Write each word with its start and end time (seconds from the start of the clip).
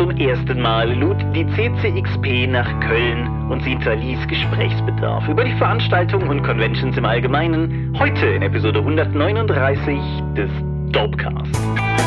Zum 0.00 0.12
ersten 0.12 0.62
Mal 0.62 0.94
lud 0.94 1.18
die 1.34 1.46
CCXP 1.48 2.46
nach 2.50 2.80
Köln 2.80 3.50
und 3.50 3.62
sie 3.62 3.72
hinterließ 3.72 4.26
Gesprächsbedarf 4.28 5.28
über 5.28 5.44
die 5.44 5.52
Veranstaltungen 5.56 6.26
und 6.30 6.42
Conventions 6.42 6.96
im 6.96 7.04
Allgemeinen. 7.04 7.94
Heute 7.98 8.24
in 8.24 8.40
Episode 8.40 8.78
139 8.78 9.98
des 10.34 10.50
Dopecast. 10.90 11.99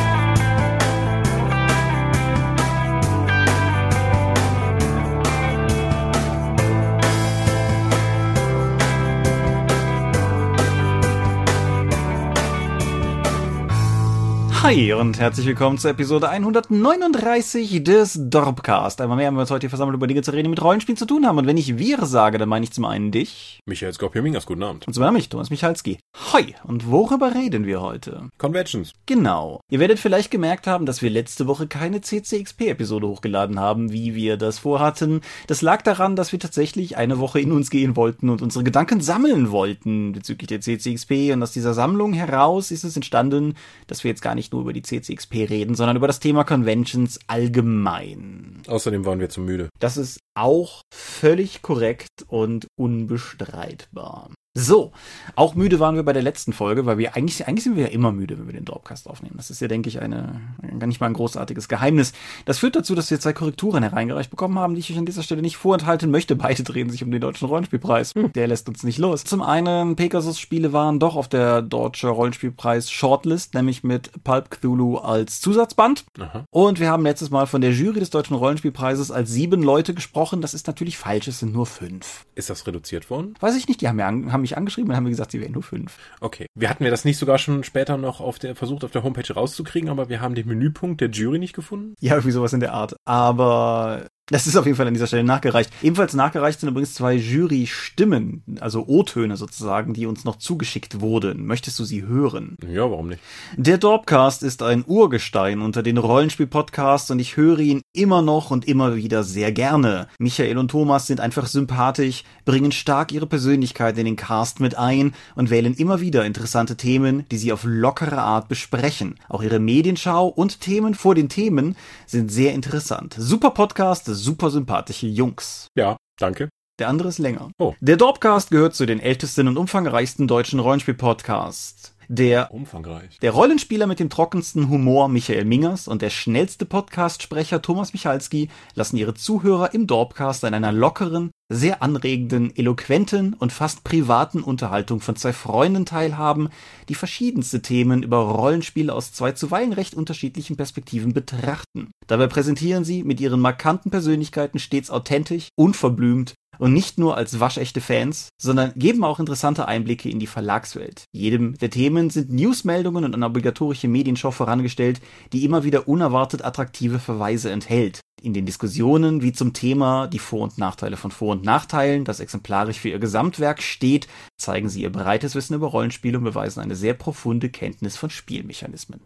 Hi 14.63 14.93
und 14.93 15.19
herzlich 15.19 15.45
willkommen 15.45 15.77
zur 15.77 15.91
Episode 15.91 16.29
139 16.29 17.83
des 17.83 18.17
Dorpcast. 18.17 19.01
Einmal 19.01 19.17
mehr 19.17 19.27
haben 19.27 19.35
wir 19.35 19.41
uns 19.41 19.51
heute 19.51 19.63
hier 19.63 19.69
versammelt, 19.69 19.97
über 19.97 20.07
Dinge 20.07 20.21
zu 20.21 20.31
reden, 20.31 20.45
die 20.45 20.51
mit 20.51 20.63
Rollenspielen 20.63 20.95
zu 20.95 21.05
tun 21.05 21.27
haben. 21.27 21.37
Und 21.37 21.47
wenn 21.47 21.57
ich 21.57 21.77
wir 21.77 22.05
sage, 22.05 22.37
dann 22.37 22.47
meine 22.47 22.63
ich 22.63 22.71
zum 22.71 22.85
einen 22.85 23.11
dich. 23.11 23.59
Michael 23.65 23.91
Skorpiomingas, 23.91 24.45
guten 24.45 24.63
Abend. 24.63 24.87
Und 24.87 24.93
zum 24.93 25.03
anderen 25.03 25.15
mich, 25.17 25.27
Thomas 25.27 25.49
Michalski. 25.49 25.99
Hi. 26.31 26.55
Und 26.63 26.89
worüber 26.89 27.35
reden 27.35 27.65
wir 27.65 27.81
heute? 27.81 28.29
Conventions. 28.37 28.93
Genau. 29.05 29.59
Ihr 29.69 29.81
werdet 29.81 29.99
vielleicht 29.99 30.31
gemerkt 30.31 30.65
haben, 30.65 30.85
dass 30.85 31.01
wir 31.01 31.09
letzte 31.09 31.45
Woche 31.45 31.67
keine 31.67 31.99
CCXP-Episode 31.99 33.05
hochgeladen 33.05 33.59
haben, 33.59 33.91
wie 33.91 34.15
wir 34.15 34.37
das 34.37 34.59
vorhatten. 34.59 35.19
Das 35.47 35.61
lag 35.61 35.81
daran, 35.81 36.15
dass 36.15 36.31
wir 36.31 36.39
tatsächlich 36.39 36.95
eine 36.95 37.19
Woche 37.19 37.41
in 37.41 37.51
uns 37.51 37.69
gehen 37.69 37.97
wollten 37.97 38.29
und 38.29 38.41
unsere 38.41 38.63
Gedanken 38.63 39.01
sammeln 39.01 39.51
wollten 39.51 40.13
bezüglich 40.13 40.47
der 40.47 40.61
CCXP. 40.61 41.33
Und 41.33 41.43
aus 41.43 41.51
dieser 41.51 41.73
Sammlung 41.73 42.13
heraus 42.13 42.71
ist 42.71 42.85
es 42.85 42.95
entstanden, 42.95 43.55
dass 43.87 44.05
wir 44.05 44.09
jetzt 44.09 44.21
gar 44.21 44.35
nicht 44.35 44.52
nur 44.53 44.61
über 44.61 44.73
die 44.73 44.83
CCXP 44.83 45.49
reden, 45.49 45.75
sondern 45.75 45.97
über 45.97 46.07
das 46.07 46.19
Thema 46.19 46.43
Conventions 46.43 47.19
allgemein. 47.27 48.61
Außerdem 48.67 49.05
waren 49.05 49.19
wir 49.19 49.29
zu 49.29 49.41
müde. 49.41 49.69
Das 49.79 49.97
ist 49.97 50.19
auch 50.35 50.81
völlig 50.93 51.61
korrekt 51.61 52.23
und 52.27 52.67
unbestreitbar. 52.77 54.29
So, 54.55 54.91
auch 55.35 55.55
müde 55.55 55.79
waren 55.79 55.95
wir 55.95 56.03
bei 56.03 56.13
der 56.13 56.21
letzten 56.21 56.53
Folge, 56.53 56.85
weil 56.85 56.99
wir 56.99 57.15
eigentlich, 57.15 57.47
eigentlich 57.47 57.63
sind 57.63 57.75
wir 57.75 57.85
ja 57.85 57.89
immer 57.89 58.11
müde, 58.11 58.37
wenn 58.37 58.45
wir 58.45 58.53
den 58.53 58.65
Dropcast 58.65 59.09
aufnehmen. 59.09 59.33
Das 59.35 59.49
ist 59.49 59.61
ja, 59.61 59.67
denke 59.67 59.89
ich, 59.89 59.99
eine, 59.99 60.41
gar 60.77 60.85
nicht 60.85 61.01
mal 61.01 61.07
ein 61.07 61.13
großartiges 61.13 61.67
Geheimnis. 61.67 62.13
Das 62.45 62.59
führt 62.59 62.75
dazu, 62.75 62.93
dass 62.93 63.09
wir 63.09 63.19
zwei 63.19 63.33
Korrekturen 63.33 63.81
hereingereicht 63.81 64.29
bekommen 64.29 64.59
haben, 64.59 64.75
die 64.75 64.81
ich 64.81 64.91
euch 64.91 64.99
an 64.99 65.07
dieser 65.07 65.23
Stelle 65.23 65.41
nicht 65.41 65.57
vorenthalten 65.57 66.11
möchte. 66.11 66.35
Beide 66.35 66.61
drehen 66.61 66.91
sich 66.91 67.03
um 67.03 67.09
den 67.09 67.19
deutschen 67.19 67.47
Rollenspielpreis. 67.47 68.13
Hm. 68.13 68.31
Der 68.33 68.45
lässt 68.47 68.69
uns 68.69 68.83
nicht 68.83 68.99
los. 68.99 69.23
Zum 69.23 69.41
einen, 69.41 69.95
Pegasus-Spiele 69.95 70.71
waren 70.71 70.99
doch 70.99 71.15
auf 71.15 71.27
der 71.27 71.63
deutsche 71.63 72.09
Rollenspielpreis 72.09 72.91
Shortlist, 72.91 73.55
nämlich 73.55 73.83
mit 73.83 74.11
Pulp 74.23 74.51
Cthulhu 74.51 74.97
als 74.97 75.41
Zusatzband. 75.41 76.05
Aha. 76.19 76.45
Und 76.51 76.79
wir 76.79 76.91
haben 76.91 77.01
letztes 77.01 77.31
Mal 77.31 77.47
von 77.47 77.61
der 77.61 77.71
Jury 77.71 77.99
des 77.99 78.11
deutschen 78.11 78.35
Rollenspielpreises 78.35 79.09
als 79.09 79.31
sieben 79.31 79.63
Leute 79.63 79.95
gesprochen. 79.95 80.41
Das 80.41 80.53
ist 80.53 80.67
natürlich 80.67 80.99
falsch, 80.99 81.27
es 81.27 81.39
sind 81.39 81.53
nur 81.53 81.65
fünf. 81.65 82.27
Ist 82.35 82.51
das 82.51 82.67
reduziert 82.67 83.09
worden? 83.09 83.33
Weiß 83.39 83.55
ich 83.55 83.67
nicht, 83.67 83.81
die 83.81 83.87
haben, 83.87 83.97
ja, 83.97 84.05
haben 84.05 84.42
mich 84.43 84.57
angeschrieben 84.57 84.89
und 84.89 84.95
haben 84.95 85.03
mir 85.03 85.09
gesagt, 85.09 85.31
sie 85.31 85.41
wären 85.41 85.53
nur 85.53 85.63
fünf. 85.63 85.97
Okay. 86.21 86.45
Wir 86.55 86.69
hatten 86.69 86.83
wir 86.83 86.91
das 86.91 87.05
nicht 87.05 87.17
sogar 87.17 87.37
schon 87.37 87.63
später 87.63 87.97
noch 87.97 88.21
auf 88.21 88.37
der, 88.39 88.55
versucht 88.55 88.83
auf 88.83 88.91
der 88.91 89.03
Homepage 89.03 89.33
rauszukriegen, 89.33 89.89
aber 89.89 90.09
wir 90.09 90.21
haben 90.21 90.35
den 90.35 90.47
Menüpunkt 90.47 91.01
der 91.01 91.09
Jury 91.09 91.39
nicht 91.39 91.53
gefunden? 91.53 91.95
Ja, 91.99 92.13
irgendwie 92.13 92.31
sowas 92.31 92.53
in 92.53 92.59
der 92.59 92.73
Art. 92.73 92.95
Aber 93.05 94.07
das 94.33 94.47
ist 94.47 94.57
auf 94.57 94.65
jeden 94.65 94.75
Fall 94.75 94.87
an 94.87 94.95
dieser 94.95 95.05
Stelle 95.05 95.23
nachgereicht. 95.23 95.69
Ebenfalls 95.83 96.15
nachgereicht 96.15 96.59
sind 96.59 96.69
übrigens 96.69 96.95
zwei 96.95 97.13
Jury-Stimmen, 97.13 98.41
also 98.59 98.83
O-Töne 98.87 99.37
sozusagen, 99.37 99.93
die 99.93 100.07
uns 100.07 100.23
noch 100.23 100.37
zugeschickt 100.37 101.01
wurden. 101.01 101.45
Möchtest 101.45 101.77
du 101.77 101.83
sie 101.83 102.01
hören? 102.01 102.57
Ja, 102.67 102.89
warum 102.89 103.09
nicht? 103.09 103.21
Der 103.57 103.77
Dorpcast 103.77 104.41
ist 104.41 104.63
ein 104.63 104.85
Urgestein 104.87 105.61
unter 105.61 105.83
den 105.83 105.99
Rollenspiel-Podcasts 105.99 107.11
und 107.11 107.19
ich 107.19 107.37
höre 107.37 107.59
ihn 107.59 107.81
immer 107.93 108.23
noch 108.23 108.49
und 108.49 108.67
immer 108.67 108.95
wieder 108.95 109.23
sehr 109.23 109.51
gerne. 109.51 110.07
Michael 110.17 110.57
und 110.57 110.71
Thomas 110.71 111.05
sind 111.05 111.19
einfach 111.19 111.45
sympathisch, 111.45 112.23
bringen 112.43 112.71
stark 112.71 113.11
ihre 113.11 113.27
Persönlichkeit 113.27 113.99
in 113.99 114.05
den 114.05 114.15
Cast 114.15 114.59
mit 114.59 114.75
ein 114.75 115.13
und 115.35 115.51
wählen 115.51 115.75
immer 115.75 116.01
wieder 116.01 116.25
interessante 116.25 116.75
Themen, 116.75 117.27
die 117.29 117.37
sie 117.37 117.53
auf 117.53 117.65
lockere 117.65 118.17
Art 118.17 118.47
besprechen. 118.47 119.13
Auch 119.29 119.43
ihre 119.43 119.59
Medienschau 119.59 120.27
und 120.27 120.59
Themen 120.59 120.95
vor 120.95 121.13
den 121.13 121.29
Themen 121.29 121.75
sind 122.07 122.31
sehr 122.31 122.55
interessant. 122.55 123.13
Super 123.15 123.51
Podcast, 123.51 124.07
super 124.23 124.49
sympathische 124.49 125.07
Jungs. 125.07 125.67
Ja, 125.75 125.97
danke. 126.17 126.49
Der 126.79 126.89
andere 126.89 127.09
ist 127.09 127.19
länger. 127.19 127.51
Oh. 127.59 127.75
Der 127.81 127.97
Dorpcast 127.97 128.49
gehört 128.49 128.73
zu 128.73 128.87
den 128.87 128.99
ältesten 128.99 129.47
und 129.47 129.57
umfangreichsten 129.57 130.27
deutschen 130.27 130.59
Rollenspiel-Podcasts. 130.59 131.93
Der, 132.09 132.51
Umfangreich. 132.51 133.17
der 133.19 133.31
Rollenspieler 133.31 133.87
mit 133.87 133.99
dem 133.99 134.09
trockensten 134.09 134.69
Humor 134.69 135.07
Michael 135.07 135.45
Mingers 135.45 135.87
und 135.87 136.01
der 136.01 136.09
schnellste 136.09 136.65
Podcast-Sprecher 136.65 137.61
Thomas 137.61 137.93
Michalski 137.93 138.49
lassen 138.75 138.97
ihre 138.97 139.13
Zuhörer 139.13 139.73
im 139.73 139.87
Dorpcast 139.87 140.43
an 140.43 140.53
einer 140.53 140.71
lockeren, 140.71 141.31
sehr 141.53 141.81
anregenden, 141.81 142.55
eloquenten 142.55 143.33
und 143.33 143.51
fast 143.53 143.83
privaten 143.83 144.41
Unterhaltung 144.41 144.99
von 144.99 145.15
zwei 145.15 145.33
Freunden 145.33 145.85
teilhaben, 145.85 146.49
die 146.89 146.95
verschiedenste 146.95 147.61
Themen 147.61 148.03
über 148.03 148.17
Rollenspiele 148.17 148.93
aus 148.93 149.13
zwei 149.13 149.31
zuweilen 149.31 149.73
recht 149.73 149.93
unterschiedlichen 149.93 150.57
Perspektiven 150.57 151.13
betrachten. 151.13 151.91
Dabei 152.07 152.27
präsentieren 152.27 152.83
sie 152.83 153.03
mit 153.03 153.21
ihren 153.21 153.39
markanten 153.39 153.91
Persönlichkeiten 153.91 154.59
stets 154.59 154.89
authentisch, 154.89 155.49
unverblümt 155.55 156.33
und 156.59 156.73
nicht 156.73 156.97
nur 156.97 157.17
als 157.17 157.39
waschechte 157.39 157.81
Fans, 157.81 158.29
sondern 158.41 158.73
geben 158.75 159.03
auch 159.03 159.19
interessante 159.19 159.67
Einblicke 159.67 160.09
in 160.09 160.19
die 160.19 160.27
Verlagswelt. 160.27 161.05
Jedem 161.11 161.57
der 161.57 161.69
Themen 161.69 162.09
sind 162.09 162.31
Newsmeldungen 162.31 163.05
und 163.05 163.15
eine 163.15 163.25
obligatorische 163.25 163.87
Medienshow 163.87 164.31
vorangestellt, 164.31 165.01
die 165.31 165.45
immer 165.45 165.63
wieder 165.63 165.87
unerwartet 165.87 166.43
attraktive 166.43 166.99
Verweise 166.99 167.51
enthält. 167.51 168.01
In 168.21 168.33
den 168.33 168.45
Diskussionen 168.45 169.21
wie 169.21 169.33
zum 169.33 169.51
Thema 169.53 170.07
die 170.07 170.19
Vor- 170.19 170.43
und 170.43 170.57
Nachteile 170.57 170.95
von 170.95 171.11
Vor- 171.11 171.33
und 171.33 171.43
Nachteilen, 171.43 172.05
das 172.05 172.21
exemplarisch 172.21 172.79
für 172.79 172.89
ihr 172.89 172.99
Gesamtwerk 172.99 173.61
steht, 173.61 174.07
zeigen 174.37 174.69
sie 174.69 174.81
ihr 174.81 174.91
breites 174.91 175.35
Wissen 175.35 175.55
über 175.55 175.67
Rollenspiele 175.67 176.17
und 176.17 176.23
beweisen 176.23 176.61
eine 176.61 176.75
sehr 176.75 176.93
profunde 176.93 177.49
Kenntnis 177.49 177.97
von 177.97 178.09
Spielmechanismen. 178.09 179.01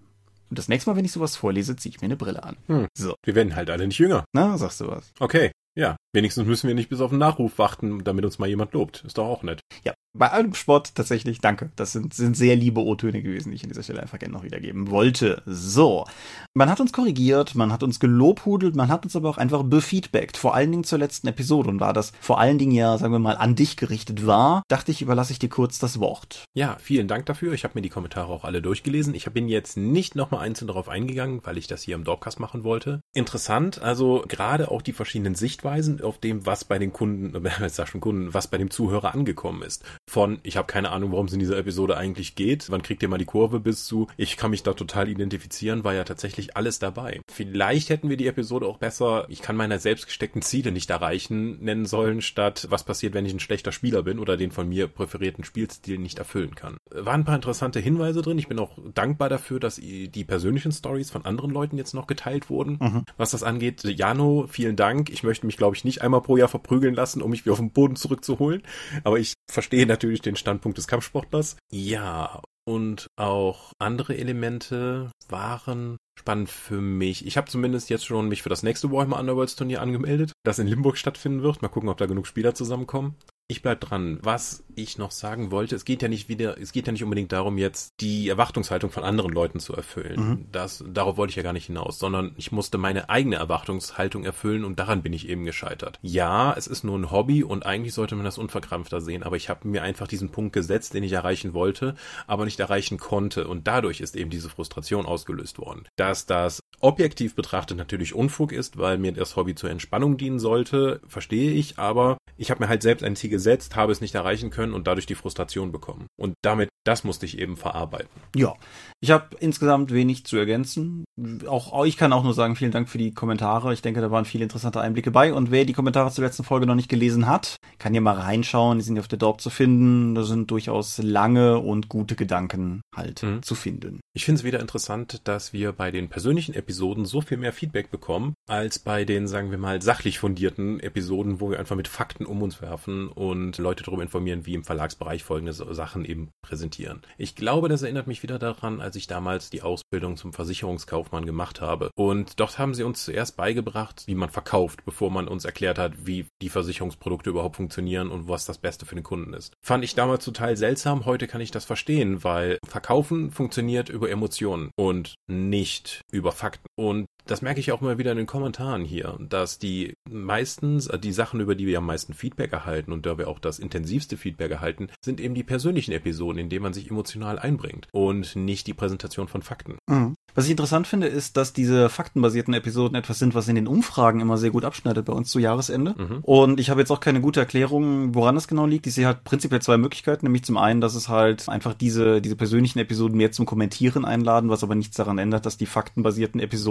Und 0.49 0.59
das 0.59 0.67
nächste 0.67 0.89
Mal, 0.89 0.97
wenn 0.97 1.05
ich 1.05 1.11
sowas 1.11 1.35
vorlese, 1.35 1.75
ziehe 1.75 1.93
ich 1.93 2.01
mir 2.01 2.05
eine 2.05 2.15
Brille 2.15 2.43
an. 2.43 2.57
Hm. 2.67 2.87
So. 2.97 3.15
Wir 3.23 3.35
werden 3.35 3.55
halt 3.55 3.69
alle 3.69 3.87
nicht 3.87 3.99
jünger. 3.99 4.23
Na, 4.33 4.57
sagst 4.57 4.81
du 4.81 4.87
was. 4.87 5.11
Okay. 5.19 5.51
Ja, 5.77 5.95
wenigstens 6.11 6.47
müssen 6.47 6.67
wir 6.67 6.73
nicht 6.73 6.89
bis 6.89 7.01
auf 7.01 7.11
den 7.11 7.19
Nachruf 7.19 7.59
warten, 7.59 8.03
damit 8.03 8.25
uns 8.25 8.39
mal 8.39 8.49
jemand 8.49 8.73
lobt. 8.73 9.03
Ist 9.05 9.19
doch 9.19 9.27
auch 9.27 9.43
nett. 9.43 9.61
Ja, 9.83 9.93
bei 10.17 10.31
allem 10.31 10.53
Sport 10.53 10.95
tatsächlich, 10.95 11.39
danke. 11.39 11.71
Das 11.75 11.91
sind, 11.91 12.13
sind 12.13 12.35
sehr 12.35 12.55
liebe 12.55 12.81
O-Töne 12.81 13.21
gewesen, 13.21 13.49
die 13.49 13.55
ich 13.55 13.63
an 13.63 13.69
dieser 13.69 13.83
Stelle 13.83 14.01
einfach 14.01 14.19
gerne 14.19 14.33
noch 14.33 14.43
wiedergeben 14.43 14.89
wollte. 14.89 15.41
So. 15.45 16.05
Man 16.53 16.69
hat 16.69 16.79
uns 16.79 16.93
korrigiert, 16.93 17.55
man 17.55 17.71
hat 17.71 17.83
uns 17.83 17.99
gelobhudelt, 17.99 18.75
man 18.75 18.89
hat 18.89 19.05
uns 19.05 19.15
aber 19.15 19.29
auch 19.29 19.37
einfach 19.37 19.63
befeedbackt. 19.63 20.37
Vor 20.37 20.55
allen 20.55 20.71
Dingen 20.71 20.83
zur 20.83 20.99
letzten 20.99 21.27
Episode. 21.27 21.69
Und 21.69 21.79
da 21.79 21.93
das 21.93 22.11
vor 22.19 22.39
allen 22.39 22.57
Dingen 22.57 22.71
ja, 22.71 22.97
sagen 22.97 23.13
wir 23.13 23.19
mal, 23.19 23.37
an 23.37 23.55
dich 23.55 23.77
gerichtet 23.77 24.25
war, 24.25 24.63
dachte 24.67 24.91
ich, 24.91 25.01
überlasse 25.01 25.31
ich 25.31 25.39
dir 25.39 25.49
kurz 25.49 25.79
das 25.79 25.99
Wort. 25.99 26.45
Ja, 26.53 26.77
vielen 26.79 27.07
Dank 27.07 27.25
dafür. 27.25 27.53
Ich 27.53 27.63
habe 27.63 27.73
mir 27.75 27.81
die 27.81 27.89
Kommentare 27.89 28.31
auch 28.31 28.43
alle 28.43 28.61
durchgelesen. 28.61 29.13
Ich 29.15 29.25
bin 29.31 29.47
jetzt 29.47 29.77
nicht 29.77 30.15
nochmal 30.15 30.41
einzeln 30.41 30.67
darauf 30.67 30.89
eingegangen, 30.89 31.41
weil 31.43 31.57
ich 31.57 31.67
das 31.67 31.83
hier 31.83 31.95
im 31.95 32.03
Dorpcast 32.03 32.39
machen 32.39 32.63
wollte. 32.63 33.01
Interessant, 33.13 33.81
also 33.81 34.23
gerade 34.27 34.71
auch 34.71 34.81
die 34.81 34.93
verschiedenen 34.93 35.35
Sichtweisen 35.35 36.01
auf 36.01 36.17
dem, 36.17 36.45
was 36.45 36.65
bei 36.65 36.79
den 36.79 36.93
Kunden, 36.93 37.45
äh, 37.45 37.85
schon 37.85 38.01
Kunden, 38.01 38.33
was 38.33 38.47
bei 38.47 38.57
dem 38.57 38.69
Zuhörer 38.69 39.13
angekommen 39.13 39.61
ist. 39.61 39.83
Von, 40.09 40.39
ich 40.43 40.55
habe 40.57 40.67
keine 40.67 40.91
Ahnung, 40.91 41.11
worum 41.11 41.25
es 41.25 41.33
in 41.33 41.39
dieser 41.39 41.57
Episode 41.57 41.97
eigentlich 41.97 42.35
geht. 42.35 42.69
Wann 42.69 42.81
kriegt 42.81 43.01
ihr 43.03 43.09
mal 43.09 43.17
die 43.17 43.25
Kurve 43.25 43.59
bis 43.59 43.85
zu, 43.85 44.07
ich 44.15 44.37
kann 44.37 44.51
mich 44.51 44.63
da 44.63 44.73
total 44.73 45.09
identifizieren, 45.09 45.83
war 45.83 45.93
ja 45.93 46.05
tatsächlich 46.05 46.55
alles 46.55 46.79
dabei. 46.79 47.19
Vielleicht 47.29 47.89
hätten 47.89 48.09
wir 48.09 48.15
die 48.15 48.27
Episode 48.27 48.67
auch 48.67 48.77
besser, 48.77 49.25
ich 49.27 49.41
kann 49.41 49.57
meine 49.57 49.79
selbst 49.79 50.05
gesteckten 50.05 50.41
Ziele 50.41 50.71
nicht 50.71 50.89
erreichen, 50.89 51.59
nennen 51.63 51.85
sollen, 51.85 52.21
statt 52.21 52.67
was 52.69 52.85
passiert, 52.85 53.13
wenn 53.13 53.25
ich 53.25 53.33
ein 53.33 53.39
schlechter 53.39 53.71
Spieler 53.71 54.03
bin 54.03 54.19
oder 54.19 54.37
den 54.37 54.51
von 54.51 54.69
mir 54.69 54.87
präferierten 54.87 55.43
Spielstil 55.43 55.97
nicht 55.97 56.19
erfüllen 56.19 56.55
kann. 56.55 56.77
Waren 56.89 57.21
ein 57.21 57.25
paar 57.25 57.35
interessante 57.35 57.79
Hinweise 57.79 58.21
drin. 58.21 58.37
Ich 58.37 58.47
bin 58.47 58.59
auch 58.59 58.77
dankbar 58.93 59.29
dafür, 59.29 59.59
dass 59.59 59.75
die 59.75 60.23
persönlichen 60.23 60.71
Stories 60.71 61.11
von 61.11 61.25
anderen 61.25 61.51
Leuten 61.51 61.77
jetzt 61.77 61.93
noch 61.93 62.07
geteilt 62.07 62.49
wurden. 62.49 62.77
Mhm. 62.79 63.03
Was 63.17 63.31
das 63.31 63.43
angeht, 63.43 63.83
Jano, 63.83 64.47
vielen 64.47 64.75
Dank. 64.75 65.09
Ich 65.09 65.23
möchte 65.23 65.45
mich, 65.45 65.57
glaube 65.57 65.75
ich, 65.75 65.83
nicht 65.83 66.01
einmal 66.01 66.21
pro 66.21 66.37
Jahr 66.37 66.47
verprügeln 66.47 66.95
lassen, 66.95 67.21
um 67.21 67.31
mich 67.31 67.45
wieder 67.45 67.53
auf 67.53 67.59
den 67.59 67.71
Boden 67.71 67.95
zurückzuholen. 67.95 68.63
Aber 69.03 69.19
ich 69.19 69.33
verstehe 69.49 69.85
natürlich 69.97 70.21
den 70.21 70.35
Standpunkt 70.35 70.77
des 70.77 70.87
Kampfsportlers. 70.87 71.57
Ja, 71.71 72.41
und 72.67 73.07
auch 73.17 73.71
andere 73.79 74.15
Elemente 74.15 75.11
waren 75.27 75.97
spannend 76.19 76.49
für 76.49 76.81
mich. 76.81 77.25
Ich 77.25 77.35
habe 77.37 77.49
zumindest 77.49 77.89
jetzt 77.89 78.05
schon 78.05 78.27
mich 78.27 78.43
für 78.43 78.49
das 78.49 78.61
nächste 78.61 78.91
Warhammer 78.91 79.19
Underworlds 79.19 79.55
Turnier 79.55 79.81
angemeldet, 79.81 80.33
das 80.43 80.59
in 80.59 80.67
Limburg 80.67 80.97
stattfinden 80.97 81.41
wird. 81.41 81.61
Mal 81.61 81.69
gucken, 81.69 81.89
ob 81.89 81.97
da 81.97 82.05
genug 82.05 82.27
Spieler 82.27 82.53
zusammenkommen. 82.53 83.15
Ich 83.49 83.61
bleib 83.61 83.79
dran. 83.79 84.19
Was 84.23 84.65
ich 84.75 84.97
noch 84.97 85.11
sagen 85.11 85.51
wollte, 85.51 85.75
es 85.75 85.85
geht 85.85 86.01
ja 86.01 86.09
nicht 86.09 86.27
wieder, 86.27 86.59
es 86.59 86.73
geht 86.73 86.85
ja 86.85 86.91
nicht 86.91 87.03
unbedingt 87.03 87.31
darum, 87.31 87.57
jetzt 87.57 87.93
die 88.01 88.27
Erwartungshaltung 88.27 88.91
von 88.91 89.05
anderen 89.05 89.31
Leuten 89.31 89.61
zu 89.61 89.73
erfüllen. 89.73 90.29
Mhm. 90.29 90.45
Das, 90.51 90.83
darauf 90.85 91.15
wollte 91.15 91.31
ich 91.31 91.37
ja 91.37 91.43
gar 91.43 91.53
nicht 91.53 91.67
hinaus, 91.67 91.97
sondern 91.97 92.33
ich 92.35 92.51
musste 92.51 92.77
meine 92.77 93.09
eigene 93.09 93.37
Erwartungshaltung 93.37 94.25
erfüllen 94.25 94.65
und 94.65 94.79
daran 94.79 95.01
bin 95.01 95.13
ich 95.13 95.29
eben 95.29 95.45
gescheitert. 95.45 95.97
Ja, 96.01 96.53
es 96.57 96.67
ist 96.67 96.83
nur 96.83 96.97
ein 96.97 97.09
Hobby 97.09 97.41
und 97.41 97.65
eigentlich 97.65 97.93
sollte 97.93 98.15
man 98.15 98.25
das 98.25 98.37
unverkrampfter 98.37 98.99
sehen, 98.99 99.23
aber 99.23 99.37
ich 99.37 99.47
habe 99.47 99.65
mir 99.67 99.81
einfach 99.81 100.09
diesen 100.09 100.29
Punkt 100.29 100.51
gesetzt, 100.51 100.93
den 100.93 101.03
ich 101.03 101.13
erreichen 101.13 101.53
wollte, 101.53 101.95
aber 102.27 102.43
nicht 102.43 102.59
erreichen 102.59 102.97
konnte 102.97 103.47
und 103.47 103.65
dadurch 103.65 104.01
ist 104.01 104.17
eben 104.17 104.29
diese 104.29 104.49
Frustration 104.49 105.05
ausgelöst 105.05 105.57
worden. 105.57 105.87
Dass 105.95 106.25
das 106.25 106.59
objektiv 106.81 107.33
betrachtet 107.33 107.77
natürlich 107.77 108.13
Unfug 108.13 108.51
ist, 108.51 108.77
weil 108.77 108.97
mir 108.97 109.13
das 109.13 109.37
Hobby 109.37 109.55
zur 109.55 109.69
Entspannung 109.69 110.17
dienen 110.17 110.39
sollte, 110.39 110.99
verstehe 111.07 111.51
ich, 111.51 111.79
aber 111.79 112.17
ich 112.35 112.51
habe 112.51 112.63
mir 112.63 112.69
halt 112.69 112.83
selbst 112.83 113.03
ein 113.03 113.15
Ziel 113.15 113.36
gesetzt, 113.37 113.75
habe 113.75 113.91
es 113.91 114.01
nicht 114.01 114.15
erreichen 114.15 114.49
können 114.49 114.73
und 114.73 114.87
dadurch 114.87 115.05
die 115.05 115.15
Frustration 115.15 115.71
bekommen. 115.71 116.07
Und 116.19 116.33
damit, 116.41 116.69
das 116.83 117.03
musste 117.03 117.27
ich 117.27 117.37
eben 117.37 117.55
verarbeiten. 117.55 118.09
Ja, 118.35 118.55
ich 118.99 119.11
habe 119.11 119.35
insgesamt 119.39 119.93
wenig 119.93 120.25
zu 120.25 120.37
ergänzen. 120.37 121.05
Auch 121.45 121.85
ich 121.85 121.97
kann 121.97 122.13
auch 122.13 122.23
nur 122.23 122.33
sagen, 122.33 122.55
vielen 122.55 122.71
Dank 122.71 122.89
für 122.89 122.97
die 122.97 123.13
Kommentare. 123.13 123.73
Ich 123.73 123.83
denke, 123.83 124.01
da 124.01 124.09
waren 124.09 124.25
viele 124.25 124.43
interessante 124.43 124.81
Einblicke 124.81 125.11
bei. 125.11 125.33
Und 125.33 125.51
wer 125.51 125.65
die 125.65 125.73
Kommentare 125.73 126.11
zur 126.11 126.23
letzten 126.23 126.43
Folge 126.43 126.65
noch 126.65 126.73
nicht 126.73 126.89
gelesen 126.89 127.27
hat, 127.27 127.57
kann 127.77 127.93
ja 127.93 128.01
mal 128.01 128.15
reinschauen. 128.15 128.79
Die 128.79 128.83
sind 128.83 128.95
ja 128.95 129.01
auf 129.01 129.07
der 129.07 129.19
Dorp 129.19 129.39
zu 129.39 129.51
finden. 129.51 130.15
Da 130.15 130.23
sind 130.23 130.49
durchaus 130.49 130.97
lange 130.97 131.59
und 131.59 131.89
gute 131.89 132.15
Gedanken 132.15 132.81
halt 132.95 133.21
mhm. 133.21 133.43
zu 133.43 133.53
finden. 133.53 133.99
Ich 134.15 134.25
finde 134.25 134.39
es 134.39 134.45
wieder 134.45 134.59
interessant, 134.59 135.21
dass 135.27 135.53
wir 135.53 135.73
bei 135.73 135.91
den 135.91 136.09
persönlichen 136.09 136.55
Episoden 136.55 137.05
so 137.05 137.21
viel 137.21 137.37
mehr 137.37 137.53
Feedback 137.53 137.91
bekommen, 137.91 138.33
als 138.47 138.79
bei 138.79 139.05
den, 139.05 139.27
sagen 139.27 139.51
wir 139.51 139.59
mal, 139.59 139.81
sachlich 139.83 140.17
fundierten 140.17 140.79
Episoden, 140.79 141.39
wo 141.39 141.51
wir 141.51 141.59
einfach 141.59 141.75
mit 141.75 141.87
Fakten 141.87 142.25
um 142.25 142.41
uns 142.41 142.61
werfen 142.61 143.09
und 143.09 143.26
Leute 143.33 143.83
darüber 143.83 144.03
informieren, 144.03 144.45
wie 144.45 144.53
im 144.53 144.63
Verlagsbereich 144.63 145.23
folgende 145.23 145.53
Sachen 145.53 146.05
eben 146.05 146.31
präsentieren. 146.41 147.01
Ich 147.17 147.35
glaube, 147.35 147.69
das 147.69 147.81
erinnert 147.81 148.07
mich 148.07 148.23
wieder 148.23 148.39
daran, 148.39 148.81
als 148.81 148.95
ich 148.95 149.07
damals 149.07 149.49
die 149.49 149.61
Ausbildung 149.61 150.17
zum 150.17 150.33
Versicherungskaufmann 150.33 151.25
gemacht 151.25 151.61
habe. 151.61 151.89
Und 151.95 152.39
dort 152.39 152.57
haben 152.57 152.73
sie 152.73 152.83
uns 152.83 153.05
zuerst 153.05 153.37
beigebracht, 153.37 154.03
wie 154.07 154.15
man 154.15 154.29
verkauft, 154.29 154.85
bevor 154.85 155.11
man 155.11 155.27
uns 155.27 155.45
erklärt 155.45 155.77
hat, 155.77 156.05
wie 156.05 156.27
die 156.41 156.49
Versicherungsprodukte 156.49 157.29
überhaupt 157.29 157.55
funktionieren 157.55 158.09
und 158.09 158.27
was 158.27 158.45
das 158.45 158.57
Beste 158.57 158.85
für 158.85 158.95
den 158.95 159.03
Kunden 159.03 159.33
ist. 159.33 159.53
Fand 159.61 159.83
ich 159.83 159.95
damals 159.95 160.23
total 160.25 160.57
seltsam, 160.57 161.05
heute 161.05 161.27
kann 161.27 161.41
ich 161.41 161.51
das 161.51 161.65
verstehen, 161.65 162.23
weil 162.23 162.59
Verkaufen 162.65 163.31
funktioniert 163.31 163.89
über 163.89 164.09
Emotionen 164.09 164.71
und 164.75 165.15
nicht 165.27 166.01
über 166.11 166.31
Fakten. 166.31 166.66
Und 166.79 167.07
das 167.25 167.41
merke 167.41 167.59
ich 167.59 167.71
auch 167.71 167.81
mal 167.81 167.97
wieder 167.97 168.11
in 168.11 168.17
den 168.17 168.27
Kommentaren 168.27 168.83
hier, 168.85 169.17
dass 169.19 169.57
die 169.57 169.95
meistens, 170.09 170.87
äh, 170.87 170.99
die 170.99 171.11
Sachen, 171.11 171.39
über 171.39 171.55
die 171.55 171.65
wir 171.65 171.79
am 171.79 171.85
meisten 171.85 172.13
Feedback 172.13 172.53
erhalten 172.53 172.91
und 172.91 173.05
da 173.05 173.17
wir 173.17 173.27
auch 173.27 173.39
das 173.39 173.59
intensivste 173.59 174.15
Feedback 174.15 174.51
erhalten, 174.51 174.89
sind 175.03 175.19
eben 175.19 175.33
die 175.33 175.43
persönlichen 175.43 175.91
Episoden, 175.91 176.39
in 176.39 176.49
denen 176.49 176.63
man 176.63 176.73
sich 176.73 176.89
emotional 176.89 177.39
einbringt 177.39 177.87
und 177.91 178.35
nicht 178.35 178.67
die 178.67 178.73
Präsentation 178.73 179.27
von 179.27 179.41
Fakten. 179.41 179.77
Mhm. 179.87 180.15
Was 180.35 180.45
ich 180.45 180.51
interessant 180.51 180.85
finde, 180.85 181.07
ist, 181.07 181.35
dass 181.35 181.51
diese 181.51 181.89
faktenbasierten 181.89 182.53
Episoden 182.53 182.95
etwas 182.95 183.17
sind, 183.17 183.33
was 183.33 183.47
in 183.47 183.55
den 183.55 183.67
Umfragen 183.67 184.19
immer 184.19 184.37
sehr 184.37 184.51
gut 184.51 184.65
abschneidet 184.65 185.05
bei 185.05 185.13
uns 185.13 185.31
zu 185.31 185.39
Jahresende. 185.39 185.95
Mhm. 185.97 186.19
Und 186.21 186.59
ich 186.59 186.69
habe 186.69 186.79
jetzt 186.79 186.91
auch 186.91 186.99
keine 186.99 187.21
gute 187.21 187.39
Erklärung, 187.39 188.13
woran 188.13 188.35
das 188.35 188.47
genau 188.47 188.67
liegt. 188.67 188.85
Ich 188.85 188.93
sehe 188.93 189.07
halt 189.07 189.23
prinzipiell 189.23 189.63
zwei 189.63 189.77
Möglichkeiten, 189.77 190.27
nämlich 190.27 190.43
zum 190.43 190.57
einen, 190.57 190.79
dass 190.79 190.93
es 190.93 191.09
halt 191.09 191.49
einfach 191.49 191.73
diese, 191.73 192.21
diese 192.21 192.35
persönlichen 192.35 192.77
Episoden 192.77 193.17
mehr 193.17 193.31
zum 193.31 193.47
Kommentieren 193.47 194.05
einladen, 194.05 194.51
was 194.51 194.63
aber 194.63 194.75
nichts 194.75 194.95
daran 194.95 195.17
ändert, 195.17 195.47
dass 195.47 195.57
die 195.57 195.65
faktenbasierten 195.65 196.39
Episoden 196.39 196.66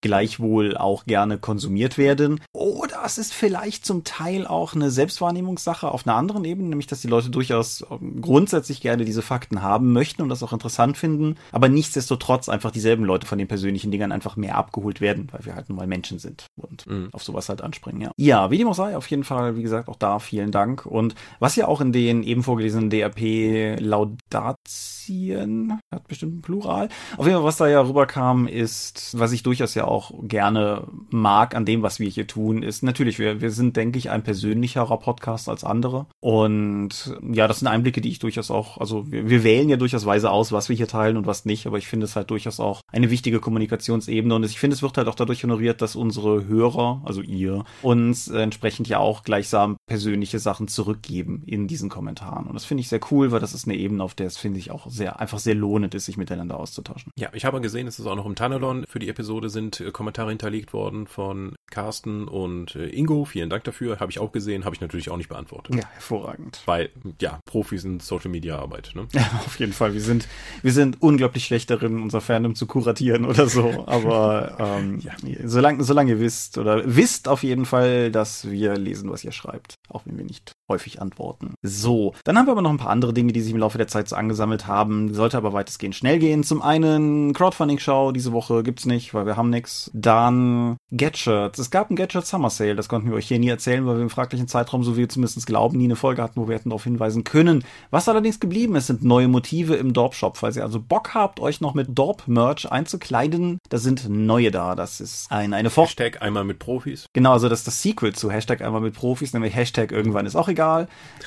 gleichwohl 0.00 0.76
auch 0.76 1.04
gerne 1.04 1.38
konsumiert 1.38 1.98
werden. 1.98 2.40
Oder 2.52 3.02
es 3.04 3.18
ist 3.18 3.34
vielleicht 3.34 3.84
zum 3.84 4.04
Teil 4.04 4.46
auch 4.46 4.74
eine 4.74 4.90
Selbstwahrnehmungssache 4.90 5.90
auf 5.90 6.06
einer 6.06 6.16
anderen 6.16 6.44
Ebene, 6.44 6.68
nämlich 6.68 6.86
dass 6.86 7.00
die 7.00 7.08
Leute 7.08 7.30
durchaus 7.30 7.84
grundsätzlich 8.20 8.80
gerne 8.80 9.04
diese 9.04 9.22
Fakten 9.22 9.62
haben 9.62 9.92
möchten 9.92 10.22
und 10.22 10.28
das 10.28 10.42
auch 10.42 10.52
interessant 10.52 10.96
finden, 10.96 11.36
aber 11.52 11.68
nichtsdestotrotz 11.68 12.48
einfach 12.48 12.70
dieselben 12.70 13.04
Leute 13.04 13.26
von 13.26 13.38
den 13.38 13.48
persönlichen 13.48 13.90
Dingern 13.90 14.12
einfach 14.12 14.36
mehr 14.36 14.56
abgeholt 14.56 15.00
werden, 15.00 15.28
weil 15.32 15.44
wir 15.44 15.54
halt 15.54 15.68
nun 15.68 15.76
mal 15.76 15.86
Menschen 15.86 16.18
sind 16.18 16.46
und 16.56 16.86
mhm. 16.86 17.08
auf 17.12 17.22
sowas 17.22 17.48
halt 17.48 17.60
anspringen, 17.62 18.00
ja. 18.00 18.10
Ja, 18.16 18.50
wie 18.50 18.58
dem 18.58 18.68
auch 18.68 18.74
sei, 18.74 18.96
auf 18.96 19.10
jeden 19.10 19.24
Fall, 19.24 19.56
wie 19.56 19.62
gesagt, 19.62 19.88
auch 19.88 19.96
da 19.96 20.18
vielen 20.18 20.50
Dank. 20.50 20.86
Und 20.86 21.14
was 21.40 21.56
ja 21.56 21.66
auch 21.66 21.80
in 21.80 21.92
den 21.92 22.22
eben 22.22 22.42
vorgelesenen 22.42 22.90
DRP 22.90 23.80
Laudatien, 23.80 25.78
hat 25.92 26.08
bestimmt 26.08 26.36
ein 26.38 26.42
Plural. 26.42 26.88
Auf 27.16 27.26
jeden 27.26 27.36
Fall, 27.38 27.44
was 27.44 27.56
da 27.56 27.66
ja 27.66 27.80
rüberkam, 27.80 28.46
ist, 28.46 29.18
was 29.18 29.32
ich 29.32 29.33
durchaus 29.42 29.74
ja 29.74 29.86
auch 29.86 30.12
gerne 30.22 30.86
mag 31.10 31.54
an 31.54 31.64
dem, 31.64 31.82
was 31.82 31.98
wir 31.98 32.08
hier 32.08 32.26
tun, 32.26 32.62
ist 32.62 32.82
natürlich, 32.82 33.18
wir, 33.18 33.40
wir 33.40 33.50
sind, 33.50 33.76
denke 33.76 33.98
ich, 33.98 34.10
ein 34.10 34.22
persönlicherer 34.22 34.98
Podcast 34.98 35.48
als 35.48 35.64
andere. 35.64 36.06
Und 36.20 37.14
ja, 37.32 37.48
das 37.48 37.60
sind 37.60 37.68
Einblicke, 37.68 38.00
die 38.00 38.10
ich 38.10 38.18
durchaus 38.18 38.50
auch, 38.50 38.78
also 38.78 39.10
wir, 39.10 39.28
wir 39.28 39.44
wählen 39.44 39.68
ja 39.68 39.76
durchaus 39.76 40.06
weise 40.06 40.30
aus, 40.30 40.52
was 40.52 40.68
wir 40.68 40.76
hier 40.76 40.88
teilen 40.88 41.16
und 41.16 41.26
was 41.26 41.44
nicht, 41.44 41.66
aber 41.66 41.78
ich 41.78 41.86
finde 41.86 42.04
es 42.04 42.16
halt 42.16 42.30
durchaus 42.30 42.60
auch 42.60 42.80
eine 42.92 43.10
wichtige 43.10 43.40
Kommunikationsebene 43.40 44.34
und 44.34 44.44
ich 44.44 44.58
finde, 44.58 44.74
es 44.74 44.82
wird 44.82 44.96
halt 44.96 45.08
auch 45.08 45.14
dadurch 45.14 45.42
honoriert, 45.42 45.82
dass 45.82 45.96
unsere 45.96 46.46
Hörer, 46.46 47.02
also 47.04 47.20
ihr, 47.20 47.64
uns 47.82 48.28
entsprechend 48.28 48.88
ja 48.88 48.98
auch 48.98 49.22
gleichsam 49.22 49.76
persönliche 49.86 50.38
Sachen 50.38 50.68
zurückgeben 50.68 51.42
in 51.46 51.66
diesen 51.66 51.88
Kommentaren. 51.88 52.46
Und 52.46 52.54
das 52.54 52.64
finde 52.64 52.82
ich 52.82 52.88
sehr 52.88 53.00
cool, 53.10 53.32
weil 53.32 53.40
das 53.40 53.54
ist 53.54 53.66
eine 53.66 53.76
Ebene, 53.76 54.02
auf 54.02 54.14
der 54.14 54.26
es, 54.26 54.36
finde 54.36 54.58
ich, 54.58 54.70
auch 54.70 54.88
sehr, 54.88 55.20
einfach 55.20 55.38
sehr 55.38 55.54
lohnend 55.54 55.94
ist, 55.94 56.06
sich 56.06 56.16
miteinander 56.16 56.58
auszutauschen. 56.58 57.10
Ja, 57.16 57.28
ich 57.32 57.44
habe 57.44 57.60
gesehen, 57.60 57.86
es 57.86 57.98
ist 57.98 58.06
auch 58.06 58.16
noch 58.16 58.26
im 58.26 58.34
Tunnelon 58.34 58.84
für 58.88 58.98
die 58.98 59.08
Episode 59.08 59.23
sind 59.24 59.80
äh, 59.80 59.90
Kommentare 59.90 60.30
hinterlegt 60.30 60.72
worden 60.72 61.06
von 61.06 61.56
Carsten 61.70 62.28
und 62.28 62.76
äh, 62.76 62.86
Ingo. 62.88 63.24
Vielen 63.24 63.50
Dank 63.50 63.64
dafür. 63.64 64.00
Habe 64.00 64.10
ich 64.10 64.18
auch 64.18 64.32
gesehen, 64.32 64.64
habe 64.64 64.74
ich 64.74 64.80
natürlich 64.80 65.10
auch 65.10 65.16
nicht 65.16 65.28
beantwortet. 65.28 65.74
Ja, 65.74 65.88
hervorragend. 65.92 66.62
Weil, 66.66 66.90
ja, 67.20 67.40
Profis 67.46 67.84
in 67.84 68.00
Social 68.00 68.30
Media 68.30 68.58
Arbeit, 68.58 68.92
ne? 68.94 69.06
Ja, 69.12 69.22
auf 69.46 69.58
jeden 69.58 69.72
Fall. 69.72 69.94
Wir 69.94 70.00
sind, 70.00 70.28
wir 70.62 70.72
sind 70.72 71.02
unglaublich 71.02 71.44
schlecht 71.44 71.70
darin, 71.70 72.02
unser 72.02 72.20
Fandom 72.20 72.54
zu 72.54 72.66
kuratieren 72.66 73.24
oder 73.26 73.48
so. 73.48 73.84
Aber 73.86 74.56
ähm, 74.58 75.00
ja. 75.00 75.12
solange, 75.44 75.82
solange 75.84 76.12
ihr 76.12 76.20
wisst 76.20 76.58
oder 76.58 76.82
wisst 76.84 77.28
auf 77.28 77.42
jeden 77.42 77.64
Fall, 77.64 78.10
dass 78.10 78.50
wir 78.50 78.76
lesen, 78.76 79.10
was 79.10 79.24
ihr 79.24 79.32
schreibt. 79.32 79.74
Auch 79.88 80.06
wenn 80.06 80.16
wir 80.16 80.24
nicht 80.24 80.53
häufig 80.68 81.00
antworten. 81.00 81.54
So, 81.62 82.14
dann 82.24 82.38
haben 82.38 82.46
wir 82.46 82.52
aber 82.52 82.62
noch 82.62 82.70
ein 82.70 82.78
paar 82.78 82.90
andere 82.90 83.12
Dinge, 83.12 83.32
die 83.32 83.40
sich 83.40 83.52
im 83.52 83.58
Laufe 83.58 83.78
der 83.78 83.88
Zeit 83.88 84.08
so 84.08 84.16
angesammelt 84.16 84.66
haben. 84.66 85.12
Sollte 85.14 85.36
aber 85.36 85.52
weitestgehend 85.52 85.94
schnell 85.94 86.18
gehen. 86.18 86.42
Zum 86.42 86.62
einen 86.62 87.32
Crowdfunding-Show 87.32 88.12
diese 88.12 88.32
Woche 88.32 88.62
gibt's 88.62 88.86
nicht, 88.86 89.14
weil 89.14 89.26
wir 89.26 89.36
haben 89.36 89.50
nix. 89.50 89.90
Dann 89.94 90.76
Gadgets. 90.90 91.58
Es 91.58 91.70
gab 91.70 91.90
ein 91.90 91.96
Gadget 91.96 92.26
Summer 92.26 92.50
Sale, 92.50 92.76
das 92.76 92.88
konnten 92.88 93.08
wir 93.08 93.16
euch 93.16 93.28
hier 93.28 93.38
nie 93.38 93.48
erzählen, 93.48 93.86
weil 93.86 93.96
wir 93.96 94.02
im 94.02 94.10
fraglichen 94.10 94.48
Zeitraum, 94.48 94.84
so 94.84 94.94
wie 94.94 95.00
wir 95.00 95.08
zumindest 95.08 95.46
glauben, 95.46 95.78
nie 95.78 95.84
eine 95.84 95.96
Folge 95.96 96.22
hatten, 96.22 96.40
wo 96.40 96.48
wir 96.48 96.54
hätten 96.54 96.70
darauf 96.70 96.84
hinweisen 96.84 97.24
können. 97.24 97.64
Was 97.90 98.08
allerdings 98.08 98.40
geblieben 98.40 98.74
ist, 98.76 98.86
sind 98.86 99.04
neue 99.04 99.28
Motive 99.28 99.74
im 99.74 99.92
Dorp-Shop. 99.92 100.36
Falls 100.36 100.56
ihr 100.56 100.64
also 100.64 100.80
Bock 100.80 101.14
habt, 101.14 101.40
euch 101.40 101.60
noch 101.60 101.74
mit 101.74 101.88
Dorp-Merch 101.90 102.70
einzukleiden, 102.70 103.58
da 103.68 103.78
sind 103.78 104.08
neue 104.08 104.50
da. 104.50 104.74
Das 104.74 105.00
ist 105.00 105.30
ein, 105.30 105.52
eine 105.52 105.70
Vor 105.70 105.84
Hashtag 105.84 106.22
einmal 106.22 106.44
mit 106.44 106.58
Profis. 106.58 107.06
Genau, 107.12 107.32
also 107.32 107.48
das 107.48 107.60
ist 107.60 107.66
das 107.66 107.82
Sequel 107.82 108.14
zu 108.14 108.30
Hashtag 108.30 108.62
einmal 108.62 108.80
mit 108.80 108.94
Profis, 108.94 109.32
nämlich 109.32 109.54
Hashtag 109.54 109.92
irgendwann 109.92 110.26
ist 110.26 110.36
auch 110.36 110.48
egal. 110.48 110.53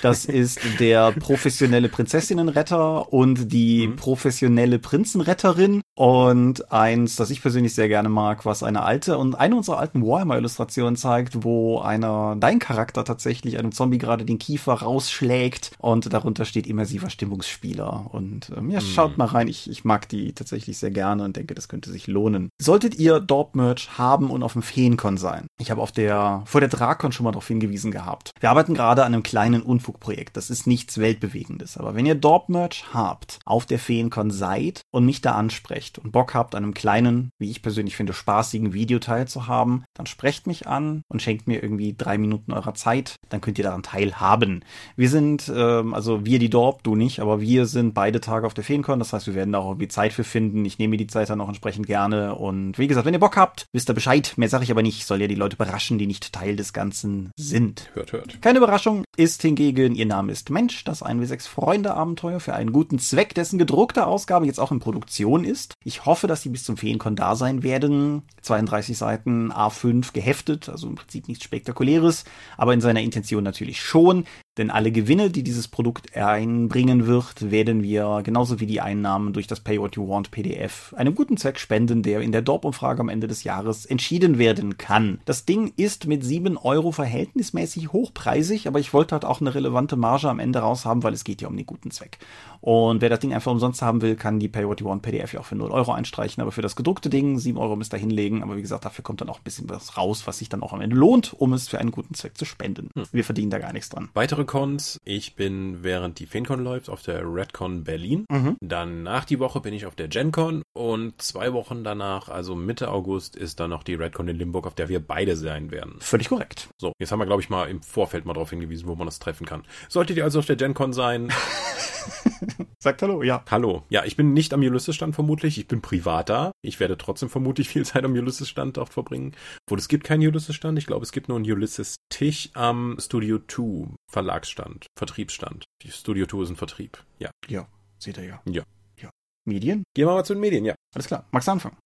Das 0.02 0.26
ist 0.26 0.60
der 0.80 1.12
professionelle 1.12 1.90
Prinzessinnenretter 1.90 3.12
und 3.12 3.52
die 3.52 3.88
mhm. 3.88 3.96
professionelle 3.96 4.80
Prinzenretterin 4.80 5.82
und 5.96 6.72
eins, 6.72 7.16
das 7.16 7.32
ich 7.32 7.42
persönlich 7.42 7.74
sehr 7.74 7.88
gerne 7.88 8.08
mag, 8.08 8.46
was 8.46 8.62
eine 8.62 8.84
alte 8.84 9.18
und 9.18 9.34
eine 9.34 9.56
unserer 9.56 9.80
alten 9.80 10.06
Warhammer-Illustrationen 10.06 10.96
zeigt, 10.96 11.44
wo 11.44 11.80
einer, 11.80 12.36
dein 12.40 12.60
Charakter 12.60 13.04
tatsächlich 13.04 13.58
einem 13.58 13.72
Zombie 13.72 13.98
gerade 13.98 14.24
den 14.24 14.38
Kiefer 14.38 14.74
rausschlägt 14.74 15.72
und 15.80 16.14
darunter 16.14 16.46
steht 16.46 16.68
immersiver 16.68 17.10
Stimmungsspieler. 17.10 18.10
Und 18.12 18.52
ähm, 18.56 18.70
ja, 18.70 18.80
schaut 18.80 19.12
mhm. 19.12 19.18
mal 19.18 19.26
rein, 19.26 19.48
ich, 19.48 19.70
ich 19.70 19.86
mag 19.86 20.08
die 20.08 20.34
tatsächlich 20.34 20.78
sehr 20.78 20.92
gerne 20.92 21.24
und 21.24 21.36
denke, 21.36 21.56
das 21.56 21.68
könnte 21.68 21.90
sich 21.90 22.06
lohnen. 22.06 22.50
Solltet 22.62 22.96
ihr 22.96 23.20
Dorp-Merch 23.20 23.98
haben 23.98 24.30
und 24.30 24.44
auf 24.44 24.54
dem 24.54 24.62
Feencon 24.62 25.18
sein. 25.18 25.48
Ich 25.60 25.72
habe 25.72 25.82
auf 25.82 25.92
der, 25.92 26.44
vor 26.46 26.62
der 26.62 26.70
Drakon 26.70 27.12
schon 27.12 27.24
mal 27.24 27.32
darauf 27.32 27.48
hingewiesen 27.48 27.92
gehabt. 27.92 28.32
Wir 28.40 28.52
arbeiten 28.52 28.76
gerade 28.76 29.04
an 29.04 29.14
einem 29.16 29.17
kleinen 29.24 29.62
Unfugprojekt. 29.62 30.38
Das 30.38 30.50
ist 30.50 30.68
nichts 30.68 30.98
Weltbewegendes. 30.98 31.78
Aber 31.78 31.96
wenn 31.96 32.06
ihr 32.06 32.16
Dorp-Merch 32.16 32.86
habt, 32.94 33.40
auf 33.46 33.66
der 33.66 33.80
Feencon 33.80 34.32
seid 34.32 34.82
und 34.92 35.06
mich 35.06 35.22
da 35.22 35.34
ansprecht, 35.34 35.78
sprecht 35.78 36.00
und 36.00 36.12
Bock 36.12 36.34
habt, 36.34 36.56
an 36.56 36.64
einem 36.64 36.74
kleinen, 36.74 37.32
wie 37.40 37.52
ich 37.52 37.62
persönlich 37.62 37.96
finde, 37.96 38.14
spaßigen 38.14 38.74
Video 38.74 39.00
teilzuhaben, 39.00 39.84
dann 39.94 40.06
sprecht 40.06 40.48
mich 40.48 40.68
an 40.68 41.02
und 41.10 41.22
schenkt 41.22 41.48
mir 41.48 41.62
irgendwie 41.62 41.94
drei 41.98 42.18
Minuten 42.18 42.54
eurer 42.54 42.74
Zeit. 42.74 43.16
Dann 43.30 43.42
könnt 43.42 43.58
ihr 43.58 43.64
daran 43.64 43.84
teilhaben. 43.84 44.64
Wir 44.96 45.10
sind, 45.10 45.52
ähm, 45.54 45.94
also 45.94 46.26
wir 46.26 46.40
die 46.40 46.50
Dorp, 46.50 46.84
du 46.84 46.96
nicht, 46.96 47.20
aber 47.20 47.42
wir 47.42 47.66
sind 47.66 47.94
beide 47.94 48.22
Tage 48.22 48.46
auf 48.46 48.54
der 48.54 48.64
Feencon. 48.64 49.00
Das 49.00 49.14
heißt, 49.14 49.28
wir 49.28 49.36
werden 49.36 49.52
da 49.52 49.60
auch 49.60 49.72
irgendwie 49.72 49.88
Zeit 49.88 50.14
für 50.14 50.24
finden. 50.24 50.66
Ich 50.66 50.80
nehme 50.80 50.92
mir 50.92 50.98
die 50.98 51.08
Zeit 51.08 51.30
dann 51.30 51.42
auch 51.42 51.50
entsprechend 51.50 51.88
gerne. 51.88 52.36
Und 52.36 52.78
wie 52.78 52.88
gesagt, 52.88 53.06
wenn 53.06 53.14
ihr 53.14 53.20
Bock 53.20 53.38
habt, 53.38 53.66
wisst 53.74 53.90
ihr 53.90 53.94
Bescheid. 53.94 54.34
Mehr 54.38 54.50
sage 54.50 54.64
ich 54.64 54.72
aber 54.72 54.84
nicht. 54.84 55.06
Soll 55.06 55.22
ja 55.22 55.28
die 55.28 55.36
Leute 55.36 55.56
überraschen, 55.56 55.98
die 55.98 56.08
nicht 56.08 56.32
Teil 56.32 56.56
des 56.56 56.74
Ganzen 56.74 57.32
sind. 57.38 57.90
Hört, 57.94 58.14
hört. 58.14 58.42
Keine 58.42 58.60
Überraschung 58.60 59.04
ist 59.16 59.42
hingegen, 59.42 59.96
ihr 59.96 60.06
Name 60.06 60.32
ist 60.32 60.50
Mensch, 60.52 60.84
das 60.84 61.04
1W6 61.04 61.48
Freunde 61.48 61.96
Abenteuer 61.96 62.40
für 62.40 62.54
einen 62.54 62.72
guten 62.72 63.00
Zweck, 63.00 63.34
dessen 63.34 63.58
gedruckte 63.58 64.06
Ausgabe 64.06 64.46
jetzt 64.46 64.60
auch 64.60 64.72
in 64.72 64.80
Produktion 64.80 65.44
ist. 65.44 65.74
Ich 65.84 66.06
hoffe, 66.06 66.28
dass 66.28 66.44
die 66.44 66.50
bis 66.50 66.64
zum 66.64 66.78
Feenkon 66.78 67.16
da 67.16 67.36
sein 67.36 67.64
werden. 67.64 68.22
32 68.42 68.98
Seiten 68.98 69.52
A5 69.52 70.14
geheftet, 70.14 70.70
also 70.70 70.88
im 70.88 70.96
Prinzip 70.96 71.28
nichts 71.28 71.44
Spektakuläres, 71.44 72.26
aber 72.58 72.74
in 72.74 72.82
seiner 72.82 73.02
Intention 73.02 73.44
natürlich 73.44 73.82
schon. 73.82 74.26
Denn 74.58 74.72
alle 74.72 74.92
Gewinne, 74.92 75.30
die 75.30 75.44
dieses 75.44 75.68
Produkt 75.68 76.16
einbringen 76.16 77.06
wird, 77.06 77.52
werden 77.52 77.84
wir 77.84 78.22
genauso 78.24 78.60
wie 78.60 78.66
die 78.66 78.82
Einnahmen 78.82 79.34
durch 79.34 79.46
das 79.46 79.60
Pay 79.60 79.80
What 79.80 79.96
You 79.96 80.08
Want 80.08 80.32
PDF 80.32 80.94
einem 80.98 81.14
guten 81.14 81.38
Zweck 81.38 81.60
spenden, 81.60 82.02
der 82.02 82.22
in 82.22 82.32
der 82.32 82.42
Dorp-Umfrage 82.42 83.02
am 83.02 83.10
Ende 83.10 83.28
des 83.28 83.44
Jahres 83.44 83.86
entschieden 83.86 84.38
werden 84.40 84.78
kann. 84.78 85.20
Das 85.26 85.46
Ding 85.46 85.74
ist 85.78 86.08
mit 86.08 86.24
7 86.24 86.58
Euro 86.58 86.92
verhältnismäßig 86.92 87.94
hochpreisig, 87.94 88.68
aber 88.68 88.80
ich 88.80 88.94
wollte 88.94 89.14
halt 89.14 89.26
auch 89.26 89.42
eine 89.42 89.54
relevante 89.54 89.96
Marge 89.96 90.30
am 90.30 90.40
Ende 90.40 90.60
raus 90.60 90.86
haben, 90.86 91.04
weil 91.04 91.14
es 91.14 91.24
geht 91.24 91.42
ja 91.42 91.48
um 91.48 91.56
den 91.56 91.66
guten 91.66 91.92
Zweck. 91.92 92.18
Und 92.62 93.02
wer 93.02 93.10
das 93.10 93.20
Ding 93.20 93.34
einfach 93.34 93.52
umsonst 93.52 93.82
haben 93.82 94.02
will, 94.02 94.16
kann 94.16 94.40
die 94.40 94.48
Pay 94.48 94.68
What 94.68 94.82
You 94.82 94.88
Want 94.88 95.02
PDF 95.02 95.34
ja 95.34 95.40
auch 95.40 95.46
für 95.46 95.56
0 95.56 95.72
Euro 95.72 95.92
einstreichen, 95.92 96.42
aber 96.42 96.52
für 96.52 96.62
das 96.62 96.76
gedruckte 96.76 97.10
Ding 97.10 97.40
7 97.40 97.58
Euro 97.58 97.76
müsst 97.76 97.94
ihr 97.94 98.00
hinlegen. 98.00 98.44
Aber 98.44 98.58
wie 98.58 98.62
gesagt, 98.62 98.86
dafür 98.86 99.04
kommt 99.04 99.22
dann 99.22 99.30
auch 99.30 99.40
ein 99.40 99.44
bisschen 99.44 99.70
was 99.70 99.98
raus, 99.98 100.28
was 100.28 100.40
sich 100.40 100.50
dann 100.50 100.64
auch 100.64 100.74
am 100.74 100.82
Ende 100.82 100.96
lohnt, 100.96 101.34
um 101.34 101.54
es 101.54 101.68
für 101.68 101.80
einen 101.80 101.92
guten 101.92 102.14
Zweck 102.14 102.38
zu 102.38 102.46
spenden. 102.46 102.90
Hm. 102.96 103.06
Wir 103.12 103.24
verdienen 103.24 103.52
da 103.52 103.60
gar 103.60 103.74
nichts 103.74 103.90
dran. 103.90 104.10
Weitere 104.14 104.46
Cons. 104.46 105.00
Ich 105.04 105.36
bin, 105.36 105.84
während 105.84 106.20
die 106.20 106.26
FeenCon 106.26 106.64
läuft, 106.64 106.90
auf 106.90 107.02
der 107.02 107.22
Redcon 107.24 107.84
Berlin. 107.84 108.26
Mhm. 108.30 108.58
Dann 108.62 109.04
nach 109.04 109.26
die 109.26 109.40
Woche 109.40 109.62
bin 109.62 109.74
ich 109.74 109.86
auf 109.86 109.96
der 109.96 110.08
GenCon 110.08 110.64
und 110.74 111.22
zwei 111.22 111.54
Wochen 111.54 111.84
danach, 111.84 112.30
also 112.30 112.56
Mitte 112.56 112.90
August, 112.90 113.36
ist 113.36 113.60
dann 113.60 113.70
noch 113.70 113.84
die 113.84 113.96
Redcon 113.96 114.28
in 114.28 114.38
Limburg, 114.38 114.68
auf 114.68 114.76
der 114.76 114.90
wir 114.90 115.00
beide 115.00 115.36
sein 115.36 115.72
werden. 115.72 115.96
Völlig 116.00 116.30
korrekt. 116.30 116.70
So, 116.78 116.94
jetzt 117.00 117.12
haben 117.12 117.20
wir, 117.20 117.26
glaube 117.26 117.42
ich, 117.42 117.50
mal 117.50 117.70
im 117.70 117.82
Vorfeld 117.82 118.26
mal 118.26 118.34
darauf 118.34 118.50
hingewiesen, 118.50 118.88
wo 118.88 118.96
man 118.96 119.08
das 119.08 119.20
treffen 119.20 119.46
kann. 119.46 119.64
Solltet 119.90 120.18
ihr 120.18 120.24
also 120.24 120.40
auf 120.40 120.46
der 120.46 120.56
GenCon 120.56 120.94
sein, 120.94 121.32
Sagt 122.80 123.02
Hallo, 123.02 123.24
ja. 123.24 123.44
Hallo. 123.50 123.84
Ja, 123.90 124.06
ich 124.06 124.16
bin 124.16 124.34
nicht 124.34 124.54
am 124.54 124.62
Ulysses-Stand 124.62 125.16
vermutlich. 125.16 125.58
Ich 125.58 125.68
bin 125.68 125.82
privat 125.82 126.30
da. 126.30 126.52
Ich 126.62 126.80
werde 126.80 126.98
trotzdem 126.98 127.30
vermutlich 127.30 127.70
viel 127.70 127.86
Zeit 127.86 128.04
am 128.04 128.14
Ulysses-Stand 128.14 128.78
dort 128.78 128.90
verbringen. 128.90 129.36
Obwohl 129.66 129.80
es 129.80 129.88
gibt 129.88 130.04
keinen 130.04 130.28
Ulysses-Stand. 130.28 130.78
Ich 130.78 130.86
glaube, 130.86 131.04
es 131.04 131.12
gibt 131.12 131.28
nur 131.28 131.38
einen 131.38 131.52
Ulysses-Tisch 131.52 132.50
am 132.54 132.98
Studio 133.00 133.40
2 133.48 133.94
Verlagsstand, 134.12 134.88
Vertriebsstand. 134.98 135.66
Die 135.84 135.92
Studio 135.92 136.26
2 136.26 136.44
ist 136.44 136.50
ein 136.50 136.56
Vertrieb. 136.56 137.04
Ja. 137.20 137.32
Ja, 137.48 137.68
seht 138.00 138.18
ihr 138.18 138.26
ja. 138.26 138.42
Ja. 138.46 138.64
Ja. 139.02 139.10
Medien? 139.46 139.84
Gehen 139.96 140.08
wir 140.08 140.14
mal 140.14 140.26
zu 140.26 140.34
den 140.34 140.42
Medien, 140.42 140.66
ja. 140.66 140.76
Alles 140.96 141.08
klar. 141.08 141.26
Magst 141.32 141.48
du 141.48 141.52
anfangen? 141.52 141.78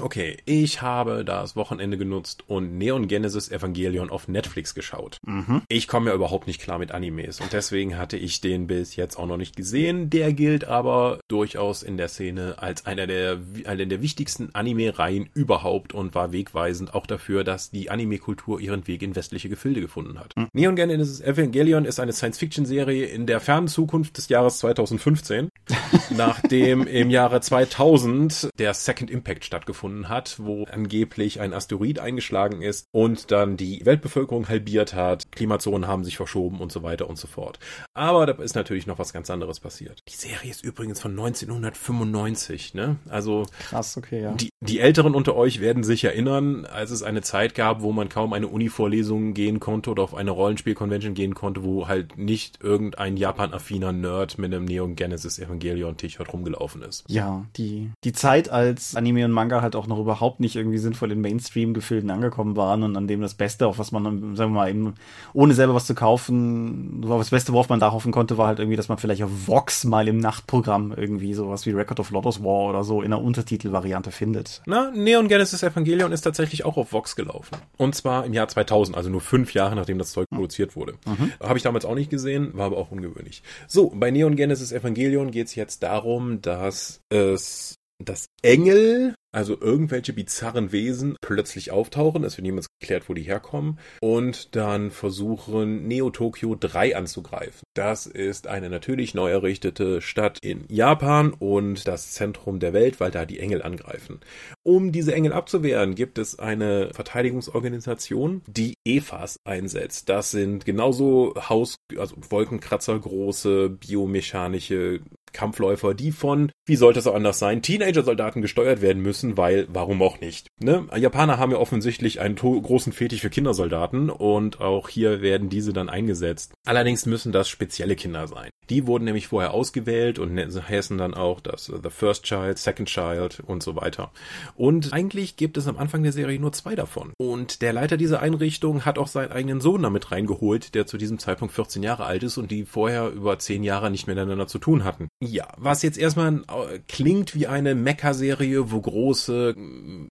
Okay, 0.00 0.36
ich 0.44 0.82
habe 0.82 1.24
das 1.24 1.56
Wochenende 1.56 1.98
genutzt 1.98 2.44
und 2.46 2.78
Neon 2.78 3.08
Genesis 3.08 3.50
Evangelion 3.50 4.10
auf 4.10 4.28
Netflix 4.28 4.74
geschaut. 4.74 5.18
Mhm. 5.26 5.62
Ich 5.68 5.88
komme 5.88 6.10
ja 6.10 6.16
überhaupt 6.16 6.46
nicht 6.46 6.60
klar 6.60 6.78
mit 6.78 6.92
Animes 6.92 7.40
und 7.40 7.52
deswegen 7.52 7.98
hatte 7.98 8.16
ich 8.16 8.40
den 8.40 8.66
bis 8.66 8.96
jetzt 8.96 9.16
auch 9.18 9.26
noch 9.26 9.36
nicht 9.36 9.56
gesehen. 9.56 10.10
Der 10.10 10.32
gilt 10.32 10.64
aber 10.64 11.18
durchaus 11.28 11.82
in 11.82 11.96
der 11.96 12.08
Szene 12.08 12.56
als 12.58 12.86
einer 12.86 13.06
der, 13.06 13.38
einer 13.64 13.86
der 13.86 14.02
wichtigsten 14.02 14.50
Anime-Reihen 14.54 15.28
überhaupt 15.34 15.94
und 15.94 16.14
war 16.14 16.32
wegweisend 16.32 16.94
auch 16.94 17.06
dafür, 17.06 17.44
dass 17.44 17.70
die 17.70 17.90
Anime-Kultur 17.90 18.60
ihren 18.60 18.86
Weg 18.86 19.02
in 19.02 19.16
westliche 19.16 19.48
Gefilde 19.48 19.80
gefunden 19.80 20.18
hat. 20.18 20.36
Mhm. 20.36 20.48
Neon 20.52 20.76
Genesis 20.76 21.20
Evangelion 21.20 21.84
ist 21.84 22.00
eine 22.00 22.12
Science-Fiction-Serie 22.12 23.06
in 23.06 23.26
der 23.26 23.40
fernen 23.40 23.68
Zukunft 23.68 24.16
des 24.16 24.28
Jahres 24.28 24.58
2015, 24.58 25.48
nachdem 26.16 26.86
im 26.86 27.10
Jahre 27.10 27.40
2000 27.40 28.50
der 28.58 28.74
Second 28.74 29.10
Impact 29.10 29.44
stattgefunden 29.44 29.87
stattgefunden 29.88 30.08
hat, 30.08 30.38
wo 30.38 30.64
angeblich 30.70 31.40
ein 31.40 31.52
Asteroid 31.52 31.98
eingeschlagen 31.98 32.62
ist 32.62 32.86
und 32.92 33.30
dann 33.30 33.56
die 33.56 33.84
Weltbevölkerung 33.84 34.48
halbiert 34.48 34.94
hat, 34.94 35.30
Klimazonen 35.32 35.86
haben 35.88 36.04
sich 36.04 36.16
verschoben 36.16 36.60
und 36.60 36.72
so 36.72 36.82
weiter 36.82 37.08
und 37.08 37.18
so 37.18 37.26
fort. 37.26 37.58
Aber 37.94 38.26
da 38.26 38.32
ist 38.42 38.54
natürlich 38.54 38.86
noch 38.86 38.98
was 38.98 39.12
ganz 39.12 39.30
anderes 39.30 39.60
passiert. 39.60 40.00
Die 40.08 40.16
Serie 40.16 40.50
ist 40.50 40.64
übrigens 40.64 41.00
von 41.00 41.12
1995, 41.12 42.74
ne? 42.74 42.96
Also 43.08 43.46
krass, 43.68 43.96
okay, 43.96 44.22
ja. 44.22 44.32
Die, 44.32 44.50
die 44.60 44.80
Älteren 44.80 45.14
unter 45.14 45.36
euch 45.36 45.60
werden 45.60 45.82
sich 45.82 46.04
erinnern, 46.04 46.66
als 46.66 46.90
es 46.90 47.02
eine 47.02 47.22
Zeit 47.22 47.54
gab, 47.54 47.82
wo 47.82 47.92
man 47.92 48.08
kaum 48.08 48.32
eine 48.32 48.48
Uni-Vorlesung 48.48 49.34
gehen 49.34 49.60
konnte 49.60 49.90
oder 49.90 50.02
auf 50.02 50.14
eine 50.14 50.30
Rollenspiel-Convention 50.30 51.14
gehen 51.14 51.34
konnte, 51.34 51.64
wo 51.64 51.88
halt 51.88 52.18
nicht 52.18 52.62
irgendein 52.62 53.16
Japan-affiner 53.16 53.92
Nerd 53.92 54.38
mit 54.38 54.52
einem 54.52 54.64
Neon 54.64 54.96
Genesis 54.96 55.38
Evangelion 55.38 55.96
T-Shirt 55.96 56.32
rumgelaufen 56.32 56.82
ist. 56.82 57.04
Ja, 57.08 57.46
die, 57.56 57.90
die 58.04 58.12
Zeit, 58.12 58.48
als 58.48 58.96
Anime 58.96 59.24
und 59.24 59.32
Manga 59.32 59.62
halt 59.62 59.76
auch 59.78 59.86
noch 59.86 59.98
überhaupt 59.98 60.40
nicht 60.40 60.56
irgendwie 60.56 60.78
sinnvoll 60.78 61.12
in 61.12 61.20
Mainstream-Gefilden 61.20 62.10
angekommen 62.10 62.56
waren 62.56 62.82
und 62.82 62.96
an 62.96 63.08
dem 63.08 63.20
das 63.20 63.34
Beste, 63.34 63.66
auf 63.66 63.78
was 63.78 63.92
man, 63.92 64.36
sagen 64.36 64.52
wir 64.52 64.60
mal, 64.60 64.70
eben, 64.70 64.94
ohne 65.32 65.54
selber 65.54 65.74
was 65.74 65.86
zu 65.86 65.94
kaufen, 65.94 67.02
das 67.02 67.30
Beste, 67.30 67.52
worauf 67.52 67.68
man 67.68 67.80
da 67.80 67.92
hoffen 67.92 68.12
konnte, 68.12 68.36
war 68.36 68.48
halt 68.48 68.58
irgendwie, 68.58 68.76
dass 68.76 68.88
man 68.88 68.98
vielleicht 68.98 69.22
auf 69.22 69.30
Vox 69.46 69.84
mal 69.84 70.08
im 70.08 70.18
Nachtprogramm 70.18 70.92
irgendwie 70.96 71.32
sowas 71.34 71.64
wie 71.66 71.70
Record 71.70 72.00
of 72.00 72.10
Lotus 72.10 72.42
War 72.42 72.68
oder 72.68 72.84
so 72.84 73.02
in 73.02 73.10
der 73.10 73.22
Untertitelvariante 73.22 74.10
findet. 74.10 74.62
Na, 74.66 74.90
Neon 74.90 75.28
Genesis 75.28 75.62
Evangelion 75.62 76.12
ist 76.12 76.22
tatsächlich 76.22 76.64
auch 76.64 76.76
auf 76.76 76.92
Vox 76.92 77.16
gelaufen. 77.16 77.56
Und 77.76 77.94
zwar 77.94 78.24
im 78.24 78.34
Jahr 78.34 78.48
2000, 78.48 78.96
also 78.96 79.08
nur 79.08 79.20
fünf 79.20 79.54
Jahre 79.54 79.76
nachdem 79.76 79.98
das 79.98 80.12
Zeug 80.12 80.26
mhm. 80.30 80.36
produziert 80.36 80.76
wurde. 80.76 80.94
Mhm. 81.06 81.32
Habe 81.40 81.56
ich 81.56 81.62
damals 81.62 81.84
auch 81.84 81.94
nicht 81.94 82.10
gesehen, 82.10 82.50
war 82.54 82.66
aber 82.66 82.78
auch 82.78 82.90
ungewöhnlich. 82.90 83.42
So, 83.66 83.92
bei 83.94 84.10
Neon 84.10 84.36
Genesis 84.36 84.72
Evangelion 84.72 85.30
geht 85.30 85.46
es 85.46 85.54
jetzt 85.54 85.82
darum, 85.82 86.42
dass 86.42 87.00
es 87.08 87.76
dass 88.04 88.26
Engel 88.42 89.14
also 89.38 89.56
irgendwelche 89.60 90.12
bizarren 90.12 90.72
Wesen 90.72 91.16
plötzlich 91.20 91.70
auftauchen, 91.70 92.24
es 92.24 92.36
wird 92.36 92.42
niemals 92.42 92.66
geklärt, 92.80 93.08
wo 93.08 93.14
die 93.14 93.22
herkommen, 93.22 93.78
und 94.00 94.56
dann 94.56 94.90
versuchen 94.90 95.86
Neo 95.86 96.10
Tokyo 96.10 96.56
3 96.58 96.96
anzugreifen. 96.96 97.62
Das 97.72 98.06
ist 98.06 98.48
eine 98.48 98.68
natürlich 98.68 99.14
neu 99.14 99.30
errichtete 99.30 100.00
Stadt 100.00 100.40
in 100.42 100.64
Japan 100.68 101.32
und 101.32 101.86
das 101.86 102.14
Zentrum 102.14 102.58
der 102.58 102.72
Welt, 102.72 102.98
weil 102.98 103.12
da 103.12 103.24
die 103.26 103.38
Engel 103.38 103.62
angreifen. 103.62 104.18
Um 104.64 104.90
diese 104.90 105.14
Engel 105.14 105.32
abzuwehren, 105.32 105.94
gibt 105.94 106.18
es 106.18 106.40
eine 106.40 106.90
Verteidigungsorganisation, 106.92 108.42
die 108.48 108.74
EFAs 108.84 109.38
einsetzt. 109.44 110.08
Das 110.08 110.32
sind 110.32 110.64
genauso 110.64 111.34
Haus, 111.48 111.76
also 111.96 112.16
Wolkenkratzer 112.28 112.98
große 112.98 113.68
biomechanische 113.70 114.98
Kampfläufer, 115.32 115.94
die 115.94 116.12
von, 116.12 116.52
wie 116.66 116.76
sollte 116.76 116.98
es 116.98 117.06
auch 117.06 117.14
anders 117.14 117.38
sein, 117.38 117.62
Teenager-Soldaten 117.62 118.42
gesteuert 118.42 118.80
werden 118.80 119.02
müssen, 119.02 119.36
weil, 119.36 119.66
warum 119.70 120.02
auch 120.02 120.20
nicht? 120.20 120.48
Ne? 120.60 120.86
Japaner 120.96 121.38
haben 121.38 121.52
ja 121.52 121.58
offensichtlich 121.58 122.20
einen 122.20 122.36
großen 122.36 122.92
Fetisch 122.92 123.20
für 123.20 123.30
Kindersoldaten 123.30 124.10
und 124.10 124.60
auch 124.60 124.88
hier 124.88 125.22
werden 125.22 125.48
diese 125.48 125.72
dann 125.72 125.88
eingesetzt. 125.88 126.52
Allerdings 126.64 127.06
müssen 127.06 127.32
das 127.32 127.48
spezielle 127.48 127.96
Kinder 127.96 128.26
sein. 128.26 128.50
Die 128.70 128.86
wurden 128.86 129.04
nämlich 129.04 129.28
vorher 129.28 129.54
ausgewählt 129.54 130.18
und 130.18 130.34
ne-, 130.34 130.48
heißen 130.48 130.98
dann 130.98 131.14
auch 131.14 131.40
das 131.40 131.66
The 131.66 131.90
First 131.90 132.24
Child, 132.24 132.58
Second 132.58 132.88
Child 132.88 133.40
und 133.46 133.62
so 133.62 133.76
weiter. 133.76 134.12
Und 134.56 134.92
eigentlich 134.92 135.36
gibt 135.36 135.56
es 135.56 135.66
am 135.66 135.78
Anfang 135.78 136.02
der 136.02 136.12
Serie 136.12 136.38
nur 136.38 136.52
zwei 136.52 136.74
davon. 136.74 137.12
Und 137.16 137.62
der 137.62 137.72
Leiter 137.72 137.96
dieser 137.96 138.20
Einrichtung 138.20 138.84
hat 138.84 138.98
auch 138.98 139.08
seinen 139.08 139.32
eigenen 139.32 139.60
Sohn 139.60 139.82
damit 139.82 140.10
reingeholt, 140.12 140.74
der 140.74 140.86
zu 140.86 140.98
diesem 140.98 141.18
Zeitpunkt 141.18 141.54
14 141.54 141.82
Jahre 141.82 142.04
alt 142.04 142.22
ist 142.22 142.36
und 142.36 142.50
die 142.50 142.64
vorher 142.64 143.08
über 143.10 143.38
10 143.38 143.64
Jahre 143.64 143.90
nicht 143.90 144.06
miteinander 144.06 144.46
zu 144.46 144.58
tun 144.58 144.84
hatten. 144.84 145.08
Ja, 145.20 145.48
was 145.56 145.82
jetzt 145.82 145.98
erstmal 145.98 146.32
äh, 146.32 146.78
klingt 146.86 147.34
wie 147.34 147.48
eine 147.48 147.74
Mecha-Serie, 147.74 148.70
wo 148.70 148.80
große, 148.80 149.56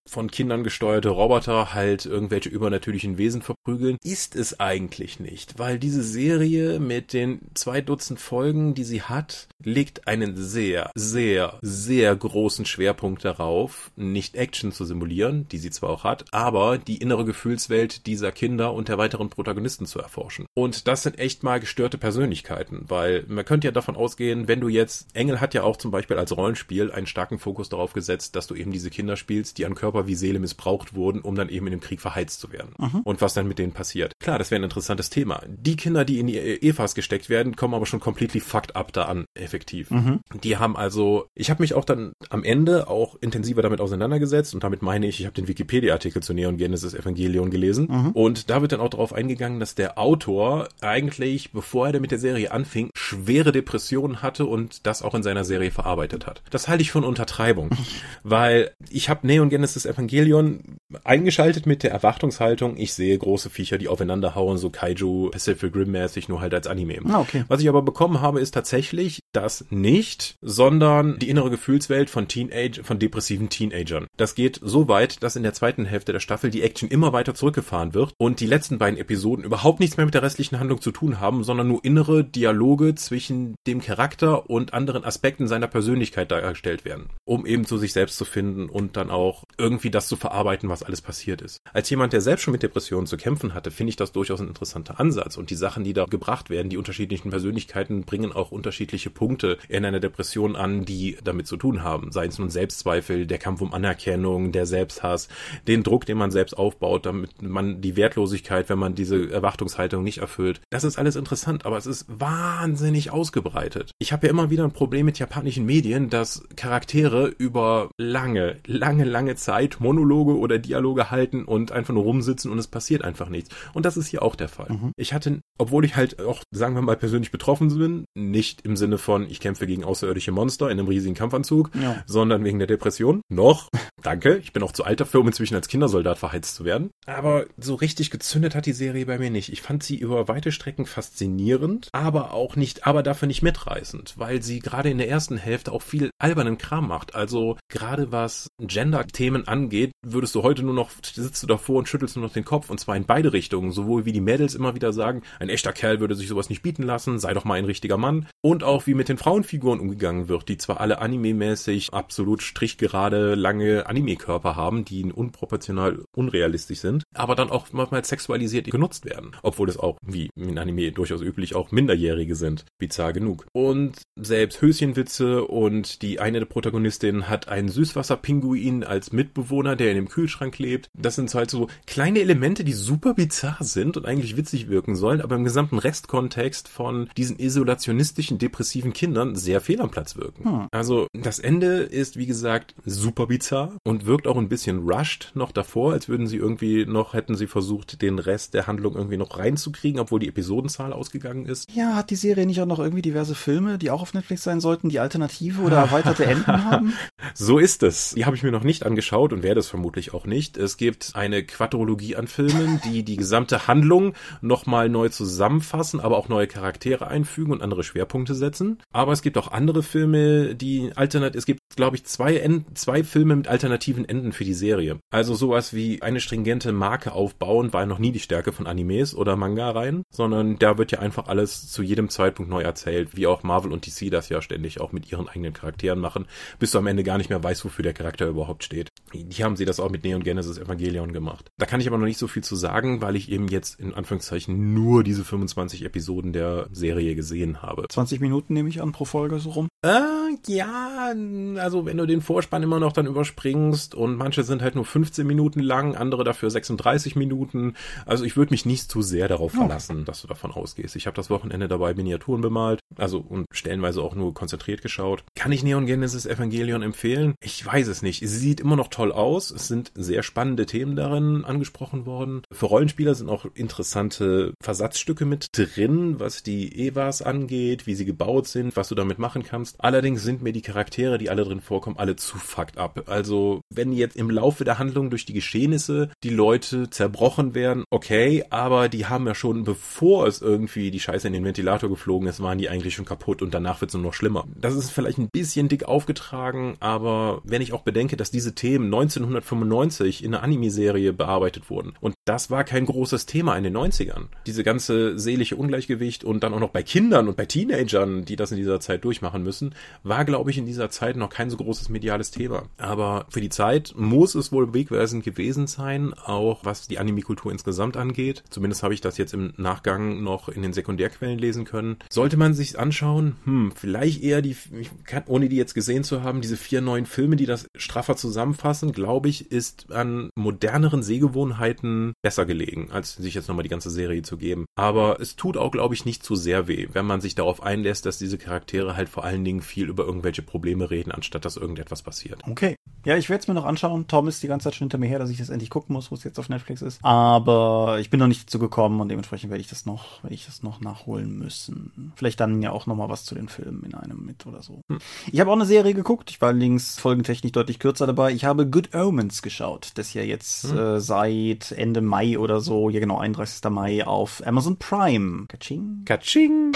von 0.05 0.29
Kindern 0.29 0.65
gesteuerte 0.65 1.07
Roboter 1.09 1.73
halt 1.73 2.05
irgendwelche 2.05 2.49
übernatürlichen 2.49 3.17
Wesen 3.17 3.41
verprügeln, 3.41 3.97
ist 4.03 4.35
es 4.35 4.59
eigentlich 4.59 5.21
nicht, 5.21 5.57
weil 5.59 5.79
diese 5.79 6.03
Serie 6.03 6.81
mit 6.81 7.13
den 7.13 7.39
zwei 7.53 7.79
Dutzend 7.79 8.19
Folgen, 8.19 8.73
die 8.73 8.83
sie 8.83 9.01
hat, 9.01 9.47
legt 9.63 10.09
einen 10.09 10.35
sehr, 10.35 10.91
sehr, 10.93 11.57
sehr 11.61 12.13
großen 12.13 12.65
Schwerpunkt 12.65 13.23
darauf, 13.23 13.91
nicht 13.95 14.35
Action 14.35 14.73
zu 14.73 14.83
simulieren, 14.83 15.47
die 15.47 15.57
sie 15.57 15.71
zwar 15.71 15.91
auch 15.91 16.03
hat, 16.03 16.25
aber 16.33 16.77
die 16.77 16.97
innere 16.97 17.23
Gefühlswelt 17.23 18.07
dieser 18.07 18.33
Kinder 18.33 18.73
und 18.73 18.89
der 18.89 18.97
weiteren 18.97 19.29
Protagonisten 19.29 19.85
zu 19.85 19.99
erforschen. 19.99 20.47
Und 20.53 20.89
das 20.89 21.03
sind 21.03 21.17
echt 21.17 21.43
mal 21.43 21.61
gestörte 21.61 21.97
Persönlichkeiten, 21.97 22.83
weil 22.89 23.23
man 23.29 23.45
könnte 23.45 23.69
ja 23.69 23.71
davon 23.71 23.95
ausgehen, 23.95 24.49
wenn 24.49 24.59
du 24.59 24.67
jetzt 24.67 24.96
Engel 25.13 25.41
hat 25.41 25.53
ja 25.53 25.63
auch 25.63 25.77
zum 25.77 25.91
Beispiel 25.91 26.17
als 26.17 26.35
Rollenspiel 26.35 26.91
einen 26.91 27.07
starken 27.07 27.39
Fokus 27.39 27.69
darauf 27.69 27.93
gesetzt, 27.93 28.35
dass 28.35 28.47
du 28.47 28.55
eben 28.55 28.71
diese 28.71 28.89
Kinder 28.89 29.15
spielst, 29.15 29.57
die 29.57 29.65
an 29.65 29.75
Körper 29.75 30.07
wie 30.07 30.15
Seele 30.15 30.39
missbraucht 30.39 30.95
wurden, 30.95 31.21
um 31.21 31.35
dann 31.35 31.49
eben 31.49 31.67
in 31.67 31.71
dem 31.71 31.79
Krieg 31.81 32.01
verheizt 32.01 32.39
zu 32.39 32.51
werden. 32.51 32.73
Mhm. 32.77 33.01
Und 33.03 33.21
was 33.21 33.33
dann 33.33 33.47
mit 33.47 33.59
denen 33.59 33.73
passiert. 33.73 34.13
Klar, 34.19 34.39
das 34.39 34.51
wäre 34.51 34.59
ein 34.59 34.63
interessantes 34.63 35.09
Thema. 35.09 35.41
Die 35.47 35.75
Kinder, 35.75 36.05
die 36.05 36.19
in 36.19 36.27
die 36.27 36.37
EFAs 36.37 36.95
gesteckt 36.95 37.29
werden, 37.29 37.55
kommen 37.55 37.73
aber 37.73 37.85
schon 37.85 37.99
completely 37.99 38.39
fucked 38.39 38.75
up 38.75 38.91
da 38.93 39.03
an, 39.03 39.25
effektiv. 39.35 39.91
Mhm. 39.91 40.21
Die 40.43 40.57
haben 40.57 40.75
also, 40.75 41.27
ich 41.35 41.49
habe 41.49 41.61
mich 41.61 41.73
auch 41.73 41.85
dann 41.85 42.13
am 42.29 42.43
Ende 42.43 42.87
auch 42.87 43.15
intensiver 43.21 43.61
damit 43.61 43.81
auseinandergesetzt 43.81 44.53
und 44.53 44.63
damit 44.63 44.81
meine 44.81 45.07
ich, 45.07 45.19
ich 45.19 45.25
habe 45.25 45.35
den 45.35 45.47
Wikipedia-Artikel 45.47 46.23
zu 46.23 46.33
Neon 46.33 46.57
Genesis 46.57 46.93
Evangelion 46.93 47.49
gelesen 47.49 47.87
mhm. 47.89 48.11
und 48.11 48.49
da 48.49 48.61
wird 48.61 48.71
dann 48.71 48.79
auch 48.79 48.89
darauf 48.89 49.13
eingegangen, 49.13 49.59
dass 49.59 49.75
der 49.75 49.97
Autor 49.97 50.69
eigentlich, 50.81 51.51
bevor 51.51 51.89
er 51.89 51.99
mit 51.99 52.11
der 52.11 52.19
Serie 52.19 52.51
anfing, 52.51 52.89
schwere 52.95 53.51
Depressionen 53.51 54.21
hatte 54.21 54.45
und 54.45 54.86
das 54.87 55.01
auch 55.03 55.13
in 55.13 55.23
seiner 55.23 55.43
Serie 55.43 55.69
verarbeitet 55.69 56.25
hat. 56.25 56.41
Das 56.49 56.67
halte 56.67 56.81
ich 56.81 56.91
von 56.91 57.03
Untertreibung, 57.03 57.69
weil 58.23 58.71
ich 58.89 59.09
habe 59.09 59.27
Neon 59.27 59.49
Genesis 59.49 59.85
Evangelion 59.85 60.77
eingeschaltet 61.03 61.65
mit 61.65 61.83
der 61.83 61.91
Erwartungshaltung, 61.91 62.77
ich 62.77 62.93
sehe 62.93 63.17
große 63.17 63.49
Viecher, 63.49 63.77
die 63.77 63.87
aufeinander 63.87 64.35
hauen, 64.35 64.57
so 64.57 64.69
Kaiju 64.69 65.29
Pacific 65.31 65.75
Rim 65.75 65.91
mäßig, 65.91 66.29
nur 66.29 66.41
halt 66.41 66.53
als 66.53 66.67
Anime. 66.67 66.99
Ah, 67.05 67.19
okay. 67.19 67.43
Was 67.47 67.61
ich 67.61 67.69
aber 67.69 67.81
bekommen 67.81 68.21
habe, 68.21 68.39
ist 68.39 68.51
tatsächlich 68.51 69.21
das 69.33 69.65
nicht, 69.69 70.35
sondern 70.41 71.19
die 71.19 71.29
innere 71.29 71.49
Gefühlswelt 71.49 72.09
von 72.09 72.27
Teenage, 72.27 72.83
von 72.83 72.99
depressiven 72.99 73.49
Teenagern. 73.49 74.07
Das 74.17 74.35
geht 74.35 74.59
so 74.63 74.87
weit, 74.87 75.21
dass 75.23 75.35
in 75.35 75.43
der 75.43 75.53
zweiten 75.53 75.85
Hälfte 75.85 76.13
der 76.13 76.19
Staffel 76.19 76.49
die 76.49 76.61
Action 76.61 76.89
immer 76.89 77.13
weiter 77.13 77.35
zurückgefahren 77.35 77.93
wird 77.93 78.13
und 78.17 78.39
die 78.39 78.47
letzten 78.47 78.77
beiden 78.77 78.99
Episoden 78.99 79.43
überhaupt 79.45 79.79
nichts 79.79 79.97
mehr 79.97 80.05
mit 80.05 80.15
der 80.15 80.23
restlichen 80.23 80.59
Handlung 80.59 80.81
zu 80.81 80.91
tun 80.91 81.19
haben, 81.19 81.43
sondern 81.43 81.67
nur 81.67 81.83
innere 81.83 82.23
Dialoge 82.23 82.95
zwischen 82.95 83.55
dem 83.67 83.81
Charakter 83.81 84.49
und 84.49 84.73
anderen 84.73 85.03
Aspekten 85.03 85.47
seiner 85.47 85.67
Persönlichkeit 85.67 86.31
dargestellt 86.31 86.85
werden, 86.85 87.09
um 87.25 87.45
eben 87.45 87.65
zu 87.65 87.77
sich 87.77 87.93
selbst 87.93 88.17
zu 88.17 88.25
finden 88.25 88.69
und 88.69 88.97
dann 88.97 89.09
auch 89.09 89.43
irgendwie 89.57 89.91
das 89.91 90.07
zu 90.07 90.15
verarbeiten, 90.15 90.69
was 90.69 90.76
alles 90.83 91.01
passiert 91.01 91.41
ist. 91.41 91.59
Als 91.73 91.89
jemand, 91.89 92.13
der 92.13 92.21
selbst 92.21 92.43
schon 92.43 92.51
mit 92.51 92.63
Depressionen 92.63 93.07
zu 93.07 93.17
kämpfen 93.17 93.53
hatte, 93.53 93.71
finde 93.71 93.89
ich 93.89 93.95
das 93.95 94.11
durchaus 94.11 94.41
ein 94.41 94.47
interessanter 94.47 94.99
Ansatz 94.99 95.37
und 95.37 95.49
die 95.49 95.55
Sachen, 95.55 95.83
die 95.83 95.93
da 95.93 96.05
gebracht 96.05 96.49
werden, 96.49 96.69
die 96.69 96.77
unterschiedlichen 96.77 97.29
Persönlichkeiten 97.29 98.01
bringen 98.01 98.31
auch 98.31 98.51
unterschiedliche 98.51 99.09
Punkte 99.09 99.57
in 99.69 99.85
einer 99.85 99.99
Depression 99.99 100.55
an, 100.55 100.85
die 100.85 101.17
damit 101.23 101.47
zu 101.47 101.57
tun 101.57 101.83
haben. 101.83 102.11
Sei 102.11 102.25
es 102.25 102.39
nun 102.39 102.49
Selbstzweifel, 102.49 103.27
der 103.27 103.37
Kampf 103.37 103.61
um 103.61 103.73
Anerkennung, 103.73 104.51
der 104.51 104.65
Selbsthass, 104.65 105.27
den 105.67 105.83
Druck, 105.83 106.05
den 106.05 106.17
man 106.17 106.31
selbst 106.31 106.57
aufbaut, 106.57 107.05
damit 107.05 107.41
man 107.41 107.81
die 107.81 107.95
Wertlosigkeit, 107.95 108.69
wenn 108.69 108.79
man 108.79 108.95
diese 108.95 109.31
Erwartungshaltung 109.31 110.03
nicht 110.03 110.19
erfüllt. 110.19 110.61
Das 110.69 110.83
ist 110.83 110.97
alles 110.97 111.15
interessant, 111.15 111.65
aber 111.65 111.77
es 111.77 111.85
ist 111.85 112.05
wahnsinnig 112.07 113.11
ausgebreitet. 113.11 113.91
Ich 113.99 114.11
habe 114.13 114.27
ja 114.27 114.31
immer 114.31 114.49
wieder 114.49 114.63
ein 114.63 114.71
Problem 114.71 115.05
mit 115.05 115.19
japanischen 115.19 115.65
Medien, 115.65 116.09
dass 116.09 116.43
Charaktere 116.55 117.27
über 117.27 117.89
lange, 117.97 118.57
lange, 118.65 119.03
lange 119.03 119.35
Zeit 119.35 119.77
Monologe 119.79 120.37
oder 120.37 120.59
Dialoge 120.67 121.11
halten 121.11 121.45
und 121.45 121.71
einfach 121.71 121.93
nur 121.93 122.03
rumsitzen 122.03 122.51
und 122.51 122.59
es 122.59 122.67
passiert 122.67 123.03
einfach 123.03 123.29
nichts. 123.29 123.49
Und 123.73 123.85
das 123.85 123.97
ist 123.97 124.07
hier 124.07 124.21
auch 124.21 124.35
der 124.35 124.49
Fall. 124.49 124.69
Mhm. 124.69 124.91
Ich 124.95 125.13
hatte, 125.13 125.41
obwohl 125.57 125.85
ich 125.85 125.95
halt 125.95 126.19
auch, 126.21 126.41
sagen 126.51 126.75
wir 126.75 126.81
mal, 126.81 126.97
persönlich 126.97 127.31
betroffen 127.31 127.77
bin, 127.77 128.05
nicht 128.15 128.61
im 128.61 128.75
Sinne 128.75 128.97
von, 128.97 129.29
ich 129.29 129.39
kämpfe 129.39 129.67
gegen 129.67 129.83
außerirdische 129.83 130.31
Monster 130.31 130.69
in 130.69 130.79
einem 130.79 130.87
riesigen 130.87 131.15
Kampfanzug, 131.15 131.71
ja. 131.81 132.03
sondern 132.05 132.43
wegen 132.43 132.59
der 132.59 132.67
Depression. 132.67 133.21
Noch. 133.29 133.69
Danke. 134.03 134.37
Ich 134.37 134.53
bin 134.53 134.63
auch 134.63 134.71
zu 134.71 134.83
alt 134.83 134.99
dafür, 134.99 135.21
um 135.21 135.27
inzwischen 135.27 135.55
als 135.55 135.67
Kindersoldat 135.67 136.17
verheizt 136.17 136.55
zu 136.55 136.65
werden. 136.65 136.91
Aber 137.05 137.45
so 137.57 137.75
richtig 137.75 138.11
gezündet 138.11 138.55
hat 138.55 138.65
die 138.65 138.73
Serie 138.73 139.05
bei 139.05 139.17
mir 139.17 139.29
nicht. 139.29 139.51
Ich 139.51 139.61
fand 139.61 139.83
sie 139.83 139.97
über 139.97 140.27
weite 140.27 140.51
Strecken 140.51 140.85
faszinierend, 140.85 141.89
aber 141.91 142.33
auch 142.33 142.55
nicht, 142.55 142.85
aber 142.85 143.03
dafür 143.03 143.27
nicht 143.27 143.41
mitreißend, 143.41 144.15
weil 144.17 144.41
sie 144.41 144.59
gerade 144.59 144.89
in 144.89 144.97
der 144.97 145.09
ersten 145.09 145.37
Hälfte 145.37 145.71
auch 145.71 145.81
viel 145.81 146.09
albernen 146.19 146.57
Kram 146.57 146.87
macht. 146.87 147.15
Also 147.15 147.57
gerade 147.69 148.11
was 148.11 148.49
Gender-Themen 148.59 149.47
angeht, 149.47 149.91
würdest 150.05 150.35
du 150.35 150.43
heute 150.43 150.56
nur 150.63 150.73
noch, 150.73 150.91
sitzt 151.03 151.43
du 151.43 151.47
davor 151.47 151.79
und 151.79 151.87
schüttelst 151.87 152.15
nur 152.15 152.25
noch 152.25 152.33
den 152.33 152.45
Kopf 152.45 152.69
und 152.69 152.79
zwar 152.79 152.95
in 152.95 153.05
beide 153.05 153.33
Richtungen. 153.33 153.71
Sowohl 153.71 154.05
wie 154.05 154.11
die 154.11 154.21
Mädels 154.21 154.55
immer 154.55 154.75
wieder 154.75 154.93
sagen, 154.93 155.21
ein 155.39 155.49
echter 155.49 155.73
Kerl 155.73 155.99
würde 155.99 156.15
sich 156.15 156.27
sowas 156.27 156.49
nicht 156.49 156.61
bieten 156.61 156.83
lassen, 156.83 157.19
sei 157.19 157.33
doch 157.33 157.45
mal 157.45 157.55
ein 157.55 157.65
richtiger 157.65 157.97
Mann. 157.97 158.27
Und 158.41 158.63
auch 158.63 158.87
wie 158.87 158.93
mit 158.93 159.09
den 159.09 159.17
Frauenfiguren 159.17 159.79
umgegangen 159.79 160.27
wird, 160.27 160.49
die 160.49 160.57
zwar 160.57 160.79
alle 160.79 160.99
anime-mäßig 161.01 161.93
absolut 161.93 162.41
strichgerade, 162.41 163.35
lange 163.35 163.87
Anime-Körper 163.87 164.55
haben, 164.55 164.85
die 164.85 165.03
unproportional 165.11 166.03
unrealistisch 166.15 166.79
sind, 166.79 167.03
aber 167.13 167.35
dann 167.35 167.49
auch 167.49 167.67
manchmal 167.71 168.03
sexualisiert 168.03 168.69
genutzt 168.69 169.05
werden. 169.05 169.31
Obwohl 169.43 169.69
es 169.69 169.77
auch, 169.77 169.97
wie 170.05 170.29
in 170.35 170.57
Anime 170.57 170.91
durchaus 170.91 171.21
üblich, 171.21 171.55
auch 171.55 171.71
Minderjährige 171.71 172.35
sind. 172.35 172.65
Bizarr 172.77 173.13
genug. 173.13 173.45
Und 173.53 174.01
selbst 174.15 174.61
Höschenwitze 174.61 175.43
und 175.45 176.01
die 176.01 176.19
eine 176.19 176.39
der 176.39 176.45
Protagonistin 176.45 177.29
hat 177.29 177.47
einen 177.47 177.69
Süßwasserpinguin 177.69 178.83
als 178.83 179.11
Mitbewohner, 179.11 179.75
der 179.75 179.89
in 179.89 179.95
dem 179.95 180.09
Kühlschrank 180.09 180.46
lebt. 180.57 180.89
Das 180.93 181.15
sind 181.15 181.33
halt 181.33 181.51
so 181.51 181.67
kleine 181.85 182.19
Elemente, 182.19 182.63
die 182.63 182.73
super 182.73 183.13
bizarr 183.13 183.57
sind 183.61 183.97
und 183.97 184.05
eigentlich 184.05 184.37
witzig 184.37 184.69
wirken 184.69 184.95
sollen, 184.95 185.21
aber 185.21 185.35
im 185.35 185.43
gesamten 185.43 185.79
Restkontext 185.79 186.67
von 186.67 187.09
diesen 187.17 187.39
isolationistischen, 187.39 188.37
depressiven 188.37 188.93
Kindern 188.93 189.35
sehr 189.35 189.61
fehl 189.61 189.81
am 189.81 189.91
Platz 189.91 190.15
wirken. 190.15 190.43
Hm. 190.43 190.67
Also 190.71 191.07
das 191.13 191.39
Ende 191.39 191.77
ist, 191.77 192.17
wie 192.17 192.25
gesagt, 192.25 192.75
super 192.85 193.27
bizarr 193.27 193.75
und 193.83 194.05
wirkt 194.05 194.27
auch 194.27 194.37
ein 194.37 194.49
bisschen 194.49 194.89
rushed 194.89 195.31
noch 195.33 195.51
davor, 195.51 195.93
als 195.93 196.09
würden 196.09 196.27
sie 196.27 196.37
irgendwie 196.37 196.85
noch, 196.85 197.13
hätten 197.13 197.35
sie 197.35 197.47
versucht, 197.47 198.01
den 198.01 198.19
Rest 198.19 198.53
der 198.53 198.67
Handlung 198.67 198.95
irgendwie 198.95 199.17
noch 199.17 199.37
reinzukriegen, 199.37 199.99
obwohl 199.99 200.19
die 200.19 200.27
Episodenzahl 200.27 200.93
ausgegangen 200.93 201.45
ist. 201.45 201.69
Ja, 201.73 201.95
hat 201.95 202.09
die 202.09 202.15
Serie 202.15 202.45
nicht 202.45 202.61
auch 202.61 202.65
noch 202.65 202.79
irgendwie 202.79 203.01
diverse 203.01 203.35
Filme, 203.35 203.77
die 203.77 203.91
auch 203.91 204.01
auf 204.01 204.13
Netflix 204.13 204.43
sein 204.43 204.59
sollten, 204.59 204.89
die 204.89 204.99
alternative 204.99 205.61
oder 205.61 205.77
erweiterte 205.87 206.25
Enden 206.25 206.63
haben? 206.65 206.93
So 207.33 207.59
ist 207.59 207.83
es. 207.83 208.11
Die 208.15 208.25
habe 208.25 208.35
ich 208.35 208.43
mir 208.43 208.51
noch 208.51 208.63
nicht 208.63 208.85
angeschaut 208.85 209.33
und 209.33 209.43
werde 209.43 209.59
es 209.59 209.67
vermutlich 209.67 210.13
auch 210.13 210.25
nicht. 210.25 210.36
Es 210.37 210.77
gibt 210.77 211.15
eine 211.15 211.43
Quadrologie 211.43 212.15
an 212.15 212.27
Filmen, 212.27 212.79
die 212.85 213.03
die 213.03 213.17
gesamte 213.17 213.67
Handlung 213.67 214.13
nochmal 214.41 214.87
neu 214.87 215.09
zusammenfassen, 215.09 215.99
aber 215.99 216.17
auch 216.17 216.29
neue 216.29 216.47
Charaktere 216.47 217.07
einfügen 217.07 217.51
und 217.51 217.63
andere 217.63 217.83
Schwerpunkte 217.83 218.35
setzen. 218.35 218.77
Aber 218.91 219.13
es 219.13 219.23
gibt 219.23 219.37
auch 219.37 219.51
andere 219.51 219.81
Filme, 219.81 220.53
die 220.53 220.91
alternativ, 220.95 221.39
es 221.39 221.45
gibt, 221.47 221.56
glaube 221.75 221.95
ich, 221.95 222.05
zwei, 222.05 222.37
End 222.37 222.77
zwei 222.77 223.03
Filme 223.03 223.35
mit 223.35 223.47
alternativen 223.47 224.07
Enden 224.07 224.31
für 224.31 224.45
die 224.45 224.53
Serie. 224.53 224.99
Also 225.11 225.35
sowas 225.35 225.73
wie 225.73 226.01
eine 226.01 226.19
stringente 226.19 226.71
Marke 226.71 227.11
aufbauen 227.11 227.73
war 227.73 227.85
noch 227.85 227.99
nie 227.99 228.11
die 228.11 228.19
Stärke 228.19 228.51
von 228.51 228.67
Animes 228.67 229.15
oder 229.15 229.35
Manga-Reihen, 229.35 230.03
sondern 230.09 230.57
da 230.59 230.77
wird 230.77 230.91
ja 230.91 230.99
einfach 230.99 231.27
alles 231.27 231.71
zu 231.71 231.83
jedem 231.83 232.09
Zeitpunkt 232.09 232.49
neu 232.49 232.61
erzählt, 232.61 233.15
wie 233.15 233.27
auch 233.27 233.43
Marvel 233.43 233.71
und 233.71 233.85
DC 233.85 234.09
das 234.11 234.29
ja 234.29 234.41
ständig 234.41 234.79
auch 234.79 234.91
mit 234.91 235.11
ihren 235.11 235.27
eigenen 235.27 235.53
Charakteren 235.53 235.99
machen, 235.99 236.25
bis 236.59 236.71
du 236.71 236.79
am 236.79 236.87
Ende 236.87 237.03
gar 237.03 237.17
nicht 237.17 237.29
mehr 237.29 237.43
weißt, 237.43 237.65
wofür 237.65 237.83
der 237.83 237.93
Charakter 237.93 238.27
überhaupt 238.27 238.63
steht. 238.63 238.89
Die 239.13 239.43
haben 239.43 239.55
sie 239.55 239.65
das 239.65 239.79
auch 239.79 239.89
mit 239.89 240.03
Neon 240.03 240.23
Genesis 240.23 240.57
Evangelion 240.57 241.13
gemacht. 241.13 241.49
Da 241.57 241.65
kann 241.65 241.81
ich 241.81 241.87
aber 241.87 241.97
noch 241.97 242.05
nicht 242.05 242.17
so 242.17 242.27
viel 242.27 242.43
zu 242.43 242.55
sagen, 242.55 243.01
weil 243.01 243.15
ich 243.15 243.31
eben 243.31 243.47
jetzt 243.47 243.79
in 243.79 243.93
Anführungszeichen 243.93 244.73
nur 244.73 245.03
diese 245.03 245.23
25 245.23 245.85
Episoden 245.85 246.33
der 246.33 246.67
Serie 246.71 247.15
gesehen 247.15 247.61
habe. 247.61 247.85
20 247.89 248.19
Minuten 248.19 248.53
nehme 248.53 248.69
ich 248.69 248.81
an 248.81 248.91
pro 248.91 249.05
Folge 249.05 249.39
so 249.39 249.51
rum? 249.51 249.67
Äh, 249.83 249.99
ja, 250.47 251.13
also 251.59 251.85
wenn 251.85 251.97
du 251.97 252.05
den 252.05 252.21
Vorspann 252.21 252.63
immer 252.63 252.79
noch 252.79 252.91
dann 252.91 253.05
überspringst 253.05 253.95
und 253.95 254.15
manche 254.17 254.43
sind 254.43 254.61
halt 254.61 254.75
nur 254.75 254.85
15 254.85 255.25
Minuten 255.25 255.59
lang, 255.59 255.95
andere 255.95 256.23
dafür 256.23 256.49
36 256.49 257.15
Minuten. 257.15 257.75
Also 258.05 258.25
ich 258.25 258.37
würde 258.37 258.51
mich 258.51 258.65
nicht 258.65 258.91
zu 258.91 259.01
sehr 259.01 259.27
darauf 259.27 259.53
oh. 259.55 259.59
verlassen, 259.59 260.05
dass 260.05 260.21
du 260.21 260.27
davon 260.27 260.51
ausgehst. 260.51 260.95
Ich 260.95 261.07
habe 261.07 261.15
das 261.15 261.29
Wochenende 261.29 261.67
dabei 261.67 261.93
Miniaturen 261.93 262.41
bemalt, 262.41 262.79
also 262.95 263.19
und 263.19 263.45
stellenweise 263.51 264.01
auch 264.01 264.15
nur 264.15 264.33
konzentriert 264.33 264.81
geschaut. 264.81 265.23
Kann 265.35 265.51
ich 265.51 265.63
Neon 265.63 265.85
Genesis 265.85 266.25
Evangelion 266.25 266.81
empfehlen? 266.81 267.35
Ich 267.41 267.65
weiß 267.65 267.87
es 267.87 268.01
nicht. 268.01 268.19
Sie 268.19 268.27
sieht 268.27 268.59
immer 268.59 268.75
noch 268.75 268.89
toll 268.89 269.11
aus. 269.11 269.51
Es 269.51 269.67
sind 269.67 269.91
sehr 269.95 270.23
spannende 270.23 270.65
Themen 270.65 270.95
darin 270.95 271.45
angesprochen 271.45 272.05
worden. 272.05 272.41
Für 272.51 272.67
Rollenspieler 272.67 273.15
sind 273.15 273.29
auch 273.29 273.45
interessante 273.55 274.53
Versatzstücke 274.61 275.25
mit 275.25 275.47
drin, 275.53 276.19
was 276.19 276.43
die 276.43 276.87
Evas 276.87 277.21
angeht, 277.21 277.87
wie 277.87 277.95
sie 277.95 278.05
gebaut 278.05 278.47
sind, 278.47 278.75
was 278.75 278.89
du 278.89 278.95
damit 278.95 279.19
machen 279.19 279.43
kannst. 279.43 279.75
Allerdings 279.79 280.23
sind 280.23 280.41
mir 280.41 280.53
die 280.53 280.61
Charaktere, 280.61 281.17
die 281.17 281.29
alle 281.29 281.46
drin 281.47 281.61
vorkommen, 281.61 281.97
alle 281.97 282.15
zu 282.15 282.37
fucked 282.37 282.77
up. 282.77 283.03
Also 283.07 283.61
wenn 283.69 283.91
jetzt 283.91 284.15
im 284.15 284.29
Laufe 284.29 284.63
der 284.63 284.79
Handlung 284.79 285.09
durch 285.09 285.25
die 285.25 285.33
Geschehnisse 285.33 286.09
die 286.23 286.29
Leute 286.29 286.89
zerbrochen 286.89 287.55
werden, 287.55 287.83
okay, 287.89 288.45
aber 288.49 288.89
die 288.89 289.05
haben 289.05 289.27
ja 289.27 289.35
schon, 289.35 289.63
bevor 289.63 290.27
es 290.27 290.41
irgendwie 290.41 290.91
die 290.91 290.99
Scheiße 290.99 291.27
in 291.27 291.33
den 291.33 291.45
Ventilator 291.45 291.89
geflogen 291.89 292.27
ist, 292.27 292.41
waren 292.41 292.57
die 292.57 292.69
eigentlich 292.69 292.95
schon 292.95 293.05
kaputt 293.05 293.41
und 293.41 293.53
danach 293.53 293.81
wird 293.81 293.89
es 293.89 293.95
nur 293.95 294.03
noch 294.03 294.13
schlimmer. 294.13 294.45
Das 294.55 294.75
ist 294.75 294.91
vielleicht 294.91 295.17
ein 295.17 295.29
bisschen 295.29 295.69
dick 295.69 295.85
aufgetragen, 295.85 296.75
aber 296.79 297.41
wenn 297.43 297.61
ich 297.61 297.73
auch 297.73 297.81
bedenke, 297.81 298.17
dass 298.17 298.31
diese 298.31 298.55
Themen 298.55 298.85
1995 298.85 300.23
in 300.23 300.33
einer 300.33 300.43
Anime-Serie 300.43 301.13
bearbeitet 301.13 301.69
wurden 301.69 301.93
und 301.99 302.15
das 302.25 302.51
war 302.51 302.63
kein 302.63 302.85
großes 302.85 303.25
Thema 303.25 303.57
in 303.57 303.63
den 303.63 303.75
90ern. 303.77 304.27
Diese 304.45 304.63
ganze 304.63 305.17
seelische 305.17 305.55
Ungleichgewicht 305.55 306.23
und 306.23 306.43
dann 306.43 306.53
auch 306.53 306.59
noch 306.59 306.69
bei 306.69 306.83
Kindern 306.83 307.27
und 307.27 307.37
bei 307.37 307.45
Teenagern, 307.45 308.25
die 308.25 308.35
das 308.35 308.51
in 308.51 308.57
dieser 308.57 308.79
Zeit 308.79 309.03
durchmachen 309.03 309.43
müssen, 309.43 309.75
war, 310.03 310.25
glaube 310.25 310.51
ich, 310.51 310.57
in 310.57 310.65
dieser 310.65 310.89
Zeit 310.89 311.15
noch 311.15 311.29
kein 311.37 311.51
so 311.51 311.57
großes 311.57 311.89
mediales 311.89 312.31
Thema. 312.31 312.63
Aber 312.79 313.27
für 313.29 313.41
die 313.41 313.49
Zeit 313.49 313.93
muss 313.95 314.33
es 314.33 314.51
wohl 314.51 314.73
wegweisend 314.73 315.23
gewesen 315.23 315.67
sein, 315.67 316.15
auch 316.15 316.65
was 316.65 316.87
die 316.87 316.97
Anime-Kultur 316.97 317.51
insgesamt 317.51 317.95
angeht. 317.95 318.43
Zumindest 318.49 318.81
habe 318.81 318.95
ich 318.95 319.01
das 319.01 319.19
jetzt 319.19 319.35
im 319.35 319.53
Nachgang 319.55 320.23
noch 320.23 320.49
in 320.49 320.63
den 320.63 320.73
Sekundärquellen 320.73 321.37
lesen 321.37 321.63
können. 321.63 321.97
Sollte 322.09 322.37
man 322.37 322.55
sich 322.55 322.79
anschauen, 322.79 323.35
hm, 323.43 323.71
vielleicht 323.75 324.23
eher 324.23 324.41
die, 324.41 324.57
kann, 325.03 325.25
ohne 325.27 325.47
die 325.47 325.57
jetzt 325.57 325.75
gesehen 325.75 326.03
zu 326.03 326.23
haben, 326.23 326.41
diese 326.41 326.57
vier 326.57 326.81
neuen 326.81 327.05
Filme, 327.05 327.35
die 327.35 327.45
das 327.45 327.67
straffer 327.75 328.15
zusammenfassen, 328.15 328.91
glaube 328.91 329.29
ich, 329.29 329.51
ist 329.51 329.91
an 329.91 330.31
moderneren 330.33 331.03
Sehgewohnheiten 331.03 332.13
besser 332.23 332.47
gelegen, 332.47 332.89
als 332.89 333.13
sich 333.13 333.35
jetzt 333.35 333.47
nochmal 333.47 333.61
die 333.61 333.69
ganze 333.69 333.91
Serie 333.91 334.23
zu 334.23 334.37
geben. 334.37 334.65
Aber 334.75 335.21
es 335.21 335.35
tut 335.35 335.55
auch, 335.55 335.69
glaube 335.69 335.93
ich, 335.93 336.03
nicht 336.03 336.23
zu 336.23 336.35
sehr 336.35 336.67
weh, 336.67 336.87
wenn 336.93 337.05
man 337.05 337.21
sich 337.21 337.35
darauf 337.35 337.61
einlässt, 337.61 338.07
dass 338.07 338.17
diese 338.17 338.39
Charaktere 338.39 338.97
halt 338.97 339.07
vor 339.07 339.23
allen 339.23 339.45
Dingen 339.45 339.61
viel 339.61 339.87
über 339.87 340.03
irgendwelche 340.03 340.41
Probleme 340.41 340.89
reden, 340.89 341.11
anstatt 341.11 341.26
dass 341.35 341.57
irgendetwas 341.57 342.01
passiert. 342.01 342.41
Okay. 342.47 342.75
Ja, 343.05 343.15
ich 343.15 343.29
werde 343.29 343.41
es 343.41 343.47
mir 343.47 343.53
noch 343.53 343.65
anschauen. 343.65 344.07
Tom 344.07 344.27
ist 344.27 344.43
die 344.43 344.47
ganze 344.47 344.65
Zeit 344.65 344.75
schon 344.75 344.85
hinter 344.85 344.97
mir 344.97 345.07
her, 345.07 345.19
dass 345.19 345.29
ich 345.29 345.37
das 345.37 345.49
endlich 345.49 345.69
gucken 345.69 345.93
muss, 345.93 346.11
wo 346.11 346.15
es 346.15 346.25
jetzt 346.25 346.39
auf 346.39 346.49
Netflix 346.49 346.81
ist. 346.81 346.99
Aber 347.03 347.97
ich 347.99 348.09
bin 348.09 348.19
noch 348.19 348.27
nicht 348.27 348.47
dazu 348.47 348.59
gekommen 348.59 348.99
und 348.99 349.07
dementsprechend 349.09 349.49
werde 349.49 349.61
ich 349.61 349.69
das 349.69 349.85
noch, 349.85 350.21
werde 350.23 350.33
ich 350.33 350.45
das 350.45 350.61
noch 350.61 350.81
nachholen 350.81 351.37
müssen. 351.37 352.11
Vielleicht 352.15 352.39
dann 352.39 352.61
ja 352.61 352.71
auch 352.71 352.85
noch 352.85 352.95
mal 352.95 353.07
was 353.07 353.23
zu 353.23 353.33
den 353.33 353.47
Filmen 353.47 353.83
in 353.83 353.95
einem 353.95 354.25
mit 354.25 354.45
oder 354.45 354.61
so. 354.61 354.81
Hm. 354.89 354.99
Ich 355.31 355.39
habe 355.39 355.49
auch 355.49 355.55
eine 355.55 355.65
Serie 355.65 355.93
geguckt. 355.93 356.31
Ich 356.31 356.41
war 356.41 356.49
allerdings 356.49 356.99
folgentechnisch 356.99 357.53
deutlich 357.53 357.79
kürzer 357.79 358.07
dabei. 358.07 358.33
Ich 358.33 358.43
habe 358.43 358.67
Good 358.67 358.93
Omens 358.93 359.41
geschaut, 359.41 359.91
das 359.95 360.13
ja 360.13 360.23
jetzt 360.23 360.69
hm. 360.69 360.77
äh, 360.77 360.99
seit 360.99 361.71
Ende 361.71 362.01
Mai 362.01 362.37
oder 362.37 362.59
so, 362.59 362.89
ja 362.89 362.99
genau, 362.99 363.19
31. 363.19 363.69
Mai 363.69 364.05
auf 364.05 364.45
Amazon 364.45 364.77
Prime. 364.77 365.45
Kaching. 365.47 366.01
Kaching 366.03 366.73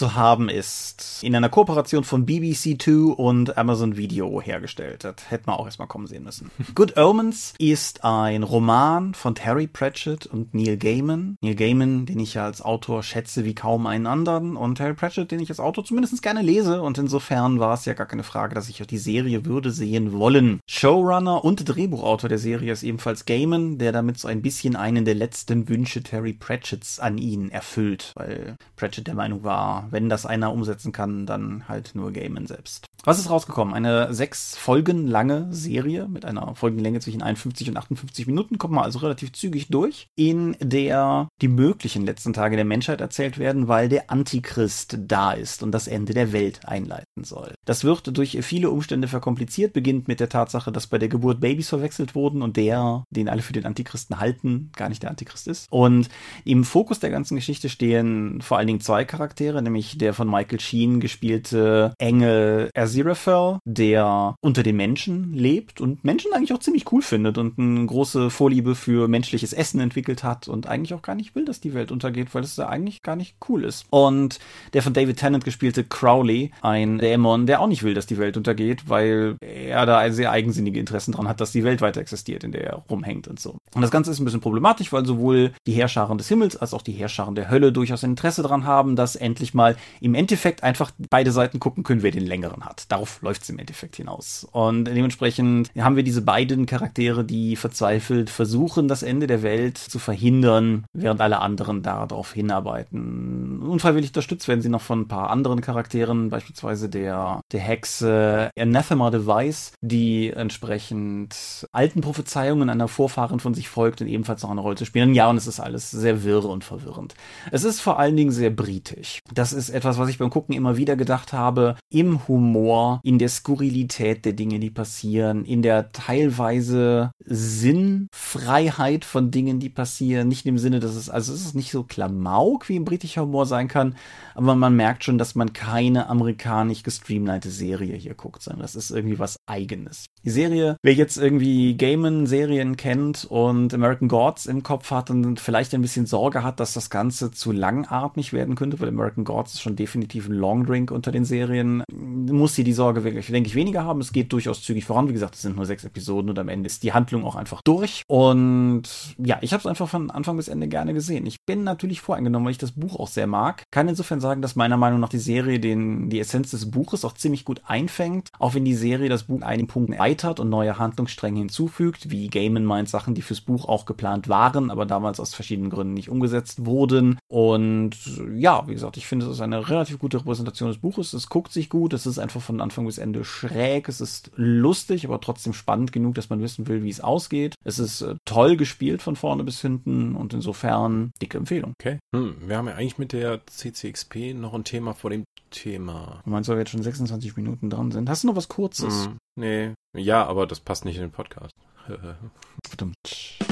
zu 0.00 0.14
haben 0.14 0.48
ist. 0.48 1.22
In 1.22 1.36
einer 1.36 1.50
Kooperation 1.50 2.04
von 2.04 2.24
BBC 2.24 2.78
Two 2.78 3.12
und 3.12 3.58
Amazon 3.58 3.98
Video 3.98 4.40
hergestellt. 4.40 5.04
Das 5.04 5.16
hätte 5.28 5.44
man 5.44 5.56
auch 5.56 5.66
erstmal 5.66 5.88
kommen 5.88 6.06
sehen 6.06 6.24
müssen. 6.24 6.50
Good 6.74 6.96
Omens 6.96 7.52
ist 7.58 8.02
ein 8.02 8.42
Roman 8.42 9.12
von 9.12 9.34
Terry 9.34 9.66
Pratchett 9.66 10.24
und 10.24 10.54
Neil 10.54 10.78
Gaiman. 10.78 11.36
Neil 11.42 11.54
Gaiman, 11.54 12.06
den 12.06 12.18
ich 12.18 12.32
ja 12.32 12.46
als 12.46 12.62
Autor 12.62 13.02
schätze 13.02 13.44
wie 13.44 13.54
kaum 13.54 13.86
einen 13.86 14.06
anderen 14.06 14.56
und 14.56 14.76
Terry 14.76 14.94
Pratchett, 14.94 15.32
den 15.32 15.40
ich 15.40 15.50
als 15.50 15.60
Autor 15.60 15.84
zumindest 15.84 16.22
gerne 16.22 16.40
lese 16.40 16.80
und 16.80 16.96
insofern 16.96 17.60
war 17.60 17.74
es 17.74 17.84
ja 17.84 17.92
gar 17.92 18.06
keine 18.06 18.22
Frage, 18.22 18.54
dass 18.54 18.70
ich 18.70 18.80
auch 18.80 18.86
die 18.86 18.96
Serie 18.96 19.44
würde 19.44 19.70
sehen 19.70 20.14
wollen. 20.14 20.60
Showrunner 20.66 21.44
und 21.44 21.68
Drehbuchautor 21.68 22.30
der 22.30 22.38
Serie 22.38 22.72
ist 22.72 22.84
ebenfalls 22.84 23.26
Gaiman, 23.26 23.76
der 23.76 23.92
damit 23.92 24.18
so 24.18 24.28
ein 24.28 24.40
bisschen 24.40 24.76
einen 24.76 25.04
der 25.04 25.14
letzten 25.14 25.68
Wünsche 25.68 26.02
Terry 26.02 26.32
Pratchetts 26.32 27.00
an 27.00 27.18
ihn 27.18 27.50
erfüllt, 27.50 28.12
weil 28.14 28.56
Pratchett 28.76 29.06
der 29.06 29.14
Meinung 29.14 29.44
war, 29.44 29.89
wenn 29.92 30.08
das 30.08 30.26
einer 30.26 30.52
umsetzen 30.52 30.92
kann, 30.92 31.26
dann 31.26 31.68
halt 31.68 31.94
nur 31.94 32.12
Gaiman 32.12 32.46
selbst. 32.46 32.86
Was 33.04 33.18
ist 33.18 33.30
rausgekommen? 33.30 33.72
Eine 33.72 34.12
sechs 34.12 34.56
Folgen 34.56 35.06
lange 35.06 35.46
Serie 35.50 36.06
mit 36.06 36.24
einer 36.24 36.54
Folgenlänge 36.54 37.00
zwischen 37.00 37.22
51 37.22 37.70
und 37.70 37.76
58 37.78 38.26
Minuten, 38.26 38.58
kommt 38.58 38.74
man 38.74 38.84
also 38.84 38.98
relativ 38.98 39.32
zügig 39.32 39.68
durch, 39.68 40.08
in 40.16 40.54
der 40.60 41.28
die 41.40 41.48
möglichen 41.48 42.04
letzten 42.04 42.34
Tage 42.34 42.56
der 42.56 42.66
Menschheit 42.66 43.00
erzählt 43.00 43.38
werden, 43.38 43.68
weil 43.68 43.88
der 43.88 44.10
Antichrist 44.10 44.98
da 45.00 45.32
ist 45.32 45.62
und 45.62 45.72
das 45.72 45.88
Ende 45.88 46.12
der 46.12 46.32
Welt 46.32 46.60
einleiten 46.66 47.24
soll. 47.24 47.54
Das 47.64 47.84
wird 47.84 48.16
durch 48.16 48.38
viele 48.42 48.70
Umstände 48.70 49.08
verkompliziert, 49.08 49.72
beginnt 49.72 50.08
mit 50.08 50.20
der 50.20 50.28
Tatsache, 50.28 50.70
dass 50.70 50.86
bei 50.86 50.98
der 50.98 51.08
Geburt 51.08 51.40
Babys 51.40 51.70
verwechselt 51.70 52.14
wurden 52.14 52.42
und 52.42 52.56
der, 52.58 53.04
den 53.10 53.28
alle 53.30 53.42
für 53.42 53.54
den 53.54 53.64
Antichristen 53.64 54.20
halten, 54.20 54.70
gar 54.76 54.90
nicht 54.90 55.02
der 55.02 55.10
Antichrist 55.10 55.48
ist. 55.48 55.66
Und 55.70 56.10
im 56.44 56.64
Fokus 56.64 57.00
der 57.00 57.10
ganzen 57.10 57.36
Geschichte 57.36 57.70
stehen 57.70 58.42
vor 58.42 58.58
allen 58.58 58.66
Dingen 58.66 58.80
zwei 58.80 59.04
Charaktere, 59.04 59.62
nämlich 59.62 59.79
der 60.00 60.14
von 60.14 60.30
Michael 60.30 60.60
Sheen 60.60 61.00
gespielte 61.00 61.94
Engel 61.98 62.70
Aziraphale, 62.74 63.58
der 63.64 64.34
unter 64.40 64.62
den 64.62 64.76
Menschen 64.76 65.32
lebt 65.32 65.80
und 65.80 66.04
Menschen 66.04 66.32
eigentlich 66.32 66.52
auch 66.52 66.60
ziemlich 66.60 66.90
cool 66.92 67.02
findet 67.02 67.38
und 67.38 67.58
eine 67.58 67.86
große 67.86 68.30
Vorliebe 68.30 68.74
für 68.74 69.08
menschliches 69.08 69.52
Essen 69.52 69.80
entwickelt 69.80 70.24
hat 70.24 70.48
und 70.48 70.66
eigentlich 70.66 70.94
auch 70.94 71.02
gar 71.02 71.14
nicht 71.14 71.34
will, 71.34 71.44
dass 71.44 71.60
die 71.60 71.74
Welt 71.74 71.92
untergeht, 71.92 72.34
weil 72.34 72.42
es 72.42 72.56
ja 72.56 72.68
eigentlich 72.68 73.02
gar 73.02 73.16
nicht 73.16 73.36
cool 73.48 73.64
ist. 73.64 73.86
Und 73.90 74.38
der 74.72 74.82
von 74.82 74.92
David 74.92 75.16
Tennant 75.16 75.44
gespielte 75.44 75.84
Crowley, 75.84 76.52
ein 76.62 76.98
Dämon, 76.98 77.46
der 77.46 77.60
auch 77.60 77.66
nicht 77.66 77.82
will, 77.82 77.94
dass 77.94 78.06
die 78.06 78.18
Welt 78.18 78.36
untergeht, 78.36 78.88
weil 78.88 79.36
er 79.40 79.86
da 79.86 80.10
sehr 80.12 80.30
eigensinnige 80.30 80.80
Interessen 80.80 81.12
dran 81.12 81.28
hat, 81.28 81.40
dass 81.40 81.52
die 81.52 81.64
Welt 81.64 81.80
weiter 81.80 82.00
existiert, 82.00 82.44
in 82.44 82.52
der 82.52 82.64
er 82.64 82.84
rumhängt 82.90 83.28
und 83.28 83.40
so. 83.40 83.58
Und 83.74 83.82
das 83.82 83.90
Ganze 83.90 84.10
ist 84.10 84.18
ein 84.20 84.24
bisschen 84.24 84.40
problematisch, 84.40 84.92
weil 84.92 85.06
sowohl 85.06 85.52
die 85.66 85.72
Herrscharen 85.72 86.18
des 86.18 86.28
Himmels 86.28 86.56
als 86.56 86.74
auch 86.74 86.82
die 86.82 86.92
Herrscharen 86.92 87.34
der 87.34 87.50
Hölle 87.50 87.72
durchaus 87.72 88.02
Interesse 88.02 88.42
daran 88.42 88.64
haben, 88.64 88.96
dass 88.96 89.16
endlich 89.16 89.54
mal 89.54 89.59
im 90.00 90.14
Endeffekt 90.14 90.62
einfach 90.62 90.90
beide 91.10 91.32
Seiten 91.32 91.60
gucken 91.60 91.82
können, 91.82 92.02
wer 92.02 92.10
den 92.10 92.26
längeren 92.26 92.64
hat. 92.64 92.90
Darauf 92.90 93.22
läuft 93.22 93.42
es 93.42 93.50
im 93.50 93.58
Endeffekt 93.58 93.96
hinaus. 93.96 94.46
Und 94.52 94.84
dementsprechend 94.84 95.70
haben 95.78 95.96
wir 95.96 96.02
diese 96.02 96.22
beiden 96.22 96.66
Charaktere, 96.66 97.24
die 97.24 97.56
verzweifelt 97.56 98.30
versuchen, 98.30 98.88
das 98.88 99.02
Ende 99.02 99.26
der 99.26 99.42
Welt 99.42 99.78
zu 99.78 99.98
verhindern, 99.98 100.84
während 100.92 101.20
alle 101.20 101.40
anderen 101.40 101.82
darauf 101.82 102.32
hinarbeiten. 102.32 103.60
Unfreiwillig 103.62 104.10
unterstützt 104.10 104.48
werden 104.48 104.62
sie 104.62 104.68
noch 104.68 104.82
von 104.82 105.02
ein 105.02 105.08
paar 105.08 105.30
anderen 105.30 105.60
Charakteren, 105.60 106.30
beispielsweise 106.30 106.88
der, 106.88 107.40
der 107.52 107.60
Hexe 107.60 108.50
Anathema 108.58 109.10
Device, 109.10 109.72
die 109.80 110.30
entsprechend 110.30 111.66
alten 111.72 112.00
Prophezeiungen 112.00 112.70
einer 112.70 112.88
Vorfahren 112.88 113.40
von 113.40 113.54
sich 113.54 113.68
folgt 113.68 114.00
und 114.00 114.08
ebenfalls 114.08 114.42
noch 114.42 114.50
eine 114.50 114.60
Rolle 114.60 114.76
zu 114.76 114.84
spielen. 114.84 115.14
Ja, 115.14 115.28
und 115.28 115.36
es 115.36 115.46
ist 115.46 115.60
alles 115.60 115.90
sehr 115.90 116.24
wirr 116.24 116.44
und 116.44 116.64
verwirrend. 116.64 117.14
Es 117.50 117.64
ist 117.64 117.80
vor 117.80 117.98
allen 117.98 118.16
Dingen 118.16 118.32
sehr 118.32 118.50
britisch. 118.50 119.20
Das 119.32 119.49
ist 119.52 119.70
etwas, 119.70 119.98
was 119.98 120.08
ich 120.08 120.18
beim 120.18 120.30
Gucken 120.30 120.54
immer 120.54 120.76
wieder 120.76 120.96
gedacht 120.96 121.32
habe. 121.32 121.76
Im 121.90 122.26
Humor, 122.28 123.00
in 123.02 123.18
der 123.18 123.28
Skurrilität 123.28 124.24
der 124.24 124.32
Dinge, 124.32 124.58
die 124.60 124.70
passieren, 124.70 125.44
in 125.44 125.62
der 125.62 125.92
teilweise 125.92 127.12
Sinnfreiheit 127.24 129.04
von 129.04 129.30
Dingen, 129.30 129.60
die 129.60 129.68
passieren. 129.68 130.28
Nicht 130.28 130.46
im 130.46 130.58
Sinne, 130.58 130.80
dass 130.80 130.94
es, 130.94 131.10
also 131.10 131.32
es 131.32 131.44
ist 131.44 131.54
nicht 131.54 131.70
so 131.70 131.84
Klamauk, 131.84 132.68
wie 132.68 132.76
im 132.76 132.84
britischen 132.84 133.22
Humor 133.22 133.46
sein 133.46 133.68
kann, 133.68 133.96
aber 134.34 134.54
man 134.54 134.76
merkt 134.76 135.04
schon, 135.04 135.18
dass 135.18 135.34
man 135.34 135.52
keine 135.52 136.08
amerikanisch 136.08 136.82
gestreamlinete 136.82 137.50
Serie 137.50 137.96
hier 137.96 138.14
guckt, 138.14 138.42
sondern 138.42 138.62
das 138.62 138.74
ist 138.74 138.90
irgendwie 138.90 139.18
was 139.18 139.36
Eigenes. 139.46 140.06
Die 140.24 140.30
Serie, 140.30 140.76
wer 140.82 140.92
jetzt 140.92 141.16
irgendwie 141.16 141.76
Gaiman-Serien 141.76 142.76
kennt 142.76 143.24
und 143.24 143.72
American 143.72 144.08
Gods 144.08 144.46
im 144.46 144.62
Kopf 144.62 144.90
hat 144.90 145.10
und 145.10 145.40
vielleicht 145.40 145.74
ein 145.74 145.82
bisschen 145.82 146.06
Sorge 146.06 146.42
hat, 146.42 146.60
dass 146.60 146.74
das 146.74 146.90
Ganze 146.90 147.30
zu 147.30 147.52
langatmig 147.52 148.32
werden 148.32 148.54
könnte, 148.54 148.78
weil 148.80 148.88
American 148.88 149.24
Gods 149.24 149.39
ist 149.48 149.60
schon 149.60 149.76
definitiv 149.76 150.28
ein 150.28 150.34
Longdrink 150.34 150.90
unter 150.90 151.12
den 151.12 151.24
Serien, 151.24 151.82
muss 151.92 152.54
sie 152.54 152.64
die 152.64 152.72
Sorge 152.72 153.04
wirklich, 153.04 153.26
denke 153.26 153.48
ich, 153.48 153.54
weniger 153.54 153.84
haben. 153.84 154.00
Es 154.00 154.12
geht 154.12 154.32
durchaus 154.32 154.62
zügig 154.62 154.84
voran. 154.84 155.08
Wie 155.08 155.12
gesagt, 155.12 155.34
es 155.34 155.42
sind 155.42 155.56
nur 155.56 155.66
sechs 155.66 155.84
Episoden 155.84 156.30
und 156.30 156.38
am 156.38 156.48
Ende 156.48 156.66
ist 156.66 156.82
die 156.82 156.92
Handlung 156.92 157.24
auch 157.24 157.36
einfach 157.36 157.62
durch. 157.62 158.02
Und 158.06 158.82
ja, 159.18 159.38
ich 159.40 159.52
habe 159.52 159.60
es 159.60 159.66
einfach 159.66 159.88
von 159.88 160.10
Anfang 160.10 160.36
bis 160.36 160.48
Ende 160.48 160.68
gerne 160.68 160.94
gesehen. 160.94 161.26
Ich 161.26 161.44
bin 161.44 161.64
natürlich 161.64 162.00
voreingenommen, 162.00 162.46
weil 162.46 162.52
ich 162.52 162.58
das 162.58 162.72
Buch 162.72 162.98
auch 162.98 163.08
sehr 163.08 163.26
mag. 163.26 163.64
Kann 163.70 163.88
insofern 163.88 164.20
sagen, 164.20 164.42
dass 164.42 164.56
meiner 164.56 164.76
Meinung 164.76 165.00
nach 165.00 165.08
die 165.08 165.18
Serie 165.18 165.60
den, 165.60 166.10
die 166.10 166.20
Essenz 166.20 166.50
des 166.50 166.70
Buches 166.70 167.04
auch 167.04 167.14
ziemlich 167.14 167.44
gut 167.44 167.62
einfängt, 167.66 168.30
auch 168.38 168.54
wenn 168.54 168.64
die 168.64 168.74
Serie 168.74 169.08
das 169.08 169.24
Buch 169.24 169.42
einen 169.42 169.66
Punkt 169.66 169.92
erweitert 169.92 170.40
und 170.40 170.48
neue 170.48 170.78
Handlungsstränge 170.78 171.38
hinzufügt, 171.38 172.10
wie 172.10 172.28
Gaiman 172.28 172.64
meint, 172.64 172.88
Sachen, 172.88 173.14
die 173.14 173.22
fürs 173.22 173.40
Buch 173.40 173.66
auch 173.66 173.84
geplant 173.84 174.28
waren, 174.28 174.70
aber 174.70 174.86
damals 174.86 175.20
aus 175.20 175.34
verschiedenen 175.34 175.70
Gründen 175.70 175.94
nicht 175.94 176.08
umgesetzt 176.08 176.66
wurden. 176.66 177.18
Und 177.28 177.96
ja, 178.36 178.66
wie 178.66 178.74
gesagt, 178.74 178.96
ich 178.96 179.06
finde, 179.06 179.29
es 179.30 179.38
ist 179.38 179.42
eine 179.42 179.68
relativ 179.68 179.98
gute 179.98 180.18
Repräsentation 180.18 180.68
des 180.68 180.78
Buches. 180.78 181.12
Es 181.12 181.28
guckt 181.28 181.52
sich 181.52 181.68
gut, 181.68 181.92
es 181.92 182.06
ist 182.06 182.18
einfach 182.18 182.40
von 182.40 182.60
Anfang 182.60 182.86
bis 182.86 182.98
Ende 182.98 183.24
schräg, 183.24 183.88
es 183.88 184.00
ist 184.00 184.30
lustig, 184.36 185.04
aber 185.04 185.20
trotzdem 185.20 185.52
spannend 185.52 185.92
genug, 185.92 186.14
dass 186.14 186.30
man 186.30 186.40
wissen 186.40 186.66
will, 186.68 186.82
wie 186.82 186.90
es 186.90 187.00
ausgeht. 187.00 187.54
Es 187.64 187.78
ist 187.78 188.02
äh, 188.02 188.14
toll 188.24 188.56
gespielt 188.56 189.02
von 189.02 189.16
vorne 189.16 189.44
bis 189.44 189.60
hinten 189.60 190.16
und 190.16 190.34
insofern 190.34 191.10
dicke 191.20 191.38
Empfehlung. 191.38 191.74
Okay. 191.80 191.98
Hm, 192.14 192.36
wir 192.46 192.56
haben 192.56 192.68
ja 192.68 192.74
eigentlich 192.74 192.98
mit 192.98 193.12
der 193.12 193.40
CCXP 193.46 194.34
noch 194.34 194.54
ein 194.54 194.64
Thema 194.64 194.94
vor 194.94 195.10
dem 195.10 195.24
Thema. 195.50 196.20
Du 196.24 196.30
meinst, 196.30 196.48
weil 196.48 196.56
wir 196.56 196.60
jetzt 196.60 196.70
schon 196.70 196.82
26 196.82 197.36
Minuten 197.36 197.70
dran 197.70 197.90
sind? 197.90 198.08
Hast 198.08 198.22
du 198.22 198.28
noch 198.28 198.36
was 198.36 198.48
Kurzes? 198.48 199.06
Hm, 199.06 199.18
nee. 199.36 199.72
Ja, 199.96 200.24
aber 200.26 200.46
das 200.46 200.60
passt 200.60 200.84
nicht 200.84 200.96
in 200.96 201.02
den 201.02 201.10
Podcast. 201.10 201.52
Verdammt. 202.68 203.49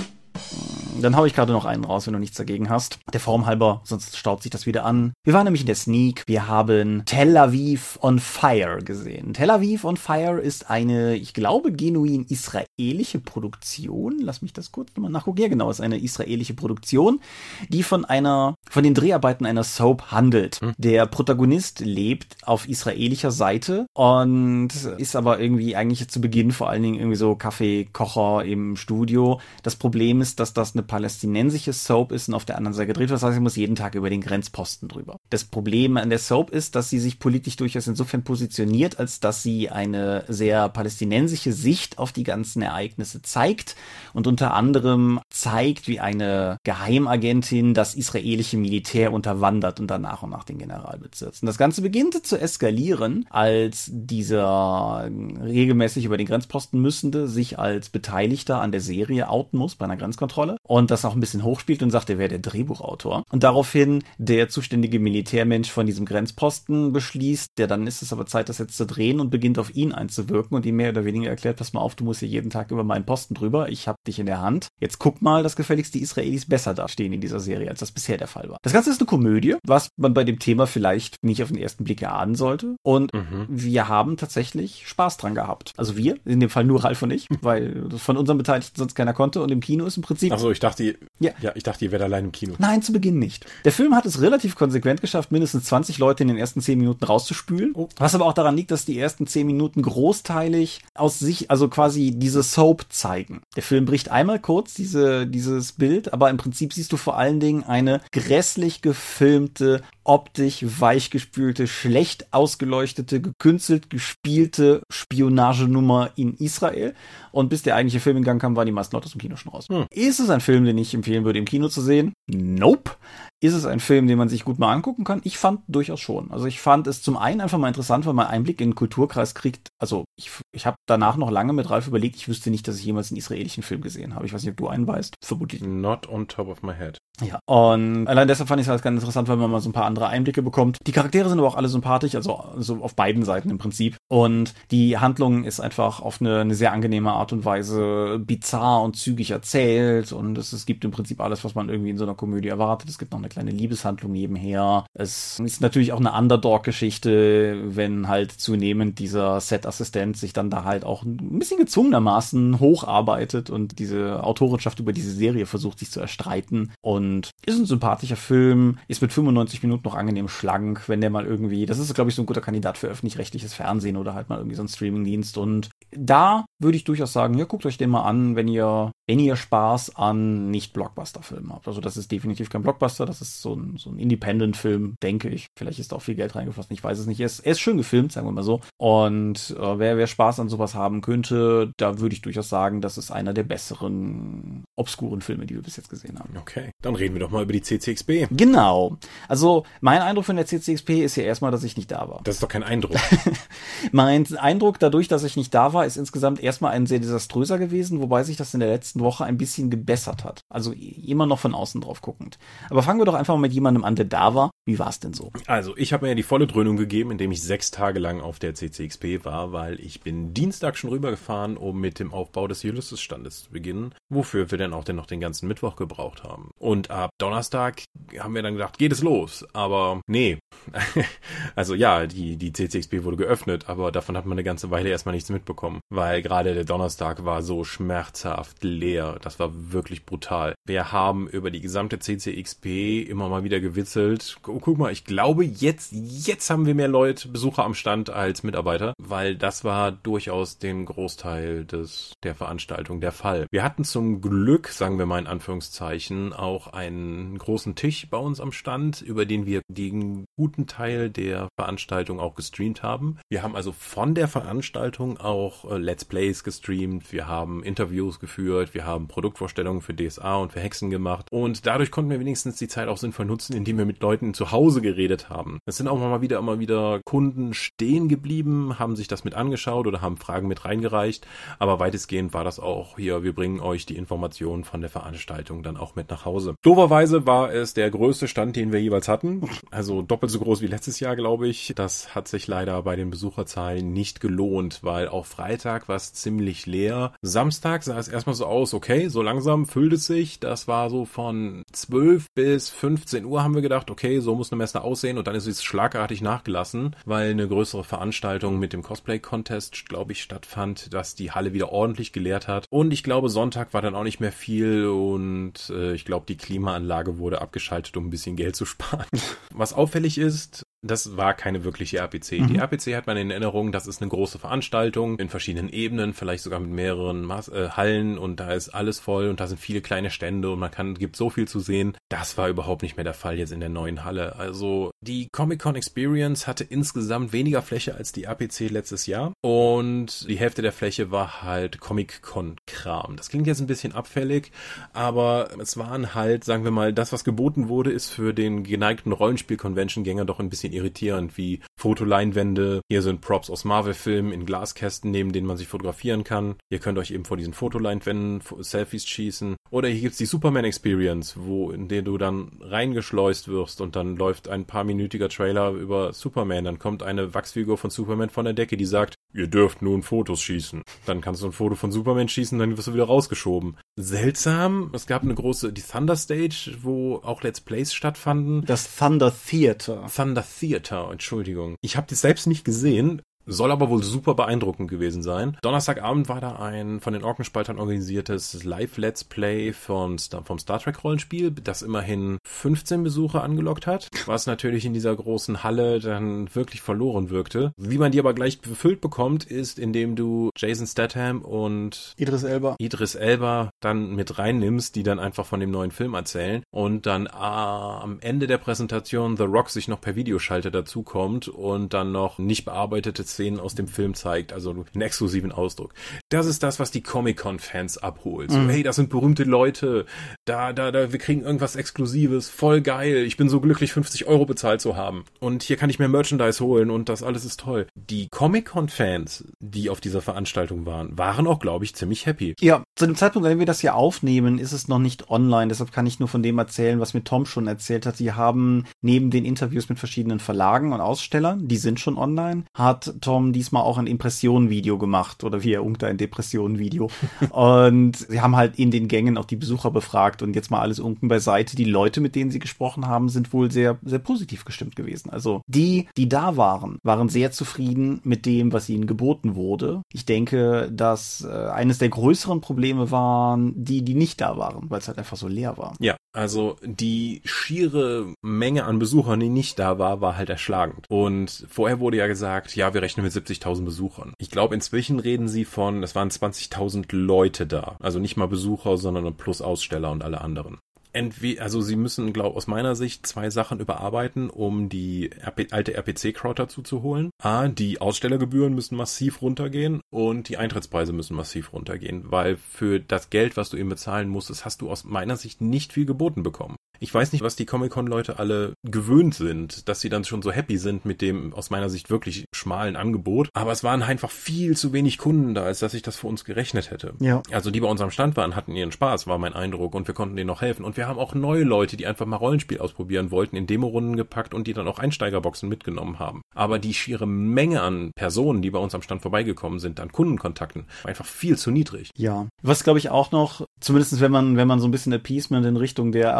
Dann 1.00 1.16
hau 1.16 1.24
ich 1.24 1.34
gerade 1.34 1.52
noch 1.52 1.64
einen 1.64 1.84
raus, 1.84 2.06
wenn 2.06 2.14
du 2.14 2.18
nichts 2.18 2.36
dagegen 2.36 2.70
hast. 2.70 2.98
Der 3.12 3.20
Form 3.20 3.46
halber, 3.46 3.82
sonst 3.84 4.16
staut 4.16 4.42
sich 4.42 4.50
das 4.50 4.66
wieder 4.66 4.84
an. 4.84 5.12
Wir 5.24 5.34
waren 5.34 5.44
nämlich 5.44 5.60
in 5.60 5.66
der 5.66 5.76
Sneak. 5.76 6.24
Wir 6.26 6.48
haben 6.48 7.02
Tel 7.04 7.36
Aviv 7.36 7.98
on 8.02 8.18
Fire 8.18 8.78
gesehen. 8.82 9.34
Tel 9.34 9.50
Aviv 9.50 9.84
on 9.84 9.96
Fire 9.96 10.40
ist 10.40 10.70
eine, 10.70 11.16
ich 11.16 11.34
glaube, 11.34 11.72
genuin 11.72 12.24
israelische 12.28 13.20
Produktion. 13.20 14.18
Lass 14.20 14.42
mich 14.42 14.52
das 14.52 14.72
kurz 14.72 14.90
nochmal 14.96 15.12
nachgucken. 15.12 15.40
Ja, 15.40 15.48
genau, 15.48 15.70
ist 15.70 15.80
eine 15.80 15.98
israelische 15.98 16.54
Produktion, 16.54 17.20
die 17.68 17.82
von 17.82 18.04
einer, 18.04 18.54
von 18.68 18.82
den 18.82 18.94
Dreharbeiten 18.94 19.46
einer 19.46 19.64
Soap 19.64 20.10
handelt. 20.10 20.60
Hm. 20.60 20.72
Der 20.78 21.06
Protagonist 21.06 21.80
lebt 21.80 22.36
auf 22.42 22.68
israelischer 22.68 23.30
Seite 23.30 23.86
und 23.94 24.70
ist 24.96 25.16
aber 25.16 25.38
irgendwie 25.38 25.76
eigentlich 25.76 26.08
zu 26.08 26.20
Beginn 26.20 26.50
vor 26.50 26.70
allen 26.70 26.82
Dingen 26.82 26.98
irgendwie 26.98 27.16
so 27.16 27.36
Kaffeekocher 27.36 28.44
im 28.44 28.76
Studio. 28.76 29.40
Das 29.62 29.76
Problem 29.76 30.20
ist, 30.20 30.40
dass 30.40 30.54
das 30.54 30.74
eine 30.78 30.86
palästinensische 30.86 31.72
Soap 31.72 32.12
ist 32.12 32.28
und 32.28 32.34
auf 32.34 32.44
der 32.44 32.56
anderen 32.56 32.74
Seite 32.74 32.88
gedreht 32.88 33.10
wird. 33.10 33.16
Das 33.16 33.22
heißt, 33.22 33.34
sie 33.34 33.40
muss 33.40 33.56
jeden 33.56 33.76
Tag 33.76 33.94
über 33.94 34.08
den 34.08 34.20
Grenzposten 34.20 34.88
drüber. 34.88 35.16
Das 35.30 35.44
Problem 35.44 35.96
an 35.96 36.10
der 36.10 36.18
Soap 36.18 36.50
ist, 36.50 36.74
dass 36.74 36.88
sie 36.88 36.98
sich 36.98 37.18
politisch 37.18 37.56
durchaus 37.56 37.86
insofern 37.86 38.24
positioniert, 38.24 38.98
als 38.98 39.20
dass 39.20 39.42
sie 39.42 39.68
eine 39.70 40.24
sehr 40.28 40.68
palästinensische 40.68 41.52
Sicht 41.52 41.98
auf 41.98 42.12
die 42.12 42.22
ganzen 42.22 42.62
Ereignisse 42.62 43.22
zeigt 43.22 43.76
und 44.14 44.26
unter 44.26 44.54
anderem 44.54 45.20
zeigt, 45.30 45.88
wie 45.88 46.00
eine 46.00 46.58
Geheimagentin 46.64 47.74
das 47.74 47.94
israelische 47.94 48.56
Militär 48.56 49.12
unterwandert 49.12 49.80
und 49.80 49.88
dann 49.88 50.02
nach 50.02 50.22
und 50.22 50.30
nach 50.30 50.44
den 50.44 50.58
General 50.58 50.98
bezirzt. 50.98 51.42
Und 51.42 51.46
das 51.46 51.58
Ganze 51.58 51.82
beginnt 51.82 52.26
zu 52.26 52.40
eskalieren, 52.40 53.26
als 53.30 53.90
dieser 53.92 55.10
regelmäßig 55.42 56.04
über 56.04 56.16
den 56.16 56.26
Grenzposten 56.26 56.80
müssende 56.80 57.28
sich 57.28 57.58
als 57.58 57.88
Beteiligter 57.90 58.60
an 58.60 58.72
der 58.72 58.80
Serie 58.80 59.28
outen 59.28 59.58
muss 59.58 59.74
bei 59.74 59.84
einer 59.84 59.96
Grenzkontrolle 59.96 60.56
und 60.68 60.90
das 60.90 61.04
auch 61.04 61.14
ein 61.14 61.20
bisschen 61.20 61.42
hochspielt 61.42 61.82
und 61.82 61.90
sagt, 61.90 62.10
er 62.10 62.18
wäre 62.18 62.28
der 62.28 62.38
Drehbuchautor. 62.38 63.24
Und 63.30 63.42
daraufhin 63.42 64.04
der 64.18 64.48
zuständige 64.48 65.00
Militärmensch 65.00 65.70
von 65.70 65.86
diesem 65.86 66.04
Grenzposten 66.04 66.92
beschließt, 66.92 67.58
der 67.58 67.66
dann 67.66 67.86
ist 67.86 68.02
es 68.02 68.12
aber 68.12 68.26
Zeit, 68.26 68.48
das 68.48 68.58
jetzt 68.58 68.76
zu 68.76 68.86
drehen 68.86 69.18
und 69.18 69.30
beginnt 69.30 69.58
auf 69.58 69.74
ihn 69.74 69.92
einzuwirken 69.92 70.56
und 70.56 70.66
ihm 70.66 70.76
mehr 70.76 70.90
oder 70.90 71.04
weniger 71.04 71.30
erklärt, 71.30 71.56
pass 71.56 71.72
mal 71.72 71.80
auf, 71.80 71.94
du 71.94 72.04
musst 72.04 72.20
hier 72.20 72.28
jeden 72.28 72.50
Tag 72.50 72.70
über 72.70 72.84
meinen 72.84 73.06
Posten 73.06 73.34
drüber, 73.34 73.70
ich 73.70 73.88
hab 73.88 74.04
dich 74.04 74.18
in 74.18 74.26
der 74.26 74.40
Hand. 74.40 74.68
Jetzt 74.80 74.98
guck 74.98 75.22
mal, 75.22 75.42
dass 75.42 75.56
gefälligst 75.56 75.94
die 75.94 76.02
Israelis 76.02 76.46
besser 76.46 76.74
dastehen 76.74 77.12
in 77.12 77.20
dieser 77.20 77.40
Serie, 77.40 77.70
als 77.70 77.80
das 77.80 77.90
bisher 77.90 78.18
der 78.18 78.28
Fall 78.28 78.48
war. 78.50 78.58
Das 78.62 78.72
Ganze 78.74 78.90
ist 78.90 79.00
eine 79.00 79.06
Komödie, 79.06 79.56
was 79.64 79.88
man 79.96 80.12
bei 80.12 80.24
dem 80.24 80.38
Thema 80.38 80.66
vielleicht 80.66 81.16
nicht 81.24 81.42
auf 81.42 81.48
den 81.48 81.58
ersten 81.58 81.84
Blick 81.84 82.02
erahnen 82.02 82.34
sollte. 82.34 82.76
Und 82.82 83.12
mhm. 83.14 83.46
wir 83.48 83.88
haben 83.88 84.18
tatsächlich 84.18 84.86
Spaß 84.86 85.16
dran 85.16 85.34
gehabt. 85.34 85.72
Also 85.76 85.96
wir, 85.96 86.18
in 86.26 86.40
dem 86.40 86.50
Fall 86.50 86.64
nur 86.64 86.84
Ralf 86.84 87.02
und 87.02 87.10
ich, 87.10 87.26
weil 87.40 87.88
von 87.96 88.18
unseren 88.18 88.36
Beteiligten 88.36 88.76
sonst 88.76 88.94
keiner 88.94 89.14
konnte 89.14 89.40
und 89.40 89.50
im 89.50 89.60
Kino 89.60 89.86
ist 89.86 89.96
im 89.96 90.02
Prinzip. 90.02 90.32
Achso, 90.32 90.50
ich 90.58 90.60
dachte, 90.60 90.98
ja. 91.20 91.30
ja, 91.40 91.52
ich 91.54 91.62
dachte, 91.62 91.84
ihr 91.84 91.92
werdet 91.92 92.06
allein 92.06 92.24
im 92.24 92.32
Kino. 92.32 92.54
Nein, 92.58 92.82
zu 92.82 92.92
Beginn 92.92 93.20
nicht. 93.20 93.46
Der 93.64 93.70
Film 93.70 93.94
hat 93.94 94.06
es 94.06 94.20
relativ 94.20 94.56
konsequent 94.56 95.00
geschafft, 95.00 95.30
mindestens 95.30 95.64
20 95.64 95.98
Leute 95.98 96.24
in 96.24 96.28
den 96.28 96.36
ersten 96.36 96.60
10 96.60 96.76
Minuten 96.76 97.04
rauszuspülen. 97.04 97.72
Oh. 97.74 97.88
Was 97.96 98.16
aber 98.16 98.26
auch 98.26 98.32
daran 98.32 98.56
liegt, 98.56 98.72
dass 98.72 98.84
die 98.84 98.98
ersten 98.98 99.28
10 99.28 99.46
Minuten 99.46 99.82
großteilig 99.82 100.80
aus 100.94 101.20
sich, 101.20 101.48
also 101.50 101.68
quasi 101.68 102.12
diese 102.12 102.42
Soap 102.42 102.86
zeigen. 102.88 103.40
Der 103.54 103.62
Film 103.62 103.84
bricht 103.84 104.10
einmal 104.10 104.40
kurz 104.40 104.74
diese, 104.74 105.28
dieses 105.28 105.72
Bild, 105.72 106.12
aber 106.12 106.28
im 106.28 106.38
Prinzip 106.38 106.72
siehst 106.72 106.90
du 106.90 106.96
vor 106.96 107.16
allen 107.16 107.38
Dingen 107.38 107.62
eine 107.62 108.00
grässlich 108.10 108.82
gefilmte, 108.82 109.82
optisch 110.02 110.64
weichgespülte, 110.66 111.68
schlecht 111.68 112.32
ausgeleuchtete, 112.32 113.20
gekünstelt 113.20 113.90
gespielte 113.90 114.82
Spionagenummer 114.90 116.10
in 116.16 116.34
Israel. 116.34 116.94
Und 117.30 117.50
bis 117.50 117.62
der 117.62 117.76
eigentliche 117.76 118.00
Film 118.00 118.16
in 118.16 118.24
Gang 118.24 118.40
kam, 118.40 118.56
waren 118.56 118.66
die 118.66 118.72
meisten 118.72 118.96
Leute 118.96 119.06
aus 119.06 119.12
dem 119.12 119.20
Kino 119.20 119.36
schon 119.36 119.52
raus. 119.52 119.66
Hm. 119.70 119.86
Ist 119.90 120.18
es 120.18 120.30
ein 120.30 120.40
Film, 120.48 120.64
den 120.64 120.78
ich 120.78 120.94
empfehlen 120.94 121.26
würde, 121.26 121.38
im 121.38 121.44
Kino 121.44 121.68
zu 121.68 121.82
sehen? 121.82 122.14
Nope. 122.26 122.92
Ist 123.40 123.54
es 123.54 123.66
ein 123.66 123.78
Film, 123.78 124.08
den 124.08 124.18
man 124.18 124.28
sich 124.28 124.44
gut 124.44 124.58
mal 124.58 124.72
angucken 124.72 125.04
kann? 125.04 125.20
Ich 125.22 125.38
fand 125.38 125.60
durchaus 125.68 126.00
schon. 126.00 126.32
Also 126.32 126.46
ich 126.46 126.60
fand 126.60 126.88
es 126.88 127.02
zum 127.02 127.16
einen 127.16 127.40
einfach 127.40 127.58
mal 127.58 127.68
interessant, 127.68 128.04
weil 128.04 128.14
man 128.14 128.26
Einblick 128.26 128.60
in 128.60 128.70
den 128.70 128.74
Kulturkreis 128.74 129.34
kriegt. 129.34 129.68
Also 129.78 130.04
ich, 130.16 130.30
ich 130.52 130.66
habe 130.66 130.76
danach 130.86 131.16
noch 131.16 131.30
lange 131.30 131.52
mit 131.52 131.70
Ralf 131.70 131.86
überlegt, 131.86 132.16
ich 132.16 132.28
wüsste 132.28 132.50
nicht, 132.50 132.66
dass 132.66 132.78
ich 132.78 132.84
jemals 132.84 133.10
einen 133.10 133.18
israelischen 133.18 133.62
Film 133.62 133.80
gesehen 133.80 134.14
habe. 134.16 134.26
Ich 134.26 134.32
weiß 134.32 134.42
nicht, 134.42 134.50
ob 134.50 134.56
du 134.56 134.66
einen 134.66 134.88
weißt. 134.88 135.14
Vermutlich. 135.24 135.62
Not 135.62 136.08
on 136.08 136.26
top 136.26 136.48
of 136.48 136.62
my 136.62 136.74
head. 136.74 136.98
Ja. 137.20 137.38
Und 137.46 138.06
allein 138.06 138.28
deshalb 138.28 138.48
fand 138.48 138.60
ich 138.60 138.66
es 138.66 138.70
halt 138.70 138.82
ganz 138.82 139.00
interessant, 139.00 139.28
weil 139.28 139.36
man 139.36 139.50
mal 139.50 139.60
so 139.60 139.68
ein 139.68 139.72
paar 139.72 139.86
andere 139.86 140.08
Einblicke 140.08 140.42
bekommt. 140.42 140.78
Die 140.86 140.92
Charaktere 140.92 141.28
sind 141.28 141.38
aber 141.38 141.48
auch 141.48 141.56
alle 141.56 141.68
sympathisch, 141.68 142.14
also, 142.14 142.36
also 142.36 142.82
auf 142.82 142.94
beiden 142.94 143.24
Seiten 143.24 143.50
im 143.50 143.58
Prinzip. 143.58 143.96
Und 144.08 144.54
die 144.70 144.98
Handlung 144.98 145.44
ist 145.44 145.60
einfach 145.60 146.00
auf 146.00 146.20
eine, 146.20 146.40
eine 146.40 146.54
sehr 146.54 146.72
angenehme 146.72 147.12
Art 147.12 147.32
und 147.32 147.44
Weise 147.44 148.20
bizarr 148.24 148.82
und 148.82 148.96
zügig 148.96 149.30
erzählt. 149.30 150.12
Und 150.12 150.38
es, 150.38 150.52
es 150.52 150.66
gibt 150.66 150.84
im 150.84 150.90
Prinzip 150.90 151.20
alles, 151.20 151.44
was 151.44 151.54
man 151.54 151.68
irgendwie 151.68 151.90
in 151.90 151.98
so 151.98 152.04
einer 152.04 152.14
Komödie 152.14 152.48
erwartet. 152.48 152.88
Es 152.88 152.98
gibt 152.98 153.12
noch 153.12 153.18
eine 153.18 153.27
kleine 153.28 153.50
Liebeshandlung 153.50 154.12
nebenher. 154.12 154.86
Es 154.94 155.38
ist 155.40 155.60
natürlich 155.60 155.92
auch 155.92 156.00
eine 156.00 156.12
Underdog-Geschichte, 156.12 157.62
wenn 157.76 158.08
halt 158.08 158.32
zunehmend 158.32 158.98
dieser 158.98 159.40
Set-Assistent 159.40 160.16
sich 160.16 160.32
dann 160.32 160.50
da 160.50 160.64
halt 160.64 160.84
auch 160.84 161.02
ein 161.02 161.38
bisschen 161.38 161.58
gezwungenermaßen 161.58 162.60
hocharbeitet 162.60 163.50
und 163.50 163.78
diese 163.78 164.22
Autorenschaft 164.22 164.80
über 164.80 164.92
diese 164.92 165.12
Serie 165.12 165.46
versucht 165.46 165.78
sich 165.78 165.90
zu 165.90 166.00
erstreiten. 166.00 166.72
Und 166.80 167.30
ist 167.44 167.58
ein 167.58 167.66
sympathischer 167.66 168.16
Film, 168.16 168.78
ist 168.88 169.02
mit 169.02 169.12
95 169.12 169.62
Minuten 169.62 169.82
noch 169.84 169.94
angenehm 169.94 170.28
schlank, 170.28 170.88
wenn 170.88 171.00
der 171.00 171.10
mal 171.10 171.26
irgendwie, 171.26 171.66
das 171.66 171.78
ist 171.78 171.94
glaube 171.94 172.10
ich 172.10 172.16
so 172.16 172.22
ein 172.22 172.26
guter 172.26 172.40
Kandidat 172.40 172.78
für 172.78 172.88
öffentlich-rechtliches 172.88 173.54
Fernsehen 173.54 173.96
oder 173.96 174.14
halt 174.14 174.28
mal 174.28 174.38
irgendwie 174.38 174.56
so 174.56 174.62
ein 174.62 174.68
Streamingdienst 174.68 175.36
und 175.38 175.70
da 175.90 176.44
würde 176.60 176.76
ich 176.76 176.84
durchaus 176.84 177.12
sagen, 177.12 177.38
ja, 177.38 177.44
guckt 177.44 177.66
euch 177.66 177.78
den 177.78 177.90
mal 177.90 178.02
an, 178.02 178.36
wenn 178.36 178.48
ihr, 178.48 178.92
wenn 179.06 179.18
ihr 179.18 179.36
Spaß 179.36 179.96
an 179.96 180.50
Nicht-Blockbuster-Filmen 180.50 181.52
habt. 181.52 181.68
Also 181.68 181.80
das 181.80 181.96
ist 181.96 182.12
definitiv 182.12 182.50
kein 182.50 182.62
Blockbuster, 182.62 183.06
das 183.06 183.17
ist 183.20 183.42
so 183.42 183.54
ein, 183.54 183.76
so 183.76 183.90
ein 183.90 183.98
Independent-Film, 183.98 184.96
denke 185.02 185.28
ich. 185.28 185.48
Vielleicht 185.56 185.78
ist 185.78 185.92
da 185.92 185.96
auch 185.96 186.02
viel 186.02 186.14
Geld 186.14 186.34
reingeflossen, 186.34 186.72
ich 186.74 186.84
weiß 186.84 186.98
es 186.98 187.06
nicht. 187.06 187.20
Er 187.20 187.26
ist, 187.26 187.40
er 187.40 187.52
ist 187.52 187.60
schön 187.60 187.76
gefilmt, 187.76 188.12
sagen 188.12 188.26
wir 188.26 188.32
mal 188.32 188.42
so. 188.42 188.60
Und 188.76 189.54
äh, 189.58 189.78
wer, 189.78 189.96
wer 189.96 190.06
Spaß 190.06 190.40
an 190.40 190.48
sowas 190.48 190.74
haben 190.74 191.00
könnte, 191.00 191.72
da 191.76 192.00
würde 192.00 192.14
ich 192.14 192.22
durchaus 192.22 192.48
sagen, 192.48 192.80
das 192.80 192.98
ist 192.98 193.10
einer 193.10 193.32
der 193.32 193.42
besseren, 193.42 194.64
obskuren 194.76 195.20
Filme, 195.20 195.46
die 195.46 195.54
wir 195.54 195.62
bis 195.62 195.76
jetzt 195.76 195.90
gesehen 195.90 196.18
haben. 196.18 196.36
Okay, 196.36 196.70
dann 196.82 196.94
reden 196.94 197.14
wir 197.14 197.20
doch 197.20 197.30
mal 197.30 197.42
über 197.42 197.52
die 197.52 197.62
CCXP. 197.62 198.28
Genau. 198.30 198.96
Also 199.28 199.64
mein 199.80 200.00
Eindruck 200.00 200.24
von 200.24 200.36
der 200.36 200.46
CCXP 200.46 200.90
ist 201.04 201.16
ja 201.16 201.24
erstmal, 201.24 201.50
dass 201.50 201.64
ich 201.64 201.76
nicht 201.76 201.90
da 201.90 202.08
war. 202.08 202.20
Das 202.24 202.36
ist 202.36 202.42
doch 202.42 202.48
kein 202.48 202.62
Eindruck. 202.62 202.96
mein 203.92 204.26
Eindruck 204.36 204.78
dadurch, 204.78 205.08
dass 205.08 205.24
ich 205.24 205.36
nicht 205.36 205.54
da 205.54 205.72
war, 205.72 205.86
ist 205.86 205.96
insgesamt 205.96 206.42
erstmal 206.42 206.72
ein 206.72 206.86
sehr 206.86 206.98
desaströser 206.98 207.58
gewesen, 207.58 208.00
wobei 208.00 208.22
sich 208.22 208.36
das 208.36 208.54
in 208.54 208.60
der 208.60 208.68
letzten 208.68 209.00
Woche 209.00 209.24
ein 209.24 209.38
bisschen 209.38 209.70
gebessert 209.70 210.24
hat. 210.24 210.40
Also 210.48 210.72
immer 210.72 211.26
noch 211.26 211.38
von 211.38 211.54
außen 211.54 211.80
drauf 211.80 212.02
guckend. 212.02 212.38
Aber 212.70 212.82
fangen 212.82 213.00
wir 213.00 213.04
doch 213.08 213.14
einfach 213.14 213.34
mal 213.34 213.40
mit 213.40 213.52
jemandem 213.52 213.84
an, 213.84 213.96
der 213.96 214.04
da 214.04 214.34
war. 214.34 214.50
Wie 214.68 214.78
war 214.78 214.90
es 214.90 215.00
denn 215.00 215.14
so? 215.14 215.32
Also 215.46 215.74
ich 215.78 215.94
habe 215.94 216.04
mir 216.04 216.10
ja 216.10 216.14
die 216.14 216.22
volle 216.22 216.46
Dröhnung 216.46 216.76
gegeben, 216.76 217.10
indem 217.10 217.32
ich 217.32 217.42
sechs 217.42 217.70
Tage 217.70 217.98
lang 217.98 218.20
auf 218.20 218.38
der 218.38 218.54
CCXP 218.54 219.24
war, 219.24 219.50
weil 219.50 219.80
ich 219.80 220.02
bin 220.02 220.34
Dienstag 220.34 220.76
schon 220.76 220.90
rübergefahren, 220.90 221.56
um 221.56 221.80
mit 221.80 221.98
dem 221.98 222.12
Aufbau 222.12 222.46
des 222.46 222.62
Ulysses-Standes 222.64 223.44
zu 223.44 223.50
beginnen, 223.50 223.94
wofür 224.10 224.50
wir 224.50 224.58
dann 224.58 224.74
auch 224.74 224.84
dann 224.84 224.96
noch 224.96 225.06
den 225.06 225.20
ganzen 225.20 225.48
Mittwoch 225.48 225.74
gebraucht 225.76 226.22
haben. 226.22 226.50
Und 226.58 226.90
ab 226.90 227.08
Donnerstag 227.16 227.84
haben 228.18 228.34
wir 228.34 228.42
dann 228.42 228.52
gedacht, 228.52 228.76
geht 228.76 228.92
es 228.92 229.00
los. 229.00 229.46
Aber 229.54 230.02
nee. 230.06 230.36
also 231.56 231.74
ja, 231.74 232.06
die, 232.06 232.36
die 232.36 232.52
CCXP 232.52 233.04
wurde 233.04 233.16
geöffnet, 233.16 233.70
aber 233.70 233.90
davon 233.90 234.18
hat 234.18 234.26
man 234.26 234.36
eine 234.36 234.44
ganze 234.44 234.70
Weile 234.70 234.90
erstmal 234.90 235.14
nichts 235.14 235.30
mitbekommen, 235.30 235.80
weil 235.88 236.20
gerade 236.20 236.52
der 236.52 236.64
Donnerstag 236.64 237.24
war 237.24 237.40
so 237.40 237.64
schmerzhaft 237.64 238.62
leer. 238.62 239.18
Das 239.22 239.38
war 239.38 239.50
wirklich 239.72 240.04
brutal. 240.04 240.52
Wir 240.66 240.92
haben 240.92 241.26
über 241.26 241.50
die 241.50 241.62
gesamte 241.62 241.98
CCXP 242.00 243.08
immer 243.08 243.30
mal 243.30 243.44
wieder 243.44 243.60
gewitzelt. 243.60 244.36
Oh, 244.58 244.60
guck 244.60 244.78
mal, 244.78 244.90
ich 244.90 245.04
glaube 245.04 245.44
jetzt, 245.44 245.92
jetzt 245.92 246.50
haben 246.50 246.66
wir 246.66 246.74
mehr 246.74 246.88
Leute, 246.88 247.28
Besucher 247.28 247.64
am 247.64 247.74
Stand 247.74 248.10
als 248.10 248.42
Mitarbeiter, 248.42 248.92
weil 248.98 249.36
das 249.36 249.62
war 249.62 249.92
durchaus 249.92 250.58
den 250.58 250.84
Großteil 250.84 251.64
des, 251.64 252.14
der 252.24 252.34
Veranstaltung 252.34 253.00
der 253.00 253.12
Fall. 253.12 253.46
Wir 253.52 253.62
hatten 253.62 253.84
zum 253.84 254.20
Glück, 254.20 254.66
sagen 254.66 254.98
wir 254.98 255.06
mal 255.06 255.20
in 255.20 255.28
Anführungszeichen, 255.28 256.32
auch 256.32 256.66
einen 256.72 257.38
großen 257.38 257.76
Tisch 257.76 258.10
bei 258.10 258.18
uns 258.18 258.40
am 258.40 258.50
Stand, 258.50 259.00
über 259.00 259.26
den 259.26 259.46
wir 259.46 259.62
den 259.68 260.24
guten 260.36 260.66
Teil 260.66 261.08
der 261.08 261.46
Veranstaltung 261.56 262.18
auch 262.18 262.34
gestreamt 262.34 262.82
haben. 262.82 263.18
Wir 263.28 263.44
haben 263.44 263.54
also 263.54 263.70
von 263.70 264.16
der 264.16 264.26
Veranstaltung 264.26 265.18
auch 265.18 265.70
äh, 265.70 265.78
Let's 265.78 266.04
Plays 266.04 266.42
gestreamt, 266.42 267.12
wir 267.12 267.28
haben 267.28 267.62
Interviews 267.62 268.18
geführt, 268.18 268.74
wir 268.74 268.84
haben 268.84 269.06
Produktvorstellungen 269.06 269.82
für 269.82 269.94
DSA 269.94 270.38
und 270.38 270.52
für 270.52 270.60
Hexen 270.60 270.90
gemacht 270.90 271.28
und 271.30 271.64
dadurch 271.64 271.92
konnten 271.92 272.10
wir 272.10 272.18
wenigstens 272.18 272.56
die 272.56 272.66
Zeit 272.66 272.88
auch 272.88 272.98
sinnvoll 272.98 273.26
nutzen, 273.26 273.54
indem 273.54 273.78
wir 273.78 273.86
mit 273.86 274.02
Leuten 274.02 274.34
zu 274.34 274.47
Hause 274.52 274.80
geredet 274.80 275.30
haben. 275.30 275.58
Es 275.66 275.76
sind 275.76 275.88
auch 275.88 275.98
mal 275.98 276.20
wieder 276.20 276.38
immer 276.38 276.58
wieder 276.58 277.00
Kunden 277.04 277.54
stehen 277.54 278.08
geblieben, 278.08 278.78
haben 278.78 278.96
sich 278.96 279.08
das 279.08 279.24
mit 279.24 279.34
angeschaut 279.34 279.86
oder 279.86 280.00
haben 280.00 280.16
Fragen 280.16 280.48
mit 280.48 280.64
reingereicht, 280.64 281.26
aber 281.58 281.78
weitestgehend 281.78 282.34
war 282.34 282.44
das 282.44 282.58
auch 282.60 282.96
hier, 282.96 283.22
wir 283.22 283.34
bringen 283.34 283.60
euch 283.60 283.86
die 283.86 283.96
Informationen 283.96 284.64
von 284.64 284.80
der 284.80 284.90
Veranstaltung 284.90 285.62
dann 285.62 285.76
auch 285.76 285.96
mit 285.96 286.10
nach 286.10 286.24
Hause. 286.24 286.54
Doverweise 286.62 287.26
war 287.26 287.52
es 287.52 287.74
der 287.74 287.90
größte 287.90 288.28
Stand, 288.28 288.56
den 288.56 288.72
wir 288.72 288.80
jeweils 288.80 289.08
hatten, 289.08 289.48
also 289.70 290.02
doppelt 290.02 290.32
so 290.32 290.38
groß 290.38 290.60
wie 290.62 290.66
letztes 290.66 291.00
Jahr, 291.00 291.16
glaube 291.16 291.48
ich. 291.48 291.72
Das 291.76 292.14
hat 292.14 292.28
sich 292.28 292.46
leider 292.46 292.82
bei 292.82 292.96
den 292.96 293.10
Besucherzahlen 293.10 293.92
nicht 293.92 294.20
gelohnt, 294.20 294.80
weil 294.82 295.08
auch 295.08 295.26
Freitag 295.26 295.88
war 295.88 295.96
es 295.96 296.12
ziemlich 296.12 296.66
leer. 296.66 297.12
Samstag 297.22 297.82
sah 297.82 297.98
es 297.98 298.08
erstmal 298.08 298.34
so 298.34 298.46
aus, 298.46 298.74
okay, 298.74 299.08
so 299.08 299.22
langsam 299.22 299.66
füllt 299.66 299.92
es 299.92 300.06
sich. 300.06 300.40
Das 300.40 300.68
war 300.68 300.90
so 300.90 301.04
von 301.04 301.62
12 301.72 302.26
bis 302.34 302.70
15 302.70 303.24
Uhr 303.24 303.42
haben 303.42 303.54
wir 303.54 303.62
gedacht, 303.62 303.90
okay, 303.90 304.20
so 304.20 304.27
muss 304.34 304.52
eine 304.52 304.58
Messe 304.58 304.82
aussehen 304.82 305.18
und 305.18 305.26
dann 305.26 305.34
ist 305.34 305.46
es 305.46 305.62
schlagartig 305.62 306.20
nachgelassen, 306.20 306.96
weil 307.04 307.30
eine 307.30 307.48
größere 307.48 307.84
Veranstaltung 307.84 308.58
mit 308.58 308.72
dem 308.72 308.82
Cosplay-Contest, 308.82 309.88
glaube 309.88 310.12
ich, 310.12 310.22
stattfand, 310.22 310.92
dass 310.92 311.14
die 311.14 311.32
Halle 311.32 311.52
wieder 311.52 311.72
ordentlich 311.72 312.12
geleert 312.12 312.48
hat. 312.48 312.66
Und 312.70 312.92
ich 312.92 313.02
glaube, 313.02 313.28
Sonntag 313.28 313.74
war 313.74 313.82
dann 313.82 313.94
auch 313.94 314.04
nicht 314.04 314.20
mehr 314.20 314.32
viel 314.32 314.86
und 314.86 315.70
äh, 315.70 315.92
ich 315.94 316.04
glaube, 316.04 316.26
die 316.26 316.36
Klimaanlage 316.36 317.18
wurde 317.18 317.40
abgeschaltet, 317.40 317.96
um 317.96 318.06
ein 318.06 318.10
bisschen 318.10 318.36
Geld 318.36 318.56
zu 318.56 318.64
sparen. 318.64 319.06
Was 319.54 319.72
auffällig 319.72 320.18
ist, 320.18 320.62
das 320.82 321.16
war 321.16 321.34
keine 321.34 321.64
wirkliche 321.64 321.98
RPC. 321.98 322.40
Mhm. 322.40 322.48
Die 322.48 322.56
RPC 322.58 322.94
hat 322.94 323.06
man 323.06 323.16
in 323.16 323.30
Erinnerung, 323.30 323.72
das 323.72 323.86
ist 323.86 324.00
eine 324.00 324.10
große 324.10 324.38
Veranstaltung 324.38 325.18
in 325.18 325.28
verschiedenen 325.28 325.68
Ebenen, 325.68 326.14
vielleicht 326.14 326.44
sogar 326.44 326.60
mit 326.60 326.70
mehreren 326.70 327.22
Mas 327.22 327.48
äh, 327.48 327.70
Hallen 327.70 328.16
und 328.16 328.40
da 328.40 328.52
ist 328.52 328.68
alles 328.68 329.00
voll 329.00 329.28
und 329.28 329.40
da 329.40 329.46
sind 329.46 329.58
viele 329.58 329.80
kleine 329.80 330.10
Stände 330.10 330.50
und 330.50 330.58
man 330.58 330.70
kann, 330.70 330.94
gibt 330.94 331.16
so 331.16 331.30
viel 331.30 331.48
zu 331.48 331.60
sehen. 331.60 331.96
Das 332.08 332.38
war 332.38 332.48
überhaupt 332.48 332.82
nicht 332.82 332.96
mehr 332.96 333.04
der 333.04 333.14
Fall 333.14 333.38
jetzt 333.38 333.52
in 333.52 333.60
der 333.60 333.68
neuen 333.68 334.04
Halle. 334.04 334.36
Also 334.36 334.92
die 335.00 335.28
Comic-Con 335.32 335.76
Experience 335.76 336.46
hatte 336.46 336.64
insgesamt 336.64 337.32
weniger 337.32 337.62
Fläche 337.62 337.94
als 337.94 338.12
die 338.12 338.24
RPC 338.24 338.70
letztes 338.70 339.06
Jahr 339.06 339.32
und 339.42 340.28
die 340.28 340.38
Hälfte 340.38 340.62
der 340.62 340.72
Fläche 340.72 341.10
war 341.10 341.42
halt 341.42 341.80
Comic-Con-Kram. 341.80 343.16
Das 343.16 343.28
klingt 343.28 343.46
jetzt 343.46 343.60
ein 343.60 343.66
bisschen 343.66 343.92
abfällig, 343.92 344.52
aber 344.92 345.48
es 345.60 345.76
waren 345.76 346.14
halt, 346.14 346.44
sagen 346.44 346.64
wir 346.64 346.70
mal, 346.70 346.92
das, 346.92 347.12
was 347.12 347.24
geboten 347.24 347.68
wurde, 347.68 347.90
ist 347.90 348.10
für 348.10 348.32
den 348.32 348.62
geneigten 348.62 349.12
Rollenspiel-Convention-Gänger 349.12 350.24
doch 350.24 350.38
ein 350.38 350.50
bisschen 350.50 350.67
bisschen 350.68 350.72
irritierend, 350.72 351.36
wie 351.36 351.60
Fotoleinwände. 351.76 352.80
Hier 352.88 353.02
sind 353.02 353.20
Props 353.20 353.50
aus 353.50 353.64
Marvel-Filmen 353.64 354.32
in 354.32 354.46
Glaskästen, 354.46 355.10
neben 355.10 355.32
denen 355.32 355.46
man 355.46 355.56
sich 355.56 355.68
fotografieren 355.68 356.24
kann. 356.24 356.56
Ihr 356.70 356.78
könnt 356.78 356.98
euch 356.98 357.10
eben 357.10 357.24
vor 357.24 357.36
diesen 357.36 357.52
Fotoleinwänden 357.52 358.42
Selfies 358.60 359.06
schießen. 359.06 359.56
Oder 359.70 359.88
hier 359.88 360.02
gibt's 360.02 360.18
die 360.18 360.26
Superman 360.26 360.64
Experience, 360.64 361.36
wo 361.38 361.70
in 361.70 361.88
der 361.88 362.02
du 362.02 362.18
dann 362.18 362.58
reingeschleust 362.60 363.48
wirst 363.48 363.80
und 363.80 363.96
dann 363.96 364.16
läuft 364.16 364.48
ein 364.48 364.64
paar 364.64 364.84
minütiger 364.84 365.28
Trailer 365.28 365.70
über 365.72 366.12
Superman. 366.12 366.64
Dann 366.64 366.78
kommt 366.78 367.02
eine 367.02 367.34
Wachsfigur 367.34 367.78
von 367.78 367.90
Superman 367.90 368.30
von 368.30 368.44
der 368.44 368.54
Decke, 368.54 368.76
die 368.76 368.86
sagt, 368.86 369.14
ihr 369.34 369.46
dürft 369.46 369.82
nun 369.82 370.02
Fotos 370.02 370.40
schießen. 370.40 370.82
Dann 371.06 371.20
kannst 371.20 371.42
du 371.42 371.46
ein 371.46 371.52
Foto 371.52 371.74
von 371.74 371.92
Superman 371.92 372.28
schießen, 372.28 372.58
dann 372.58 372.76
wirst 372.76 372.88
du 372.88 372.94
wieder 372.94 373.04
rausgeschoben. 373.04 373.76
Seltsam. 373.96 374.90
Es 374.94 375.06
gab 375.06 375.22
eine 375.22 375.34
große, 375.34 375.72
die 375.72 375.82
Thunder 375.82 376.16
Stage, 376.16 376.76
wo 376.82 377.16
auch 377.16 377.42
Let's 377.42 377.60
Plays 377.60 377.92
stattfanden. 377.92 378.64
Das 378.64 378.96
Thunder 378.96 379.32
Theater. 379.32 380.06
Thunder 380.14 380.42
Theater, 380.58 381.10
Entschuldigung. 381.10 381.76
Ich 381.80 381.96
habe 381.96 382.06
das 382.08 382.20
selbst 382.20 382.46
nicht 382.46 382.64
gesehen, 382.64 383.22
soll 383.48 383.72
aber 383.72 383.88
wohl 383.88 384.02
super 384.02 384.34
beeindruckend 384.34 384.90
gewesen 384.90 385.22
sein. 385.22 385.56
Donnerstagabend 385.62 386.28
war 386.28 386.40
da 386.40 386.56
ein 386.56 387.00
von 387.00 387.12
den 387.12 387.24
Orkenspaltern 387.24 387.78
organisiertes 387.78 388.62
Live-Let's 388.62 389.24
Play 389.24 389.72
von 389.72 390.18
vom 390.18 390.58
Star 390.58 390.78
Trek 390.78 391.02
Rollenspiel, 391.02 391.50
das 391.50 391.82
immerhin 391.82 392.38
15 392.44 393.02
Besucher 393.02 393.42
angelockt 393.42 393.86
hat, 393.86 394.08
was 394.26 394.46
natürlich 394.46 394.84
in 394.84 394.92
dieser 394.92 395.16
großen 395.16 395.62
Halle 395.62 395.98
dann 395.98 396.54
wirklich 396.54 396.82
verloren 396.82 397.30
wirkte. 397.30 397.72
Wie 397.76 397.98
man 397.98 398.12
die 398.12 398.18
aber 398.18 398.34
gleich 398.34 398.60
befüllt 398.60 399.00
bekommt, 399.00 399.44
ist, 399.44 399.78
indem 399.78 400.14
du 400.14 400.50
Jason 400.56 400.86
Statham 400.86 401.42
und 401.42 402.12
Idris 402.16 402.42
Elba. 402.42 402.76
Idris 402.78 403.14
Elba 403.14 403.70
dann 403.80 404.14
mit 404.14 404.38
reinnimmst, 404.38 404.94
die 404.94 405.02
dann 405.02 405.18
einfach 405.18 405.46
von 405.46 405.60
dem 405.60 405.70
neuen 405.70 405.90
Film 405.90 406.14
erzählen 406.14 406.62
und 406.70 407.06
dann 407.06 407.26
ah, 407.26 408.00
am 408.00 408.20
Ende 408.20 408.46
der 408.46 408.58
Präsentation 408.58 409.36
The 409.36 409.44
Rock 409.44 409.70
sich 409.70 409.88
noch 409.88 410.00
per 410.00 410.16
Videoschalter 410.16 410.70
dazukommt 410.70 411.48
und 411.48 411.94
dann 411.94 412.12
noch 412.12 412.38
nicht 412.38 412.64
bearbeitete 412.64 413.24
Szenen 413.38 413.60
aus 413.60 413.76
dem 413.76 413.86
Film 413.86 414.14
zeigt, 414.14 414.52
also 414.52 414.70
einen 414.92 415.02
exklusiven 415.02 415.52
Ausdruck. 415.52 415.94
Das 416.28 416.46
ist 416.46 416.64
das, 416.64 416.80
was 416.80 416.90
die 416.90 417.02
Comic-Con-Fans 417.02 417.98
abholt. 417.98 418.50
So, 418.50 418.58
Mhm. 418.58 418.68
hey, 418.70 418.82
das 418.82 418.96
sind 418.96 419.10
berühmte 419.10 419.44
Leute, 419.44 420.06
da, 420.44 420.72
da, 420.72 420.90
da, 420.90 421.12
wir 421.12 421.20
kriegen 421.20 421.42
irgendwas 421.42 421.76
Exklusives, 421.76 422.48
voll 422.50 422.80
geil, 422.80 423.18
ich 423.18 423.36
bin 423.36 423.48
so 423.48 423.60
glücklich, 423.60 423.92
50 423.92 424.26
Euro 424.26 424.44
bezahlt 424.44 424.80
zu 424.80 424.96
haben. 424.96 425.24
Und 425.38 425.62
hier 425.62 425.76
kann 425.76 425.88
ich 425.88 426.00
mir 426.00 426.08
Merchandise 426.08 426.64
holen 426.64 426.90
und 426.90 427.08
das 427.08 427.22
alles 427.22 427.44
ist 427.44 427.60
toll. 427.60 427.86
Die 427.94 428.26
Comic-Con-Fans, 428.30 429.44
die 429.60 429.88
auf 429.90 430.00
dieser 430.00 430.20
Veranstaltung 430.20 430.84
waren, 430.86 431.16
waren 431.16 431.46
auch, 431.46 431.60
glaube 431.60 431.84
ich, 431.84 431.94
ziemlich 431.94 432.26
happy. 432.26 432.54
Ja, 432.60 432.82
zu 432.96 433.06
dem 433.06 433.14
Zeitpunkt, 433.14 433.48
wenn 433.48 433.58
wir 433.60 433.66
das 433.66 433.80
hier 433.80 433.94
aufnehmen, 433.94 434.58
ist 434.58 434.72
es 434.72 434.88
noch 434.88 434.98
nicht 434.98 435.30
online. 435.30 435.68
Deshalb 435.68 435.92
kann 435.92 436.06
ich 436.06 436.18
nur 436.18 436.28
von 436.28 436.42
dem 436.42 436.58
erzählen, 436.58 436.98
was 437.00 437.14
mir 437.14 437.22
Tom 437.24 437.46
schon 437.46 437.66
erzählt 437.68 438.04
hat. 438.06 438.16
Sie 438.16 438.32
haben 438.32 438.84
neben 439.00 439.30
den 439.30 439.44
Interviews 439.44 439.88
mit 439.88 439.98
verschiedenen 439.98 440.40
Verlagen 440.40 440.92
und 440.92 441.00
Ausstellern, 441.00 441.68
die 441.68 441.76
sind 441.76 442.00
schon 442.00 442.18
online, 442.18 442.64
hat 442.74 443.14
Tom 443.28 443.52
diesmal 443.52 443.82
auch 443.82 443.98
ein 443.98 444.06
Impressionenvideo 444.06 444.96
gemacht 444.96 445.44
oder 445.44 445.62
wie 445.62 445.74
er 445.74 445.84
unkt 445.84 446.02
ein 446.02 446.16
Depressionenvideo. 446.16 447.10
und 447.50 448.16
sie 448.16 448.40
haben 448.40 448.56
halt 448.56 448.78
in 448.78 448.90
den 448.90 449.06
Gängen 449.06 449.36
auch 449.36 449.44
die 449.44 449.56
Besucher 449.56 449.90
befragt 449.90 450.40
und 450.40 450.56
jetzt 450.56 450.70
mal 450.70 450.80
alles 450.80 450.98
unten 450.98 451.28
beiseite. 451.28 451.76
Die 451.76 451.84
Leute, 451.84 452.22
mit 452.22 452.34
denen 452.34 452.50
sie 452.50 452.58
gesprochen 452.58 453.06
haben, 453.06 453.28
sind 453.28 453.52
wohl 453.52 453.70
sehr, 453.70 453.98
sehr 454.02 454.18
positiv 454.18 454.64
gestimmt 454.64 454.96
gewesen. 454.96 455.28
Also 455.28 455.60
die, 455.66 456.08
die 456.16 456.30
da 456.30 456.56
waren, 456.56 456.96
waren 457.02 457.28
sehr 457.28 457.52
zufrieden 457.52 458.22
mit 458.24 458.46
dem, 458.46 458.72
was 458.72 458.88
ihnen 458.88 459.06
geboten 459.06 459.56
wurde. 459.56 460.00
Ich 460.10 460.24
denke, 460.24 460.90
dass 460.90 461.46
äh, 461.46 461.52
eines 461.52 461.98
der 461.98 462.08
größeren 462.08 462.62
Probleme 462.62 463.10
waren 463.10 463.74
die, 463.76 464.02
die 464.02 464.14
nicht 464.14 464.40
da 464.40 464.56
waren, 464.56 464.88
weil 464.88 465.00
es 465.00 465.08
halt 465.08 465.18
einfach 465.18 465.36
so 465.36 465.48
leer 465.48 465.76
war. 465.76 465.92
Ja, 466.00 466.16
also 466.32 466.76
die 466.82 467.42
schiere 467.44 468.32
Menge 468.40 468.84
an 468.84 468.98
Besuchern, 468.98 469.40
die 469.40 469.50
nicht 469.50 469.78
da 469.78 469.98
war, 469.98 470.22
war 470.22 470.38
halt 470.38 470.48
erschlagend. 470.48 471.04
Und 471.10 471.66
vorher 471.68 472.00
wurde 472.00 472.16
ja 472.16 472.26
gesagt, 472.26 472.74
ja, 472.74 472.94
wir 472.94 473.02
rechnen 473.08 473.24
mit 473.24 473.32
70.000 473.32 473.84
Besuchern. 473.84 474.34
Ich 474.38 474.50
glaube, 474.50 474.74
inzwischen 474.74 475.18
reden 475.18 475.48
sie 475.48 475.64
von, 475.64 476.02
es 476.02 476.14
waren 476.14 476.28
20.000 476.28 477.16
Leute 477.16 477.66
da. 477.66 477.96
Also 478.00 478.18
nicht 478.18 478.36
mal 478.36 478.48
Besucher, 478.48 478.98
sondern 478.98 479.34
plus 479.34 479.62
Aussteller 479.62 480.10
und 480.10 480.22
alle 480.22 480.42
anderen. 480.42 480.78
Entweder, 481.14 481.62
also 481.62 481.80
sie 481.80 481.96
müssen, 481.96 482.34
glaube 482.34 482.56
aus 482.56 482.66
meiner 482.66 482.94
Sicht 482.94 483.26
zwei 483.26 483.48
Sachen 483.48 483.80
überarbeiten, 483.80 484.50
um 484.50 484.90
die 484.90 485.30
RP, 485.42 485.72
alte 485.72 485.94
RPC-Crowd 485.94 486.62
dazu 486.62 486.82
zu 486.82 487.02
holen. 487.02 487.30
A, 487.42 487.68
die 487.68 487.98
Ausstellergebühren 487.98 488.74
müssen 488.74 488.96
massiv 488.96 489.40
runtergehen 489.40 490.02
und 490.10 490.50
die 490.50 490.58
Eintrittspreise 490.58 491.14
müssen 491.14 491.34
massiv 491.34 491.72
runtergehen, 491.72 492.30
weil 492.30 492.58
für 492.58 493.00
das 493.00 493.30
Geld, 493.30 493.56
was 493.56 493.70
du 493.70 493.78
eben 493.78 493.88
bezahlen 493.88 494.28
musstest, 494.28 494.66
hast 494.66 494.82
du 494.82 494.90
aus 494.90 495.04
meiner 495.04 495.36
Sicht 495.36 495.62
nicht 495.62 495.94
viel 495.94 496.04
geboten 496.04 496.42
bekommen. 496.42 496.76
Ich 497.00 497.12
weiß 497.12 497.32
nicht, 497.32 497.42
was 497.42 497.56
die 497.56 497.66
Comic-Con-Leute 497.66 498.38
alle 498.38 498.74
gewöhnt 498.84 499.34
sind, 499.34 499.88
dass 499.88 500.00
sie 500.00 500.08
dann 500.08 500.24
schon 500.24 500.42
so 500.42 500.50
happy 500.50 500.78
sind 500.78 501.04
mit 501.04 501.22
dem 501.22 501.52
aus 501.54 501.70
meiner 501.70 501.88
Sicht 501.88 502.10
wirklich 502.10 502.46
schmalen 502.54 502.96
Angebot. 502.96 503.48
Aber 503.54 503.72
es 503.72 503.84
waren 503.84 504.02
einfach 504.02 504.30
viel 504.30 504.76
zu 504.76 504.92
wenig 504.92 505.18
Kunden 505.18 505.54
da, 505.54 505.62
als 505.62 505.78
dass 505.78 505.94
ich 505.94 506.02
das 506.02 506.16
für 506.16 506.26
uns 506.26 506.44
gerechnet 506.44 506.90
hätte. 506.90 507.14
Ja. 507.20 507.42
Also 507.52 507.70
die 507.70 507.80
bei 507.80 507.88
unserem 507.88 508.10
Stand 508.10 508.36
waren, 508.36 508.56
hatten 508.56 508.74
ihren 508.74 508.92
Spaß, 508.92 509.26
war 509.26 509.38
mein 509.38 509.54
Eindruck 509.54 509.94
und 509.94 510.06
wir 510.08 510.14
konnten 510.14 510.36
denen 510.36 510.48
noch 510.48 510.62
helfen. 510.62 510.84
Und 510.84 510.96
wir 510.96 511.06
haben 511.06 511.18
auch 511.18 511.34
neue 511.34 511.64
Leute, 511.64 511.96
die 511.96 512.06
einfach 512.06 512.26
mal 512.26 512.36
Rollenspiel 512.36 512.78
ausprobieren 512.78 513.30
wollten, 513.30 513.56
in 513.56 513.66
Demo-Runden 513.66 514.16
gepackt 514.16 514.54
und 514.54 514.66
die 514.66 514.72
dann 514.72 514.88
auch 514.88 514.98
Einsteigerboxen 514.98 515.68
mitgenommen 515.68 516.18
haben. 516.18 516.42
Aber 516.54 516.78
die 516.78 516.94
schiere 516.94 517.26
Menge 517.26 517.82
an 517.82 518.10
Personen, 518.16 518.62
die 518.62 518.70
bei 518.70 518.78
uns 518.78 518.94
am 518.94 519.02
Stand 519.02 519.22
vorbeigekommen 519.22 519.78
sind, 519.78 520.00
an 520.00 520.10
Kundenkontakten, 520.10 520.86
war 521.02 521.08
einfach 521.08 521.26
viel 521.26 521.56
zu 521.56 521.70
niedrig. 521.70 522.10
Ja. 522.16 522.48
Was 522.62 522.84
glaube 522.84 522.98
ich 522.98 523.10
auch 523.10 523.30
noch, 523.30 523.66
zumindest 523.80 524.20
wenn 524.20 524.32
man, 524.32 524.56
wenn 524.56 524.68
man 524.68 524.80
so 524.80 524.88
ein 524.88 524.90
bisschen 524.90 525.12
Appeasement 525.12 525.64
in 525.66 525.76
Richtung 525.76 526.12
der 526.12 526.36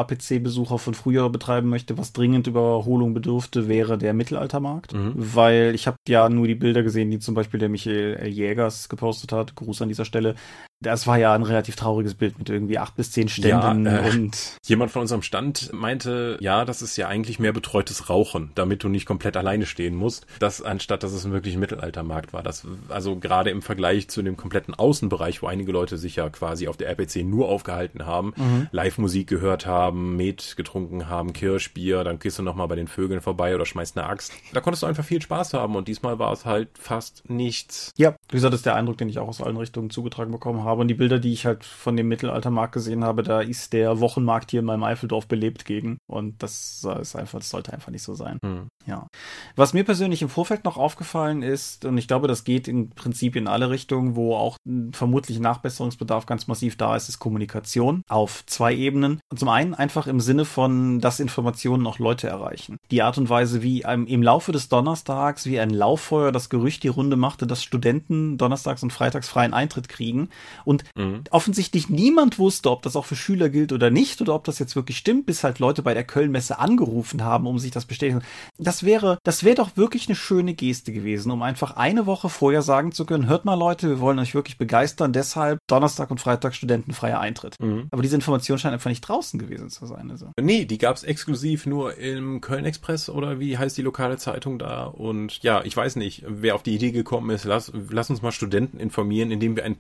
APC-Besucher 0.49 0.79
von 0.79 0.95
früher 0.95 1.29
betreiben 1.31 1.69
möchte, 1.69 1.99
was 1.99 2.13
dringend 2.13 2.47
Überholung 2.47 3.15
bedürfte, 3.15 3.69
wäre 3.69 3.99
der 3.99 4.15
Mittelaltermarkt. 4.15 4.95
Mhm. 4.95 5.13
Weil 5.15 5.75
ich 5.75 5.87
habe 5.87 5.97
ja 6.09 6.29
nur 6.29 6.47
die 6.47 6.55
Bilder 6.55 6.83
gesehen, 6.83 7.11
die 7.11 7.19
zum 7.19 7.35
Beispiel 7.35 7.61
der 7.61 7.69
Michael. 7.69 8.29
Jägers 8.29 8.89
gepostet 8.89 9.33
hat. 9.33 9.55
Gruß 9.55 9.83
an 9.83 9.89
dieser 9.89 10.05
Stelle. 10.05 10.35
Das 10.81 11.09
war 11.09 11.19
ja 11.19 11.35
ein 11.35 11.43
relativ 11.43 11.75
trauriges 11.75 12.15
Bild 12.15 12.39
mit 12.39 12.49
irgendwie 12.51 12.79
acht 12.79 12.95
bis 12.95 13.11
zehn 13.11 13.29
Ständen 13.29 13.87
Ja, 13.87 14.07
äh, 14.07 14.11
und 14.11 14.37
Jemand 14.65 14.93
von 14.93 15.03
unserem 15.03 15.23
Stand 15.23 15.73
meinte, 15.73 16.39
ja, 16.41 16.65
das 16.65 16.83
ist 16.83 16.97
ja 16.97 17.09
eigentlich 17.09 17.41
mehr 17.41 17.53
betreutes 17.53 18.09
Rauchen, 18.09 18.53
damit 18.55 18.85
du 18.85 18.89
nicht 18.89 19.05
komplett 19.05 19.37
alleine 19.37 19.67
stehen 19.67 19.97
musst, 19.97 20.27
das 20.39 20.63
anstatt 20.63 21.03
dass 21.03 21.13
es 21.13 21.25
ein 21.25 21.33
wirklich 21.33 21.57
Mittelaltermarkt 21.57 22.33
war. 22.33 22.43
Das 22.43 22.67
also 22.89 23.17
gerade 23.17 23.51
im 23.51 23.63
Vergleich 23.63 24.09
zu 24.09 24.23
dem 24.23 24.37
kompletten 24.37 24.75
Außenbereich, 24.75 25.43
wo 25.43 25.49
einige 25.49 25.73
Leute 25.73 25.97
sich 25.97 26.17
ja 26.17 26.29
quasi 26.29 26.69
auf 26.69 26.77
der 26.77 26.89
RPC 26.89 27.25
nur 27.25 27.49
aufgehalten 27.49 28.07
haben, 28.07 28.35
Live-Musik 28.71 29.27
gehört 29.27 29.67
haben, 29.67 30.17
Met 30.17 30.55
getrunken 30.57 31.09
haben, 31.09 31.33
Kirschbier, 31.33 32.05
dann 32.05 32.19
gehst 32.19 32.39
du 32.39 32.43
noch 32.43 32.55
mal 32.55 32.67
bei 32.67 32.77
den 32.77 32.87
Vögeln 32.89 33.21
vorbei 33.21 33.55
oder 33.55 33.67
schmeißt 33.67 33.99
eine 33.99 34.07
Axt. 34.07 34.33
Da 34.53 34.61
konntest 34.61 34.83
du 34.83 34.87
einfach 34.87 35.05
viel 35.05 35.21
Spaß 35.21 35.55
haben 35.55 35.75
und 35.75 35.89
diesmal 35.89 36.19
war 36.19 36.33
es 36.33 36.45
halt 36.45 36.69
fast 36.79 37.29
nichts. 37.29 37.93
Ja, 37.97 38.15
wie 38.29 38.37
gesagt, 38.37 38.53
das 38.53 38.61
ist 38.61 38.67
der 38.67 38.77
Eindruck, 38.77 38.99
den 38.99 39.09
ich 39.09 39.19
auch 39.19 39.29
aus 39.29 39.43
allen 39.43 39.57
Richtungen 39.57 39.91
zugetragen 39.91 40.31
bekommen 40.31 40.65
habe. 40.65 40.68
Und 40.77 40.89
die 40.89 40.95
Bilder, 40.95 41.19
die 41.19 41.33
ich 41.33 41.47
halt 41.47 41.65
von 41.65 41.97
dem 41.97 42.09
Mittelaltermarkt 42.09 42.73
gesehen 42.73 43.05
habe, 43.05 43.23
da 43.23 43.41
ist 43.41 43.73
der 43.73 44.01
Wochenmarkt 44.01 44.51
hier 44.51 44.61
in 44.61 44.67
meinem 44.67 44.85
Eifeldorf 44.85 45.27
belebt 45.27 45.65
gegen. 45.65 45.99
Und 46.07 46.43
das 46.43 46.87
ist 47.01 47.17
einfach, 47.17 47.39
das 47.39 47.51
sollte 47.51 47.73
einfach 47.73 47.91
nicht 47.91 48.03
so 48.03 48.15
sein. 48.15 48.39
Hm. 48.43 48.69
Ja. 48.87 49.09
Was 49.57 49.73
mir 49.73 49.85
persönlich 49.85 50.23
im 50.23 50.29
Vorfeld 50.29 50.65
noch 50.65 50.77
aufgefallen 50.77 51.43
ist, 51.43 51.85
und 51.85 51.99
ich 51.99 52.09
glaube, 52.09 52.29
das 52.29 52.45
geht 52.45 52.69
im 52.69 52.91
Prinzip 52.91 53.37
in 53.37 53.47
alle 53.47 53.71
Richtungen, 53.71 54.17
wo 54.17 54.35
auch 54.35 54.57
vermutlich 54.93 55.39
Nachbesserungsbedarf 55.41 56.27
ganz 56.27 56.47
massiv 56.47 56.77
da 56.77 56.97
ist, 56.97 57.09
ist 57.09 57.19
Kommunikation 57.19 58.03
auf 58.09 58.45
zwei 58.47 58.75
Ebenen. 58.75 59.21
Und 59.31 59.39
zum 59.39 59.49
einen 59.49 59.75
einfach 59.75 60.07
im 60.07 60.21
Sinne 60.21 60.45
von, 60.45 61.01
dass 61.01 61.21
Informationen 61.21 61.87
auch 61.87 61.99
Leute 61.99 62.29
erreichen. 62.29 62.79
Die 62.91 63.03
Art 63.03 63.19
und 63.19 63.29
Weise, 63.29 63.63
wie 63.63 63.81
im 63.83 64.23
Laufe 64.23 64.53
des 64.53 64.69
Donnerstags, 64.69 65.47
wie 65.47 65.61
ein 65.61 65.71
Lauffeuer 65.71 66.33
das 66.33 66.49
Gerücht 66.49 66.83
die 66.83 66.89
Runde 66.89 67.17
machte, 67.17 67.47
dass 67.47 67.63
Studenten 67.63 68.39
donnerstags 68.39 68.83
und 68.83 68.93
freitags 68.93 69.29
freien 69.29 69.55
Eintritt 69.55 69.89
kriegen 69.89 70.29
und 70.65 70.85
Mhm. 70.97 71.25
offensichtlich 71.31 71.89
niemand 71.89 72.39
wusste, 72.39 72.71
ob 72.71 72.83
das 72.83 72.97
auch 72.97 73.05
für 73.05 73.17
Schüler 73.17 73.49
gilt 73.49 73.73
oder 73.73 73.91
nicht 73.91 74.21
oder 74.21 74.35
ob 74.35 74.45
das 74.45 74.59
jetzt 74.59 74.77
wirklich 74.77 74.99
stimmt, 74.99 75.27
bis 75.27 75.45
halt 75.45 75.59
Leute 75.59 75.83
bei 75.83 75.95
der 75.95 76.05
Kölnmesse 76.05 76.59
angerufen 76.59 77.23
haben, 77.25 77.47
um 77.47 77.59
sich 77.59 77.71
das 77.71 77.85
bestätigen. 77.85 78.23
Das 78.59 78.83
wäre, 78.85 79.19
das 79.25 79.45
wäre 79.45 79.57
doch 79.57 79.77
wirklich 79.77 80.09
eine 80.09 80.17
schöne 80.17 80.55
Geste 80.55 80.93
gewesen, 80.93 81.31
um 81.31 81.43
einfach 81.43 81.77
eine 81.77 82.07
Woche 82.07 82.29
vorher 82.29 82.63
sagen 82.63 82.93
zu 82.93 83.05
können, 83.05 83.29
hört 83.29 83.45
mal 83.45 83.55
Leute, 83.55 83.89
wir 83.89 84.01
wollen 84.01 84.19
euch 84.19 84.35
wirklich 84.35 84.59
begeistern, 84.59 85.13
deshalb 85.13 85.59
Donnerstag 85.69 86.11
und 86.11 86.21
Freitag 86.21 86.55
studentenfreier 86.55 87.21
Eintritt. 87.21 87.57
Mhm. 87.61 87.89
Aber 87.91 88.03
diese 88.03 88.17
Information 88.17 88.59
scheint 88.59 88.75
einfach 88.75 88.91
nicht 88.91 89.03
draußen 89.03 89.39
gewesen 89.39 89.71
zu 89.71 89.87
sein. 89.87 90.11
Also. 90.11 90.33
Nee, 90.41 90.65
die 90.65 90.79
gab's 90.79 91.03
exklusiv 91.03 91.67
nur 91.67 91.97
im 91.97 92.41
Köln 92.41 92.65
Express 92.65 93.09
oder 93.09 93.41
wie 93.41 93.59
heißt 93.59 93.77
die 93.77 93.83
lokale 93.83 94.17
Zeitung 94.17 94.59
da? 94.59 94.85
Und 94.85 95.43
ja, 95.43 95.63
ich 95.65 95.77
weiß 95.77 95.97
nicht, 95.97 96.25
wer 96.27 96.55
auf 96.55 96.63
die 96.63 96.75
Idee 96.75 96.93
gekommen 96.93 97.31
ist, 97.31 97.45
lass, 97.45 97.73
lass 97.91 98.11
uns 98.11 98.23
mal 98.23 98.33
Studenten 98.33 98.79
informieren, 98.79 99.31
indem 99.31 99.57
wir 99.57 99.65
ein 99.65 99.77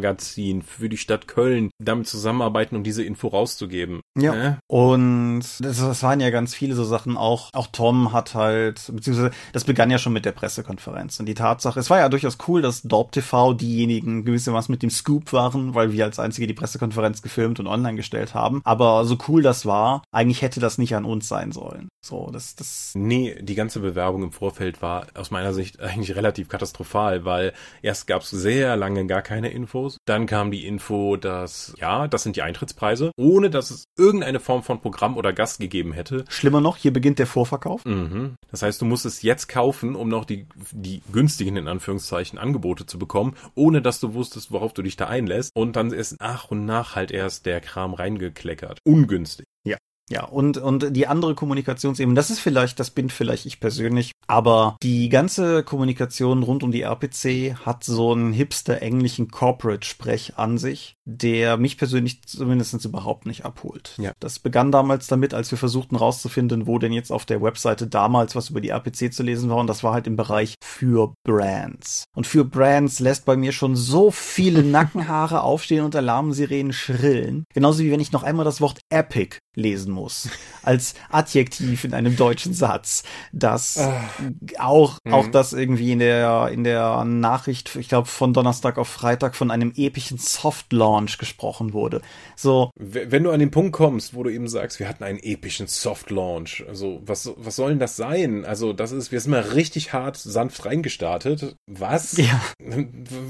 Printmagazin 0.00 0.62
für 0.62 0.88
die 0.88 0.96
Stadt 0.96 1.28
Köln 1.28 1.70
damit 1.78 2.06
zusammenarbeiten, 2.06 2.76
um 2.76 2.82
diese 2.82 3.04
Info 3.04 3.28
rauszugeben. 3.28 4.00
Ja. 4.18 4.34
Äh? 4.34 4.56
Und 4.66 5.44
das, 5.60 5.78
das 5.78 6.02
waren 6.02 6.20
ja 6.20 6.30
ganz 6.30 6.54
viele 6.54 6.74
so 6.74 6.84
Sachen. 6.84 7.16
Auch, 7.16 7.50
auch 7.52 7.68
Tom 7.68 8.12
hat 8.12 8.34
halt, 8.34 8.90
beziehungsweise 8.92 9.30
das 9.52 9.64
begann 9.64 9.90
ja 9.90 9.98
schon 9.98 10.12
mit 10.12 10.24
der 10.24 10.32
Pressekonferenz. 10.32 11.20
Und 11.20 11.26
die 11.26 11.34
Tatsache, 11.34 11.78
es 11.78 11.90
war 11.90 11.98
ja 11.98 12.08
durchaus 12.08 12.38
cool, 12.48 12.62
dass 12.62 12.82
Dorp 12.82 13.12
TV 13.12 13.54
diejenigen 13.54 14.24
gewissermaßen 14.24 14.72
mit 14.72 14.82
dem 14.82 14.90
Scoop 14.90 15.32
waren, 15.32 15.74
weil 15.74 15.92
wir 15.92 16.04
als 16.04 16.18
einzige 16.18 16.46
die 16.46 16.54
Pressekonferenz 16.54 17.22
gefilmt 17.22 17.60
und 17.60 17.66
online 17.66 17.96
gestellt 17.96 18.34
haben. 18.34 18.60
Aber 18.64 19.04
so 19.04 19.16
cool 19.28 19.42
das 19.42 19.66
war, 19.66 20.02
eigentlich 20.12 20.42
hätte 20.42 20.60
das 20.60 20.78
nicht 20.78 20.94
an 20.94 21.04
uns 21.04 21.28
sein 21.28 21.52
sollen. 21.52 21.88
So, 22.02 22.30
das, 22.32 22.54
das. 22.54 22.92
Nee, 22.94 23.36
die 23.40 23.54
ganze 23.54 23.80
Bewerbung 23.80 24.22
im 24.22 24.32
Vorfeld 24.32 24.80
war 24.80 25.06
aus 25.14 25.30
meiner 25.30 25.52
Sicht 25.52 25.80
eigentlich 25.80 26.16
relativ 26.16 26.48
katastrophal, 26.48 27.24
weil 27.24 27.52
erst 27.82 28.06
gab's 28.06 28.30
sehr 28.30 28.76
lange 28.76 29.06
gar 29.06 29.22
keine 29.22 29.50
Infos 29.50 29.89
kostenlos. 29.90 29.98
Dann 30.06 30.26
kam 30.26 30.50
die 30.50 30.66
Info, 30.66 31.16
dass, 31.16 31.74
ja, 31.78 32.08
das 32.08 32.22
sind 32.22 32.36
die 32.36 32.42
Eintrittspreise, 32.42 33.12
ohne 33.16 33.50
dass 33.50 33.70
es 33.70 33.84
irgendeine 33.96 34.40
Form 34.40 34.62
von 34.62 34.80
Programm 34.80 35.16
oder 35.16 35.32
Gast 35.32 35.60
gegeben 35.60 35.92
hätte. 35.92 36.24
Schlimmer 36.28 36.60
noch, 36.60 36.76
hier 36.76 36.92
beginnt 36.92 37.18
der 37.18 37.26
Vorverkauf. 37.26 37.84
Mhm. 37.84 38.34
Das 38.50 38.62
heißt, 38.62 38.80
du 38.80 38.84
musst 38.84 39.06
es 39.06 39.22
jetzt 39.22 39.48
kaufen, 39.48 39.94
um 39.94 40.08
noch 40.08 40.24
die, 40.24 40.46
die 40.72 41.02
günstigen, 41.12 41.56
in 41.56 41.68
Anführungszeichen, 41.68 42.38
Angebote 42.38 42.86
zu 42.86 42.98
bekommen, 42.98 43.36
ohne 43.54 43.82
dass 43.82 44.00
du 44.00 44.14
wusstest, 44.14 44.52
worauf 44.52 44.72
du 44.72 44.82
dich 44.82 44.96
da 44.96 45.06
einlässt. 45.06 45.52
Und 45.54 45.76
dann 45.76 45.92
ist 45.92 46.20
nach 46.20 46.50
und 46.50 46.64
nach 46.64 46.96
halt 46.96 47.10
erst 47.10 47.46
der 47.46 47.60
Kram 47.60 47.94
reingekleckert. 47.94 48.78
Ungünstig. 48.84 49.46
Ja, 49.64 49.76
und, 50.24 50.58
und 50.58 50.96
die 50.96 51.06
andere 51.06 51.34
Kommunikationsebene, 51.34 52.14
das 52.14 52.30
ist 52.30 52.40
vielleicht, 52.40 52.80
das 52.80 52.90
bin 52.90 53.10
vielleicht 53.10 53.46
ich 53.46 53.60
persönlich, 53.60 54.12
aber 54.26 54.76
die 54.82 55.08
ganze 55.08 55.62
Kommunikation 55.62 56.42
rund 56.42 56.62
um 56.62 56.72
die 56.72 56.82
RPC 56.82 57.56
hat 57.64 57.84
so 57.84 58.12
einen 58.12 58.32
hipster 58.32 58.82
englischen 58.82 59.30
Corporate-Sprech 59.30 60.34
an 60.36 60.58
sich, 60.58 60.96
der 61.04 61.56
mich 61.56 61.78
persönlich 61.78 62.22
zumindest 62.24 62.84
überhaupt 62.84 63.26
nicht 63.26 63.44
abholt. 63.44 63.94
Ja. 63.98 64.12
Das 64.20 64.38
begann 64.38 64.72
damals 64.72 65.06
damit, 65.06 65.34
als 65.34 65.50
wir 65.50 65.58
versuchten 65.58 65.96
rauszufinden, 65.96 66.66
wo 66.66 66.78
denn 66.78 66.92
jetzt 66.92 67.12
auf 67.12 67.24
der 67.24 67.42
Webseite 67.42 67.86
damals 67.86 68.34
was 68.34 68.50
über 68.50 68.60
die 68.60 68.70
RPC 68.70 69.12
zu 69.12 69.22
lesen 69.22 69.50
war 69.50 69.58
und 69.58 69.66
das 69.66 69.82
war 69.84 69.92
halt 69.92 70.06
im 70.06 70.16
Bereich 70.16 70.54
für 70.62 71.14
Brands. 71.24 72.04
Und 72.16 72.26
für 72.26 72.44
Brands 72.44 73.00
lässt 73.00 73.24
bei 73.24 73.36
mir 73.36 73.52
schon 73.52 73.76
so 73.76 74.10
viele 74.10 74.62
Nackenhaare 74.64 75.42
aufstehen 75.42 75.84
und 75.84 75.94
Alarmsirenen 75.94 76.72
schrillen. 76.72 77.44
Genauso 77.54 77.82
wie 77.82 77.90
wenn 77.90 78.00
ich 78.00 78.12
noch 78.12 78.22
einmal 78.22 78.44
das 78.44 78.60
Wort 78.60 78.80
Epic 78.90 79.38
lesen 79.56 79.92
muss 79.92 80.28
als 80.62 80.94
Adjektiv 81.08 81.84
in 81.84 81.94
einem 81.94 82.16
deutschen 82.16 82.54
Satz, 82.54 83.02
dass 83.32 83.78
ah. 83.78 84.10
auch 84.58 84.98
mhm. 85.04 85.12
auch 85.12 85.26
das 85.28 85.52
irgendwie 85.52 85.92
in 85.92 85.98
der 85.98 86.50
in 86.52 86.64
der 86.64 87.04
Nachricht, 87.04 87.74
ich 87.76 87.88
glaube 87.88 88.08
von 88.08 88.32
Donnerstag 88.32 88.78
auf 88.78 88.88
Freitag 88.88 89.34
von 89.34 89.50
einem 89.50 89.72
epischen 89.74 90.18
Soft 90.18 90.72
Launch 90.72 91.18
gesprochen 91.18 91.72
wurde. 91.72 92.00
So, 92.36 92.70
wenn 92.76 93.24
du 93.24 93.30
an 93.30 93.40
den 93.40 93.50
Punkt 93.50 93.72
kommst, 93.72 94.14
wo 94.14 94.22
du 94.22 94.30
eben 94.30 94.48
sagst, 94.48 94.78
wir 94.78 94.88
hatten 94.88 95.04
einen 95.04 95.18
epischen 95.18 95.66
Soft 95.66 96.10
Launch, 96.10 96.64
also 96.68 97.00
was 97.04 97.32
was 97.36 97.56
soll 97.56 97.70
denn 97.70 97.78
das 97.78 97.96
sein? 97.96 98.44
Also 98.44 98.72
das 98.72 98.92
ist, 98.92 99.12
wir 99.12 99.20
sind 99.20 99.32
mal 99.32 99.40
richtig 99.40 99.92
hart 99.92 100.16
sanft 100.16 100.64
reingestartet. 100.64 101.56
Was? 101.66 102.16
Ja. 102.16 102.40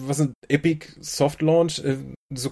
Was 0.06 0.18
sind 0.18 0.32
Epic 0.48 0.86
Soft 1.00 1.42
Launch? 1.42 1.82
So 2.32 2.50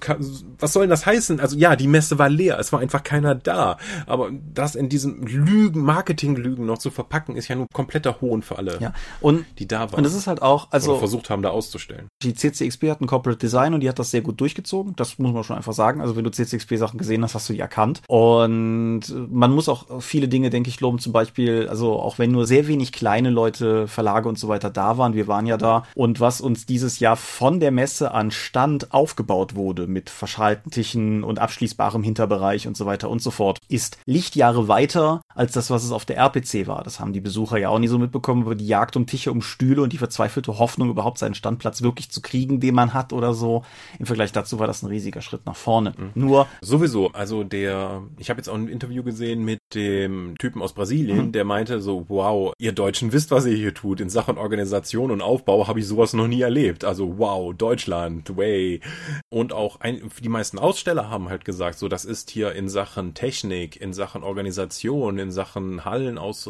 was 0.58 0.72
soll 0.72 0.82
denn 0.82 0.90
das 0.90 1.06
heißen? 1.06 1.38
Also 1.38 1.56
ja, 1.56 1.76
die 1.76 1.86
Messe 1.86 2.18
war 2.18 2.28
leer, 2.28 2.58
es 2.58 2.72
war 2.72 2.80
einfach 2.80 3.04
keiner 3.04 3.36
da. 3.36 3.78
Aber 4.06 4.30
das 4.52 4.74
in 4.74 4.88
diesem 4.88 5.24
Lügen, 5.24 5.82
Marketing-Lügen 5.82 6.66
noch 6.66 6.78
zu 6.78 6.90
verpacken, 6.90 7.36
ist 7.36 7.46
ja 7.46 7.54
nur 7.54 7.68
kompletter 7.72 8.20
Hohn 8.20 8.42
für 8.42 8.58
alle, 8.58 8.78
ja. 8.80 8.92
und, 9.20 9.46
die 9.58 9.68
da 9.68 9.92
waren. 9.92 9.98
Und 9.98 10.04
das 10.04 10.14
ist 10.14 10.26
halt 10.26 10.42
auch, 10.42 10.68
also 10.72 10.92
Oder 10.92 10.98
versucht 10.98 11.30
haben, 11.30 11.42
da 11.42 11.50
auszustellen. 11.50 12.08
Die 12.22 12.34
CCXP 12.34 12.90
hat 12.90 13.00
ein 13.00 13.06
Corporate 13.06 13.38
Design 13.38 13.72
und 13.72 13.80
die 13.80 13.88
hat 13.88 14.00
das 14.00 14.10
sehr 14.10 14.20
gut 14.20 14.40
durchgezogen. 14.40 14.96
Das 14.96 15.18
muss 15.18 15.32
man 15.32 15.44
schon 15.44 15.56
einfach 15.56 15.72
sagen. 15.72 16.00
Also 16.00 16.16
wenn 16.16 16.24
du 16.24 16.30
CCXP-Sachen 16.30 16.98
gesehen 16.98 17.22
hast, 17.22 17.36
hast 17.36 17.48
du 17.48 17.52
die 17.52 17.60
erkannt. 17.60 18.02
Und 18.08 19.02
man 19.30 19.52
muss 19.52 19.68
auch 19.68 20.02
viele 20.02 20.26
Dinge, 20.26 20.50
denke 20.50 20.70
ich, 20.70 20.80
loben. 20.80 20.98
Zum 20.98 21.12
Beispiel, 21.12 21.68
also 21.68 22.00
auch 22.00 22.18
wenn 22.18 22.32
nur 22.32 22.46
sehr 22.46 22.66
wenig 22.66 22.90
kleine 22.90 23.30
Leute, 23.30 23.86
Verlage 23.86 24.28
und 24.28 24.40
so 24.40 24.48
weiter 24.48 24.70
da 24.70 24.98
waren, 24.98 25.14
wir 25.14 25.28
waren 25.28 25.46
ja 25.46 25.56
da. 25.56 25.84
Und 25.94 26.18
was 26.18 26.40
uns 26.40 26.66
dieses 26.66 26.98
Jahr 26.98 27.16
von 27.16 27.60
der 27.60 27.70
Messe 27.70 28.10
an 28.10 28.32
Stand 28.32 28.92
aufgebaut 28.92 29.54
wurde, 29.54 29.67
wurde 29.68 29.86
mit 29.86 30.08
verschalten 30.08 30.70
Tischen 30.70 31.22
und 31.22 31.38
abschließbarem 31.38 32.02
Hinterbereich 32.02 32.66
und 32.66 32.74
so 32.74 32.86
weiter 32.86 33.10
und 33.10 33.20
so 33.20 33.30
fort, 33.30 33.58
ist 33.68 33.98
Lichtjahre 34.06 34.66
weiter 34.66 35.20
als 35.34 35.52
das, 35.52 35.70
was 35.70 35.84
es 35.84 35.92
auf 35.92 36.06
der 36.06 36.16
RPC 36.16 36.66
war. 36.66 36.82
Das 36.82 37.00
haben 37.00 37.12
die 37.12 37.20
Besucher 37.20 37.58
ja 37.58 37.68
auch 37.68 37.78
nie 37.78 37.86
so 37.86 37.98
mitbekommen, 37.98 38.44
aber 38.44 38.54
die 38.54 38.66
Jagd 38.66 38.96
um 38.96 39.04
Tische, 39.06 39.30
um 39.30 39.42
Stühle 39.42 39.82
und 39.82 39.92
die 39.92 39.98
verzweifelte 39.98 40.58
Hoffnung, 40.58 40.88
überhaupt 40.88 41.18
seinen 41.18 41.34
Standplatz 41.34 41.82
wirklich 41.82 42.10
zu 42.10 42.22
kriegen, 42.22 42.60
den 42.60 42.74
man 42.74 42.94
hat 42.94 43.12
oder 43.12 43.34
so. 43.34 43.62
Im 43.98 44.06
Vergleich 44.06 44.32
dazu 44.32 44.58
war 44.58 44.66
das 44.66 44.82
ein 44.82 44.86
riesiger 44.86 45.20
Schritt 45.20 45.44
nach 45.44 45.56
vorne. 45.56 45.92
Mhm. 45.98 46.10
Nur. 46.14 46.46
Sowieso, 46.62 47.08
also 47.12 47.44
der, 47.44 48.02
ich 48.18 48.30
habe 48.30 48.38
jetzt 48.38 48.48
auch 48.48 48.54
ein 48.54 48.68
Interview 48.68 49.02
gesehen 49.02 49.44
mit 49.44 49.60
dem 49.74 50.34
Typen 50.38 50.62
aus 50.62 50.72
Brasilien, 50.72 51.26
mhm. 51.26 51.32
der 51.32 51.44
meinte 51.44 51.82
so, 51.82 52.06
wow, 52.08 52.54
ihr 52.58 52.72
Deutschen 52.72 53.12
wisst, 53.12 53.30
was 53.30 53.44
ihr 53.44 53.56
hier 53.56 53.74
tut. 53.74 54.00
In 54.00 54.08
Sachen 54.08 54.38
Organisation 54.38 55.10
und 55.10 55.20
Aufbau 55.20 55.68
habe 55.68 55.80
ich 55.80 55.86
sowas 55.86 56.14
noch 56.14 56.26
nie 56.26 56.40
erlebt. 56.40 56.86
Also 56.86 57.18
wow, 57.18 57.54
Deutschland, 57.54 58.36
way. 58.36 58.80
Und 59.28 59.52
auch 59.58 59.80
ein, 59.80 60.10
die 60.22 60.28
meisten 60.28 60.58
Aussteller 60.58 61.10
haben 61.10 61.28
halt 61.28 61.44
gesagt, 61.44 61.78
so 61.78 61.88
das 61.88 62.04
ist 62.04 62.30
hier 62.30 62.52
in 62.52 62.68
Sachen 62.68 63.12
Technik, 63.14 63.78
in 63.80 63.92
Sachen 63.92 64.22
Organisation, 64.22 65.18
in 65.18 65.30
Sachen 65.30 65.84
Hallen 65.84 66.16
aus, 66.16 66.48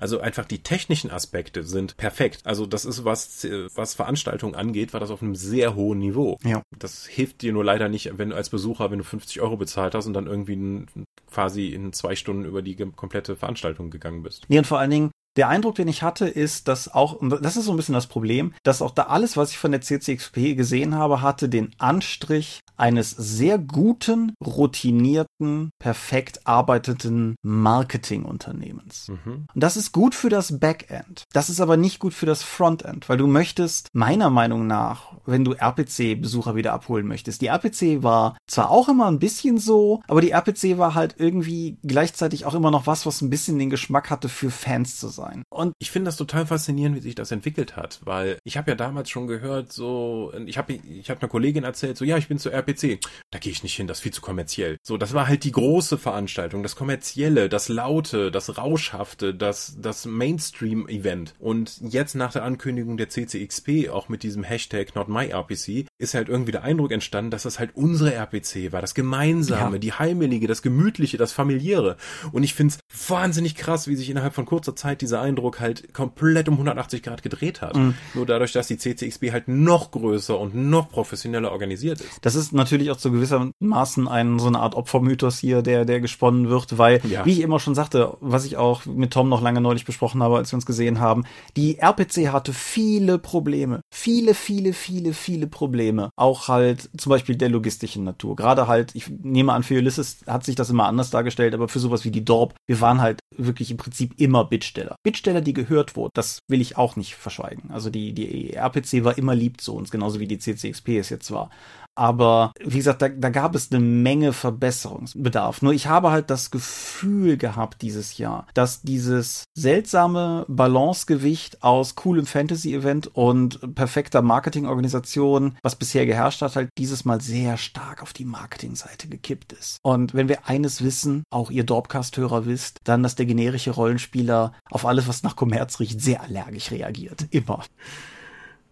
also 0.00 0.20
einfach 0.20 0.44
die 0.44 0.62
technischen 0.62 1.10
Aspekte 1.10 1.62
sind 1.62 1.96
perfekt. 1.96 2.40
Also 2.44 2.66
das 2.66 2.84
ist 2.84 3.04
was, 3.04 3.46
was 3.74 3.94
Veranstaltungen 3.94 4.54
angeht, 4.54 4.92
war 4.92 5.00
das 5.00 5.10
auf 5.10 5.22
einem 5.22 5.36
sehr 5.36 5.74
hohen 5.74 6.00
Niveau. 6.00 6.38
Ja. 6.44 6.62
Das 6.78 7.06
hilft 7.06 7.42
dir 7.42 7.52
nur 7.52 7.64
leider 7.64 7.88
nicht, 7.88 8.18
wenn 8.18 8.30
du 8.30 8.36
als 8.36 8.50
Besucher, 8.50 8.90
wenn 8.90 8.98
du 8.98 9.04
50 9.04 9.40
Euro 9.40 9.56
bezahlt 9.56 9.94
hast 9.94 10.06
und 10.06 10.12
dann 10.12 10.26
irgendwie 10.26 10.86
quasi 11.30 11.68
in 11.68 11.92
zwei 11.92 12.16
Stunden 12.16 12.44
über 12.44 12.62
die 12.62 12.74
komplette 12.74 13.36
Veranstaltung 13.36 13.90
gegangen 13.90 14.22
bist. 14.22 14.44
Nee, 14.48 14.58
und 14.58 14.66
vor 14.66 14.78
allen 14.78 14.90
Dingen, 14.90 15.10
der 15.38 15.48
Eindruck, 15.48 15.76
den 15.76 15.88
ich 15.88 16.02
hatte, 16.02 16.26
ist, 16.26 16.66
dass 16.66 16.92
auch, 16.92 17.14
und 17.14 17.30
das 17.30 17.56
ist 17.56 17.66
so 17.66 17.70
ein 17.70 17.76
bisschen 17.76 17.94
das 17.94 18.08
Problem, 18.08 18.52
dass 18.64 18.82
auch 18.82 18.90
da 18.90 19.04
alles, 19.04 19.36
was 19.36 19.52
ich 19.52 19.58
von 19.58 19.70
der 19.70 19.80
CCXP 19.80 20.56
gesehen 20.56 20.96
habe, 20.96 21.22
hatte 21.22 21.48
den 21.48 21.70
Anstrich 21.78 22.60
eines 22.78 23.10
sehr 23.10 23.58
guten, 23.58 24.34
routinierten, 24.44 25.70
perfekt 25.78 26.46
arbeitenden 26.46 27.36
Marketingunternehmens. 27.42 29.08
Mhm. 29.08 29.46
Und 29.52 29.60
das 29.62 29.76
ist 29.76 29.92
gut 29.92 30.14
für 30.14 30.28
das 30.28 30.58
Backend. 30.58 31.24
Das 31.32 31.50
ist 31.50 31.60
aber 31.60 31.76
nicht 31.76 31.98
gut 31.98 32.14
für 32.14 32.26
das 32.26 32.42
Frontend, 32.42 33.08
weil 33.08 33.16
du 33.16 33.26
möchtest, 33.26 33.88
meiner 33.92 34.30
Meinung 34.30 34.66
nach, 34.66 35.12
wenn 35.26 35.44
du 35.44 35.52
RPC-Besucher 35.52 36.54
wieder 36.54 36.72
abholen 36.72 37.06
möchtest, 37.06 37.42
die 37.42 37.46
RPC 37.46 38.02
war 38.02 38.36
zwar 38.46 38.70
auch 38.70 38.88
immer 38.88 39.06
ein 39.06 39.18
bisschen 39.18 39.58
so, 39.58 40.02
aber 40.08 40.20
die 40.20 40.30
RPC 40.30 40.78
war 40.78 40.94
halt 40.94 41.16
irgendwie 41.18 41.78
gleichzeitig 41.82 42.44
auch 42.44 42.54
immer 42.54 42.70
noch 42.70 42.86
was, 42.86 43.06
was 43.06 43.22
ein 43.22 43.30
bisschen 43.30 43.58
den 43.58 43.70
Geschmack 43.70 44.10
hatte, 44.10 44.28
für 44.28 44.50
Fans 44.50 44.98
zu 44.98 45.08
sein. 45.08 45.27
Und 45.50 45.74
ich 45.78 45.90
finde 45.90 46.08
das 46.08 46.16
total 46.16 46.46
faszinierend, 46.46 46.96
wie 46.96 47.00
sich 47.00 47.14
das 47.14 47.32
entwickelt 47.32 47.76
hat, 47.76 48.00
weil 48.04 48.38
ich 48.44 48.56
habe 48.56 48.70
ja 48.70 48.74
damals 48.74 49.10
schon 49.10 49.26
gehört, 49.26 49.72
so, 49.72 50.32
ich 50.46 50.58
habe 50.58 50.74
ich 50.74 51.10
hab 51.10 51.20
einer 51.20 51.28
Kollegin 51.28 51.64
erzählt, 51.64 51.96
so, 51.96 52.04
ja, 52.04 52.16
ich 52.16 52.28
bin 52.28 52.38
zur 52.38 52.52
RPC 52.52 52.68
PC. 52.68 52.98
Da 53.30 53.38
gehe 53.38 53.52
ich 53.52 53.62
nicht 53.62 53.76
hin, 53.76 53.86
das 53.86 53.98
ist 53.98 54.02
viel 54.02 54.12
zu 54.12 54.20
kommerziell. 54.20 54.78
So, 54.82 54.96
das 54.96 55.14
war 55.14 55.28
halt 55.28 55.44
die 55.44 55.52
große 55.52 55.98
Veranstaltung, 55.98 56.62
das 56.62 56.76
kommerzielle, 56.76 57.48
das 57.48 57.68
laute, 57.68 58.30
das 58.30 58.56
rauschhafte, 58.56 59.34
das 59.34 59.76
das 59.80 60.06
Mainstream-Event. 60.06 61.34
Und 61.38 61.78
jetzt 61.80 62.14
nach 62.14 62.32
der 62.32 62.44
Ankündigung 62.44 62.96
der 62.96 63.08
CCXP, 63.08 63.90
auch 63.90 64.08
mit 64.08 64.22
diesem 64.22 64.44
Hashtag 64.44 64.94
NotMyRPC, 64.94 65.86
ist 65.98 66.14
halt 66.14 66.28
irgendwie 66.28 66.52
der 66.52 66.62
Eindruck 66.62 66.92
entstanden, 66.92 67.32
dass 67.32 67.42
das 67.42 67.58
halt 67.58 67.70
unsere 67.74 68.14
RPC 68.14 68.72
war, 68.72 68.80
das 68.80 68.94
Gemeinsame, 68.94 69.76
ja. 69.76 69.78
die 69.78 69.92
Heimelige, 69.92 70.46
das 70.46 70.62
Gemütliche, 70.62 71.18
das 71.18 71.32
Familiäre. 71.32 71.96
Und 72.30 72.44
ich 72.44 72.54
find's 72.54 72.78
wahnsinnig 73.08 73.56
krass, 73.56 73.88
wie 73.88 73.96
sich 73.96 74.08
innerhalb 74.08 74.34
von 74.34 74.46
kurzer 74.46 74.76
Zeit 74.76 75.02
dieser 75.02 75.20
Eindruck 75.20 75.58
halt 75.58 75.92
komplett 75.92 76.48
um 76.48 76.54
180 76.54 77.02
Grad 77.02 77.22
gedreht 77.24 77.62
hat. 77.62 77.76
Mhm. 77.76 77.94
Nur 78.14 78.26
dadurch, 78.26 78.52
dass 78.52 78.68
die 78.68 78.78
CCXP 78.78 79.32
halt 79.32 79.48
noch 79.48 79.90
größer 79.90 80.38
und 80.38 80.54
noch 80.54 80.88
professioneller 80.88 81.50
organisiert 81.50 82.00
ist. 82.00 82.18
Das 82.22 82.36
ist 82.36 82.52
natürlich 82.52 82.92
auch 82.92 82.96
zu 82.96 83.10
gewissermaßen 83.10 84.06
ein, 84.06 84.38
so 84.38 84.46
eine 84.46 84.60
Art 84.60 84.76
Opfermythos 84.76 85.38
hier, 85.38 85.62
der, 85.62 85.84
der 85.84 86.00
gesponnen 86.00 86.48
wird, 86.48 86.78
weil, 86.78 87.00
ja. 87.08 87.24
wie 87.26 87.32
ich 87.32 87.40
immer 87.40 87.58
schon 87.58 87.74
sagte, 87.74 88.16
was 88.20 88.44
ich 88.44 88.56
auch 88.56 88.86
mit 88.86 89.12
Tom 89.12 89.28
noch 89.28 89.42
lange 89.42 89.60
neulich 89.60 89.84
besprochen 89.84 90.22
habe, 90.22 90.36
als 90.36 90.52
wir 90.52 90.56
uns 90.56 90.66
gesehen 90.66 91.00
haben, 91.00 91.24
die 91.56 91.78
RPC 91.78 92.28
hatte 92.28 92.52
viele 92.52 93.18
Probleme. 93.18 93.80
Viele, 93.90 94.34
viele, 94.34 94.72
viele, 94.72 95.12
viele 95.12 95.48
Probleme. 95.48 95.87
Auch 96.16 96.48
halt 96.48 96.90
zum 96.96 97.10
Beispiel 97.10 97.36
der 97.36 97.48
logistischen 97.48 98.04
Natur. 98.04 98.36
Gerade 98.36 98.66
halt, 98.66 98.94
ich 98.94 99.08
nehme 99.08 99.52
an, 99.52 99.62
für 99.62 99.78
Ulysses 99.78 100.18
hat 100.26 100.44
sich 100.44 100.54
das 100.54 100.70
immer 100.70 100.86
anders 100.86 101.10
dargestellt, 101.10 101.54
aber 101.54 101.68
für 101.68 101.78
sowas 101.80 102.04
wie 102.04 102.10
die 102.10 102.24
Dorp, 102.24 102.54
wir 102.66 102.80
waren 102.80 103.00
halt 103.00 103.20
wirklich 103.36 103.70
im 103.70 103.76
Prinzip 103.76 104.18
immer 104.18 104.44
Bittsteller. 104.44 104.96
Bittsteller, 105.02 105.40
die 105.40 105.52
gehört 105.52 105.96
wurden, 105.96 106.10
das 106.14 106.40
will 106.48 106.60
ich 106.60 106.76
auch 106.76 106.96
nicht 106.96 107.14
verschweigen. 107.14 107.70
Also 107.70 107.90
die, 107.90 108.12
die 108.12 108.54
RPC 108.54 109.04
war 109.04 109.18
immer 109.18 109.34
lieb 109.34 109.60
zu 109.60 109.74
uns, 109.74 109.90
genauso 109.90 110.20
wie 110.20 110.26
die 110.26 110.38
CCXP 110.38 110.98
es 110.98 111.10
jetzt 111.10 111.30
war. 111.30 111.50
Aber 111.98 112.52
wie 112.64 112.76
gesagt, 112.76 113.02
da, 113.02 113.08
da 113.08 113.28
gab 113.28 113.56
es 113.56 113.72
eine 113.72 113.80
Menge 113.80 114.32
Verbesserungsbedarf. 114.32 115.62
Nur 115.62 115.72
ich 115.72 115.88
habe 115.88 116.12
halt 116.12 116.30
das 116.30 116.52
Gefühl 116.52 117.36
gehabt 117.36 117.82
dieses 117.82 118.18
Jahr, 118.18 118.46
dass 118.54 118.82
dieses 118.82 119.42
seltsame 119.54 120.44
Balancegewicht 120.46 121.64
aus 121.64 121.96
coolem 121.96 122.26
Fantasy-Event 122.26 123.08
und 123.08 123.74
perfekter 123.74 124.22
Marketingorganisation, 124.22 125.56
was 125.62 125.74
bisher 125.74 126.06
geherrscht 126.06 126.40
hat, 126.40 126.54
halt 126.54 126.68
dieses 126.78 127.04
Mal 127.04 127.20
sehr 127.20 127.56
stark 127.56 128.00
auf 128.00 128.12
die 128.12 128.24
Marketingseite 128.24 129.08
gekippt 129.08 129.52
ist. 129.52 129.78
Und 129.82 130.14
wenn 130.14 130.28
wir 130.28 130.46
eines 130.46 130.84
wissen, 130.84 131.24
auch 131.30 131.50
ihr 131.50 131.64
Dorpcast-Hörer 131.64 132.46
wisst, 132.46 132.78
dann, 132.84 133.02
dass 133.02 133.16
der 133.16 133.26
generische 133.26 133.72
Rollenspieler 133.72 134.52
auf 134.70 134.86
alles, 134.86 135.08
was 135.08 135.24
nach 135.24 135.34
Kommerz 135.34 135.80
riecht, 135.80 136.00
sehr 136.00 136.22
allergisch 136.22 136.70
reagiert. 136.70 137.26
Immer. 137.30 137.64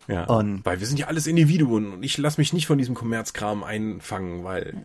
Ja. 0.09 0.25
Und 0.25 0.65
weil 0.65 0.81
wir 0.81 0.87
sind 0.87 0.99
ja 0.99 1.07
alles 1.07 1.27
Individuen 1.27 1.93
und 1.93 2.03
ich 2.03 2.17
lasse 2.19 2.41
mich 2.41 2.53
nicht 2.53 2.67
von 2.67 2.79
diesem 2.79 2.95
Kommerzkram 2.95 3.65
einfangen, 3.65 4.45
weil. 4.45 4.85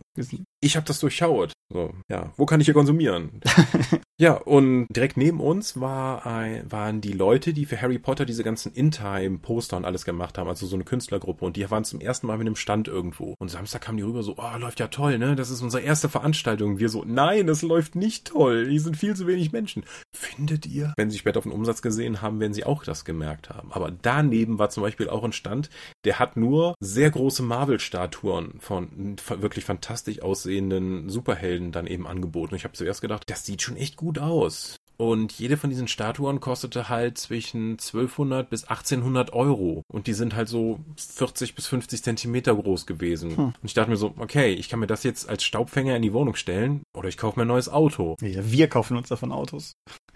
Ich 0.60 0.76
habe 0.76 0.86
das 0.86 1.00
durchschaut. 1.00 1.52
So, 1.72 1.94
ja, 2.10 2.32
wo 2.36 2.44
kann 2.44 2.60
ich 2.60 2.66
hier 2.66 2.74
konsumieren? 2.74 3.40
ja, 4.20 4.34
und 4.34 4.86
direkt 4.90 5.16
neben 5.16 5.40
uns 5.40 5.80
war 5.80 6.26
ein, 6.26 6.70
waren 6.70 7.00
die 7.00 7.14
Leute, 7.14 7.54
die 7.54 7.64
für 7.64 7.80
Harry 7.80 7.98
Potter 7.98 8.26
diese 8.26 8.44
ganzen 8.44 8.72
In-Time-Poster 8.72 9.78
und 9.78 9.86
alles 9.86 10.04
gemacht 10.04 10.36
haben, 10.36 10.48
also 10.48 10.66
so 10.66 10.76
eine 10.76 10.84
Künstlergruppe. 10.84 11.46
Und 11.46 11.56
die 11.56 11.70
waren 11.70 11.84
zum 11.84 12.00
ersten 12.00 12.26
Mal 12.26 12.36
mit 12.36 12.46
einem 12.46 12.56
Stand 12.56 12.88
irgendwo. 12.88 13.34
Und 13.38 13.48
Samstag 13.48 13.82
kamen 13.82 13.96
die 13.96 14.02
rüber 14.02 14.22
so, 14.22 14.36
oh, 14.36 14.58
läuft 14.58 14.80
ja 14.80 14.88
toll, 14.88 15.18
ne? 15.18 15.34
Das 15.34 15.48
ist 15.48 15.62
unsere 15.62 15.82
erste 15.82 16.10
Veranstaltung. 16.10 16.78
Wir 16.78 16.90
so, 16.90 17.04
nein, 17.06 17.46
das 17.46 17.62
läuft 17.62 17.94
nicht 17.94 18.26
toll. 18.26 18.66
Hier 18.68 18.80
sind 18.80 18.98
viel 18.98 19.16
zu 19.16 19.26
wenig 19.26 19.52
Menschen. 19.52 19.84
Findet 20.14 20.66
ihr? 20.66 20.92
Wenn 20.98 21.10
sie 21.10 21.18
später 21.18 21.38
auf 21.38 21.44
den 21.44 21.52
Umsatz 21.52 21.80
gesehen 21.80 22.20
haben, 22.20 22.38
werden 22.38 22.52
sie 22.52 22.64
auch 22.64 22.84
das 22.84 23.06
gemerkt 23.06 23.48
haben. 23.48 23.72
Aber 23.72 23.90
daneben 23.90 24.58
war 24.58 24.68
zum 24.68 24.82
Beispiel 24.82 25.08
auch 25.08 25.24
ein 25.24 25.32
Stand, 25.32 25.70
der 26.04 26.18
hat 26.18 26.36
nur 26.36 26.74
sehr 26.80 27.10
große 27.10 27.42
Marvel-Statuen 27.42 28.60
von 28.60 29.16
wirklich 29.38 29.64
fantastisch 30.02 30.22
aussehenden 30.22 31.08
Superhelden 31.08 31.72
dann 31.72 31.86
eben 31.86 32.06
angeboten. 32.06 32.54
Und 32.54 32.58
ich 32.58 32.64
habe 32.64 32.74
zuerst 32.74 33.00
gedacht, 33.00 33.24
das 33.28 33.46
sieht 33.46 33.62
schon 33.62 33.76
echt 33.76 33.96
gut 33.96 34.18
aus. 34.18 34.76
Und 34.98 35.32
jede 35.32 35.56
von 35.56 35.70
diesen 35.70 35.88
Statuen 35.88 36.38
kostete 36.38 36.88
halt 36.88 37.18
zwischen 37.18 37.72
1200 37.72 38.48
bis 38.48 38.64
1800 38.64 39.32
Euro. 39.32 39.82
Und 39.88 40.06
die 40.06 40.12
sind 40.12 40.36
halt 40.36 40.48
so 40.48 40.78
40 40.96 41.54
bis 41.54 41.66
50 41.66 42.02
Zentimeter 42.02 42.54
groß 42.54 42.86
gewesen. 42.86 43.36
Hm. 43.36 43.44
Und 43.46 43.54
ich 43.64 43.74
dachte 43.74 43.90
mir 43.90 43.96
so, 43.96 44.14
okay, 44.18 44.52
ich 44.52 44.68
kann 44.68 44.80
mir 44.80 44.86
das 44.86 45.02
jetzt 45.02 45.28
als 45.28 45.42
Staubfänger 45.42 45.96
in 45.96 46.02
die 46.02 46.12
Wohnung 46.12 46.36
stellen 46.36 46.82
oder 46.94 47.08
ich 47.08 47.16
kaufe 47.16 47.38
mir 47.38 47.44
ein 47.44 47.48
neues 47.48 47.68
Auto. 47.68 48.16
Ja, 48.20 48.42
wir 48.44 48.68
kaufen 48.68 48.96
uns 48.96 49.08
davon 49.08 49.32
Autos. 49.32 49.72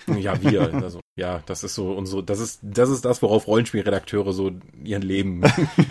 Ja, 0.07 0.41
wir. 0.43 0.73
Also, 0.75 1.01
ja, 1.17 1.43
das 1.47 1.65
ist 1.65 1.75
so 1.75 1.93
unsere, 1.93 2.23
das 2.23 2.39
ist, 2.39 2.61
das 2.63 2.91
ist 2.91 3.05
das, 3.05 3.23
worauf 3.23 3.47
Rollenspielredakteure 3.47 4.33
so 4.33 4.53
ihren 4.85 5.03
Leben 5.03 5.43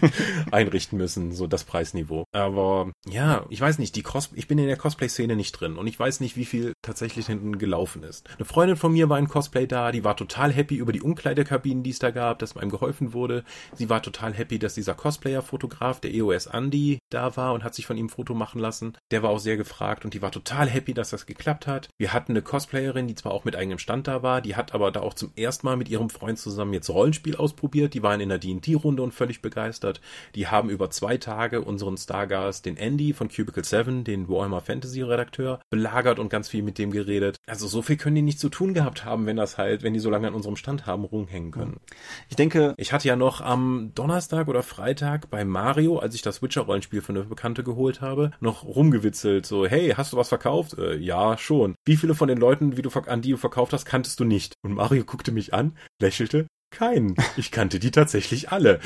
einrichten 0.52 0.98
müssen, 0.98 1.32
so 1.32 1.48
das 1.48 1.64
Preisniveau. 1.64 2.26
Aber 2.32 2.92
ja, 3.08 3.46
ich 3.50 3.60
weiß 3.60 3.80
nicht, 3.80 3.96
die 3.96 4.04
Cos 4.04 4.30
ich 4.34 4.48
bin 4.48 4.58
in 4.58 4.68
der 4.68 4.78
Cosplay-Szene 4.78 5.36
nicht 5.36 5.52
drin 5.54 5.78
und 5.78 5.88
ich 5.88 6.00
weiß 6.00 6.20
nicht, 6.20 6.38
wie 6.38 6.46
viel 6.46 6.74
tatsächlich 6.82 7.26
hinten 7.26 7.58
gelaufen 7.58 8.04
ist. 8.04 8.30
Eine 8.38 8.46
Freundin 8.46 8.78
von 8.78 8.94
mir 8.94 9.10
war 9.10 9.20
in 9.20 9.28
Cosplay 9.28 9.68
da, 9.68 9.92
die 9.92 10.04
war 10.04 10.16
total 10.16 10.52
happy 10.54 10.76
über 10.76 10.92
die 10.92 11.02
Umkleidekabinen, 11.02 11.84
die 11.84 11.90
es 11.90 12.00
da 12.00 12.12
gab, 12.12 12.40
dass 12.40 12.56
einem 12.56 12.72
geholfen 12.72 13.14
wurde. 13.14 13.44
Sie 13.74 13.90
war 13.90 14.02
total 14.02 14.34
happy, 14.34 14.60
dass 14.60 14.76
dieser 14.76 14.94
Cosplayer-Fotograf, 14.94 16.00
der 16.00 16.14
EOS 16.14 16.48
Andy, 16.48 17.00
da 17.10 17.36
war 17.36 17.54
und 17.54 17.64
hat 17.64 17.76
sich 17.76 17.86
von 17.86 17.98
ihm 17.98 18.06
ein 18.06 18.10
Foto 18.10 18.34
machen 18.34 18.60
lassen. 18.60 18.98
Der 19.12 19.24
war 19.24 19.30
auch 19.32 19.40
sehr 19.40 19.58
gefragt 19.58 20.06
und 20.06 20.14
die 20.14 20.22
war 20.22 20.32
total 20.32 20.70
happy, 20.70 20.94
dass 20.94 21.10
das 21.10 21.26
geklappt 21.26 21.68
hat. 21.68 21.90
Wir 21.98 22.14
hatten 22.14 22.32
eine 22.32 22.42
Cosplayerin, 22.42 23.08
die 23.08 23.16
zwar 23.16 23.34
auch 23.34 23.46
mit 23.46 23.56
eigenem 23.56 23.80
Stand 23.80 23.95
da 24.04 24.24
war, 24.24 24.42
die 24.42 24.56
hat 24.56 24.74
aber 24.74 24.92
da 24.92 25.02
auch 25.02 25.14
zum 25.14 25.32
ersten 25.36 25.66
Mal 25.66 25.78
mit 25.78 25.90
ihrem 25.90 26.10
Freund 26.10 26.38
zusammen 26.38 26.74
jetzt 26.74 26.90
Rollenspiel 26.90 27.36
ausprobiert. 27.36 27.94
Die 27.94 28.04
waren 28.04 28.22
in 28.22 28.30
der 28.30 28.38
D&D-Runde 28.38 29.02
und 29.02 29.14
völlig 29.14 29.42
begeistert. 29.42 30.02
Die 30.36 30.48
haben 30.48 30.70
über 30.70 30.90
zwei 30.90 31.18
Tage 31.18 31.62
unseren 31.62 31.98
Stargast, 31.98 32.66
den 32.66 32.78
Andy 32.78 33.14
von 33.14 33.30
Cubicle 33.30 33.64
7, 33.64 34.04
den 34.04 34.30
Warhammer 34.30 34.62
Fantasy 34.62 35.02
Redakteur, 35.02 35.60
belagert 35.70 36.20
und 36.20 36.30
ganz 36.30 36.50
viel 36.50 36.64
mit 36.64 36.78
dem 36.78 36.92
geredet. 36.92 37.38
Also 37.48 37.68
so 37.68 37.82
viel 37.82 37.98
können 37.98 38.16
die 38.16 38.22
nicht 38.22 38.40
zu 38.40 38.50
tun 38.50 38.74
gehabt 38.74 39.06
haben, 39.06 39.26
wenn 39.26 39.38
das 39.38 39.58
halt, 39.58 39.84
wenn 39.84 39.94
die 39.94 40.00
so 40.00 40.10
lange 40.10 40.28
an 40.28 40.34
unserem 40.34 40.56
Stand 40.56 40.86
haben 40.86 41.04
rumhängen 41.04 41.52
können. 41.52 41.80
Ich 42.30 42.36
denke, 42.36 42.74
ich 42.78 42.94
hatte 42.94 43.08
ja 43.08 43.16
noch 43.16 43.42
am 43.42 43.92
Donnerstag 43.96 44.48
oder 44.48 44.64
Freitag 44.64 45.30
bei 45.30 45.46
Mario, 45.46 46.00
als 46.00 46.16
ich 46.16 46.22
das 46.22 46.42
Witcher-Rollenspiel 46.42 47.02
für 47.02 47.14
eine 47.14 47.24
Bekannte 47.24 47.64
geholt 47.64 48.02
habe, 48.02 48.32
noch 48.40 48.64
rumgewitzelt, 48.64 49.46
so, 49.46 49.66
hey, 49.66 49.94
hast 49.96 50.14
du 50.14 50.18
was 50.18 50.30
verkauft? 50.30 50.78
Äh, 50.78 50.98
ja, 50.98 51.38
schon. 51.38 51.76
Wie 51.86 51.98
viele 51.98 52.16
von 52.16 52.28
den 52.28 52.38
Leuten, 52.38 52.78
wie 52.78 52.82
du, 52.82 52.90
an 52.90 53.22
die 53.22 53.32
du 53.32 53.38
verkauft 53.38 53.74
hast, 53.74 53.85
kanntest 53.86 54.20
du 54.20 54.26
nicht? 54.26 54.56
Und 54.64 54.74
Mario 54.74 55.06
guckte 55.06 55.32
mich 55.32 55.54
an, 55.54 55.78
lächelte, 56.02 56.48
keinen. 56.72 57.16
Ich 57.38 57.52
kannte 57.52 57.80
die 57.80 57.92
tatsächlich 57.92 58.52
alle. 58.52 58.80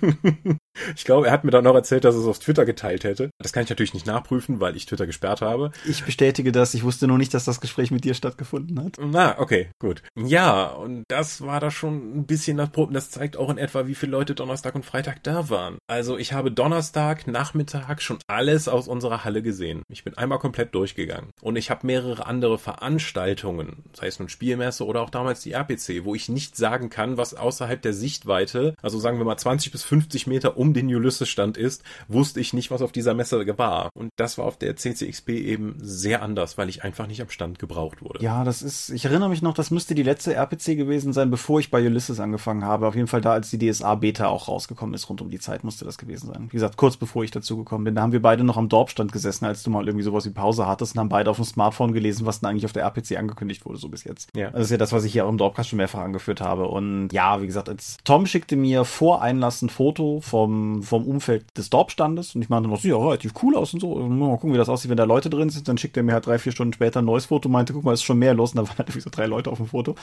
ich 0.96 1.04
glaube, 1.04 1.26
er 1.26 1.32
hat 1.32 1.44
mir 1.44 1.50
dann 1.50 1.64
noch 1.64 1.74
erzählt, 1.74 2.04
dass 2.04 2.14
er 2.14 2.20
es 2.20 2.26
auf 2.26 2.38
Twitter 2.38 2.64
geteilt 2.64 3.04
hätte. 3.04 3.30
Das 3.38 3.52
kann 3.52 3.62
ich 3.62 3.70
natürlich 3.70 3.94
nicht 3.94 4.06
nachprüfen, 4.06 4.60
weil 4.60 4.76
ich 4.76 4.86
Twitter 4.86 5.06
gesperrt 5.06 5.40
habe. 5.40 5.70
Ich 5.86 6.04
bestätige 6.04 6.52
das. 6.52 6.74
Ich 6.74 6.84
wusste 6.84 7.06
nur 7.06 7.18
nicht, 7.18 7.34
dass 7.34 7.44
das 7.44 7.60
Gespräch 7.60 7.90
mit 7.90 8.04
dir 8.04 8.14
stattgefunden 8.14 8.82
hat. 8.82 8.96
Na, 9.00 9.38
okay, 9.38 9.68
gut. 9.78 10.02
Ja, 10.16 10.66
und 10.66 11.04
das 11.08 11.42
war 11.42 11.60
da 11.60 11.70
schon 11.70 12.18
ein 12.18 12.26
bisschen 12.26 12.56
das 12.56 12.70
Problem. 12.70 12.94
Das 12.94 13.10
zeigt 13.10 13.36
auch 13.36 13.50
in 13.50 13.58
etwa, 13.58 13.86
wie 13.86 13.94
viele 13.94 14.12
Leute 14.12 14.34
Donnerstag 14.34 14.74
und 14.74 14.84
Freitag 14.84 15.22
da 15.22 15.50
waren. 15.50 15.78
Also 15.86 16.18
ich 16.18 16.32
habe 16.32 16.50
Donnerstag, 16.50 17.26
Nachmittag 17.26 18.02
schon 18.02 18.18
alles 18.26 18.68
aus 18.68 18.88
unserer 18.88 19.24
Halle 19.24 19.42
gesehen. 19.42 19.82
Ich 19.88 20.04
bin 20.04 20.16
einmal 20.16 20.38
komplett 20.38 20.74
durchgegangen. 20.74 21.30
Und 21.40 21.56
ich 21.56 21.70
habe 21.70 21.86
mehrere 21.86 22.26
andere 22.26 22.58
Veranstaltungen, 22.58 23.84
sei 23.92 24.06
es 24.06 24.18
nun 24.18 24.28
Spielmesse 24.28 24.84
oder 24.84 25.02
auch 25.02 25.10
damals 25.10 25.40
die 25.40 25.52
RPC, 25.52 26.04
wo 26.04 26.14
ich 26.14 26.28
nicht 26.28 26.56
sagen 26.56 26.90
kann, 26.90 27.16
was 27.16 27.34
außerhalb 27.34 27.80
der 27.80 27.92
Sichtweite, 27.92 28.74
also 28.82 28.98
sagen 28.98 29.18
wir 29.18 29.24
mal 29.24 29.36
20 29.36 29.72
bis 29.72 29.82
50 29.84 30.26
Meter 30.26 30.56
um 30.56 30.67
den 30.74 30.94
Ulysses-Stand 30.94 31.56
ist, 31.56 31.82
wusste 32.08 32.40
ich 32.40 32.52
nicht, 32.52 32.70
was 32.70 32.82
auf 32.82 32.92
dieser 32.92 33.14
Messe 33.14 33.38
war. 33.58 33.90
Und 33.94 34.10
das 34.16 34.38
war 34.38 34.46
auf 34.46 34.58
der 34.58 34.76
CCXP 34.76 35.30
eben 35.30 35.76
sehr 35.78 36.22
anders, 36.22 36.58
weil 36.58 36.68
ich 36.68 36.84
einfach 36.84 37.06
nicht 37.06 37.22
am 37.22 37.30
Stand 37.30 37.58
gebraucht 37.58 38.02
wurde. 38.02 38.22
Ja, 38.22 38.44
das 38.44 38.62
ist, 38.62 38.90
ich 38.90 39.04
erinnere 39.04 39.28
mich 39.28 39.42
noch, 39.42 39.54
das 39.54 39.70
müsste 39.70 39.94
die 39.94 40.02
letzte 40.02 40.34
RPC 40.34 40.76
gewesen 40.76 41.12
sein, 41.12 41.30
bevor 41.30 41.60
ich 41.60 41.70
bei 41.70 41.84
Ulysses 41.84 42.20
angefangen 42.20 42.64
habe. 42.64 42.86
Auf 42.86 42.94
jeden 42.94 43.06
Fall 43.06 43.20
da, 43.20 43.32
als 43.32 43.50
die 43.50 43.58
DSA-Beta 43.58 44.28
auch 44.28 44.48
rausgekommen 44.48 44.94
ist, 44.94 45.08
rund 45.08 45.20
um 45.20 45.30
die 45.30 45.38
Zeit 45.38 45.64
musste 45.64 45.84
das 45.84 45.98
gewesen 45.98 46.28
sein. 46.32 46.46
Wie 46.48 46.56
gesagt, 46.56 46.76
kurz 46.76 46.96
bevor 46.96 47.24
ich 47.24 47.30
dazu 47.30 47.56
gekommen 47.56 47.84
bin. 47.84 47.94
Da 47.94 48.02
haben 48.02 48.12
wir 48.12 48.22
beide 48.22 48.44
noch 48.44 48.56
am 48.56 48.68
Dorpstand 48.68 49.12
gesessen, 49.12 49.44
als 49.44 49.62
du 49.62 49.70
mal 49.70 49.86
irgendwie 49.86 50.04
sowas 50.04 50.26
wie 50.26 50.30
Pause 50.30 50.66
hattest 50.66 50.94
und 50.94 51.00
haben 51.00 51.08
beide 51.08 51.30
auf 51.30 51.36
dem 51.36 51.44
Smartphone 51.44 51.92
gelesen, 51.92 52.26
was 52.26 52.40
denn 52.40 52.48
eigentlich 52.48 52.64
auf 52.64 52.72
der 52.72 52.84
RPC 52.84 53.16
angekündigt 53.16 53.64
wurde, 53.64 53.78
so 53.78 53.88
bis 53.88 54.04
jetzt. 54.04 54.30
Ja. 54.36 54.50
Das 54.50 54.62
ist 54.62 54.70
ja 54.70 54.76
das, 54.76 54.92
was 54.92 55.04
ich 55.04 55.12
hier 55.12 55.26
auch 55.26 55.30
im 55.30 55.38
Dorpcast 55.38 55.70
schon 55.70 55.78
mehrfach 55.78 56.00
angeführt 56.00 56.40
habe. 56.40 56.68
Und 56.68 57.08
ja, 57.12 57.40
wie 57.40 57.46
gesagt, 57.46 57.68
als 57.68 57.96
Tom 58.04 58.26
schickte 58.26 58.56
mir 58.56 58.84
vor 58.84 59.22
Einlass 59.22 59.62
ein 59.62 59.68
Foto 59.68 60.20
vom, 60.20 60.57
vom 60.82 61.06
Umfeld 61.06 61.44
des 61.56 61.70
Dorpstandes 61.70 62.34
und 62.34 62.42
ich 62.42 62.48
meinte 62.48 62.68
noch, 62.68 62.80
sieht 62.80 62.90
ja 62.90 62.96
relativ 62.96 63.32
cool 63.42 63.56
aus 63.56 63.74
und 63.74 63.80
so. 63.80 63.92
Und 63.92 64.18
mal 64.18 64.30
gucken, 64.32 64.52
wie 64.52 64.58
das 64.58 64.68
aussieht, 64.68 64.90
wenn 64.90 64.96
da 64.96 65.04
Leute 65.04 65.30
drin 65.30 65.50
sind. 65.50 65.68
Dann 65.68 65.78
schickt 65.78 65.96
er 65.96 66.02
mir 66.02 66.12
halt 66.12 66.26
drei, 66.26 66.38
vier 66.38 66.52
Stunden 66.52 66.72
später 66.72 67.00
ein 67.00 67.04
neues 67.04 67.26
Foto, 67.26 67.48
meinte, 67.48 67.72
guck 67.72 67.84
mal, 67.84 67.92
ist 67.92 68.02
schon 68.02 68.18
mehr 68.18 68.34
los. 68.34 68.52
Und 68.52 68.56
da 68.56 68.62
waren 68.62 68.78
halt 68.78 68.88
irgendwie 68.88 69.00
so 69.00 69.10
drei 69.10 69.26
Leute 69.26 69.50
auf 69.50 69.58
dem 69.58 69.66
Foto. 69.66 69.94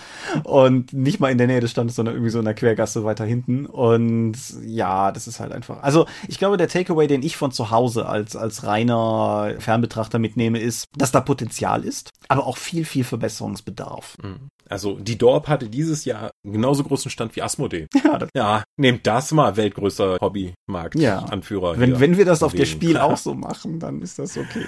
Und 0.44 0.94
nicht 0.94 1.20
mal 1.20 1.32
in 1.32 1.38
der 1.38 1.48
Nähe 1.48 1.60
des 1.60 1.72
Standes, 1.72 1.96
sondern 1.96 2.16
irgendwie 2.16 2.32
so 2.32 2.40
in 2.40 2.46
der 2.46 2.54
Quergasse 2.54 3.04
weiter 3.04 3.26
hinten. 3.26 3.66
Und 3.66 4.38
ja, 4.66 5.12
das 5.12 5.28
ist 5.28 5.40
halt 5.40 5.52
einfach. 5.52 5.84
Also, 5.84 6.06
ich 6.28 6.38
glaube, 6.38 6.58
der 6.58 6.68
Takeaway, 6.68 7.08
den 7.08 7.24
ich 7.24 7.38
von 7.38 7.52
zu 7.52 7.72
Hause 7.72 8.08
als, 8.08 8.36
als 8.36 8.64
reiner 8.64 9.56
Fernbetrachter 9.60 10.20
mitnehme, 10.20 10.60
ist, 10.60 10.88
dass 10.96 11.12
da 11.12 11.22
Potenzial 11.22 11.84
ist, 11.84 12.12
aber 12.28 12.46
auch 12.46 12.58
viel, 12.58 12.86
viel 12.86 13.04
Verbesserungsbedarf. 13.04 14.18
Mhm. 14.22 14.50
Also 14.68 14.98
die 15.00 15.18
Dorp 15.18 15.48
hatte 15.48 15.70
dieses 15.70 16.06
Jahr 16.06 16.32
genauso 16.44 16.84
großen 16.84 17.12
Stand 17.12 17.36
wie 17.36 17.42
Asmodee. 17.42 17.88
Ja, 18.04 18.28
ja 18.36 18.64
nehmt 18.78 19.06
das 19.06 19.32
mal 19.32 19.58
weltgrößter 19.58 20.18
Hobbymarkt 20.22 20.96
ja. 20.96 21.20
Anführer. 21.20 21.80
Wenn, 21.80 22.00
wenn 22.00 22.18
wir 22.18 22.26
das 22.26 22.44
auf 22.44 22.54
der 22.54 22.66
Spiel 22.66 22.98
auch 22.98 23.18
so 23.18 23.34
machen, 23.34 23.80
dann 23.80 24.02
ist 24.02 24.20
das 24.20 24.38
okay. 24.38 24.66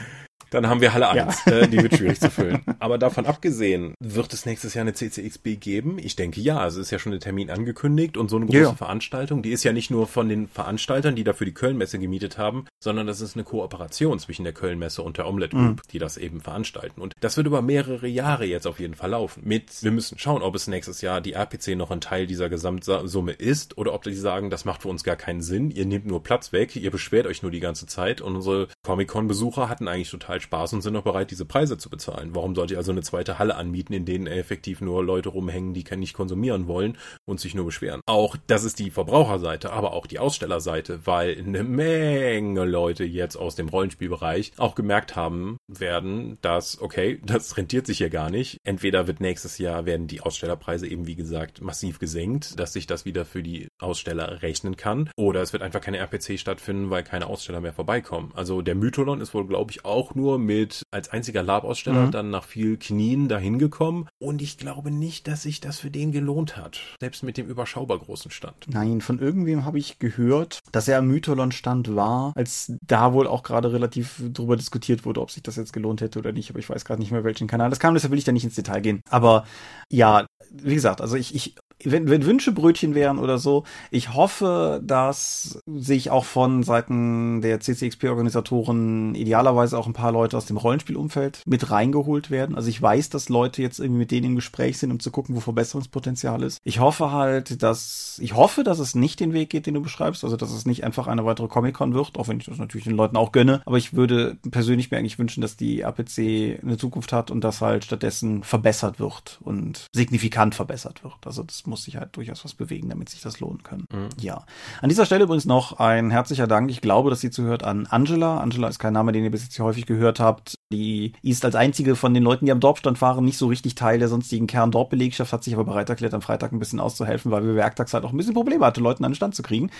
Dann 0.49 0.67
haben 0.67 0.81
wir 0.81 0.93
Halle 0.93 1.09
1, 1.09 1.45
ja. 1.45 1.51
äh, 1.51 1.67
die 1.67 1.81
wird 1.81 1.95
schwierig 1.95 2.19
zu 2.19 2.29
füllen. 2.29 2.61
Aber 2.79 2.97
davon 2.97 3.25
abgesehen, 3.25 3.93
wird 3.99 4.33
es 4.33 4.45
nächstes 4.45 4.73
Jahr 4.73 4.83
eine 4.83 4.93
CCXB 4.93 5.59
geben? 5.59 5.97
Ich 5.99 6.15
denke 6.15 6.39
ja, 6.41 6.57
also 6.57 6.81
ist 6.81 6.91
ja 6.91 6.99
schon 6.99 7.11
der 7.11 7.21
Termin 7.21 7.49
angekündigt 7.49 8.17
und 8.17 8.29
so 8.29 8.37
eine 8.37 8.45
große 8.45 8.59
ja. 8.59 8.73
Veranstaltung, 8.73 9.41
die 9.41 9.51
ist 9.51 9.63
ja 9.63 9.73
nicht 9.73 9.91
nur 9.91 10.07
von 10.07 10.29
den 10.29 10.47
Veranstaltern, 10.47 11.15
die 11.15 11.23
dafür 11.23 11.45
die 11.45 11.53
Kölnmesse 11.53 11.99
gemietet 11.99 12.37
haben, 12.37 12.65
sondern 12.79 13.07
das 13.07 13.21
ist 13.21 13.35
eine 13.35 13.43
Kooperation 13.43 14.19
zwischen 14.19 14.43
der 14.43 14.53
Kölnmesse 14.53 15.01
und 15.01 15.17
der 15.17 15.27
Omelette 15.27 15.55
Group, 15.55 15.77
mhm. 15.77 15.91
die 15.91 15.99
das 15.99 16.17
eben 16.17 16.41
veranstalten. 16.41 17.01
Und 17.01 17.13
das 17.19 17.37
wird 17.37 17.47
über 17.47 17.61
mehrere 17.61 18.07
Jahre 18.07 18.45
jetzt 18.45 18.67
auf 18.67 18.79
jeden 18.79 18.95
Fall 18.95 19.11
laufen. 19.11 19.43
Mit, 19.45 19.83
wir 19.83 19.91
müssen 19.91 20.17
schauen, 20.17 20.41
ob 20.41 20.55
es 20.55 20.67
nächstes 20.67 21.01
Jahr 21.01 21.21
die 21.21 21.33
RPC 21.33 21.75
noch 21.75 21.91
ein 21.91 22.01
Teil 22.01 22.27
dieser 22.27 22.49
Gesamtsumme 22.49 23.31
ist 23.31 23.77
oder 23.77 23.93
ob 23.93 24.03
die 24.03 24.13
sagen, 24.13 24.49
das 24.49 24.65
macht 24.65 24.83
für 24.83 24.89
uns 24.89 25.03
gar 25.03 25.15
keinen 25.15 25.41
Sinn, 25.41 25.71
ihr 25.71 25.85
nehmt 25.85 26.05
nur 26.05 26.23
Platz 26.23 26.51
weg, 26.51 26.75
ihr 26.75 26.91
beschwert 26.91 27.27
euch 27.27 27.41
nur 27.41 27.51
die 27.51 27.59
ganze 27.59 27.87
Zeit 27.87 28.21
und 28.21 28.35
unsere 28.35 28.67
Comic-Con-Besucher 28.83 29.69
hatten 29.69 29.87
eigentlich 29.87 30.09
total 30.09 30.36
total 30.37 30.41
Spaß 30.41 30.73
und 30.73 30.81
sind 30.81 30.95
auch 30.95 31.03
bereit, 31.03 31.31
diese 31.31 31.45
Preise 31.45 31.77
zu 31.77 31.89
bezahlen. 31.89 32.31
Warum 32.33 32.55
sollte 32.55 32.73
ich 32.73 32.77
also 32.77 32.91
eine 32.91 33.01
zweite 33.01 33.39
Halle 33.39 33.55
anmieten, 33.55 33.93
in 33.93 34.05
denen 34.05 34.27
effektiv 34.27 34.81
nur 34.81 35.03
Leute 35.03 35.29
rumhängen, 35.29 35.73
die 35.73 35.85
nicht 35.97 36.13
konsumieren 36.13 36.67
wollen 36.67 36.97
und 37.25 37.39
sich 37.39 37.55
nur 37.55 37.65
beschweren? 37.65 38.01
Auch 38.05 38.35
das 38.47 38.63
ist 38.63 38.79
die 38.79 38.91
Verbraucherseite, 38.91 39.71
aber 39.71 39.93
auch 39.93 40.05
die 40.05 40.19
Ausstellerseite, 40.19 41.05
weil 41.05 41.37
eine 41.37 41.63
Menge 41.63 42.65
Leute 42.65 43.03
jetzt 43.03 43.35
aus 43.35 43.55
dem 43.55 43.69
Rollenspielbereich 43.69 44.51
auch 44.57 44.75
gemerkt 44.75 45.15
haben 45.15 45.57
werden, 45.67 46.37
dass, 46.41 46.81
okay, 46.81 47.19
das 47.25 47.57
rentiert 47.57 47.87
sich 47.87 47.97
hier 47.97 48.09
gar 48.09 48.29
nicht. 48.29 48.59
Entweder 48.63 49.07
wird 49.07 49.21
nächstes 49.21 49.57
Jahr 49.57 49.85
werden 49.85 50.07
die 50.07 50.21
Ausstellerpreise 50.21 50.87
eben, 50.87 51.07
wie 51.07 51.15
gesagt, 51.15 51.61
massiv 51.61 51.99
gesenkt, 51.99 52.59
dass 52.59 52.73
sich 52.73 52.85
das 52.85 53.05
wieder 53.05 53.25
für 53.25 53.41
die 53.41 53.67
Aussteller 53.79 54.41
rechnen 54.41 54.77
kann, 54.77 55.09
oder 55.15 55.41
es 55.41 55.53
wird 55.53 55.63
einfach 55.63 55.81
keine 55.81 55.97
RPC 55.97 56.39
stattfinden, 56.39 56.89
weil 56.89 57.03
keine 57.03 57.27
Aussteller 57.27 57.61
mehr 57.61 57.73
vorbeikommen. 57.73 58.31
Also 58.35 58.61
der 58.61 58.75
Mytholon 58.75 59.21
ist 59.21 59.33
wohl, 59.33 59.47
glaube 59.47 59.71
ich, 59.71 59.85
auch 59.85 60.15
nur 60.15 60.26
nur 60.27 60.39
mit 60.39 60.83
als 60.91 61.09
einziger 61.09 61.41
Lab-Aussteller 61.41 62.07
mhm. 62.07 62.11
dann 62.11 62.29
nach 62.29 62.43
viel 62.43 62.75
Knien 62.77 63.29
dahin 63.29 63.59
gekommen. 63.59 64.07
Und 64.19 64.41
ich 64.41 64.57
glaube 64.57 64.91
nicht, 64.91 65.27
dass 65.27 65.43
sich 65.43 65.61
das 65.61 65.79
für 65.79 65.89
den 65.89 66.11
gelohnt 66.11 66.57
hat. 66.57 66.79
Selbst 66.99 67.23
mit 67.23 67.37
dem 67.37 67.47
überschaubar 67.47 67.99
großen 67.99 68.29
Stand. 68.29 68.65
Nein, 68.67 68.99
von 68.99 69.19
irgendwem 69.19 69.63
habe 69.63 69.79
ich 69.79 69.99
gehört, 69.99 70.59
dass 70.73 70.89
er 70.89 70.97
am 70.97 71.07
Mytholon-Stand 71.07 71.95
war, 71.95 72.33
als 72.35 72.73
da 72.85 73.13
wohl 73.13 73.25
auch 73.25 73.43
gerade 73.43 73.71
relativ 73.71 74.21
drüber 74.33 74.57
diskutiert 74.57 75.05
wurde, 75.05 75.21
ob 75.21 75.31
sich 75.31 75.43
das 75.43 75.55
jetzt 75.55 75.71
gelohnt 75.71 76.01
hätte 76.01 76.19
oder 76.19 76.33
nicht. 76.33 76.49
Aber 76.49 76.59
ich 76.59 76.69
weiß 76.69 76.83
gerade 76.83 77.01
nicht 77.01 77.11
mehr 77.11 77.23
welchen 77.23 77.47
Kanal 77.47 77.69
das 77.69 77.79
kam, 77.79 77.93
deshalb 77.93 78.11
will 78.11 78.19
ich 78.19 78.25
da 78.25 78.33
nicht 78.33 78.43
ins 78.43 78.55
Detail 78.55 78.81
gehen. 78.81 79.01
Aber 79.09 79.45
ja, 79.89 80.25
wie 80.51 80.75
gesagt, 80.75 81.01
also 81.01 81.15
ich, 81.15 81.35
ich 81.35 81.55
wenn, 81.83 82.09
wenn 82.09 82.25
Wünsche 82.25 82.51
Brötchen 82.51 82.95
wären 82.95 83.19
oder 83.19 83.37
so, 83.37 83.63
ich 83.91 84.13
hoffe, 84.13 84.81
dass 84.83 85.59
sich 85.67 86.09
auch 86.09 86.25
von 86.25 86.63
Seiten 86.63 87.41
der 87.41 87.59
CCXP-Organisatoren 87.59 89.13
idealerweise 89.15 89.77
auch 89.77 89.85
ein 89.85 89.93
paar 89.93 90.11
Leute 90.11 90.37
aus 90.37 90.45
dem 90.45 90.57
Rollenspielumfeld 90.57 91.43
mit 91.45 91.69
reingeholt 91.69 92.31
werden. 92.31 92.55
Also 92.55 92.69
ich 92.69 92.81
weiß, 92.81 93.09
dass 93.09 93.29
Leute 93.29 93.61
jetzt 93.61 93.79
irgendwie 93.79 93.99
mit 93.99 94.11
denen 94.11 94.27
im 94.27 94.35
Gespräch 94.35 94.79
sind, 94.79 94.91
um 94.91 94.99
zu 94.99 95.11
gucken, 95.11 95.35
wo 95.35 95.39
Verbesserungspotenzial 95.39 96.41
ist. 96.43 96.59
Ich 96.63 96.79
hoffe 96.79 97.11
halt, 97.11 97.61
dass, 97.61 98.19
ich 98.21 98.35
hoffe, 98.35 98.63
dass 98.63 98.79
es 98.79 98.95
nicht 98.95 99.19
den 99.19 99.33
Weg 99.33 99.49
geht, 99.49 99.67
den 99.67 99.75
du 99.75 99.81
beschreibst, 99.81 100.23
also 100.23 100.35
dass 100.35 100.51
es 100.51 100.65
nicht 100.65 100.83
einfach 100.83 101.07
eine 101.07 101.25
weitere 101.25 101.47
Comic-Con 101.47 101.93
wird, 101.93 102.17
auch 102.17 102.27
wenn 102.27 102.39
ich 102.39 102.45
das 102.45 102.57
natürlich 102.57 102.85
den 102.85 102.95
Leuten 102.95 103.17
auch 103.17 103.31
gönne. 103.31 103.61
Aber 103.65 103.77
ich 103.77 103.93
würde 103.93 104.37
persönlich 104.49 104.89
mir 104.89 104.97
eigentlich 104.97 105.19
wünschen, 105.19 105.41
dass 105.41 105.57
die 105.57 105.85
APC 105.85 106.59
eine 106.63 106.77
Zukunft 106.77 107.13
hat 107.13 107.29
und 107.29 107.43
das 107.43 107.61
halt 107.61 107.85
stattdessen 107.85 108.43
verbessert 108.43 108.99
wird 108.99 109.39
und 109.43 109.85
signifikant 109.93 110.36
verbessert 110.53 111.03
wird. 111.03 111.15
Also 111.25 111.43
das 111.43 111.65
muss 111.65 111.83
sich 111.83 111.97
halt 111.97 112.15
durchaus 112.15 112.45
was 112.45 112.53
bewegen, 112.53 112.89
damit 112.89 113.09
sich 113.09 113.21
das 113.21 113.39
lohnen 113.39 113.63
kann. 113.63 113.85
Mhm. 113.91 114.09
Ja. 114.19 114.45
An 114.81 114.89
dieser 114.89 115.05
Stelle 115.05 115.25
übrigens 115.25 115.45
noch 115.45 115.79
ein 115.79 116.11
herzlicher 116.11 116.47
Dank. 116.47 116.69
Ich 116.71 116.81
glaube, 116.81 117.09
dass 117.09 117.19
sie 117.19 117.31
zuhört 117.31 117.63
an 117.63 117.87
Angela. 117.87 118.39
Angela 118.39 118.67
ist 118.67 118.79
kein 118.79 118.93
Name, 118.93 119.11
den 119.11 119.23
ihr 119.23 119.31
bis 119.31 119.43
jetzt 119.43 119.55
hier 119.55 119.65
häufig 119.65 119.85
gehört 119.85 120.19
habt. 120.19 120.55
Die 120.71 121.13
ist 121.21 121.45
als 121.45 121.55
einzige 121.55 121.95
von 121.95 122.13
den 122.13 122.23
Leuten, 122.23 122.45
die 122.45 122.51
am 122.51 122.59
Dorfstand 122.59 123.01
waren, 123.01 123.25
nicht 123.25 123.37
so 123.37 123.47
richtig 123.47 123.75
Teil 123.75 123.99
der 123.99 124.07
sonstigen 124.07 124.47
Kern-Dorfbelegschaft, 124.47 125.31
hat 125.31 125.43
sich 125.43 125.53
aber 125.53 125.63
bereit 125.63 125.89
erklärt, 125.89 126.13
am 126.13 126.21
Freitag 126.21 126.51
ein 126.51 126.59
bisschen 126.59 126.79
auszuhelfen, 126.79 127.31
weil 127.31 127.45
wir 127.45 127.55
werktags 127.55 127.93
halt 127.93 128.03
auch 128.03 128.11
ein 128.11 128.17
bisschen 128.17 128.33
Probleme 128.33 128.65
hatte, 128.65 128.81
Leuten 128.81 129.05
an 129.05 129.11
den 129.11 129.15
Stand 129.15 129.35
zu 129.35 129.43
kriegen. 129.43 129.71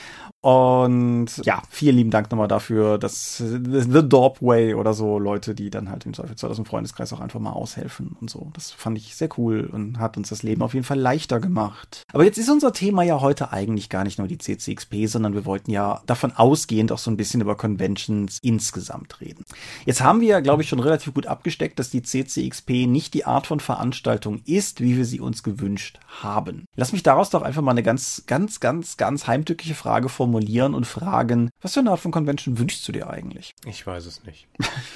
Und 0.42 1.28
ja, 1.44 1.62
vielen 1.70 1.98
lieben 1.98 2.12
Dank 2.12 2.32
nochmal 2.32 2.48
dafür, 2.48 2.98
dass 2.98 3.38
The 3.38 4.08
Dorp 4.08 4.42
Way 4.42 4.76
oder 4.76 4.94
so 4.94 5.20
Leute, 5.20 5.54
die 5.56 5.70
dann 5.70 5.90
halt 5.90 6.06
im 6.06 6.14
Zweifelsfall 6.14 6.50
aus 6.50 6.56
dem 6.56 6.66
Freundeskreis 6.66 7.12
auch 7.12 7.20
einfach 7.20 7.40
mal 7.40 7.52
aushelfen 7.52 8.16
und 8.22 8.30
so. 8.30 8.50
Das 8.54 8.72
fand 8.72 8.98
ich 8.98 9.16
sehr 9.16 9.30
cool 9.38 9.70
und 9.72 10.00
hat 10.00 10.16
uns 10.16 10.30
das 10.30 10.44
Leben 10.48 10.62
auf 10.62 10.74
jeden 10.74 10.86
Fall 10.86 11.00
leichter 11.00 11.40
gemacht. 11.40 12.04
Aber 12.12 12.24
jetzt 12.24 12.38
ist 12.38 12.50
unser 12.50 12.74
Thema 12.74 13.04
ja 13.04 13.22
heute 13.22 13.52
eigentlich 13.52 13.90
gar 13.90 14.04
nicht 14.04 14.18
nur 14.18 14.28
die 14.28 14.38
CCXP, 14.38 15.08
sondern 15.08 15.34
wir 15.34 15.46
wollten 15.46 15.72
ja 15.72 16.02
davon 16.06 16.32
ausgehend 16.32 16.92
auch 16.92 16.98
so 16.98 17.12
ein 17.12 17.18
bisschen 17.18 17.42
über 17.42 17.56
Conventions 17.56 18.40
insgesamt 18.42 19.22
reden. 19.22 19.44
Jetzt 19.86 20.02
haben 20.02 20.22
wir 20.22 20.28
ja, 20.28 20.40
glaube 20.40 20.64
ich, 20.64 20.70
schon 20.70 20.80
relativ 20.80 21.14
gut 21.14 21.28
abgesteckt, 21.28 21.80
dass 21.80 21.90
die 21.90 22.02
CCXP 22.02 22.88
nicht 22.88 23.14
die 23.14 23.26
Art 23.26 23.48
von 23.48 23.60
Veranstaltung 23.60 24.42
ist, 24.46 24.82
wie 24.82 24.98
wir 24.98 25.06
sie 25.06 25.20
uns 25.20 25.44
gewünscht 25.44 26.00
haben. 26.22 26.66
Lass 26.76 26.94
mich 26.94 27.04
daraus 27.04 27.30
doch 27.30 27.42
einfach 27.42 27.62
mal 27.62 27.72
eine 27.72 27.84
ganz, 27.84 28.24
ganz, 28.26 28.60
ganz, 28.60 28.98
ganz 28.98 29.28
heimtückische 29.28 29.76
Frage 29.76 30.10
formulieren 30.10 30.74
und 30.74 30.88
fragen, 30.88 31.50
was 31.62 31.74
für 31.74 31.82
eine 31.82 31.92
Art 31.92 32.00
von 32.00 32.12
Convention 32.12 32.58
wünschst 32.58 32.88
du 32.88 32.92
dir 32.92 33.10
eigentlich? 33.10 33.54
Ich 33.66 33.86
weiß 33.86 34.06
es 34.06 34.24
nicht. 34.24 34.48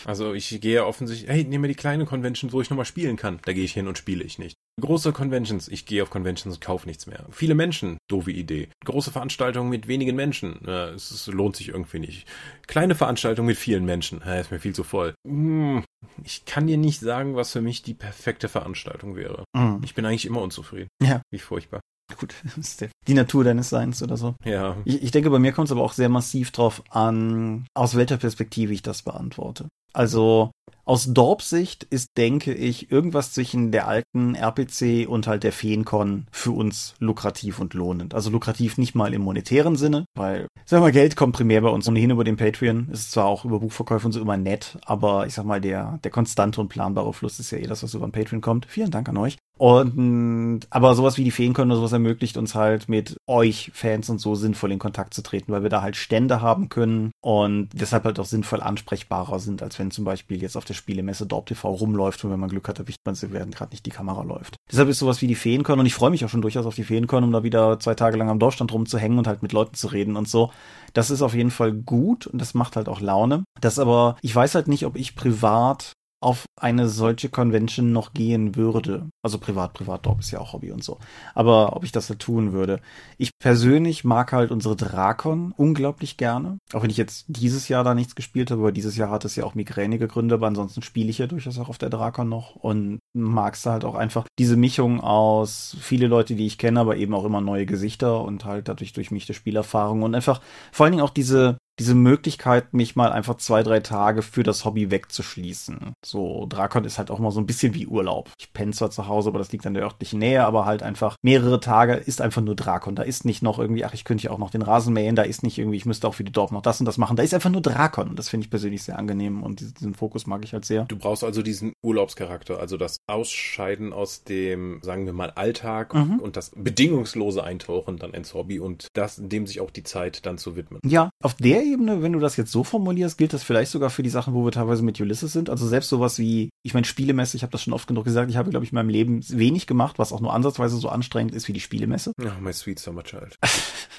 Also 0.06 0.34
ich 0.34 0.60
gehe 0.62 0.86
offensichtlich, 0.86 1.30
hey, 1.30 1.44
nehme 1.44 1.68
die 1.68 1.76
kleine 1.76 2.06
Convention, 2.06 2.52
wo 2.52 2.62
ich 2.62 2.70
nochmal 2.70 2.86
spielen 2.86 3.18
kann. 3.18 3.40
Da 3.46 3.54
gehe 3.54 3.64
ich 3.64 3.74
hin 3.74 3.88
und 3.88 3.98
spiele 3.98 4.24
ich 4.24 4.40
nicht. 4.40 4.56
Große 4.82 5.14
Conventions, 5.14 5.68
ich 5.68 5.86
gehe 5.86 6.04
auf 6.04 6.10
Conventions 6.10 6.56
und 6.56 6.62
kaufe 6.62 6.88
nichts 6.88 7.08
mehr. 7.08 7.26
Viele 7.32 7.56
Menschen, 7.56 7.98
doofe 8.10 8.32
Idee. 8.32 8.70
Große 8.84 9.12
Veranstaltungen 9.12 9.70
mit 9.70 9.88
wenigen 9.88 10.16
Menschen, 10.16 10.66
äh, 10.66 10.90
es, 10.90 11.12
es, 11.12 11.28
lohnt 11.28 11.56
sich 11.56 11.70
irgendwie 11.70 12.00
nicht. 12.00 12.28
Kleine 12.68 12.96
Veranstaltungen 12.96 13.48
mit 13.48 13.58
vielen 13.58 13.86
Menschen, 13.86 14.22
äh, 14.22 14.42
ist 14.42 14.52
mir 14.52 14.60
viel 14.60 14.76
zu 14.76 14.84
voll. 14.84 15.14
Hm, 15.26 15.84
ich 16.24 16.46
kann 16.46 16.68
dir 16.68 16.78
nicht 16.78 17.00
sagen, 17.00 17.36
was 17.36 17.52
für 17.52 17.62
mich 17.62 17.84
die 17.84 17.94
perfekte 17.94 18.50
Veranstaltung 18.50 19.16
wäre. 19.16 19.46
Mhm. 19.56 19.82
Ich 19.84 19.96
bin 19.96 20.06
eigentlich 20.06 20.26
immer 20.26 20.42
unzufrieden. 20.42 20.90
Ja. 21.02 21.22
Wie 21.32 21.40
furchtbar. 21.40 21.82
Gut, 22.18 22.36
die 23.08 23.14
Natur 23.14 23.44
deines 23.44 23.70
Seins 23.70 24.02
oder 24.04 24.18
so. 24.18 24.36
Ja. 24.44 24.78
Ich, 24.86 25.02
ich 25.04 25.12
denke, 25.12 25.30
bei 25.30 25.40
mir 25.40 25.52
kommt 25.52 25.68
es 25.68 25.72
aber 25.72 25.82
auch 25.82 25.94
sehr 25.94 26.10
massiv 26.10 26.52
drauf 26.52 26.84
an, 26.90 27.66
aus 27.74 27.96
welcher 27.96 28.18
Perspektive 28.18 28.74
ich 28.74 28.82
das 28.82 29.04
beantworte. 29.04 29.68
Also 29.94 30.52
aus 30.86 31.14
Dorp-Sicht 31.14 31.86
ist, 31.86 32.18
denke 32.18 32.54
ich, 32.54 32.92
irgendwas 32.92 33.34
zwischen 33.34 33.72
der 33.72 33.88
alten 33.88 34.36
RPC 34.36 35.08
und 35.08 35.28
halt 35.28 35.44
der 35.44 35.52
Feencon 35.52 36.26
für 36.32 36.52
uns 36.52 36.96
lukrativ 37.00 37.60
und 37.60 37.74
lohnend. 37.74 38.14
Also 38.14 38.30
lukrativ 38.30 38.78
nicht 38.78 38.96
mal 38.96 39.14
im 39.14 39.22
monetären 39.22 39.76
Sinne, 39.76 40.06
weil, 40.16 40.48
sag 40.66 40.82
mal, 40.82 40.92
Geld 40.92 41.16
kommt 41.16 41.36
primär 41.36 41.62
bei 41.62 41.70
uns 41.70 41.88
ohnehin 41.88 42.10
über 42.10 42.24
den 42.24 42.36
Patreon. 42.36 42.90
Ist 42.92 43.12
zwar 43.12 43.26
auch 43.26 43.46
über 43.46 43.60
Buchverkäufe 43.60 44.06
und 44.06 44.12
so 44.12 44.20
immer 44.20 44.38
nett, 44.38 44.80
aber 44.86 45.28
ich 45.28 45.34
sag 45.34 45.46
mal, 45.46 45.62
der, 45.62 46.00
der 46.04 46.12
konstante 46.12 46.60
und 46.60 46.70
planbare 46.70 47.14
Fluss 47.14 47.40
ist 47.40 47.52
ja 47.52 47.60
eh 47.60 47.68
das, 47.68 47.84
was 47.84 47.94
über 47.94 48.08
den 48.08 48.12
Patreon 48.12 48.42
kommt. 48.42 48.66
Vielen 48.66 48.92
Dank 48.92 49.08
an 49.08 49.18
euch. 49.18 49.38
Und 49.62 50.66
aber 50.72 50.96
sowas 50.96 51.20
wie 51.20 51.24
die 51.24 51.30
Feencon 51.30 51.70
oder 51.70 51.78
sowas 51.78 51.92
ermöglicht 51.92 52.36
uns 52.36 52.56
halt 52.56 52.90
mit 52.90 53.18
euch 53.28 53.70
Fans 53.76 54.10
und 54.10 54.18
so 54.18 54.34
sinnvoll 54.34 54.72
in 54.72 54.80
Kontakt 54.80 55.14
zu 55.14 55.22
treten, 55.22 55.52
weil 55.52 55.62
wir 55.62 55.70
da 55.70 55.84
halt 55.84 55.96
Stände 55.96 56.42
haben 56.42 56.68
können 56.68 57.12
und 57.22 57.70
deshalb 57.72 58.06
halt 58.06 58.20
auch 58.20 58.26
sinnvoll 58.26 58.62
ansprechbarer 58.62 59.38
sind, 59.38 59.62
als 59.62 59.76
wenn 59.82 59.90
zum 59.90 60.06
Beispiel 60.06 60.40
jetzt 60.42 60.56
auf 60.56 60.64
der 60.64 60.76
Spielemesse 60.76 61.26
Dorp 61.26 61.48
TV 61.48 61.68
rumläuft 61.68 62.24
und 62.24 62.30
wenn 62.30 62.40
man 62.40 62.50
Glück 62.50 62.68
hat, 62.68 62.78
erwischt 62.78 63.00
man 63.04 63.16
sie, 63.16 63.34
während 63.34 63.56
gerade 63.56 63.72
nicht 63.72 63.86
die 63.86 63.90
Kamera 63.90 64.22
läuft. 64.22 64.56
Deshalb 64.72 64.90
ist 64.90 65.00
sowas 65.00 65.22
wie 65.24 65.28
die 65.28 65.36
Feencon 65.36 65.80
und 65.80 65.88
ich 65.88 65.96
freue 65.96 66.12
mich 66.12 66.24
auch 66.24 66.30
schon 66.30 66.44
durchaus 66.44 66.68
auf 66.68 66.76
die 66.76 66.84
Feencon, 66.84 67.24
um 67.24 67.32
da 67.32 67.42
wieder 67.42 67.80
zwei 67.80 67.96
Tage 67.96 68.18
lang 68.18 68.30
am 68.30 68.38
Dorfstand 68.38 68.72
rumzuhängen 68.72 69.18
und 69.18 69.26
halt 69.26 69.42
mit 69.42 69.54
Leuten 69.54 69.74
zu 69.74 69.88
reden 69.88 70.16
und 70.16 70.30
so. 70.30 70.52
Das 70.94 71.10
ist 71.10 71.24
auf 71.24 71.34
jeden 71.34 71.50
Fall 71.50 71.74
gut 71.74 72.28
und 72.28 72.40
das 72.40 72.54
macht 72.54 72.76
halt 72.76 72.88
auch 72.88 73.02
Laune. 73.02 73.44
Das 73.60 73.80
aber, 73.80 74.18
ich 74.22 74.36
weiß 74.36 74.54
halt 74.54 74.68
nicht, 74.68 74.86
ob 74.86 74.96
ich 74.96 75.16
privat 75.16 75.94
auf 76.22 76.46
eine 76.56 76.88
solche 76.88 77.30
Convention 77.30 77.92
noch 77.92 78.14
gehen 78.14 78.56
würde. 78.56 79.10
Also 79.24 79.40
privat, 79.40 79.74
privat, 79.74 80.06
Dorp 80.06 80.20
ist 80.20 80.32
ja 80.32 80.40
auch 80.40 80.54
Hobby 80.54 80.72
und 80.72 80.84
so. 80.84 81.00
Aber 81.34 81.76
ob 81.76 81.84
ich 81.84 81.92
das 81.92 82.08
da 82.08 82.14
tun 82.14 82.54
würde. 82.54 82.80
Ich 83.18 83.32
persönlich 83.40 84.04
mag 84.04 84.32
halt 84.32 84.52
unsere 84.52 84.76
Drakon 84.76 85.52
unglaublich 85.58 86.18
gerne. 86.18 86.60
Auch 86.74 86.84
wenn 86.84 86.92
ich 86.92 86.98
jetzt 86.98 87.26
dieses 87.28 87.68
Jahr 87.70 87.84
da 87.84 87.96
nichts 87.96 88.14
gespielt 88.14 88.52
habe, 88.52 88.62
aber 88.62 88.72
dieses 88.72 88.96
Jahr 88.96 89.10
hat 89.10 89.26
es 89.26 89.36
ja 89.36 89.44
auch 89.46 89.56
migränige 89.56 90.08
Gründe, 90.08 90.36
aber 90.36 90.46
ansonsten 90.48 90.84
spiele 90.84 91.10
ich 91.10 91.18
ja 91.18 91.26
durchaus 91.26 91.58
auch 91.58 91.70
auf 91.70 91.80
der 91.80 91.90
Drakon 91.90 92.30
noch 92.30 92.56
und 92.56 93.00
magst 93.14 93.66
halt 93.66 93.84
auch 93.84 93.96
einfach 93.96 94.26
diese 94.38 94.58
Mischung 94.58 95.02
aus 95.02 95.76
viele 95.82 96.06
Leute, 96.06 96.36
die 96.36 96.46
ich 96.46 96.60
kenne, 96.60 96.80
aber 96.80 96.98
eben 96.98 97.16
auch 97.16 97.26
immer 97.26 97.42
neue 97.42 97.66
Gesichter 97.66 98.22
und 98.22 98.46
halt 98.46 98.68
dadurch 98.68 98.94
durch 98.94 99.10
mich 99.10 99.26
die 99.26 99.34
Spielerfahrung 99.34 100.04
und 100.04 100.14
einfach 100.14 100.40
vor 100.72 100.86
allen 100.86 100.94
Dingen 100.94 101.04
auch 101.04 101.10
diese 101.10 101.58
diese 101.80 101.96
Möglichkeit, 101.96 102.74
mich 102.74 102.96
mal 102.96 103.12
einfach 103.12 103.38
zwei, 103.38 103.64
drei 103.64 103.80
Tage 103.80 104.22
für 104.22 104.44
das 104.44 104.66
Hobby 104.66 104.92
wegzuschließen. 104.92 105.94
So, 106.06 106.46
Drakon 106.48 106.86
ist 106.86 106.98
halt 106.98 107.12
auch 107.12 107.20
mal 107.20 107.32
so 107.32 107.40
ein 107.40 107.46
bisschen 107.46 107.74
wie 107.74 107.88
Urlaub. 107.88 108.30
Ich 108.40 108.54
penne 108.54 108.72
zwar 108.72 108.92
zu 108.92 109.08
Hause, 109.08 109.30
aber 109.30 109.40
das 109.40 109.52
liegt 109.52 109.66
an 109.66 109.74
der 109.74 109.84
örtlichen 109.84 110.20
Nähe, 110.20 110.46
aber 110.46 110.66
halt 110.66 110.84
einfach 110.84 111.16
mehrere 111.22 111.60
Tage 111.60 111.94
ist 111.94 112.22
einfach 112.22 112.42
nur 112.42 112.56
Drakon. 112.56 112.96
Da 112.96 113.04
ist 113.04 113.26
nicht 113.26 113.42
noch 113.42 113.58
irgendwie, 113.58 113.86
ach, 113.86 113.94
ich 113.94 114.04
könnte 114.04 114.26
ja 114.26 114.32
auch 114.32 114.38
noch 114.38 114.50
den 114.50 114.62
Rasen 114.62 114.94
mähen, 114.94 115.16
da 115.16 115.24
ist 115.24 115.44
nicht 115.44 115.58
irgendwie, 115.58 115.78
ich 115.78 115.86
müsste 115.86 116.08
auch 116.08 116.14
für 116.14 116.24
die 116.24 116.32
Dorf 116.32 116.52
noch 116.52 116.62
das 116.62 116.80
und 116.80 116.86
das 116.86 116.98
machen. 116.98 117.16
Da 117.16 117.24
ist 117.24 117.34
einfach 117.34 117.50
nur 117.50 117.62
Drakon 117.62 118.10
und 118.10 118.20
das 118.20 118.30
finde 118.30 118.46
ich 118.46 118.50
persönlich 118.50 118.84
sehr 118.84 119.00
angenehm 119.00 119.42
und 119.42 119.60
diesen 119.60 119.96
Fokus 119.96 120.28
mag 120.28 120.44
ich 120.44 120.54
halt 120.54 120.66
sehr. 120.66 120.86
Du 120.86 120.98
brauchst 120.98 121.24
also 121.24 121.42
diesen 121.42 121.74
Urlaubscharakter, 121.82 122.60
also 122.60 122.78
das 122.78 122.98
Ausscheiden 123.08 123.94
aus 123.94 124.24
dem, 124.24 124.82
sagen 124.84 125.06
wir 125.06 125.14
mal, 125.14 125.32
Alltag 125.32 125.94
mhm. 125.94 126.20
und 126.20 126.38
das 126.38 126.52
bedingungslose 126.56 127.44
Eintauchen 127.44 127.98
dann 127.98 128.14
ins 128.14 128.34
Hobby 128.34 128.60
und 128.60 128.88
das, 128.94 129.20
dem 129.20 129.48
sich 129.48 129.62
auch 129.62 129.72
die 129.72 129.84
Zeit 129.84 130.26
dann 130.26 130.38
zu 130.38 130.56
widmen. 130.56 130.80
Ja, 130.86 131.10
auf 131.24 131.36
der 131.36 131.61
Ebene, 131.64 132.02
wenn 132.02 132.14
du 132.14 132.20
das 132.20 132.38
jetzt 132.38 132.52
so 132.52 132.64
formulierst, 132.64 133.18
gilt 133.18 133.34
das 133.34 133.44
vielleicht 133.44 133.72
sogar 133.72 133.90
für 133.90 134.04
die 134.04 134.10
Sachen, 134.10 134.34
wo 134.34 134.46
wir 134.46 134.52
teilweise 134.52 134.84
mit 134.84 135.00
Ulysses 135.00 135.34
sind. 135.34 135.50
Also 135.50 135.68
selbst 135.68 135.90
sowas 135.90 136.20
wie, 136.20 136.50
ich 136.64 136.74
meine, 136.74 136.86
Spielemesse, 136.86 137.38
ich 137.38 137.44
habe 137.44 137.52
das 137.52 137.64
schon 137.64 137.74
oft 137.74 137.88
genug 137.88 138.06
gesagt, 138.06 138.30
ich 138.30 138.38
habe, 138.38 138.50
glaube 138.50 138.66
ich, 138.66 138.72
in 138.72 138.76
meinem 138.76 138.90
Leben 138.90 139.22
wenig 139.30 139.68
gemacht, 139.68 140.00
was 140.00 140.14
auch 140.14 140.22
nur 140.22 140.34
ansatzweise 140.34 140.78
so 140.78 140.90
anstrengend 140.90 141.34
ist 141.34 141.48
wie 141.48 141.54
die 141.54 141.60
Spielemesse. 141.60 142.14
Ja, 142.22 142.36
oh, 142.38 142.42
my 142.42 142.54
sweet 142.54 142.80
summer 142.80 143.04
child. 143.04 143.38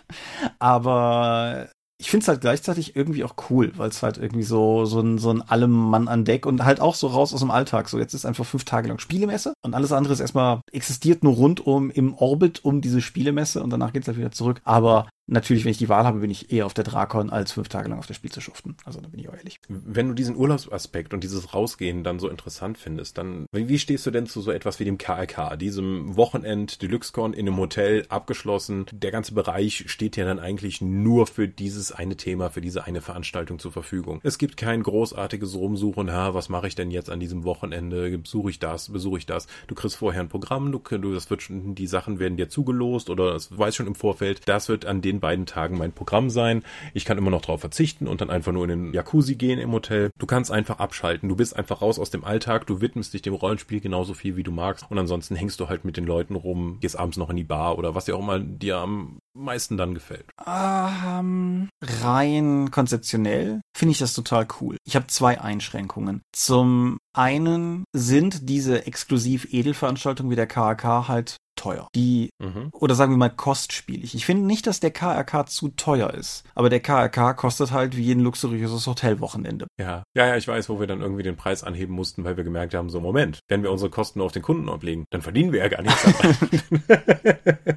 Aber 0.59 1.69
ich 2.03 2.11
finde 2.11 2.25
es 2.25 2.29
halt 2.29 2.41
gleichzeitig 2.41 2.97
irgendwie 2.97 3.23
auch 3.23 3.37
cool, 3.49 3.71
weil 3.77 3.89
es 3.89 4.03
halt 4.03 4.19
irgendwie 4.19 4.43
so, 4.43 4.85
so 4.87 4.99
ein, 4.99 5.19
so 5.19 5.31
ein 5.31 5.41
allem 5.41 5.71
Mann 5.71 6.09
an 6.09 6.25
Deck 6.25 6.47
und 6.47 6.65
halt 6.65 6.81
auch 6.81 6.97
so 6.97 7.07
raus 7.07 7.33
aus 7.33 7.39
dem 7.39 7.53
Alltag. 7.53 7.89
So, 7.89 7.97
jetzt 7.97 8.13
ist 8.13 8.27
einfach 8.27 8.45
fünf 8.45 8.65
Tage 8.65 8.89
lang 8.89 8.99
Spielemesse 8.99 9.55
und 9.65 9.75
alles 9.75 9.93
andere 9.93 10.13
ist 10.13 10.19
erstmal 10.19 10.63
existiert 10.73 11.23
nur 11.23 11.35
rund 11.35 11.65
um 11.65 11.93
im 11.93 12.15
Orbit 12.15 12.65
um 12.65 12.81
diese 12.81 13.01
Spielemesse 13.01 13.63
und 13.63 13.71
danach 13.71 13.93
geht's 13.93 14.09
halt 14.09 14.19
wieder 14.19 14.33
zurück. 14.33 14.61
Aber 14.65 15.07
Natürlich, 15.27 15.65
wenn 15.65 15.71
ich 15.71 15.79
die 15.79 15.89
Wahl 15.89 16.05
habe, 16.05 16.21
bin 16.21 16.31
ich 16.31 16.53
eher 16.53 16.67
auf 16.67 16.75
der 16.75 16.85
Drakon, 16.85 17.31
als 17.31 17.53
fünf 17.53 17.69
Tage 17.69 17.89
lang 17.89 17.99
auf 17.99 18.07
der 18.07 18.15
Spiel 18.15 18.31
zu 18.31 18.41
schuften. 18.41 18.77
Also 18.85 19.01
da 19.01 19.09
bin 19.09 19.21
ich 19.21 19.29
auch 19.29 19.35
ehrlich. 19.35 19.61
Wenn 19.69 20.09
du 20.09 20.15
diesen 20.15 20.37
Urlaubsaspekt 20.37 21.15
und 21.15 21.23
dieses 21.23 21.55
Rausgehen 21.55 22.03
dann 22.03 22.19
so 22.19 22.29
interessant 22.29 22.77
findest, 22.77 23.19
dann 23.19 23.47
wie 23.53 23.79
stehst 23.79 24.05
du 24.05 24.11
denn 24.11 24.27
zu 24.27 24.41
so 24.41 24.51
etwas 24.51 24.81
wie 24.81 24.85
dem 24.85 24.99
KRK, 24.99 25.57
diesem 25.57 26.17
Wochenend 26.17 26.83
DeluxeCon 26.83 27.33
in 27.33 27.47
einem 27.47 27.57
Hotel 27.57 28.05
abgeschlossen? 28.09 28.87
Der 28.93 29.11
ganze 29.11 29.33
Bereich 29.33 29.85
steht 29.87 30.17
ja 30.17 30.25
dann 30.25 30.39
eigentlich 30.39 30.81
nur 30.81 31.27
für 31.27 31.49
dieses 31.49 31.93
eine 31.93 32.17
Thema, 32.17 32.51
für 32.51 32.61
diese 32.61 32.85
eine 32.85 33.01
Veranstaltung 33.01 33.59
zur 33.59 33.73
Verfügung. 33.73 34.21
Es 34.25 34.39
gibt 34.39 34.57
kein 34.57 34.83
großartiges 34.83 35.55
Rumsuchen, 35.55 36.13
ha, 36.13 36.35
was 36.35 36.49
mache 36.49 36.67
ich 36.67 36.75
denn 36.75 36.91
jetzt 36.91 37.11
an 37.11 37.21
diesem 37.21 37.45
Wochenende? 37.45 38.19
Besuche 38.19 38.51
ich 38.51 38.59
das, 38.59 38.93
besuche 38.93 39.19
ich 39.19 39.27
das? 39.27 39.47
Du 39.67 39.75
kriegst 39.75 39.97
vorher 39.97 40.21
ein 40.21 40.29
Programm, 40.29 40.73
du, 40.73 40.79
du 40.79 41.15
das 41.15 41.31
wird 41.31 41.43
schon, 41.43 41.75
die 41.75 41.87
Sachen 41.87 42.19
werden 42.19 42.37
dir 42.37 42.49
zugelost 42.49 43.09
oder 43.09 43.33
das 43.33 43.57
weiß 43.57 43.77
schon 43.77 43.87
im 43.87 43.95
Vorfeld, 43.95 44.41
das 44.47 44.69
wird 44.69 44.85
an 44.85 45.01
den 45.01 45.22
beiden 45.23 45.47
Tagen 45.47 45.79
mein 45.79 45.93
Programm 45.93 46.29
sein. 46.29 46.63
Ich 46.93 47.07
kann 47.07 47.17
immer 47.17 47.31
noch 47.31 47.41
darauf 47.41 47.61
verzichten 47.61 48.07
und 48.07 48.21
dann 48.21 48.29
einfach 48.29 48.53
nur 48.53 48.65
in 48.65 48.69
den 48.69 48.93
Jacuzzi 48.93 49.37
gehen 49.37 49.59
im 49.59 49.73
Hotel. 49.73 50.11
Du 50.19 50.27
kannst 50.27 50.51
einfach 50.51 50.79
abschalten. 50.79 51.31
Du 51.31 51.37
bist 51.37 51.57
einfach 51.57 51.81
raus 51.81 51.99
aus 51.99 52.11
dem 52.11 52.25
Alltag. 52.25 52.67
Du 52.67 52.83
widmest 52.83 53.15
dich 53.15 53.23
dem 53.23 53.33
Rollenspiel 53.33 53.81
genauso 53.81 54.13
viel, 54.13 54.37
wie 54.37 54.43
du 54.43 54.53
magst. 54.53 54.85
Und 54.91 54.99
ansonsten 54.99 55.35
hängst 55.35 55.59
du 55.61 55.71
halt 55.71 55.87
mit 55.87 55.97
den 55.97 56.05
Leuten 56.05 56.35
rum, 56.35 56.77
gehst 56.81 56.99
abends 56.99 57.17
noch 57.17 57.31
in 57.31 57.37
die 57.37 57.45
Bar 57.45 57.79
oder 57.79 57.95
was 57.95 58.05
dir 58.05 58.17
auch 58.17 58.21
immer 58.21 58.39
dir 58.39 58.77
am 58.77 59.19
meisten 59.35 59.77
dann 59.77 59.95
gefällt. 59.95 60.27
Ähm, 60.47 61.69
rein 61.81 62.71
konzeptionell 62.71 63.61
finde 63.75 63.93
ich 63.93 63.99
das 63.99 64.13
total 64.13 64.47
cool. 64.61 64.77
Ich 64.85 64.97
habe 64.97 65.07
zwei 65.07 65.41
Einschränkungen. 65.41 66.21
Zum 66.33 66.99
einen 67.15 67.85
sind 67.93 68.49
diese 68.49 68.87
exklusiv 68.87 69.53
Edelveranstaltungen 69.53 70.31
wie 70.31 70.37
der 70.37 70.47
KAK 70.47 71.09
halt 71.09 71.37
teuer. 71.57 71.89
Die, 71.95 72.31
mhm. 72.39 72.71
oder 72.73 72.95
sagen 72.95 73.13
wir 73.13 73.19
mal 73.19 73.31
kostspielig. 73.31 74.15
Ich 74.15 74.27
finde 74.27 74.47
nicht, 74.47 74.67
dass 74.67 74.81
der 74.81 74.91
KRK 74.91 75.47
zu 75.47 75.69
teuer 75.69 76.13
ist. 76.15 76.45
Aber 76.55 76.71
der 76.71 76.81
KRK 76.81 77.35
kostet 77.35 77.73
halt 77.73 77.97
wie 77.97 78.13
ein 78.13 78.21
luxuriöses 78.21 78.87
Hotelwochenende. 78.87 79.67
Ja, 79.79 80.03
ja, 80.15 80.27
ja, 80.27 80.37
ich 80.37 80.49
weiß, 80.49 80.69
wo 80.69 80.81
wir 80.81 80.87
dann 80.87 81.01
irgendwie 81.01 81.23
den 81.23 81.37
Preis 81.37 81.63
anheben 81.63 81.95
mussten, 81.95 82.25
weil 82.25 82.37
wir 82.37 82.45
gemerkt 82.45 82.75
haben, 82.75 82.91
so 82.91 83.01
Moment, 83.01 83.41
wenn 83.49 83.63
wir 83.63 83.71
unsere 83.71 83.91
Kosten 83.91 84.19
nur 84.19 84.27
auf 84.27 84.33
den 84.33 84.43
Kunden 84.43 84.69
ablegen, 84.69 85.05
dann 85.11 85.23
verdienen 85.23 85.53
wir 85.53 85.61
ja 85.61 85.69
gar 85.69 85.83
nichts. 85.83 86.05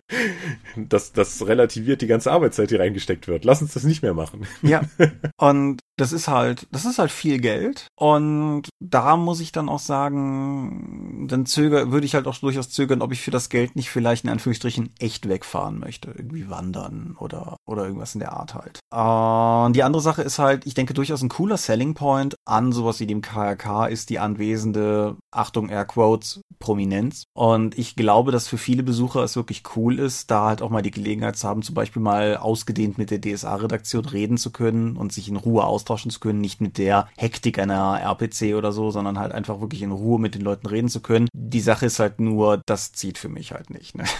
das, 0.78 1.13
das 1.13 1.45
relativiert 1.45 2.01
die 2.01 2.07
ganze 2.07 2.32
Arbeitszeit, 2.32 2.71
die 2.71 2.76
reingesteckt 2.76 3.28
wird. 3.28 3.45
Lass 3.45 3.61
uns 3.61 3.73
das 3.73 3.84
nicht 3.84 4.01
mehr 4.01 4.13
machen. 4.13 4.45
Ja. 4.61 4.82
Und 5.38 5.82
das 5.97 6.11
ist 6.11 6.28
halt, 6.28 6.67
das 6.71 6.86
ist 6.86 6.99
halt 6.99 7.11
viel 7.11 7.39
Geld. 7.39 7.88
Und 7.95 8.69
da 8.80 9.17
muss 9.17 9.39
ich 9.39 9.51
dann 9.51 9.69
auch 9.69 9.80
sagen, 9.80 11.28
dann 11.30 11.45
zöger, 11.45 11.91
würde 11.91 12.05
ich 12.05 12.15
halt 12.15 12.28
auch 12.28 12.38
durchaus 12.38 12.69
zögern, 12.69 13.01
ob 13.01 13.11
ich 13.11 13.21
für 13.21 13.32
das 13.32 13.49
Geld 13.49 13.64
nicht 13.74 13.89
vielleicht 13.89 14.24
in 14.24 14.30
Anführungsstrichen 14.30 14.91
echt 14.99 15.28
wegfahren 15.28 15.80
möchte. 15.80 16.11
Irgendwie 16.11 16.49
wandern 16.49 17.16
oder, 17.20 17.57
oder 17.66 17.86
irgendwas 17.86 18.13
in 18.13 18.20
der 18.20 18.34
Art 18.34 18.53
halt. 18.53 18.80
Und 18.91 19.74
die 19.76 19.84
andere 19.84 20.01
Sache 20.01 20.22
ist 20.22 20.39
halt, 20.39 20.66
ich 20.68 20.74
denke 20.74 20.93
durchaus 20.93 21.22
ein 21.22 21.30
cooler 21.30 21.57
Selling 21.57 21.95
Point 21.95 22.36
an 22.45 22.72
sowas 22.72 22.99
wie 22.99 23.07
dem 23.07 23.22
KRK 23.22 23.88
ist 23.88 24.09
die 24.09 24.20
anwesende, 24.20 25.18
Achtung, 25.32 25.70
Air 25.70 25.86
Quotes, 25.86 26.41
Prominenz. 26.59 27.24
Und 27.34 27.78
ich 27.78 27.95
glaube, 27.95 28.32
dass 28.32 28.47
für 28.47 28.57
viele 28.57 28.84
Besucher 28.84 29.24
es 29.24 29.36
wirklich 29.36 29.63
cool 29.76 29.99
ist, 29.99 30.32
da 30.32 30.47
halt 30.47 30.61
auch 30.61 30.70
mal 30.70 30.82
die 30.82 30.91
Gelegenheit 30.91 31.36
zu 31.38 31.47
haben, 31.47 31.61
zum 31.61 31.76
Beispiel 31.76 32.01
mal 32.01 32.38
ausgedehnt 32.38 32.97
mit 32.97 33.11
der 33.11 33.22
DSA-Redaktion 33.22 34.05
reden 34.05 34.38
zu 34.38 34.51
können 34.51 34.97
und 34.97 35.11
sich 35.11 35.28
in 35.28 35.36
Ruhe 35.36 35.63
austauschen 35.63 36.11
zu 36.11 36.20
können, 36.20 36.41
nicht 36.41 36.61
mit 36.61 36.78
der 36.78 37.07
Hektik 37.18 37.59
einer 37.59 37.99
RPC 38.01 38.55
oder 38.55 38.72
so, 38.72 38.91
sondern 38.91 39.20
halt 39.20 39.32
einfach 39.32 39.61
wirklich 39.61 39.82
in 39.82 39.91
Ruhe 39.91 40.20
mit 40.20 40.36
den 40.36 40.41
Leuten 40.41 40.68
reden 40.68 40.89
zu 40.89 41.01
können. 41.01 41.28
Die 41.34 41.61
Sache 41.61 41.86
ist 41.86 41.99
halt 41.99 42.20
nur, 42.20 42.61
das 42.66 42.91
zieht 42.91 43.18
für 43.18 43.30
mich 43.30 43.53
halt 43.56 43.70
nicht. 43.70 43.95
Ne? 43.95 44.06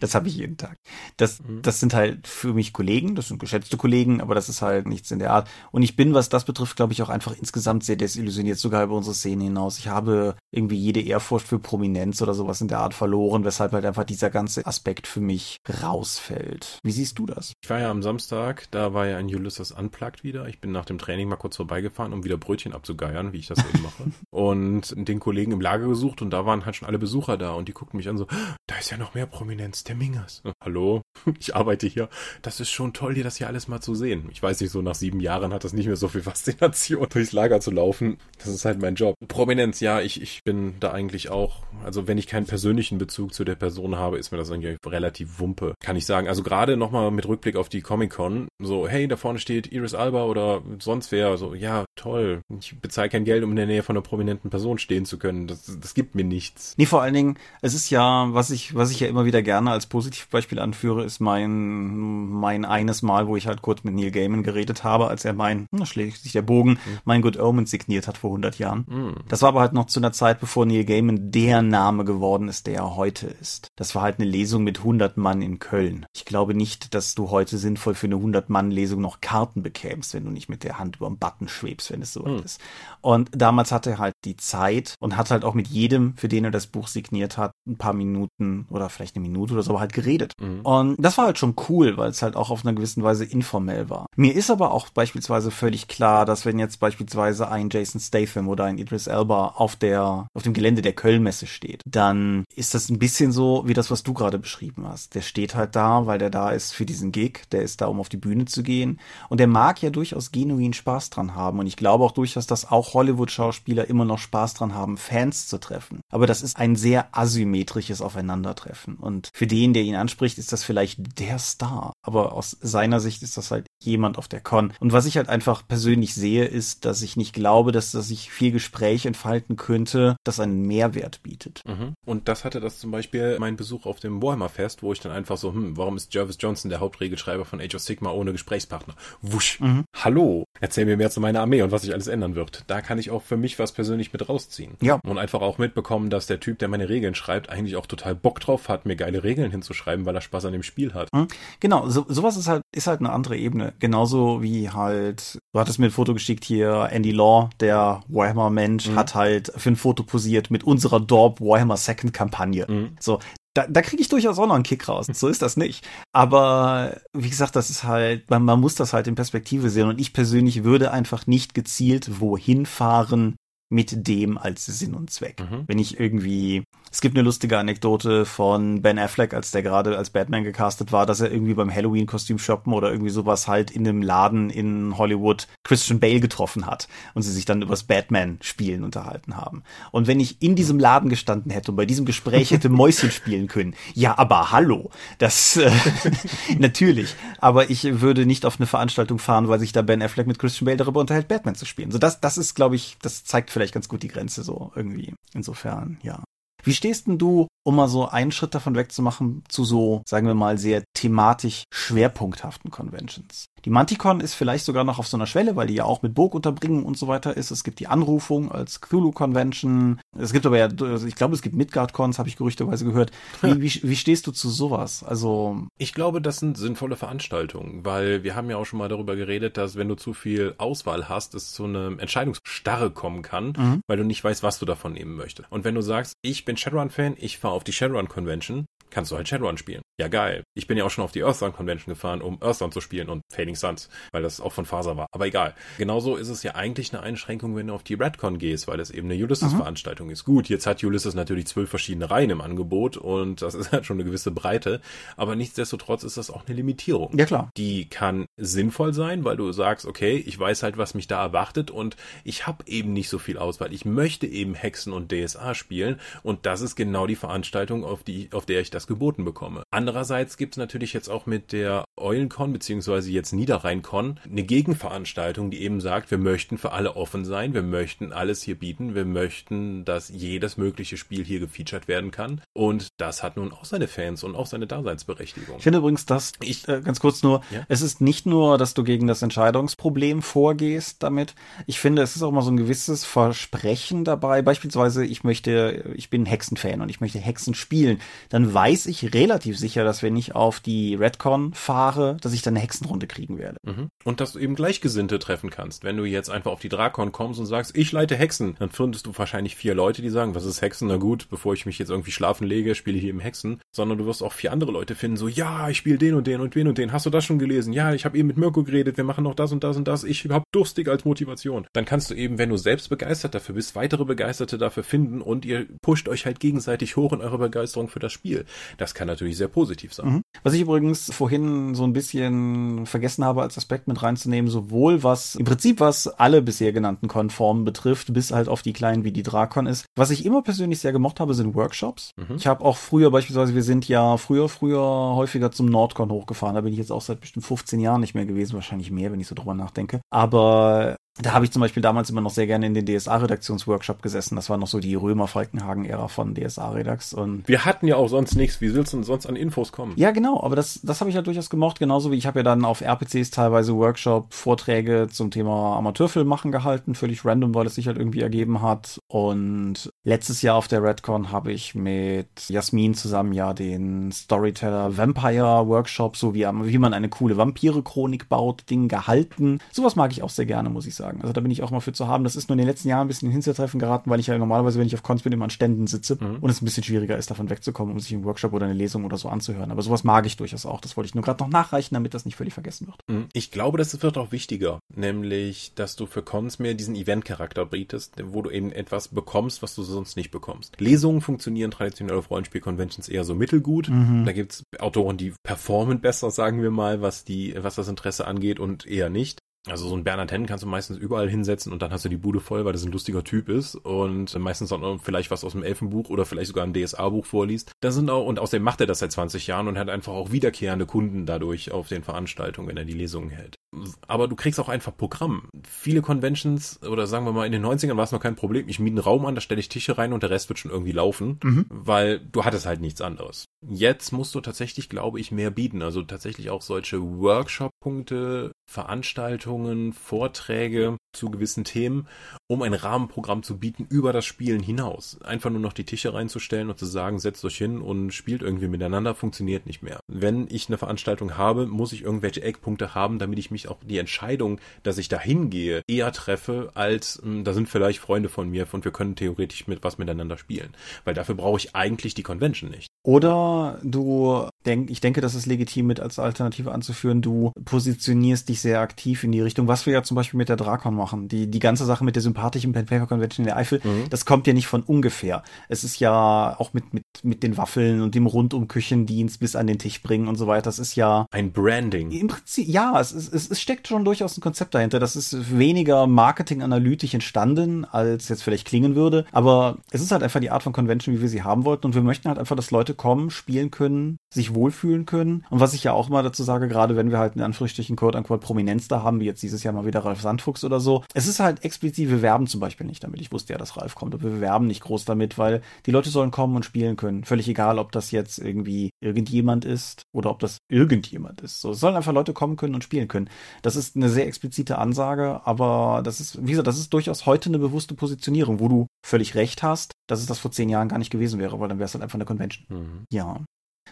Das 0.00 0.14
habe 0.14 0.28
ich 0.28 0.36
jeden 0.36 0.56
Tag. 0.56 0.78
Das, 1.16 1.40
mhm. 1.42 1.62
das 1.62 1.80
sind 1.80 1.92
halt 1.92 2.28
für 2.28 2.54
mich 2.54 2.72
Kollegen, 2.72 3.16
das 3.16 3.28
sind 3.28 3.40
geschätzte 3.40 3.76
Kollegen, 3.76 4.20
aber 4.20 4.34
das 4.34 4.48
ist 4.48 4.62
halt 4.62 4.86
nichts 4.86 5.10
in 5.10 5.18
der 5.18 5.32
Art. 5.32 5.48
Und 5.72 5.82
ich 5.82 5.96
bin, 5.96 6.14
was 6.14 6.28
das 6.28 6.44
betrifft, 6.44 6.76
glaube 6.76 6.92
ich, 6.92 7.02
auch 7.02 7.08
einfach 7.08 7.34
insgesamt 7.36 7.84
sehr 7.84 7.96
desillusioniert, 7.96 8.58
sogar 8.58 8.84
über 8.84 8.94
unsere 8.94 9.14
Szene 9.14 9.44
hinaus. 9.44 9.78
Ich 9.78 9.88
habe 9.88 10.36
irgendwie 10.52 10.76
jede 10.76 11.00
Ehrfurcht 11.00 11.46
für 11.46 11.58
Prominenz 11.58 12.22
oder 12.22 12.34
sowas 12.34 12.60
in 12.60 12.68
der 12.68 12.78
Art 12.78 12.94
verloren, 12.94 13.44
weshalb 13.44 13.72
halt 13.72 13.84
einfach 13.84 14.04
dieser 14.04 14.30
ganze 14.30 14.64
Aspekt 14.66 15.06
für 15.06 15.20
mich 15.20 15.58
rausfällt. 15.82 16.78
Wie 16.82 16.92
siehst 16.92 17.18
du 17.18 17.26
das? 17.26 17.52
Ich 17.62 17.70
war 17.70 17.80
ja 17.80 17.90
am 17.90 18.02
Samstag, 18.02 18.68
da 18.70 18.94
war 18.94 19.06
ja 19.06 19.16
ein 19.18 19.26
Ulysses 19.26 19.72
Unplugged 19.72 20.22
wieder. 20.24 20.46
Ich 20.46 20.60
bin 20.60 20.72
nach 20.72 20.84
dem 20.84 20.98
Training 20.98 21.28
mal 21.28 21.36
kurz 21.36 21.56
vorbeigefahren, 21.56 22.12
um 22.12 22.24
wieder 22.24 22.36
Brötchen 22.36 22.72
abzugeiern, 22.72 23.32
wie 23.32 23.38
ich 23.38 23.48
das 23.48 23.58
eben 23.58 23.82
mache. 23.82 24.04
und 24.30 24.94
den 24.96 25.20
Kollegen 25.20 25.52
im 25.52 25.60
Lager 25.60 25.88
gesucht 25.88 26.22
und 26.22 26.30
da 26.30 26.46
waren 26.46 26.64
halt 26.64 26.76
schon 26.76 26.88
alle 26.88 26.98
Besucher 26.98 27.36
da 27.36 27.52
und 27.52 27.68
die 27.68 27.72
guckten 27.72 27.96
mich 27.96 28.08
an 28.08 28.18
so, 28.18 28.26
da 28.66 28.78
ist 28.78 28.90
ja 28.90 28.96
noch 28.96 29.14
mehr 29.14 29.26
Prominenz, 29.26 29.84
der 29.84 29.96
Mingers. 29.96 30.42
Hallo, 30.62 31.02
ich 31.38 31.54
arbeite 31.54 31.86
hier. 31.86 32.08
Das 32.42 32.60
ist 32.60 32.70
schon 32.70 32.92
toll, 32.92 33.14
dir 33.14 33.24
das 33.24 33.36
hier 33.36 33.46
alles 33.46 33.68
mal 33.68 33.80
zu 33.80 33.94
sehen. 33.94 34.28
Ich 34.30 34.42
weiß 34.42 34.60
nicht, 34.60 34.70
so 34.70 34.82
nach 34.82 34.94
sieben 34.94 35.20
Jahren 35.20 35.52
hat 35.52 35.64
das 35.64 35.72
nicht 35.72 35.86
mehr 35.86 35.96
so 35.96 36.08
viel 36.08 36.22
Faszination, 36.22 37.06
durchs 37.10 37.32
Lager 37.32 37.60
zu 37.60 37.70
laufen. 37.70 38.18
Das 38.38 38.48
ist 38.48 38.64
halt 38.64 38.80
mein 38.80 38.94
Job. 38.94 39.14
Prominenz, 39.26 39.80
ja, 39.80 40.00
ich, 40.00 40.22
ich 40.22 40.42
bin 40.44 40.74
da 40.80 40.92
eigentlich 40.92 41.30
auch, 41.30 41.62
also 41.84 42.06
wenn 42.06 42.18
ich 42.18 42.26
keinen 42.26 42.46
persönlichen 42.46 42.98
Bezug 42.98 43.34
zu 43.34 43.44
der 43.44 43.54
Person 43.54 43.96
habe, 43.96 44.18
ist 44.18 44.32
mir 44.32 44.38
das 44.38 44.50
eigentlich 44.50 44.78
relativ 44.86 45.40
wumpe, 45.40 45.74
kann 45.80 45.96
ich 45.96 46.06
sagen. 46.06 46.28
Also 46.28 46.42
gerade 46.42 46.76
nochmal 46.76 47.10
mit 47.10 47.26
Rückblick 47.26 47.56
auf 47.56 47.68
die 47.68 47.80
Comic-Con, 47.80 48.48
so, 48.60 48.88
hey, 48.88 49.08
da 49.08 49.16
vorne 49.16 49.38
steht 49.38 49.72
Iris 49.72 49.94
Alba 49.94 50.24
oder 50.24 50.62
sonst 50.78 51.12
wer, 51.12 51.36
so, 51.36 51.54
ja, 51.54 51.84
toll. 51.98 52.40
Ich 52.60 52.80
bezahle 52.80 53.08
kein 53.08 53.24
Geld, 53.24 53.44
um 53.44 53.50
in 53.50 53.56
der 53.56 53.66
Nähe 53.66 53.82
von 53.82 53.96
einer 53.96 54.02
prominenten 54.02 54.50
Person 54.50 54.78
stehen 54.78 55.04
zu 55.04 55.18
können. 55.18 55.46
Das, 55.46 55.78
das 55.80 55.94
gibt 55.94 56.14
mir 56.14 56.24
nichts. 56.24 56.74
Nee, 56.78 56.86
vor 56.86 57.02
allen 57.02 57.14
Dingen, 57.14 57.38
es 57.60 57.74
ist 57.74 57.90
ja, 57.90 58.32
was 58.32 58.50
ich, 58.50 58.74
was 58.74 58.90
ich 58.90 59.00
ja 59.00 59.08
immer 59.08 59.24
wieder 59.24 59.42
gerne 59.42 59.70
als 59.70 59.86
Positivbeispiel 59.86 60.58
anführe, 60.58 61.04
ist 61.04 61.20
mein, 61.20 62.28
mein 62.28 62.64
eines 62.64 63.02
Mal, 63.02 63.26
wo 63.26 63.36
ich 63.36 63.46
halt 63.46 63.62
kurz 63.62 63.84
mit 63.84 63.94
Neil 63.94 64.10
Gaiman 64.10 64.42
geredet 64.42 64.84
habe, 64.84 65.08
als 65.08 65.24
er 65.24 65.32
mein, 65.32 65.66
da 65.72 65.86
schlägt 65.86 66.18
sich 66.18 66.32
der 66.32 66.42
Bogen, 66.42 66.72
mhm. 66.72 66.98
mein 67.04 67.22
Good 67.22 67.38
Omens 67.38 67.70
signiert 67.70 68.06
hat 68.08 68.18
vor 68.18 68.30
100 68.30 68.58
Jahren. 68.58 68.84
Mhm. 68.88 69.14
Das 69.28 69.42
war 69.42 69.50
aber 69.50 69.60
halt 69.60 69.72
noch 69.72 69.86
zu 69.86 70.00
einer 70.00 70.12
Zeit, 70.12 70.40
bevor 70.40 70.66
Neil 70.66 70.84
Gaiman 70.84 71.30
der 71.30 71.62
Name 71.62 72.04
geworden 72.04 72.48
ist, 72.48 72.66
der 72.66 72.76
er 72.76 72.96
heute 72.96 73.26
ist. 73.26 73.68
Das 73.76 73.94
war 73.94 74.02
halt 74.02 74.18
eine 74.18 74.28
Lesung 74.28 74.64
mit 74.64 74.78
100 74.78 75.16
Mann 75.16 75.42
in 75.42 75.58
Köln. 75.58 76.06
Ich 76.14 76.24
glaube 76.24 76.54
nicht, 76.54 76.94
dass 76.94 77.14
du 77.14 77.30
heute 77.30 77.58
sinnvoll 77.58 77.94
für 77.94 78.06
eine 78.06 78.16
100-Mann-Lesung 78.16 79.00
noch 79.00 79.20
Karten 79.20 79.62
bekämst, 79.62 80.14
wenn 80.14 80.24
du 80.24 80.30
nicht 80.30 80.48
mit 80.48 80.64
der 80.64 80.78
Hand 80.78 80.96
über 80.96 81.08
den 81.08 81.18
Button 81.18 81.48
schwebst, 81.48 81.87
wenn 81.90 82.02
es 82.02 82.12
so 82.12 82.24
mhm. 82.24 82.42
ist. 82.44 82.60
Und 83.00 83.30
damals 83.32 83.72
hatte 83.72 83.90
er 83.90 83.98
halt 83.98 84.14
die 84.24 84.36
Zeit 84.36 84.94
und 85.00 85.16
hat 85.16 85.30
halt 85.30 85.44
auch 85.44 85.54
mit 85.54 85.68
jedem, 85.68 86.16
für 86.16 86.28
den 86.28 86.44
er 86.44 86.50
das 86.50 86.66
Buch 86.66 86.88
signiert 86.88 87.38
hat, 87.38 87.52
ein 87.66 87.76
paar 87.76 87.92
Minuten 87.92 88.66
oder 88.70 88.88
vielleicht 88.88 89.16
eine 89.16 89.26
Minute 89.26 89.54
oder 89.54 89.62
so 89.62 89.80
halt 89.80 89.92
geredet. 89.92 90.32
Mhm. 90.40 90.60
Und 90.60 90.96
das 90.98 91.18
war 91.18 91.26
halt 91.26 91.38
schon 91.38 91.54
cool, 91.68 91.96
weil 91.96 92.10
es 92.10 92.22
halt 92.22 92.36
auch 92.36 92.50
auf 92.50 92.64
einer 92.64 92.74
gewissen 92.74 93.02
Weise 93.02 93.24
informell 93.24 93.90
war. 93.90 94.06
Mir 94.16 94.34
ist 94.34 94.50
aber 94.50 94.72
auch 94.72 94.88
beispielsweise 94.88 95.50
völlig 95.50 95.88
klar, 95.88 96.24
dass 96.24 96.44
wenn 96.44 96.58
jetzt 96.58 96.80
beispielsweise 96.80 97.48
ein 97.50 97.70
Jason 97.70 98.00
Statham 98.00 98.48
oder 98.48 98.64
ein 98.64 98.78
Idris 98.78 99.06
Elba 99.06 99.54
auf 99.56 99.76
der, 99.76 100.28
auf 100.34 100.42
dem 100.42 100.54
Gelände 100.54 100.82
der 100.82 100.92
Kölnmesse 100.92 101.46
steht, 101.46 101.82
dann 101.86 102.44
ist 102.54 102.74
das 102.74 102.88
ein 102.88 102.98
bisschen 102.98 103.32
so 103.32 103.62
wie 103.66 103.74
das, 103.74 103.90
was 103.90 104.02
du 104.02 104.14
gerade 104.14 104.38
beschrieben 104.38 104.86
hast. 104.86 105.14
Der 105.14 105.22
steht 105.22 105.54
halt 105.54 105.76
da, 105.76 106.06
weil 106.06 106.18
der 106.18 106.30
da 106.30 106.50
ist 106.50 106.72
für 106.72 106.86
diesen 106.86 107.12
Gig, 107.12 107.42
der 107.52 107.62
ist 107.62 107.80
da, 107.80 107.86
um 107.86 108.00
auf 108.00 108.08
die 108.08 108.16
Bühne 108.16 108.44
zu 108.44 108.62
gehen 108.62 109.00
und 109.28 109.38
der 109.40 109.46
mag 109.46 109.82
ja 109.82 109.90
durchaus 109.90 110.32
genuin 110.32 110.72
Spaß 110.72 111.10
dran 111.10 111.34
haben 111.34 111.58
und 111.58 111.66
ich 111.66 111.76
glaube 111.78 112.04
auch 112.04 112.12
durchaus, 112.12 112.46
dass 112.46 112.70
auch 112.70 112.94
Hollywood-Schauspieler 112.94 113.88
immer 113.88 114.04
noch 114.04 114.18
Spaß 114.18 114.54
dran 114.54 114.74
haben, 114.74 114.98
Fans 114.98 115.46
zu 115.46 115.58
treffen. 115.58 116.00
Aber 116.12 116.26
das 116.26 116.42
ist 116.42 116.58
ein 116.58 116.76
sehr 116.76 117.08
asymmetrisches 117.16 118.02
Aufeinandertreffen 118.02 118.96
und 118.96 119.30
für 119.32 119.46
den, 119.46 119.72
der 119.72 119.82
ihn 119.82 119.94
anspricht, 119.94 120.38
ist 120.38 120.52
das 120.52 120.64
vielleicht 120.64 121.18
der 121.18 121.38
Star. 121.38 121.92
Aber 122.02 122.32
aus 122.32 122.56
seiner 122.60 123.00
Sicht 123.00 123.22
ist 123.22 123.36
das 123.36 123.50
halt 123.50 123.66
jemand 123.82 124.18
auf 124.18 124.28
der 124.28 124.40
Con. 124.40 124.72
Und 124.80 124.92
was 124.92 125.06
ich 125.06 125.16
halt 125.16 125.28
einfach 125.28 125.66
persönlich 125.66 126.14
sehe, 126.14 126.44
ist, 126.44 126.84
dass 126.84 127.02
ich 127.02 127.16
nicht 127.16 127.32
glaube, 127.32 127.72
dass 127.72 127.92
da 127.92 128.00
sich 128.00 128.30
viel 128.30 128.50
Gespräch 128.50 129.06
entfalten 129.06 129.56
könnte, 129.56 130.16
das 130.24 130.40
einen 130.40 130.62
Mehrwert 130.62 131.22
bietet. 131.22 131.62
Mhm. 131.66 131.94
Und 132.04 132.28
das 132.28 132.44
hatte 132.44 132.60
das 132.60 132.78
zum 132.78 132.90
Beispiel 132.90 133.38
mein 133.38 133.56
Besuch 133.56 133.86
auf 133.86 134.00
dem 134.00 134.22
Warhammer 134.22 134.48
Fest, 134.48 134.82
wo 134.82 134.92
ich 134.92 135.00
dann 135.00 135.12
einfach 135.12 135.36
so, 135.36 135.52
hm, 135.52 135.76
warum 135.76 135.96
ist 135.96 136.12
Jervis 136.12 136.38
Johnson 136.40 136.70
der 136.70 136.80
Hauptregelschreiber 136.80 137.44
von 137.44 137.60
Age 137.60 137.76
of 137.76 137.82
Sigma 137.82 138.10
ohne 138.10 138.32
Gesprächspartner? 138.32 138.94
Wusch. 139.22 139.60
Mhm. 139.60 139.84
Hallo. 139.94 140.44
Erzähl 140.60 140.86
mir 140.86 140.96
mehr 140.96 141.10
zu 141.10 141.20
meiner 141.20 141.40
Armee 141.40 141.62
und 141.68 141.72
was 141.72 141.82
sich 141.82 141.92
alles 141.92 142.06
ändern 142.06 142.34
wird. 142.34 142.64
Da 142.66 142.80
kann 142.80 142.98
ich 142.98 143.10
auch 143.10 143.22
für 143.22 143.36
mich 143.36 143.58
was 143.58 143.72
persönlich 143.72 144.12
mit 144.12 144.28
rausziehen. 144.28 144.76
Ja. 144.80 145.00
Und 145.04 145.18
einfach 145.18 145.40
auch 145.40 145.58
mitbekommen, 145.58 146.10
dass 146.10 146.26
der 146.26 146.40
Typ, 146.40 146.58
der 146.58 146.68
meine 146.68 146.88
Regeln 146.88 147.14
schreibt, 147.14 147.50
eigentlich 147.50 147.76
auch 147.76 147.86
total 147.86 148.14
Bock 148.14 148.40
drauf 148.40 148.68
hat, 148.68 148.86
mir 148.86 148.96
geile 148.96 149.22
Regeln 149.22 149.50
hinzuschreiben, 149.50 150.06
weil 150.06 150.14
er 150.14 150.20
Spaß 150.20 150.46
an 150.46 150.52
dem 150.52 150.62
Spiel 150.62 150.94
hat. 150.94 151.08
Mhm. 151.12 151.28
Genau, 151.60 151.88
so, 151.88 152.04
sowas 152.08 152.36
ist 152.36 152.48
halt, 152.48 152.62
ist 152.74 152.86
halt 152.86 153.00
eine 153.00 153.10
andere 153.10 153.36
Ebene. 153.36 153.74
Genauso 153.78 154.42
wie 154.42 154.70
halt, 154.70 155.38
du 155.52 155.60
hattest 155.60 155.78
mir 155.78 155.86
ein 155.86 155.92
Foto 155.92 156.14
geschickt 156.14 156.44
hier, 156.44 156.88
Andy 156.90 157.12
Law, 157.12 157.50
der 157.60 158.02
Warhammer-Mensch, 158.08 158.88
mhm. 158.88 158.96
hat 158.96 159.14
halt 159.14 159.52
für 159.56 159.70
ein 159.70 159.76
Foto 159.76 160.02
posiert 160.02 160.50
mit 160.50 160.64
unserer 160.64 161.00
Dorp 161.00 161.40
Warhammer 161.40 161.76
Second 161.76 162.12
Kampagne. 162.12 162.66
Mhm. 162.68 162.96
So, 163.00 163.20
da, 163.58 163.66
da 163.68 163.82
kriege 163.82 164.00
ich 164.00 164.08
durchaus 164.08 164.38
auch 164.38 164.46
noch 164.46 164.54
einen 164.54 164.62
Kick 164.62 164.88
raus. 164.88 165.06
So 165.12 165.26
ist 165.26 165.42
das 165.42 165.56
nicht. 165.56 165.84
Aber 166.12 167.00
wie 167.12 167.28
gesagt, 167.28 167.56
das 167.56 167.70
ist 167.70 167.82
halt, 167.82 168.30
man, 168.30 168.44
man 168.44 168.60
muss 168.60 168.76
das 168.76 168.92
halt 168.92 169.08
in 169.08 169.16
Perspektive 169.16 169.68
sehen. 169.68 169.88
Und 169.88 170.00
ich 170.00 170.12
persönlich 170.12 170.62
würde 170.62 170.92
einfach 170.92 171.26
nicht 171.26 171.54
gezielt 171.54 172.20
wohin 172.20 172.66
fahren 172.66 173.34
mit 173.68 174.06
dem 174.06 174.38
als 174.38 174.66
Sinn 174.66 174.94
und 174.94 175.10
Zweck. 175.10 175.40
Mhm. 175.40 175.64
Wenn 175.66 175.78
ich 175.78 175.98
irgendwie 176.00 176.64
es 176.90 177.00
gibt 177.00 177.16
eine 177.16 177.24
lustige 177.24 177.58
Anekdote 177.58 178.24
von 178.24 178.80
Ben 178.80 178.98
Affleck, 178.98 179.34
als 179.34 179.50
der 179.50 179.62
gerade 179.62 179.96
als 179.96 180.10
Batman 180.10 180.44
gecastet 180.44 180.90
war, 180.90 181.04
dass 181.04 181.20
er 181.20 181.30
irgendwie 181.30 181.54
beim 181.54 181.72
Halloween-Kostüm 181.72 182.38
shoppen 182.38 182.72
oder 182.72 182.90
irgendwie 182.90 183.10
sowas 183.10 183.46
halt 183.46 183.70
in 183.70 183.86
einem 183.86 184.00
Laden 184.00 184.48
in 184.48 184.96
Hollywood 184.96 185.48
Christian 185.64 186.00
Bale 186.00 186.20
getroffen 186.20 186.66
hat 186.66 186.88
und 187.14 187.22
sie 187.22 187.32
sich 187.32 187.44
dann 187.44 187.62
übers 187.62 187.84
Batman-Spielen 187.84 188.84
unterhalten 188.84 189.36
haben. 189.36 189.62
Und 189.92 190.06
wenn 190.06 190.20
ich 190.20 190.40
in 190.40 190.56
diesem 190.56 190.78
Laden 190.78 191.10
gestanden 191.10 191.50
hätte 191.50 191.72
und 191.72 191.76
bei 191.76 191.86
diesem 191.86 192.06
Gespräch 192.06 192.50
hätte 192.50 192.68
Mäuschen 192.70 193.10
spielen 193.10 193.48
können, 193.48 193.74
ja, 193.94 194.16
aber 194.16 194.50
hallo, 194.50 194.90
das 195.18 195.56
äh, 195.56 195.70
natürlich. 196.58 197.14
Aber 197.38 197.68
ich 197.70 198.00
würde 198.00 198.24
nicht 198.24 198.46
auf 198.46 198.58
eine 198.58 198.66
Veranstaltung 198.66 199.18
fahren, 199.18 199.48
weil 199.48 199.58
sich 199.58 199.72
da 199.72 199.82
Ben 199.82 200.02
Affleck 200.02 200.26
mit 200.26 200.38
Christian 200.38 200.64
Bale 200.64 200.78
darüber 200.78 201.00
unterhält, 201.00 201.28
Batman 201.28 201.54
zu 201.54 201.66
spielen. 201.66 201.90
So 201.90 201.98
das, 201.98 202.20
das 202.20 202.38
ist, 202.38 202.54
glaube 202.54 202.76
ich, 202.76 202.96
das 203.02 203.24
zeigt 203.24 203.50
vielleicht 203.58 203.74
ganz 203.74 203.88
gut 203.88 204.04
die 204.04 204.08
Grenze 204.08 204.44
so 204.44 204.72
irgendwie. 204.76 205.14
Insofern, 205.34 205.98
ja. 206.02 206.22
Wie 206.62 206.72
stehst 206.72 207.06
denn 207.08 207.18
du, 207.18 207.48
um 207.68 207.76
mal 207.76 207.88
so 207.88 208.08
einen 208.08 208.32
Schritt 208.32 208.54
davon 208.54 208.76
wegzumachen, 208.76 209.44
zu 209.46 209.62
so, 209.62 210.00
sagen 210.06 210.26
wir 210.26 210.32
mal, 210.32 210.56
sehr 210.56 210.84
thematisch 210.94 211.64
schwerpunkthaften 211.70 212.70
Conventions? 212.70 213.50
Die 213.64 213.70
Manticon 213.70 214.20
ist 214.20 214.34
vielleicht 214.34 214.64
sogar 214.64 214.84
noch 214.84 214.98
auf 214.98 215.08
so 215.08 215.16
einer 215.16 215.26
Schwelle, 215.26 215.56
weil 215.56 215.66
die 215.66 215.74
ja 215.74 215.84
auch 215.84 216.00
mit 216.00 216.14
Burgunterbringung 216.14 216.84
und 216.84 216.96
so 216.96 217.08
weiter 217.08 217.36
ist. 217.36 217.50
Es 217.50 217.64
gibt 217.64 217.80
die 217.80 217.86
Anrufung 217.86 218.50
als 218.52 218.80
Cthulhu 218.80 219.12
Convention. 219.12 220.00
Es 220.16 220.32
gibt 220.32 220.46
aber 220.46 220.56
ja, 220.56 220.68
ich 221.06 221.14
glaube, 221.14 221.34
es 221.34 221.42
gibt 221.42 221.54
Midgard-Cons, 221.56 222.18
habe 222.18 222.28
ich 222.28 222.36
gerüchteweise 222.36 222.84
gehört. 222.84 223.10
Wie, 223.42 223.60
wie, 223.60 223.80
wie 223.82 223.96
stehst 223.96 224.26
du 224.26 224.32
zu 224.32 224.48
sowas? 224.48 225.02
Also. 225.02 225.66
Ich 225.76 225.92
glaube, 225.92 226.22
das 226.22 226.38
sind 226.38 226.56
sinnvolle 226.56 226.96
Veranstaltungen, 226.96 227.84
weil 227.84 228.22
wir 228.22 228.36
haben 228.36 228.48
ja 228.48 228.56
auch 228.56 228.64
schon 228.64 228.78
mal 228.78 228.88
darüber 228.88 229.16
geredet, 229.16 229.56
dass 229.56 229.76
wenn 229.76 229.88
du 229.88 229.96
zu 229.96 230.14
viel 230.14 230.54
Auswahl 230.58 231.08
hast, 231.08 231.34
es 231.34 231.52
zu 231.52 231.64
einer 231.64 231.98
Entscheidungsstarre 231.98 232.90
kommen 232.90 233.22
kann, 233.22 233.52
mhm. 233.56 233.80
weil 233.86 233.98
du 233.98 234.04
nicht 234.04 234.22
weißt, 234.22 234.42
was 234.42 234.58
du 234.58 234.66
davon 234.66 234.92
nehmen 234.92 235.16
möchtest. 235.16 235.50
Und 235.50 235.64
wenn 235.64 235.74
du 235.74 235.82
sagst, 235.82 236.14
ich 236.22 236.44
bin 236.44 236.56
Shadowrun-Fan, 236.56 237.16
ich 237.18 237.38
fahre 237.38 237.54
auf 237.58 237.64
die 237.64 237.72
Shadowrun 237.72 238.08
Convention, 238.08 238.66
kannst 238.90 239.10
du 239.10 239.16
halt 239.16 239.28
Shadowrun 239.28 239.58
spielen. 239.58 239.82
Ja, 240.00 240.06
geil. 240.06 240.44
Ich 240.54 240.68
bin 240.68 240.78
ja 240.78 240.84
auch 240.84 240.90
schon 240.90 241.02
auf 241.02 241.10
die 241.10 241.22
Earthbound 241.22 241.56
Convention 241.56 241.92
gefahren, 241.92 242.22
um 242.22 242.38
Earthbound 242.40 242.72
zu 242.72 242.80
spielen 242.80 243.08
und 243.08 243.22
Fading 243.32 243.56
Suns, 243.56 243.88
weil 244.12 244.22
das 244.22 244.40
auch 244.40 244.52
von 244.52 244.64
Faser 244.64 244.96
war. 244.96 245.08
Aber 245.12 245.26
egal. 245.26 245.54
Genauso 245.76 246.14
ist 246.14 246.28
es 246.28 246.44
ja 246.44 246.54
eigentlich 246.54 246.94
eine 246.94 247.02
Einschränkung, 247.02 247.56
wenn 247.56 247.66
du 247.66 247.74
auf 247.74 247.82
die 247.82 247.94
Redcon 247.94 248.38
gehst, 248.38 248.68
weil 248.68 248.78
das 248.78 248.90
eben 248.90 249.10
eine 249.10 249.22
Ulysses-Veranstaltung 249.22 250.10
ist. 250.10 250.24
Gut, 250.24 250.48
jetzt 250.48 250.66
hat 250.68 250.84
Ulysses 250.84 251.14
natürlich 251.14 251.48
zwölf 251.48 251.68
verschiedene 251.68 252.08
Reihen 252.10 252.30
im 252.30 252.40
Angebot 252.40 252.96
und 252.96 253.42
das 253.42 253.54
ist 253.54 253.72
halt 253.72 253.86
schon 253.86 253.96
eine 253.96 254.04
gewisse 254.04 254.30
Breite. 254.30 254.80
Aber 255.16 255.34
nichtsdestotrotz 255.34 256.04
ist 256.04 256.16
das 256.16 256.30
auch 256.30 256.46
eine 256.46 256.54
Limitierung. 256.54 257.18
Ja, 257.18 257.26
klar. 257.26 257.50
Die 257.56 257.88
kann 257.88 258.26
sinnvoll 258.36 258.94
sein, 258.94 259.24
weil 259.24 259.36
du 259.36 259.50
sagst, 259.50 259.84
okay, 259.84 260.22
ich 260.24 260.38
weiß 260.38 260.62
halt, 260.62 260.78
was 260.78 260.94
mich 260.94 261.08
da 261.08 261.20
erwartet 261.20 261.72
und 261.72 261.96
ich 262.22 262.46
habe 262.46 262.62
eben 262.66 262.92
nicht 262.92 263.08
so 263.08 263.18
viel 263.18 263.36
Auswahl. 263.36 263.72
Ich 263.72 263.84
möchte 263.84 264.28
eben 264.28 264.54
Hexen 264.54 264.92
und 264.92 265.10
DSA 265.10 265.54
spielen 265.54 265.98
und 266.22 266.46
das 266.46 266.60
ist 266.60 266.76
genau 266.76 267.08
die 267.08 267.16
Veranstaltung, 267.16 267.47
auf 267.56 268.02
die, 268.02 268.28
auf 268.32 268.46
der 268.46 268.60
ich 268.60 268.70
das 268.70 268.86
geboten 268.86 269.24
bekomme. 269.24 269.62
Andererseits 269.70 270.36
gibt 270.36 270.54
es 270.54 270.58
natürlich 270.58 270.92
jetzt 270.92 271.08
auch 271.08 271.26
mit 271.26 271.52
der 271.52 271.84
Eulencon 271.96 272.52
beziehungsweise 272.52 273.10
jetzt 273.10 273.32
Niederrheincon 273.32 274.20
eine 274.24 274.42
Gegenveranstaltung, 274.42 275.50
die 275.50 275.62
eben 275.62 275.80
sagt, 275.80 276.10
wir 276.10 276.18
möchten 276.18 276.58
für 276.58 276.72
alle 276.72 276.96
offen 276.96 277.24
sein, 277.24 277.54
wir 277.54 277.62
möchten 277.62 278.12
alles 278.12 278.42
hier 278.42 278.58
bieten, 278.58 278.94
wir 278.94 279.04
möchten, 279.04 279.84
dass 279.84 280.08
jedes 280.08 280.56
mögliche 280.56 280.96
Spiel 280.96 281.24
hier 281.24 281.40
gefeatured 281.40 281.88
werden 281.88 282.10
kann 282.10 282.40
und 282.52 282.88
das 282.96 283.22
hat 283.22 283.36
nun 283.36 283.52
auch 283.52 283.64
seine 283.64 283.88
Fans 283.88 284.24
und 284.24 284.34
auch 284.34 284.46
seine 284.46 284.66
Daseinsberechtigung. 284.66 285.56
Ich 285.58 285.62
finde 285.62 285.78
übrigens, 285.78 286.06
dass 286.06 286.32
ich 286.40 286.68
äh, 286.68 286.80
ganz 286.80 287.00
kurz 287.00 287.22
nur, 287.22 287.42
ja? 287.50 287.64
es 287.68 287.82
ist 287.82 288.00
nicht 288.00 288.26
nur, 288.26 288.58
dass 288.58 288.74
du 288.74 288.84
gegen 288.84 289.06
das 289.06 289.22
Entscheidungsproblem 289.22 290.22
vorgehst 290.22 291.02
damit. 291.02 291.34
Ich 291.66 291.80
finde, 291.80 292.02
es 292.02 292.16
ist 292.16 292.22
auch 292.22 292.32
mal 292.32 292.42
so 292.42 292.50
ein 292.50 292.56
gewisses 292.56 293.04
Versprechen 293.04 294.04
dabei. 294.04 294.42
Beispielsweise, 294.42 295.04
ich 295.04 295.24
möchte, 295.24 295.92
ich 295.94 296.10
bin 296.10 296.26
Hexenfan 296.26 296.80
und 296.80 296.88
ich 296.88 297.00
möchte 297.00 297.18
Hexen 297.28 297.54
spielen. 297.54 298.00
Dann 298.28 298.52
weiß 298.52 298.86
ich 298.86 299.14
relativ 299.14 299.56
sicher, 299.56 299.84
dass 299.84 300.02
wenn 300.02 300.16
ich 300.16 300.34
auf 300.34 300.58
die 300.58 300.94
Redcon 300.96 301.54
fahre, 301.54 302.16
dass 302.20 302.32
ich 302.32 302.42
dann 302.42 302.54
eine 302.54 302.62
Hexenrunde 302.62 303.06
kriegen 303.06 303.38
werde. 303.38 303.58
Mhm. 303.62 303.90
Und 304.04 304.20
dass 304.20 304.32
du 304.32 304.38
eben 304.40 304.54
Gleichgesinnte 304.54 305.18
treffen 305.18 305.50
kannst. 305.50 305.84
Wenn 305.84 305.96
du 305.96 306.04
jetzt 306.04 306.30
einfach 306.30 306.50
auf 306.50 306.60
die 306.60 306.68
Drakon 306.68 307.12
kommst 307.12 307.38
und 307.38 307.46
sagst, 307.46 307.76
ich 307.76 307.92
leite 307.92 308.16
Hexen, 308.16 308.56
dann 308.58 308.70
findest 308.70 309.06
du 309.06 309.12
wahrscheinlich 309.16 309.54
vier 309.54 309.74
Leute, 309.74 310.02
die 310.02 310.10
sagen, 310.10 310.34
was 310.34 310.44
ist 310.44 310.62
Hexen? 310.62 310.88
Na 310.88 310.96
gut, 310.96 311.28
bevor 311.30 311.54
ich 311.54 311.66
mich 311.66 311.78
jetzt 311.78 311.90
irgendwie 311.90 312.10
schlafen 312.10 312.46
lege, 312.46 312.74
spiele 312.74 312.98
ich 312.98 313.04
eben 313.04 313.20
Hexen. 313.20 313.60
Sondern 313.70 313.98
du 313.98 314.06
wirst 314.06 314.22
auch 314.22 314.32
vier 314.32 314.52
andere 314.52 314.72
Leute 314.72 314.94
finden, 314.94 315.16
so, 315.16 315.28
ja, 315.28 315.68
ich 315.68 315.76
spiele 315.76 315.98
den 315.98 316.14
und 316.14 316.26
den 316.26 316.40
und 316.40 316.54
den 316.54 316.68
und 316.68 316.78
den. 316.78 316.92
Hast 316.92 317.06
du 317.06 317.10
das 317.10 317.24
schon 317.24 317.38
gelesen? 317.38 317.72
Ja, 317.72 317.92
ich 317.92 318.04
habe 318.04 318.16
eben 318.16 318.28
mit 318.28 318.38
Mirko 318.38 318.64
geredet, 318.64 318.96
wir 318.96 319.04
machen 319.04 319.24
noch 319.24 319.34
das 319.34 319.52
und 319.52 319.62
das 319.62 319.76
und 319.76 319.86
das. 319.86 320.04
Ich 320.04 320.28
hab 320.28 320.44
durstig 320.52 320.88
als 320.88 321.04
Motivation. 321.04 321.66
Dann 321.72 321.84
kannst 321.84 322.10
du 322.10 322.14
eben, 322.14 322.38
wenn 322.38 322.48
du 322.48 322.56
selbst 322.56 322.88
begeistert 322.88 323.34
dafür 323.34 323.54
bist, 323.54 323.74
weitere 323.74 324.04
Begeisterte 324.04 324.58
dafür 324.58 324.82
finden 324.82 325.20
und 325.20 325.44
ihr 325.44 325.66
pusht 325.82 326.08
euch 326.08 326.26
halt 326.26 326.40
gegenseitig 326.40 326.96
hoch 326.96 327.12
in 327.18 327.24
eurer 327.24 327.38
Begeisterung 327.38 327.88
für 327.88 328.00
das 328.00 328.12
Spiel. 328.12 328.44
Das 328.76 328.94
kann 328.94 329.06
natürlich 329.06 329.36
sehr 329.36 329.48
positiv 329.48 329.92
sein. 329.94 330.08
Mhm. 330.08 330.22
Was 330.42 330.54
ich 330.54 330.60
übrigens 330.60 331.12
vorhin 331.12 331.74
so 331.74 331.84
ein 331.84 331.92
bisschen 331.92 332.86
vergessen 332.86 333.24
habe 333.24 333.42
als 333.42 333.56
Aspekt 333.56 333.88
mit 333.88 334.02
reinzunehmen, 334.02 334.50
sowohl 334.50 335.02
was 335.02 335.34
im 335.34 335.44
Prinzip 335.44 335.80
was 335.80 336.08
alle 336.08 336.42
bisher 336.42 336.72
genannten 336.72 337.08
Konformen 337.08 337.64
betrifft, 337.64 338.12
bis 338.12 338.32
halt 338.32 338.48
auf 338.48 338.62
die 338.62 338.72
kleinen 338.72 339.04
wie 339.04 339.12
die 339.12 339.22
Drakon 339.22 339.66
ist. 339.66 339.86
Was 339.96 340.10
ich 340.10 340.24
immer 340.24 340.42
persönlich 340.42 340.80
sehr 340.80 340.92
gemocht 340.92 341.20
habe, 341.20 341.34
sind 341.34 341.54
Workshops. 341.54 342.12
Mhm. 342.16 342.36
Ich 342.36 342.46
habe 342.46 342.64
auch 342.64 342.76
früher 342.76 343.10
beispielsweise, 343.10 343.54
wir 343.54 343.62
sind 343.62 343.88
ja 343.88 344.16
früher, 344.16 344.48
früher 344.48 344.80
häufiger 344.80 345.50
zum 345.50 345.66
Nordcon 345.66 346.10
hochgefahren. 346.10 346.54
Da 346.54 346.60
bin 346.60 346.72
ich 346.72 346.78
jetzt 346.78 346.92
auch 346.92 347.02
seit 347.02 347.20
bestimmt 347.20 347.46
15 347.46 347.80
Jahren 347.80 348.00
nicht 348.00 348.14
mehr 348.14 348.26
gewesen, 348.26 348.54
wahrscheinlich 348.54 348.90
mehr, 348.90 349.12
wenn 349.12 349.20
ich 349.20 349.26
so 349.26 349.34
drüber 349.34 349.54
nachdenke. 349.54 350.00
Aber 350.10 350.96
da 351.20 351.32
habe 351.32 351.44
ich 351.44 351.50
zum 351.50 351.60
Beispiel 351.60 351.82
damals 351.82 352.10
immer 352.10 352.20
noch 352.20 352.30
sehr 352.30 352.46
gerne 352.46 352.66
in 352.66 352.74
den 352.74 352.86
DSA-Redaktionsworkshop 352.86 354.02
gesessen. 354.02 354.36
Das 354.36 354.48
war 354.50 354.56
noch 354.56 354.68
so 354.68 354.78
die 354.78 354.94
Römer-Falkenhagen-Ära 354.94 356.06
von 356.06 356.34
DSA-Redax. 356.34 357.12
Und 357.12 357.48
wir 357.48 357.64
hatten 357.64 357.88
ja 357.88 357.96
auch 357.96 358.08
sonst 358.08 358.36
nichts. 358.36 358.60
Wie 358.60 358.72
willst 358.72 358.92
du 358.92 358.98
denn 358.98 359.04
sonst 359.04 359.26
an 359.26 359.34
Infos 359.34 359.72
kommen? 359.72 359.94
Ja, 359.96 360.12
genau. 360.12 360.27
Aber 360.36 360.56
das, 360.56 360.80
das 360.82 361.00
habe 361.00 361.10
ich 361.10 361.16
ja 361.16 361.22
durchaus 361.22 361.50
gemocht. 361.50 361.78
Genauso 361.78 362.10
wie 362.10 362.16
ich 362.16 362.26
habe 362.26 362.40
ja 362.40 362.42
dann 362.42 362.64
auf 362.64 362.80
RPCs 362.80 363.30
teilweise 363.30 363.74
Workshop-Vorträge 363.74 365.08
zum 365.10 365.30
Thema 365.30 365.76
Amateurfilm 365.76 366.26
machen 366.26 366.52
gehalten. 366.52 366.94
Völlig 366.94 367.24
random, 367.24 367.54
weil 367.54 367.66
es 367.66 367.74
sich 367.74 367.86
halt 367.86 367.98
irgendwie 367.98 368.20
ergeben 368.20 368.62
hat. 368.62 369.00
Und 369.08 369.92
letztes 370.04 370.42
Jahr 370.42 370.56
auf 370.56 370.68
der 370.68 370.82
Redcon 370.82 371.32
habe 371.32 371.52
ich 371.52 371.74
mit 371.74 372.48
Jasmin 372.48 372.94
zusammen 372.94 373.32
ja 373.32 373.52
den 373.54 374.12
Storyteller 374.12 374.96
Vampire 374.96 375.66
Workshop, 375.68 376.16
so 376.16 376.34
wie, 376.34 376.46
wie 376.46 376.78
man 376.78 376.94
eine 376.94 377.08
coole 377.08 377.36
Vampire-Chronik 377.36 378.28
baut, 378.28 378.68
Ding 378.70 378.88
gehalten. 378.88 379.60
Sowas 379.72 379.96
mag 379.96 380.12
ich 380.12 380.22
auch 380.22 380.30
sehr 380.30 380.46
gerne, 380.46 380.70
muss 380.70 380.86
ich 380.86 380.94
sagen. 380.94 381.20
Also 381.22 381.32
da 381.32 381.40
bin 381.40 381.50
ich 381.50 381.62
auch 381.62 381.70
mal 381.70 381.80
für 381.80 381.92
zu 381.92 382.08
haben. 382.08 382.24
Das 382.24 382.36
ist 382.36 382.48
nur 382.48 382.54
in 382.54 382.58
den 382.58 382.66
letzten 382.66 382.88
Jahren 382.88 383.02
ein 383.02 383.08
bisschen 383.08 383.28
in 383.28 383.32
Hintertreffen 383.32 383.80
geraten, 383.80 384.08
weil 384.10 384.20
ich 384.20 384.26
ja 384.26 384.38
normalerweise, 384.38 384.78
wenn 384.78 384.86
ich 384.86 384.94
auf 384.94 385.02
Cons 385.02 385.22
bin, 385.22 385.32
immer 385.32 385.44
an 385.44 385.50
Ständen 385.50 385.86
sitze 385.86 386.16
mhm. 386.20 386.38
und 386.40 386.50
es 386.50 386.62
ein 386.62 386.64
bisschen 386.64 386.84
schwieriger 386.84 387.18
ist, 387.18 387.30
davon 387.30 387.50
wegzukommen, 387.50 387.92
um 387.92 388.00
sich 388.00 388.12
einen 388.14 388.24
Workshop 388.24 388.52
oder 388.52 388.66
eine 388.66 388.74
Lesung 388.74 389.04
oder 389.04 389.18
so 389.18 389.28
anzuhören. 389.28 389.70
Aber 389.70 389.82
sowas 389.82 390.04
mag 390.08 390.24
ich 390.24 390.38
durchaus 390.38 390.64
auch. 390.64 390.80
Das 390.80 390.96
wollte 390.96 391.08
ich 391.08 391.14
nur 391.14 391.22
gerade 391.22 391.44
noch 391.44 391.50
nachreichen, 391.50 391.94
damit 391.94 392.14
das 392.14 392.24
nicht 392.24 392.34
völlig 392.34 392.54
vergessen 392.54 392.86
wird. 392.86 393.02
Mhm. 393.08 393.28
Ich 393.34 393.50
glaube, 393.50 393.76
das 393.76 394.02
wird 394.02 394.16
auch 394.16 394.32
wichtiger, 394.32 394.78
nämlich, 394.94 395.72
dass 395.74 395.96
du 395.96 396.06
für 396.06 396.22
Cons 396.22 396.58
mehr 396.58 396.72
diesen 396.72 396.96
Event-Charakter 396.96 397.66
bietest, 397.66 398.14
wo 398.24 398.40
du 398.40 398.48
eben 398.48 398.72
etwas 398.72 399.08
bekommst, 399.08 399.62
was 399.62 399.74
du 399.74 399.82
sonst 399.82 400.16
nicht 400.16 400.30
bekommst. 400.30 400.80
Lesungen 400.80 401.20
funktionieren 401.20 401.70
traditionell 401.70 402.16
auf 402.16 402.30
Rollenspiel-Conventions 402.30 403.10
eher 403.10 403.24
so 403.24 403.34
mittelgut. 403.34 403.90
Mhm. 403.90 404.24
Da 404.24 404.32
gibt's 404.32 404.62
Autoren, 404.78 405.18
die 405.18 405.34
performen 405.42 406.00
besser, 406.00 406.30
sagen 406.30 406.62
wir 406.62 406.70
mal, 406.70 407.02
was 407.02 407.24
die, 407.24 407.54
was 407.58 407.74
das 407.74 407.88
Interesse 407.88 408.26
angeht 408.26 408.60
und 408.60 408.86
eher 408.86 409.10
nicht. 409.10 409.40
Also 409.70 409.88
so 409.88 409.96
ein 409.96 410.04
Bernhard 410.04 410.32
Hennen 410.32 410.46
kannst 410.46 410.64
du 410.64 410.68
meistens 410.68 410.98
überall 410.98 411.28
hinsetzen 411.28 411.72
und 411.72 411.82
dann 411.82 411.92
hast 411.92 412.04
du 412.04 412.08
die 412.08 412.16
Bude 412.16 412.40
voll, 412.40 412.64
weil 412.64 412.72
das 412.72 412.84
ein 412.84 412.92
lustiger 412.92 413.24
Typ 413.24 413.48
ist 413.48 413.74
und 413.74 414.36
meistens 414.38 414.72
auch 414.72 414.80
noch 414.80 415.00
vielleicht 415.02 415.30
was 415.30 415.44
aus 415.44 415.52
dem 415.52 415.62
Elfenbuch 415.62 416.10
oder 416.10 416.24
vielleicht 416.24 416.48
sogar 416.48 416.64
ein 416.64 416.74
DSA-Buch 416.74 417.26
vorliest. 417.26 417.72
Das 417.80 417.94
sind 417.94 418.10
auch, 418.10 418.26
und 418.26 418.38
außerdem 418.38 418.62
macht 418.62 418.80
er 418.80 418.86
das 418.86 419.00
seit 419.00 419.12
20 419.12 419.46
Jahren 419.46 419.68
und 419.68 419.78
hat 419.78 419.88
einfach 419.88 420.12
auch 420.12 420.32
wiederkehrende 420.32 420.86
Kunden 420.86 421.26
dadurch 421.26 421.70
auf 421.70 421.88
den 421.88 422.02
Veranstaltungen, 422.02 422.68
wenn 422.68 422.76
er 422.76 422.84
die 422.84 422.92
Lesungen 422.92 423.30
hält. 423.30 423.58
Aber 424.06 424.28
du 424.28 424.36
kriegst 424.36 424.58
auch 424.60 424.68
einfach 424.68 424.96
Programm. 424.96 425.48
Viele 425.68 426.00
Conventions, 426.00 426.82
oder 426.82 427.06
sagen 427.06 427.24
wir 427.26 427.32
mal, 427.32 427.46
in 427.46 427.52
den 427.52 427.64
90ern 427.64 427.96
war 427.96 428.04
es 428.04 428.12
noch 428.12 428.20
kein 428.20 428.36
Problem. 428.36 428.68
Ich 428.68 428.78
miete 428.78 428.94
einen 428.94 429.04
Raum 429.04 429.26
an, 429.26 429.34
da 429.34 429.40
stelle 429.40 429.60
ich 429.60 429.68
Tische 429.68 429.98
rein 429.98 430.12
und 430.12 430.22
der 430.22 430.30
Rest 430.30 430.48
wird 430.48 430.58
schon 430.58 430.70
irgendwie 430.70 430.92
laufen, 430.92 431.38
mhm. 431.42 431.66
weil 431.68 432.20
du 432.20 432.44
hattest 432.44 432.66
halt 432.66 432.80
nichts 432.80 433.00
anderes. 433.00 433.44
Jetzt 433.66 434.12
musst 434.12 434.34
du 434.34 434.40
tatsächlich, 434.40 434.88
glaube 434.88 435.20
ich, 435.20 435.32
mehr 435.32 435.50
bieten. 435.50 435.82
Also 435.82 436.02
tatsächlich 436.02 436.50
auch 436.50 436.62
solche 436.62 437.02
Workshop-Punkte, 437.02 438.52
Veranstaltungen, 438.70 439.92
Vorträge 439.92 440.96
zu 441.12 441.30
gewissen 441.30 441.64
Themen, 441.64 442.06
um 442.46 442.62
ein 442.62 442.74
Rahmenprogramm 442.74 443.42
zu 443.42 443.58
bieten 443.58 443.86
über 443.88 444.12
das 444.12 444.24
Spielen 444.24 444.62
hinaus. 444.62 445.20
Einfach 445.22 445.50
nur 445.50 445.60
noch 445.60 445.72
die 445.72 445.84
Tische 445.84 446.14
reinzustellen 446.14 446.70
und 446.70 446.78
zu 446.78 446.86
sagen, 446.86 447.18
setzt 447.18 447.44
euch 447.44 447.56
hin 447.56 447.80
und 447.80 448.12
spielt 448.12 448.42
irgendwie 448.42 448.68
miteinander, 448.68 449.14
funktioniert 449.14 449.66
nicht 449.66 449.82
mehr. 449.82 450.00
Wenn 450.06 450.46
ich 450.50 450.68
eine 450.68 450.78
Veranstaltung 450.78 451.36
habe, 451.36 451.66
muss 451.66 451.92
ich 451.92 452.02
irgendwelche 452.02 452.42
Eckpunkte 452.42 452.94
haben, 452.94 453.18
damit 453.18 453.38
ich 453.38 453.50
mich 453.50 453.57
auch 453.66 453.78
die 453.82 453.98
Entscheidung, 453.98 454.60
dass 454.84 454.98
ich 454.98 455.08
da 455.08 455.18
hingehe, 455.18 455.82
eher 455.88 456.12
treffe, 456.12 456.70
als 456.74 457.20
mh, 457.20 457.28
hm, 457.28 457.44
da 457.44 457.52
sind 457.54 457.68
vielleicht 457.68 457.98
Freunde 457.98 458.28
von 458.28 458.48
mir 458.48 458.66
und 458.70 458.84
wir 458.84 458.92
können 458.92 459.16
theoretisch 459.16 459.66
mit 459.66 459.82
was 459.82 459.98
miteinander 459.98 460.38
spielen. 460.38 460.74
Weil 461.04 461.14
dafür 461.14 461.34
brauche 461.34 461.58
ich 461.58 461.74
eigentlich 461.74 462.14
die 462.14 462.22
Convention 462.22 462.70
nicht. 462.70 462.88
Oder 463.02 463.80
du 463.82 464.48
denk, 464.68 464.90
ich 464.90 465.00
denke, 465.00 465.20
das 465.20 465.34
ist 465.34 465.46
legitim 465.46 465.86
mit 465.86 465.98
als 465.98 466.18
Alternative 466.18 466.72
anzuführen, 466.72 467.22
du 467.22 467.52
positionierst 467.64 468.48
dich 468.48 468.60
sehr 468.60 468.80
aktiv 468.80 469.24
in 469.24 469.32
die 469.32 469.40
Richtung, 469.40 469.66
was 469.66 469.86
wir 469.86 469.92
ja 469.92 470.02
zum 470.02 470.14
Beispiel 470.14 470.38
mit 470.38 470.48
der 470.48 470.56
Drakon 470.56 470.94
machen. 470.94 471.28
Die, 471.28 471.50
die 471.50 471.58
ganze 471.58 471.84
Sache 471.84 472.04
mit 472.04 472.14
der 472.14 472.22
sympathischen 472.22 472.72
Pen 472.72 472.86
Paper 472.86 473.06
Convention 473.06 473.44
in 473.44 473.48
der 473.48 473.56
Eifel, 473.56 473.80
mhm. 473.82 474.04
das 474.10 474.24
kommt 474.24 474.46
ja 474.46 474.52
nicht 474.52 474.66
von 474.66 474.82
ungefähr. 474.82 475.42
Es 475.68 475.82
ist 475.82 475.98
ja 475.98 476.54
auch 476.58 476.72
mit, 476.72 476.94
mit, 476.94 477.04
mit 477.22 477.42
den 477.42 477.56
Waffeln 477.56 478.02
und 478.02 478.14
dem 478.14 478.26
rundum 478.26 478.68
Küchendienst 478.68 479.40
bis 479.40 479.56
an 479.56 479.66
den 479.66 479.78
Tisch 479.78 480.02
bringen 480.02 480.28
und 480.28 480.36
so 480.36 480.46
weiter. 480.46 480.68
Das 480.68 480.78
ist 480.78 480.94
ja. 480.96 481.26
Ein 481.30 481.52
Branding. 481.52 482.10
Im 482.10 482.28
Prinzip, 482.28 482.68
ja, 482.68 483.00
es, 483.00 483.12
es, 483.12 483.50
es 483.50 483.60
steckt 483.60 483.88
schon 483.88 484.04
durchaus 484.04 484.36
ein 484.36 484.42
Konzept 484.42 484.74
dahinter. 484.74 484.98
Das 484.98 485.16
ist 485.16 485.58
weniger 485.58 486.06
marketinganalytisch 486.06 487.14
entstanden, 487.14 487.84
als 487.84 488.28
jetzt 488.28 488.42
vielleicht 488.42 488.66
klingen 488.66 488.94
würde. 488.94 489.24
Aber 489.32 489.78
es 489.90 490.02
ist 490.02 490.12
halt 490.12 490.22
einfach 490.22 490.40
die 490.40 490.50
Art 490.50 490.62
von 490.62 490.72
Convention, 490.72 491.16
wie 491.16 491.22
wir 491.22 491.28
sie 491.28 491.42
haben 491.42 491.64
wollten. 491.64 491.86
Und 491.86 491.94
wir 491.94 492.02
möchten 492.02 492.28
halt 492.28 492.38
einfach, 492.38 492.56
dass 492.56 492.70
Leute 492.70 492.94
kommen, 492.94 493.30
spielen 493.30 493.70
können, 493.70 494.18
sich 494.32 494.54
wohlfühlen 494.58 495.06
können. 495.06 495.44
Und 495.50 495.60
was 495.60 495.74
ich 495.74 495.84
ja 495.84 495.92
auch 495.92 496.08
immer 496.08 496.22
dazu 496.22 496.42
sage, 496.42 496.68
gerade 496.68 496.96
wenn 496.96 497.10
wir 497.10 497.18
halt 497.18 497.36
in 497.36 497.42
Anführungsstrichen 497.42 497.96
Quote-unquote 497.96 498.44
Prominenz 498.44 498.88
da 498.88 499.02
haben, 499.02 499.20
wie 499.20 499.24
jetzt 499.24 499.42
dieses 499.42 499.62
Jahr 499.62 499.72
mal 499.72 499.86
wieder 499.86 500.04
Ralf 500.04 500.20
Sandfuchs 500.20 500.64
oder 500.64 500.80
so. 500.80 501.04
Es 501.14 501.26
ist 501.26 501.40
halt 501.40 501.64
explizit, 501.64 502.10
wir 502.10 502.22
werben 502.22 502.46
zum 502.46 502.60
Beispiel 502.60 502.86
nicht 502.86 503.04
damit. 503.04 503.20
Ich 503.20 503.32
wusste 503.32 503.52
ja, 503.52 503.58
dass 503.58 503.76
Ralf 503.76 503.94
kommt, 503.94 504.14
aber 504.14 504.24
wir 504.24 504.40
werben 504.40 504.66
nicht 504.66 504.82
groß 504.82 505.04
damit, 505.04 505.38
weil 505.38 505.62
die 505.86 505.90
Leute 505.90 506.10
sollen 506.10 506.30
kommen 506.30 506.56
und 506.56 506.64
spielen 506.64 506.96
können. 506.96 507.24
Völlig 507.24 507.48
egal, 507.48 507.78
ob 507.78 507.92
das 507.92 508.10
jetzt 508.10 508.38
irgendwie 508.38 508.90
irgendjemand 509.00 509.64
ist 509.64 510.02
oder 510.12 510.30
ob 510.30 510.40
das 510.40 510.58
irgendjemand 510.68 511.40
ist. 511.40 511.60
So, 511.60 511.70
es 511.70 511.80
sollen 511.80 511.96
einfach 511.96 512.12
Leute 512.12 512.32
kommen 512.32 512.56
können 512.56 512.74
und 512.74 512.84
spielen 512.84 513.08
können. 513.08 513.30
Das 513.62 513.76
ist 513.76 513.96
eine 513.96 514.08
sehr 514.08 514.26
explizite 514.26 514.78
Ansage, 514.78 515.46
aber 515.46 516.02
das 516.04 516.20
ist, 516.20 516.44
wie 516.44 516.50
gesagt, 516.50 516.66
das 516.66 516.78
ist 516.78 516.92
durchaus 516.92 517.26
heute 517.26 517.48
eine 517.50 517.58
bewusste 517.58 517.94
Positionierung, 517.94 518.60
wo 518.60 518.68
du 518.68 518.86
völlig 519.06 519.34
recht 519.34 519.62
hast, 519.62 519.92
dass 520.08 520.20
es 520.20 520.26
das 520.26 520.38
vor 520.38 520.50
zehn 520.50 520.68
Jahren 520.68 520.88
gar 520.88 520.98
nicht 520.98 521.10
gewesen 521.10 521.38
wäre, 521.40 521.60
weil 521.60 521.68
dann 521.68 521.78
wäre 521.78 521.86
es 521.86 521.94
halt 521.94 522.02
einfach 522.02 522.16
eine 522.16 522.24
Convention. 522.24 522.66
Mhm. 522.68 523.04
Ja. 523.10 523.40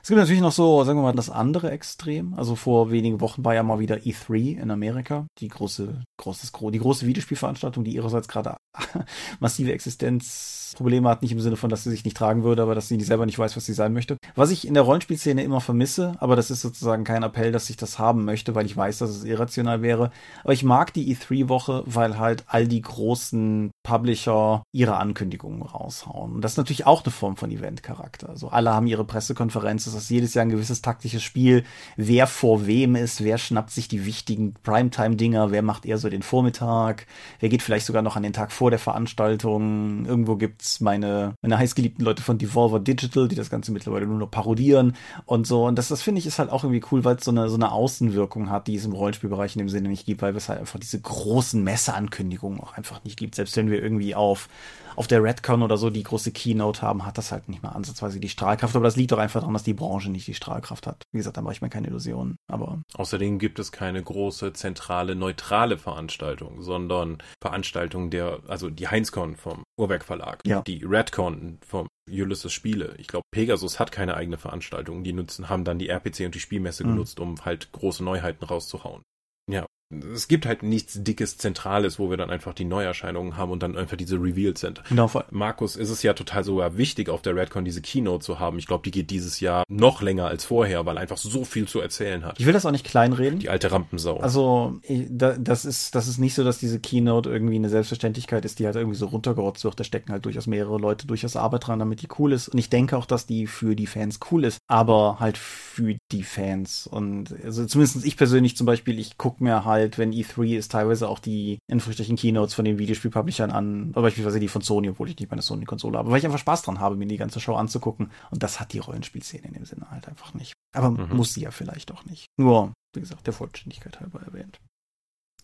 Es 0.07 0.09
gibt 0.09 0.21
natürlich 0.21 0.41
noch 0.41 0.53
so, 0.53 0.85
sagen 0.85 1.01
wir 1.01 1.03
mal, 1.03 1.13
das 1.15 1.31
andere 1.31 1.73
Extrem. 1.73 2.33
Also 2.35 2.55
vor 2.55 2.93
wenigen 2.93 3.21
Wochen 3.21 3.45
war 3.45 3.57
ja 3.57 3.65
mal 3.65 3.81
wieder 3.81 3.97
E3 3.97 4.57
in 4.57 4.71
Amerika, 4.71 5.27
die 5.39 5.49
große, 5.49 6.01
großes, 6.17 6.53
die 6.73 6.79
große 6.79 7.09
Videospielveranstaltung, 7.09 7.83
die 7.83 7.97
ihrerseits 7.97 8.29
gerade 8.29 8.55
massive 9.41 9.73
Existenzprobleme 9.73 11.09
hat, 11.09 11.23
nicht 11.23 11.33
im 11.33 11.41
Sinne 11.41 11.57
von, 11.57 11.71
dass 11.71 11.83
sie 11.83 11.91
sich 11.91 12.05
nicht 12.05 12.17
tragen 12.17 12.45
würde, 12.45 12.63
aber 12.63 12.77
dass 12.77 12.87
sie 12.87 13.01
selber 13.01 13.27
nicht 13.27 13.37
weiß, 13.37 13.57
was 13.57 13.67
sie 13.67 13.73
sein 13.73 13.93
möchte. 13.93 14.17
Was 14.37 14.53
ich 14.53 14.65
in 14.65 14.75
der 14.75 14.85
Rollenspielszene 14.85 15.43
immer 15.43 15.61
vermisse, 15.61 16.13
aber 16.21 16.37
das 16.37 16.53
ist 16.53 16.63
sozusagen 16.63 17.03
kein 17.03 17.25
Appell, 17.25 17.51
dass 17.51 17.69
ich 17.69 17.77
das 17.77 17.99
haben 17.99 18.25
möchte, 18.25 18.55
weil 18.55 18.67
ich 18.67 18.77
weiß, 18.77 18.99
dass 18.99 19.11
es 19.11 19.25
irrational 19.25 19.83
wäre. 19.83 20.13
Aber 20.45 20.53
ich 20.53 20.63
mag 20.63 20.93
die 20.93 21.17
E3-Woche, 21.17 21.83
weil 21.85 22.17
halt 22.17 22.45
all 22.47 22.69
die 22.69 22.81
großen 22.81 23.73
Publisher 23.87 24.65
ihre 24.73 24.97
Ankündigungen 24.97 25.63
raushauen. 25.63 26.33
Und 26.33 26.41
das 26.43 26.53
ist 26.53 26.59
natürlich 26.59 26.87
auch 26.87 27.05
eine 27.05 27.13
Form 27.13 27.37
von 27.37 27.53
Event-Charakter. 27.53 28.29
Also 28.29 28.49
alle 28.49 28.75
haben 28.75 28.89
ihre 28.89 29.05
Pressekonferenz, 29.05 29.85
das 29.85 29.95
ist 29.95 30.11
jedes 30.11 30.35
Jahr 30.35 30.45
ein 30.45 30.51
gewisses 30.51 30.83
taktisches 30.83 31.23
Spiel, 31.23 31.63
wer 31.97 32.27
vor 32.27 32.67
wem 32.67 32.97
ist, 32.97 33.23
wer 33.23 33.39
schnappt 33.39 33.71
sich 33.71 33.87
die 33.87 34.05
wichtigen 34.05 34.55
Primetime-Dinger, 34.65 35.53
wer 35.53 35.63
macht 35.63 35.87
eher 35.87 35.99
so 35.99 36.09
den 36.09 36.23
Vormittag, 36.23 37.07
wer 37.39 37.49
geht 37.49 37.63
vielleicht 37.63 37.87
sogar 37.87 38.03
noch 38.03 38.17
an 38.17 38.25
den 38.25 38.33
Tag 38.33 38.51
vor 38.51 38.71
der 38.71 38.81
Veranstaltung. 38.81 40.05
Irgendwo 40.05 40.35
gibt's 40.35 40.81
meine, 40.81 41.35
meine 41.41 41.57
heißgeliebten 41.57 42.05
Leute 42.05 42.25
von 42.25 42.39
Devolver 42.39 42.81
Digital, 42.81 43.29
die 43.29 43.37
das 43.37 43.51
Ganze 43.51 43.71
mittlerweile 43.71 44.09
nur 44.09 44.19
noch 44.19 44.33
parodieren 44.33 44.97
und 45.27 45.47
so. 45.47 45.65
Und 45.65 45.79
das, 45.79 45.89
das 45.89 46.03
finde 46.03 46.19
ich 46.19 46.27
ist 46.27 46.41
halt 46.41 46.51
auch 46.51 46.65
irgendwie 46.65 46.85
cool, 46.91 47.05
weil 47.05 47.15
es 47.15 47.29
eine, 47.29 47.49
so 47.49 47.55
eine 47.55 47.71
Außenwirkung 47.71 48.51
hat, 48.51 48.67
die 48.67 48.75
es 48.75 48.85
im 48.85 48.93
Rollenspielbereich 48.93 49.55
in 49.55 49.61
dem 49.61 49.69
Sinne 49.69 49.89
nicht 49.91 50.07
gibt, 50.07 50.23
weil 50.23 50.35
es 50.35 50.49
halt 50.49 50.59
einfach 50.59 50.81
diese 50.81 51.01
großen 51.01 51.63
Messeankündigungen 51.63 52.61
auch 52.61 52.77
einfach 52.77 53.05
nicht 53.05 53.17
gibt. 53.17 53.37
Selbst 53.37 53.57
wenn 53.57 53.71
wir 53.71 53.76
irgendwie 53.79 54.15
auf 54.15 54.49
auf 54.97 55.07
der 55.07 55.23
Redcon 55.23 55.63
oder 55.63 55.77
so 55.77 55.91
die 55.91 56.03
große 56.03 56.33
Keynote 56.33 56.83
haben, 56.83 57.05
hat 57.05 57.19
das 57.19 57.31
halt 57.31 57.49
nicht 57.49 57.63
mal 57.63 57.71
ansatzweise 57.71 58.19
die 58.19 58.29
Strahlkraft. 58.29 58.75
Aber 58.75 58.85
das 58.85 58.97
liegt 58.97 59.13
doch 59.13 59.19
einfach 59.19 59.41
daran, 59.41 59.53
dass 59.53 59.63
die 59.63 59.75
Branche 59.75 60.11
nicht 60.11 60.27
die 60.27 60.35
Strahlkraft 60.35 60.87
hat. 60.87 61.03
Wie 61.13 61.19
gesagt, 61.19 61.37
da 61.37 61.43
mache 61.43 61.53
ich 61.53 61.63
mir 61.63 61.69
keine 61.69 61.89
Illusionen. 61.89 62.37
Aber 62.51 62.83
außerdem 62.95 63.39
gibt 63.39 63.59
es 63.59 63.73
keine 63.73 64.03
große 64.03 64.55
zentrale 64.55 65.15
neutrale 65.15 65.79
Veranstaltung, 65.79 66.63
sondern 66.63 67.19
Veranstaltungen 67.43 68.11
der, 68.11 68.41
also 68.49 68.71
die 68.71 68.89
Heinzcon 68.89 69.37
vom 69.37 69.63
Uhrwerk 69.79 70.05
Verlag, 70.05 70.41
ja. 70.47 70.63
die 70.63 70.83
Redcon 70.85 71.59
vom 71.67 71.87
Ulysses 72.09 72.53
Spiele. 72.53 72.95
Ich 72.99 73.09
glaube, 73.09 73.25
Pegasus 73.31 73.79
hat 73.79 73.93
keine 73.93 74.15
eigene 74.15 74.39
Veranstaltung. 74.39 75.05
Die 75.05 75.13
nutzen, 75.13 75.49
haben 75.49 75.65
dann 75.65 75.79
die 75.79 75.89
RPC 75.89 76.21
und 76.21 76.35
die 76.35 76.41
Spielmesse 76.41 76.85
mhm. 76.85 76.91
genutzt, 76.91 77.21
um 77.21 77.45
halt 77.45 77.73
große 77.73 78.03
Neuheiten 78.03 78.45
rauszuhauen. 78.45 79.03
Ja, 79.51 79.67
es 79.91 80.27
gibt 80.27 80.47
halt 80.47 80.63
nichts 80.65 81.03
dickes 81.03 81.39
Zentrales, 81.39 81.99
wo 81.99 82.11
wir 82.11 82.17
dann 82.17 82.31
einfach 82.31 82.55
die 82.55 82.65
Neuerscheinungen 82.65 83.37
haben 83.37 83.53
und 83.53 83.63
dann 83.63 83.77
einfach 83.77 83.97
diese 83.97 84.17
Reveals 84.17 84.61
sind. 84.61 84.83
Genau. 84.89 85.09
Markus, 85.31 85.77
ist 85.77 85.91
es 85.91 86.03
ja 86.03 86.13
total 86.13 86.43
sogar 86.43 86.77
wichtig, 86.77 87.09
auf 87.09 87.23
der 87.23 87.37
Redcon 87.37 87.65
diese 87.65 87.83
Keynote 87.83 88.25
zu 88.25 88.41
haben. 88.41 88.59
Ich 88.59 88.67
glaube, 88.67 88.83
die 88.85 88.91
geht 88.91 89.11
dieses 89.11 89.39
Jahr 89.39 89.65
noch 89.69 90.03
länger 90.03 90.27
als 90.27 90.45
vorher, 90.45 90.85
weil 90.87 90.99
einfach 90.99 91.17
so 91.17 91.45
viel 91.45 91.69
zu 91.69 91.81
erzählen 91.81 92.25
hat. 92.25 92.41
Ich 92.41 92.47
will 92.47 92.53
das 92.53 92.67
auch 92.67 92.73
nicht 92.73 92.85
kleinreden. 92.85 93.39
Die 93.39 93.49
alte 93.49 93.71
Rampensau. 93.71 94.19
Also, 94.19 94.81
das 95.09 95.65
ist, 95.65 95.95
das 95.95 96.09
ist 96.09 96.19
nicht 96.19 96.35
so, 96.35 96.43
dass 96.43 96.59
diese 96.59 96.81
Keynote 96.81 97.31
irgendwie 97.31 97.55
eine 97.55 97.69
Selbstverständlichkeit 97.69 98.45
ist, 98.45 98.59
die 98.59 98.67
halt 98.67 98.75
irgendwie 98.75 98.99
so 98.99 99.07
runtergerotzt 99.07 99.63
wird. 99.63 99.79
Da 99.79 99.85
stecken 99.85 100.11
halt 100.11 100.25
durchaus 100.25 100.49
mehrere 100.49 100.79
Leute 100.79 101.07
durchaus 101.07 101.37
Arbeit 101.37 101.69
dran, 101.69 101.79
damit 101.79 102.03
die 102.03 102.09
cool 102.19 102.33
ist. 102.33 102.49
Und 102.49 102.59
ich 102.59 102.71
denke 102.71 102.97
auch, 102.97 103.07
dass 103.07 103.27
die 103.27 103.47
für 103.47 103.77
die 103.77 103.87
Fans 103.87 104.19
cool 104.33 104.45
ist, 104.45 104.59
aber 104.67 105.19
halt 105.21 105.39
für 105.39 105.97
die 106.11 106.25
Fans. 106.25 106.89
Und 106.89 107.33
also 107.45 107.65
zumindest 107.67 108.05
ich 108.05 108.17
persönlich 108.17 108.57
zum 108.57 108.67
Beispiel, 108.67 108.99
ich 108.99 109.17
gucke 109.17 109.45
mir 109.45 109.65
halt, 109.65 109.76
wenn 109.77 110.13
E3 110.13 110.57
ist 110.57 110.73
teilweise 110.73 111.09
auch 111.09 111.19
die 111.19 111.59
in 111.69 111.81
Früchterchen 111.81 112.17
Keynotes 112.17 112.55
von 112.55 112.65
den 112.65 112.79
Videospielpublishern 112.79 113.51
an, 113.51 113.93
beispielsweise 113.93 114.41
die 114.41 114.49
von 114.49 114.63
Sony, 114.63 114.91
obwohl 114.91 115.09
ich 115.09 115.19
nicht 115.19 115.31
meine 115.31 115.43
Sony-Konsole 115.43 115.99
habe, 115.99 116.11
weil 116.11 116.19
ich 116.19 116.27
einfach 116.27 116.39
Spaß 116.39 116.63
dran 116.63 116.81
habe, 116.81 116.97
mir 116.97 117.07
die 117.07 117.17
ganze 117.17 117.41
Show 117.41 117.55
anzugucken. 117.55 118.11
Und 118.31 118.43
das 118.43 118.61
hat 118.61 118.73
die 118.73 118.79
Rollenspielszene 118.79 119.47
in 119.47 119.55
dem 119.55 119.65
Sinne 119.65 119.91
halt 119.91 120.09
einfach 120.09 120.35
nicht. 120.35 120.53
Aber 120.75 120.91
mhm. 120.91 121.17
muss 121.17 121.35
sie 121.35 121.43
ja 121.43 121.51
vielleicht 121.51 121.93
auch 121.93 122.05
nicht. 122.05 122.27
Nur, 122.39 122.73
wie 122.95 123.01
gesagt, 123.01 123.27
der 123.27 123.35
Vollständigkeit 123.35 124.01
halber 124.01 124.21
erwähnt. 124.23 124.59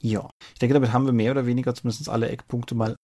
Ja, 0.00 0.28
ich 0.52 0.58
denke, 0.58 0.74
damit 0.74 0.92
haben 0.92 1.06
wir 1.06 1.12
mehr 1.12 1.30
oder 1.30 1.46
weniger 1.46 1.74
zumindest 1.74 2.08
alle 2.08 2.28
Eckpunkte 2.28 2.74
mal 2.74 2.96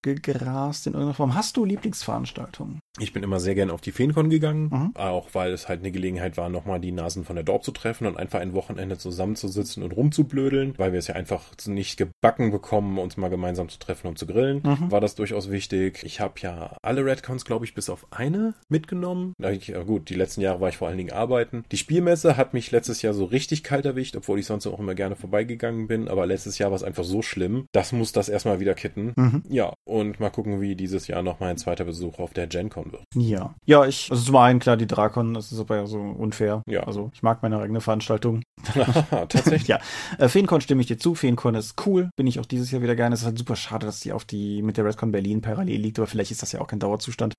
abgegrast 0.00 0.86
in 0.86 0.94
irgendeiner 0.94 1.14
Form. 1.14 1.34
Hast 1.34 1.56
du 1.56 1.64
Lieblingsveranstaltungen? 1.64 2.80
Ich 2.98 3.12
bin 3.12 3.22
immer 3.22 3.38
sehr 3.38 3.54
gern 3.54 3.70
auf 3.70 3.80
die 3.80 3.92
Feencon 3.92 4.30
gegangen, 4.30 4.70
mhm. 4.70 4.90
auch 4.94 5.28
weil 5.34 5.52
es 5.52 5.68
halt 5.68 5.80
eine 5.80 5.92
Gelegenheit 5.92 6.36
war, 6.36 6.48
nochmal 6.48 6.80
die 6.80 6.92
Nasen 6.92 7.24
von 7.24 7.36
der 7.36 7.44
Dorp 7.44 7.64
zu 7.64 7.72
treffen 7.72 8.06
und 8.06 8.16
einfach 8.16 8.40
ein 8.40 8.54
Wochenende 8.54 8.98
zusammenzusitzen 8.98 9.82
und 9.82 9.92
rumzublödeln, 9.92 10.74
weil 10.78 10.92
wir 10.92 10.98
es 10.98 11.06
ja 11.06 11.14
einfach 11.14 11.52
nicht 11.66 11.98
gebacken 11.98 12.50
bekommen, 12.50 12.98
uns 12.98 13.16
mal 13.16 13.28
gemeinsam 13.28 13.68
zu 13.68 13.78
treffen 13.78 14.08
und 14.08 14.18
zu 14.18 14.26
grillen. 14.26 14.62
Mhm. 14.64 14.90
War 14.90 15.00
das 15.00 15.14
durchaus 15.14 15.50
wichtig. 15.50 16.02
Ich 16.02 16.20
habe 16.20 16.34
ja 16.40 16.76
alle 16.82 17.04
Redcons, 17.04 17.44
glaube 17.44 17.64
ich, 17.64 17.74
bis 17.74 17.90
auf 17.90 18.06
eine 18.10 18.54
mitgenommen. 18.68 19.34
Ja, 19.38 19.82
gut, 19.82 20.08
die 20.08 20.14
letzten 20.14 20.40
Jahre 20.40 20.60
war 20.60 20.70
ich 20.70 20.78
vor 20.78 20.88
allen 20.88 20.98
Dingen 20.98 21.12
arbeiten. 21.12 21.64
Die 21.70 21.76
Spielmesse 21.76 22.36
hat 22.36 22.54
mich 22.54 22.70
letztes 22.70 23.02
Jahr 23.02 23.12
so 23.12 23.24
richtig 23.24 23.62
kalt 23.62 23.84
erwischt, 23.84 24.16
obwohl 24.16 24.38
ich 24.38 24.46
sonst 24.46 24.66
auch 24.66 24.78
immer 24.78 24.94
gerne 24.94 25.16
vorbeigegangen 25.16 25.86
bin, 25.86 26.08
aber 26.08 26.26
letztes 26.26 26.58
Jahr 26.58 26.70
war 26.70 26.76
es 26.76 26.82
einfach 26.82 27.04
so 27.04 27.22
schlimm. 27.22 27.66
Das 27.72 27.92
muss 27.92 28.12
das 28.12 28.28
erstmal 28.28 28.60
wieder 28.60 28.74
kitten. 28.74 29.12
Mhm. 29.16 29.42
Ja, 29.48 29.74
und 29.90 30.20
mal 30.20 30.30
gucken, 30.30 30.60
wie 30.60 30.76
dieses 30.76 31.08
Jahr 31.08 31.22
noch 31.22 31.40
mein 31.40 31.56
zweiter 31.56 31.84
Besuch 31.84 32.18
auf 32.18 32.32
der 32.32 32.46
GenCon 32.46 32.92
wird. 32.92 33.02
Ja. 33.14 33.54
Ja, 33.66 33.84
ich, 33.84 34.10
also 34.10 34.22
zum 34.22 34.36
einen 34.36 34.60
klar, 34.60 34.76
die 34.76 34.86
Drakon, 34.86 35.34
das 35.34 35.52
ist 35.52 35.58
aber 35.60 35.76
ja 35.76 35.86
so 35.86 35.98
unfair. 35.98 36.62
Ja. 36.66 36.84
Also 36.84 37.10
ich 37.12 37.22
mag 37.22 37.42
meine 37.42 37.58
eigene 37.58 37.80
Veranstaltung. 37.80 38.42
Tatsächlich. 39.10 39.68
ja. 39.68 39.78
Äh, 40.18 40.28
Feencon 40.28 40.60
stimme 40.60 40.80
ich 40.80 40.88
dir 40.88 40.98
zu. 40.98 41.14
Feencon 41.14 41.54
ist 41.54 41.74
cool. 41.86 42.10
Bin 42.16 42.26
ich 42.26 42.40
auch 42.40 42.46
dieses 42.46 42.70
Jahr 42.70 42.82
wieder 42.82 42.96
gerne. 42.96 43.14
Es 43.14 43.20
ist 43.20 43.26
halt 43.26 43.38
super 43.38 43.56
schade, 43.56 43.86
dass 43.86 44.00
die 44.00 44.12
auf 44.12 44.24
die 44.24 44.62
mit 44.62 44.76
der 44.76 44.84
Redcon 44.84 45.12
Berlin 45.12 45.40
parallel 45.40 45.80
liegt, 45.80 45.98
aber 45.98 46.06
vielleicht 46.06 46.30
ist 46.30 46.42
das 46.42 46.52
ja 46.52 46.60
auch 46.60 46.66
kein 46.66 46.78
Dauerzustand. 46.78 47.34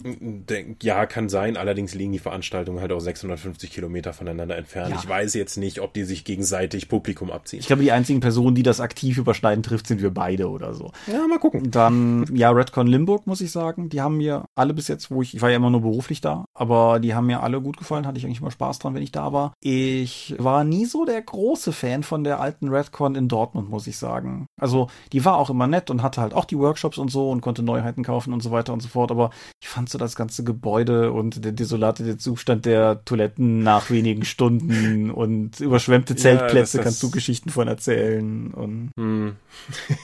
Ja, 0.82 1.06
kann 1.06 1.30
sein. 1.30 1.58
Allerdings 1.58 1.94
liegen 1.94 2.12
die 2.12 2.20
Veranstaltungen 2.20 2.80
halt 2.80 2.92
auch 2.92 3.00
650 3.00 3.72
Kilometer 3.72 4.14
voneinander 4.14 4.58
entfernt. 4.58 4.92
Ja. 4.92 5.00
Ich 5.02 5.08
weiß 5.08 5.34
jetzt 5.34 5.58
nicht, 5.58 5.80
ob 5.80 5.94
die 5.94 6.04
sich 6.04 6.24
gegenseitig 6.24 6.90
Publikum 6.90 7.32
abziehen. 7.32 7.60
Ich 7.60 7.68
glaube, 7.68 7.84
die 7.84 7.92
einzigen 7.92 8.20
Personen, 8.20 8.56
die 8.56 8.64
das 8.64 8.80
aktiv 8.80 9.18
überschneiden 9.18 9.64
trifft, 9.64 9.88
sind 9.88 10.02
wir 10.02 10.12
beide 10.12 10.50
oder 10.50 10.74
so. 10.74 10.92
Ja, 11.08 11.28
mal 11.28 11.40
gucken. 11.40 11.72
Dann 11.72 12.26
ja, 12.34 12.52
Redcon 12.52 12.88
Limburg, 12.88 13.28
muss 13.28 13.42
ich 13.42 13.52
sagen. 13.52 13.90
Die 13.90 14.02
haben 14.02 14.18
mir 14.18 14.46
alle 14.56 14.74
bis 14.74 14.88
jetzt, 14.88 15.12
wo 15.12 15.22
ich, 15.22 15.36
ich 15.36 15.42
war 15.42 15.50
ja 15.50 15.58
immer 15.58 15.70
nur 15.70 15.82
beruflich 15.82 16.22
da, 16.22 16.46
aber 16.54 17.00
die 17.00 17.14
haben 17.14 17.28
mir 17.28 17.42
alle 17.42 17.62
gut 17.62 17.78
gefallen. 17.78 18.06
Hatte 18.08 18.18
ich 18.18 18.26
eigentlich 18.26 18.42
immer 18.42 18.52
Spaß 18.52 18.80
dran, 18.80 18.96
wenn 18.96 19.04
ich 19.04 19.12
da 19.12 19.34
war. 19.34 19.54
Ich 19.62 20.36
war 20.38 20.64
nie 20.64 20.86
so 20.86 21.06
der 21.06 21.11
große 21.20 21.74
Fan 21.74 22.04
von 22.04 22.24
der 22.24 22.40
alten 22.40 22.70
Redcon 22.70 23.16
in 23.16 23.28
Dortmund, 23.28 23.70
muss 23.70 23.88
ich 23.88 23.98
sagen. 23.98 24.46
Also, 24.60 24.88
die 25.12 25.26
war 25.26 25.38
auch 25.38 25.50
immer 25.50 25.68
nett 25.68 25.90
und 25.90 26.04
hatte 26.04 26.22
halt 26.22 26.34
auch 26.34 26.46
die 26.46 26.58
Workshops 26.58 26.98
und 26.98 27.10
so 27.10 27.30
und 27.32 27.42
konnte 27.42 27.64
Neuheiten 27.64 28.04
kaufen 28.04 28.32
und 28.32 28.42
so 28.42 28.52
weiter 28.52 28.72
und 28.72 28.82
so 28.82 28.88
fort. 28.88 29.12
Aber 29.12 29.32
ich 29.62 29.68
fand 29.68 29.90
so 29.90 29.98
das 29.98 30.16
ganze 30.16 30.44
Gebäude 30.44 31.12
und 31.12 31.44
der 31.44 31.52
desolate 31.52 32.18
Zustand 32.18 32.66
der 32.66 33.04
Toiletten 33.04 33.64
nach 33.64 33.90
wenigen 33.90 34.24
Stunden 34.24 35.12
und 35.12 35.60
überschwemmte 35.60 36.16
Zeltplätze 36.16 36.78
ja, 36.78 36.84
kannst 36.84 37.02
du 37.04 37.12
Geschichten 37.12 37.50
von 37.50 37.68
erzählen. 37.68 38.54
Und 38.54 38.92
hm. 38.96 39.36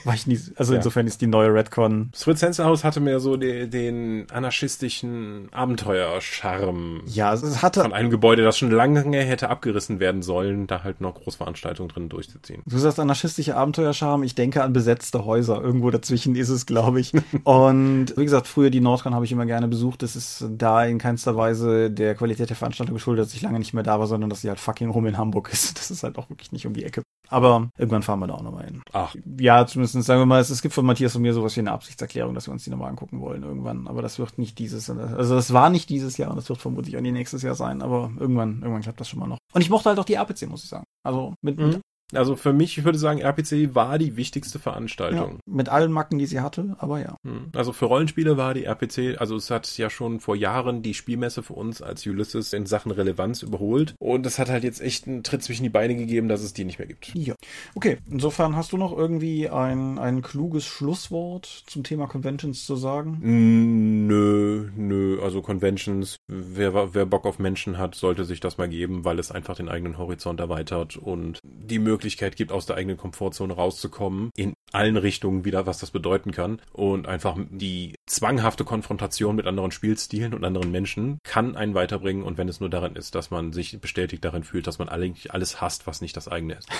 war 0.04 0.14
ich 0.14 0.26
nie, 0.26 0.38
also 0.56 0.72
ja. 0.72 0.78
insofern 0.78 1.06
ist 1.06 1.20
die 1.20 1.26
neue 1.26 1.54
Redcon. 1.54 2.08
Das 2.12 2.24
Fritz 2.24 2.42
Haus 2.58 2.84
hatte 2.84 3.00
mehr 3.00 3.20
so 3.20 3.36
den, 3.36 3.70
den 3.70 4.26
anarchistischen 4.30 5.48
Abenteuercharme. 5.52 7.02
Ja, 7.06 7.32
es 7.32 7.62
hatte. 7.62 7.82
Von 7.82 7.92
einem 7.92 8.10
Gebäude, 8.10 8.42
das 8.42 8.58
schon 8.58 8.70
lange 8.70 8.98
hätte 9.20 9.48
abgerissen 9.48 10.00
werden 10.00 10.22
sollen, 10.22 10.66
da 10.66 10.82
halt 10.84 10.97
noch 11.00 11.14
Großveranstaltungen 11.14 11.88
drin 11.88 12.08
durchzuziehen. 12.08 12.62
Du 12.66 12.78
sagst 12.78 13.00
anarchistische 13.00 13.56
Abenteuercharme, 13.56 14.24
ich 14.24 14.34
denke 14.34 14.62
an 14.62 14.72
besetzte 14.72 15.24
Häuser. 15.24 15.60
Irgendwo 15.60 15.90
dazwischen 15.90 16.34
ist 16.36 16.48
es, 16.48 16.66
glaube 16.66 17.00
ich. 17.00 17.12
Und 17.44 18.14
wie 18.16 18.24
gesagt, 18.24 18.46
früher 18.46 18.70
die 18.70 18.80
Nordcon 18.80 19.14
habe 19.14 19.24
ich 19.24 19.32
immer 19.32 19.46
gerne 19.46 19.68
besucht. 19.68 20.02
Das 20.02 20.16
ist 20.16 20.44
da 20.50 20.84
in 20.84 20.98
keinster 20.98 21.36
Weise 21.36 21.90
der 21.90 22.14
Qualität 22.14 22.50
der 22.50 22.56
Veranstaltung 22.56 22.94
geschuldet, 22.94 23.26
dass 23.26 23.34
ich 23.34 23.42
lange 23.42 23.58
nicht 23.58 23.74
mehr 23.74 23.82
da 23.82 23.98
war, 23.98 24.06
sondern 24.06 24.30
dass 24.30 24.40
sie 24.40 24.48
halt 24.48 24.60
fucking 24.60 24.90
rum 24.90 25.06
in 25.06 25.18
Hamburg 25.18 25.50
ist. 25.52 25.78
Das 25.78 25.90
ist 25.90 26.02
halt 26.02 26.18
auch 26.18 26.30
wirklich 26.30 26.52
nicht 26.52 26.66
um 26.66 26.74
die 26.74 26.84
Ecke. 26.84 27.02
Aber 27.28 27.70
irgendwann 27.76 28.02
fahren 28.02 28.20
wir 28.20 28.26
da 28.26 28.34
auch 28.34 28.42
nochmal 28.42 28.64
hin. 28.64 28.82
Ach. 28.92 29.14
Ja, 29.38 29.66
zumindest 29.66 30.02
sagen 30.04 30.20
wir 30.20 30.26
mal, 30.26 30.40
es, 30.40 30.50
es 30.50 30.62
gibt 30.62 30.74
von 30.74 30.86
Matthias 30.86 31.14
und 31.14 31.22
mir 31.22 31.34
sowas 31.34 31.56
wie 31.56 31.60
eine 31.60 31.72
Absichtserklärung, 31.72 32.34
dass 32.34 32.46
wir 32.46 32.52
uns 32.52 32.64
die 32.64 32.70
nochmal 32.70 32.90
angucken 32.90 33.20
wollen 33.20 33.42
irgendwann. 33.42 33.86
Aber 33.86 34.02
das 34.02 34.18
wird 34.18 34.38
nicht 34.38 34.58
dieses, 34.58 34.88
also 34.90 35.34
das 35.34 35.52
war 35.52 35.70
nicht 35.70 35.90
dieses 35.90 36.16
Jahr 36.16 36.30
und 36.30 36.36
das 36.36 36.48
wird 36.48 36.60
vermutlich 36.60 36.96
auch 36.96 37.02
nie 37.02 37.12
nächstes 37.12 37.42
Jahr 37.42 37.54
sein. 37.54 37.82
Aber 37.82 38.10
irgendwann, 38.18 38.62
irgendwann 38.62 38.82
klappt 38.82 39.00
das 39.00 39.08
schon 39.08 39.20
mal 39.20 39.26
noch. 39.26 39.38
Und 39.52 39.60
ich 39.60 39.70
mochte 39.70 39.88
halt 39.90 39.98
auch 39.98 40.04
die 40.04 40.14
RPC, 40.14 40.48
muss 40.48 40.64
ich 40.64 40.70
sagen. 40.70 40.84
Also 41.02 41.34
mit, 41.42 41.58
mhm. 41.58 41.80
Also 42.14 42.36
für 42.36 42.54
mich, 42.54 42.78
ich 42.78 42.84
würde 42.84 42.98
sagen, 42.98 43.20
RPC 43.20 43.74
war 43.74 43.98
die 43.98 44.16
wichtigste 44.16 44.58
Veranstaltung. 44.58 45.32
Ja, 45.32 45.38
mit 45.46 45.68
allen 45.68 45.92
Macken, 45.92 46.18
die 46.18 46.26
sie 46.26 46.40
hatte, 46.40 46.74
aber 46.78 47.00
ja. 47.00 47.16
Hm. 47.24 47.50
Also 47.54 47.72
für 47.72 47.84
Rollenspiele 47.84 48.38
war 48.38 48.54
die 48.54 48.64
RPC, 48.64 49.20
also 49.20 49.36
es 49.36 49.50
hat 49.50 49.76
ja 49.76 49.90
schon 49.90 50.20
vor 50.20 50.34
Jahren 50.34 50.82
die 50.82 50.94
Spielmesse 50.94 51.42
für 51.42 51.52
uns 51.52 51.82
als 51.82 52.06
Ulysses 52.06 52.54
in 52.54 52.64
Sachen 52.64 52.92
Relevanz 52.92 53.42
überholt. 53.42 53.94
Und 53.98 54.24
es 54.24 54.38
hat 54.38 54.48
halt 54.48 54.64
jetzt 54.64 54.80
echt 54.80 55.06
einen 55.06 55.22
Tritt 55.22 55.42
zwischen 55.42 55.64
die 55.64 55.68
Beine 55.68 55.96
gegeben, 55.96 56.28
dass 56.28 56.42
es 56.42 56.54
die 56.54 56.64
nicht 56.64 56.78
mehr 56.78 56.88
gibt. 56.88 57.14
Ja. 57.14 57.34
Okay, 57.74 57.98
insofern 58.10 58.56
hast 58.56 58.72
du 58.72 58.78
noch 58.78 58.96
irgendwie 58.96 59.50
ein, 59.50 59.98
ein 59.98 60.22
kluges 60.22 60.64
Schlusswort 60.64 61.44
zum 61.66 61.84
Thema 61.84 62.06
Conventions 62.06 62.64
zu 62.64 62.76
sagen? 62.76 63.18
Nö, 63.20 64.70
nö. 64.74 65.20
Also 65.22 65.42
Conventions, 65.42 66.16
wer, 66.26 66.94
wer 66.94 67.04
Bock 67.04 67.26
auf 67.26 67.38
Menschen 67.38 67.76
hat, 67.76 67.94
sollte 67.94 68.24
sich 68.24 68.40
das 68.40 68.56
mal 68.56 68.68
geben, 68.68 69.04
weil 69.04 69.18
es 69.18 69.30
einfach 69.30 69.56
den 69.56 69.68
eigenen 69.68 69.98
Horizont 69.98 70.40
erweitert 70.40 70.96
und 70.96 71.38
die 71.44 71.78
Möglichkeit 71.78 71.97
Möglichkeit 71.98 72.36
gibt, 72.36 72.52
aus 72.52 72.64
der 72.64 72.76
eigenen 72.76 72.96
Komfortzone 72.96 73.52
rauszukommen, 73.52 74.30
in 74.36 74.54
allen 74.70 74.96
Richtungen 74.96 75.44
wieder, 75.44 75.66
was 75.66 75.78
das 75.78 75.90
bedeuten 75.90 76.30
kann. 76.30 76.62
Und 76.72 77.08
einfach 77.08 77.36
die 77.50 77.96
zwanghafte 78.06 78.64
Konfrontation 78.64 79.34
mit 79.34 79.46
anderen 79.46 79.72
Spielstilen 79.72 80.32
und 80.32 80.44
anderen 80.44 80.70
Menschen 80.70 81.18
kann 81.24 81.56
einen 81.56 81.74
weiterbringen. 81.74 82.22
Und 82.22 82.38
wenn 82.38 82.48
es 82.48 82.60
nur 82.60 82.70
darin 82.70 82.94
ist, 82.94 83.16
dass 83.16 83.32
man 83.32 83.52
sich 83.52 83.80
bestätigt 83.80 84.24
darin 84.24 84.44
fühlt, 84.44 84.68
dass 84.68 84.78
man 84.78 84.88
eigentlich 84.88 85.34
alles 85.34 85.60
hasst, 85.60 85.88
was 85.88 86.00
nicht 86.00 86.16
das 86.16 86.28
eigene 86.28 86.54
ist. 86.54 86.68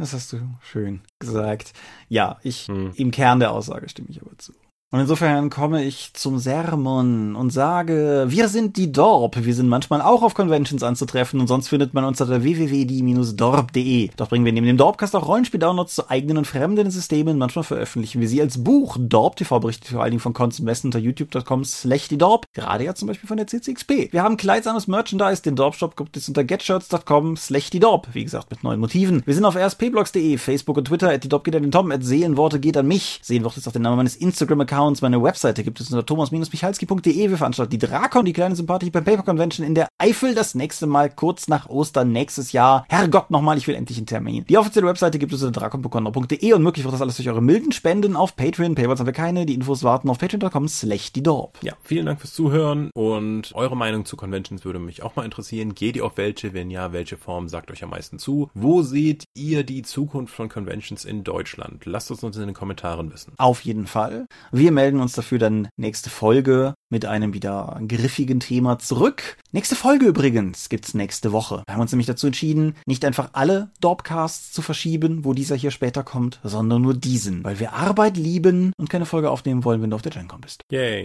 Das 0.00 0.12
hast 0.12 0.32
du 0.32 0.38
schön 0.62 1.00
gesagt. 1.18 1.72
Ja, 2.08 2.38
ich, 2.44 2.68
hm. 2.68 2.92
im 2.94 3.10
Kern 3.10 3.40
der 3.40 3.50
Aussage 3.50 3.88
stimme 3.88 4.10
ich 4.10 4.22
aber 4.22 4.38
zu. 4.38 4.52
Und 4.90 5.00
insofern 5.00 5.50
komme 5.50 5.84
ich 5.84 6.14
zum 6.14 6.38
Sermon 6.38 7.36
und 7.36 7.50
sage, 7.50 8.24
wir 8.28 8.48
sind 8.48 8.78
die 8.78 8.90
Dorp. 8.90 9.36
Wir 9.44 9.54
sind 9.54 9.68
manchmal 9.68 10.00
auch 10.00 10.22
auf 10.22 10.32
Conventions 10.32 10.82
anzutreffen 10.82 11.40
und 11.40 11.46
sonst 11.46 11.68
findet 11.68 11.92
man 11.92 12.04
uns 12.04 12.22
unter 12.22 12.42
www.die-dorp.de. 12.42 14.08
Doch 14.16 14.30
bringen 14.30 14.46
wir 14.46 14.52
neben 14.54 14.66
dem 14.66 14.78
Dorpcast 14.78 15.14
auch 15.14 15.28
Rollenspiel-Downloads 15.28 15.94
zu 15.94 16.08
eigenen 16.08 16.38
und 16.38 16.46
fremden 16.46 16.90
Systemen. 16.90 17.36
Manchmal 17.36 17.64
veröffentlichen 17.64 18.22
wir 18.22 18.28
sie 18.30 18.40
als 18.40 18.64
Buch. 18.64 18.96
Dorp 18.98 19.36
TV 19.36 19.60
berichtet 19.60 19.90
vor 19.90 20.00
allen 20.00 20.12
Dingen 20.12 20.22
von 20.22 20.32
Cons 20.32 20.60
Messen 20.60 20.88
unter 20.88 21.00
youtube.com 21.00 21.64
slash 21.64 22.08
die 22.08 22.16
Dorp. 22.16 22.46
Gerade 22.54 22.84
ja 22.84 22.94
zum 22.94 23.08
Beispiel 23.08 23.28
von 23.28 23.36
der 23.36 23.46
CCXP. 23.46 24.10
Wir 24.12 24.22
haben 24.22 24.38
kleidsames 24.38 24.86
Merchandise. 24.88 25.42
Den 25.42 25.54
Dorp-Shop 25.54 25.98
gibt 25.98 26.16
es 26.16 26.28
unter 26.28 26.44
getshirts.com 26.44 27.36
slash 27.36 27.68
die 27.68 27.80
Dorp. 27.80 28.08
Wie 28.14 28.24
gesagt, 28.24 28.50
mit 28.50 28.64
neuen 28.64 28.80
Motiven. 28.80 29.22
Wir 29.26 29.34
sind 29.34 29.44
auf 29.44 29.54
rspblogs.de, 29.54 30.38
Facebook 30.38 30.78
und 30.78 30.86
Twitter. 30.86 31.10
At 31.10 31.24
die 31.24 31.28
Dorp 31.28 31.44
geht 31.44 31.56
an 31.56 31.62
den 31.62 31.72
Tom. 31.72 31.92
At 31.92 32.02
Seelenworte 32.04 32.58
geht 32.58 32.78
an 32.78 32.88
mich. 32.88 33.20
Seelenworte 33.22 33.60
ist 33.60 33.68
auch 33.68 33.72
der 33.72 33.82
Name 33.82 33.96
meines 33.96 34.16
Instagram-Accounts 34.16 34.77
Accounts. 34.78 35.02
Meine 35.02 35.20
Webseite 35.20 35.64
gibt 35.64 35.80
es 35.80 35.90
unter 35.90 36.06
thomas-michalski.de. 36.06 37.30
Wir 37.30 37.36
veranstalten 37.36 37.70
die 37.70 37.78
Drakon, 37.78 38.24
die 38.24 38.32
kleine 38.32 38.54
Sympathie 38.54 38.90
beim 38.90 39.04
Paper 39.04 39.24
Convention 39.24 39.66
in 39.66 39.74
der 39.74 39.88
Eifel. 39.98 40.36
Das 40.36 40.54
nächste 40.54 40.86
Mal 40.86 41.10
kurz 41.10 41.48
nach 41.48 41.68
Ostern 41.68 42.12
nächstes 42.12 42.52
Jahr. 42.52 42.86
Herrgott 42.88 43.30
nochmal, 43.30 43.58
ich 43.58 43.66
will 43.66 43.74
endlich 43.74 43.98
einen 43.98 44.06
Termin. 44.06 44.44
Die 44.48 44.56
offizielle 44.56 44.86
Webseite 44.86 45.18
gibt 45.18 45.32
es 45.32 45.42
unter 45.42 45.60
drakon.de 45.60 46.52
und 46.52 46.62
möglich 46.62 46.84
wird 46.84 46.94
das 46.94 47.02
alles 47.02 47.16
durch 47.16 47.28
eure 47.28 47.42
milden 47.42 47.72
Spenden 47.72 48.14
auf 48.14 48.36
Patreon. 48.36 48.76
Paywalls 48.76 49.00
haben 49.00 49.06
wir 49.06 49.12
keine. 49.12 49.46
Die 49.46 49.54
Infos 49.54 49.82
warten 49.82 50.08
auf 50.10 50.18
patreon.com 50.18 50.68
slash 50.68 51.12
die 51.12 51.24
Dorp. 51.24 51.58
Ja, 51.62 51.72
vielen 51.82 52.06
Dank 52.06 52.20
fürs 52.20 52.34
Zuhören 52.34 52.90
und 52.94 53.50
eure 53.54 53.76
Meinung 53.76 54.04
zu 54.04 54.16
Conventions 54.16 54.64
würde 54.64 54.78
mich 54.78 55.02
auch 55.02 55.16
mal 55.16 55.24
interessieren. 55.24 55.74
Geht 55.74 55.96
ihr 55.96 56.04
auf 56.04 56.16
welche? 56.16 56.54
Wenn 56.54 56.70
ja, 56.70 56.92
welche 56.92 57.16
Form 57.16 57.48
sagt 57.48 57.72
euch 57.72 57.82
am 57.82 57.90
meisten 57.90 58.20
zu? 58.20 58.48
Wo 58.54 58.82
seht 58.82 59.24
ihr 59.34 59.64
die 59.64 59.82
Zukunft 59.82 60.32
von 60.32 60.48
Conventions 60.48 61.04
in 61.04 61.24
Deutschland? 61.24 61.84
Lasst 61.84 62.12
es 62.12 62.22
uns 62.22 62.36
in 62.36 62.46
den 62.46 62.54
Kommentaren 62.54 63.12
wissen. 63.12 63.32
Auf 63.38 63.62
jeden 63.62 63.88
Fall. 63.88 64.26
Wir 64.52 64.67
melden 64.70 65.00
uns 65.00 65.12
dafür 65.12 65.38
dann 65.38 65.68
nächste 65.76 66.10
Folge 66.10 66.74
mit 66.90 67.04
einem 67.04 67.34
wieder 67.34 67.80
griffigen 67.86 68.40
Thema 68.40 68.78
zurück. 68.78 69.36
Nächste 69.52 69.76
Folge 69.76 70.06
übrigens 70.06 70.68
gibt's 70.68 70.94
nächste 70.94 71.32
Woche. 71.32 71.62
Wir 71.66 71.74
haben 71.74 71.80
uns 71.80 71.92
nämlich 71.92 72.06
dazu 72.06 72.26
entschieden, 72.26 72.74
nicht 72.86 73.04
einfach 73.04 73.30
alle 73.32 73.70
Dorpcasts 73.80 74.52
zu 74.52 74.62
verschieben, 74.62 75.24
wo 75.24 75.32
dieser 75.32 75.56
hier 75.56 75.70
später 75.70 76.02
kommt, 76.02 76.40
sondern 76.42 76.82
nur 76.82 76.94
diesen, 76.94 77.44
weil 77.44 77.60
wir 77.60 77.72
Arbeit 77.72 78.16
lieben 78.16 78.72
und 78.78 78.90
keine 78.90 79.06
Folge 79.06 79.30
aufnehmen 79.30 79.64
wollen, 79.64 79.82
wenn 79.82 79.90
du 79.90 79.96
auf 79.96 80.02
der 80.02 80.12
GenCon 80.12 80.40
bist. 80.40 80.62
Yay. 80.70 81.04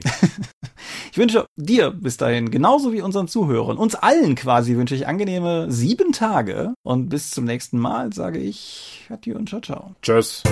ich 1.12 1.18
wünsche 1.18 1.46
dir 1.56 1.92
bis 1.92 2.18
dahin, 2.18 2.52
genauso 2.52 2.94
wie 2.94 3.02
unseren 3.02 3.28
Zuhörern, 3.28 3.78
uns 3.78 3.96
allen 3.96 4.36
quasi 4.36 4.76
wünsche 4.76 4.96
ich 4.96 5.08
angenehme 5.08 5.72
sieben 5.72 6.12
Tage 6.12 6.74
und 6.84 7.10
bis 7.10 7.32
zum 7.32 7.46
nächsten 7.46 7.80
Mal 7.80 8.14
sage 8.14 8.40
ich 8.40 9.08
Adieu 9.10 9.36
und 9.36 9.50
ciao 9.50 9.62
ciao. 9.62 9.96
Tschüss. 10.02 10.44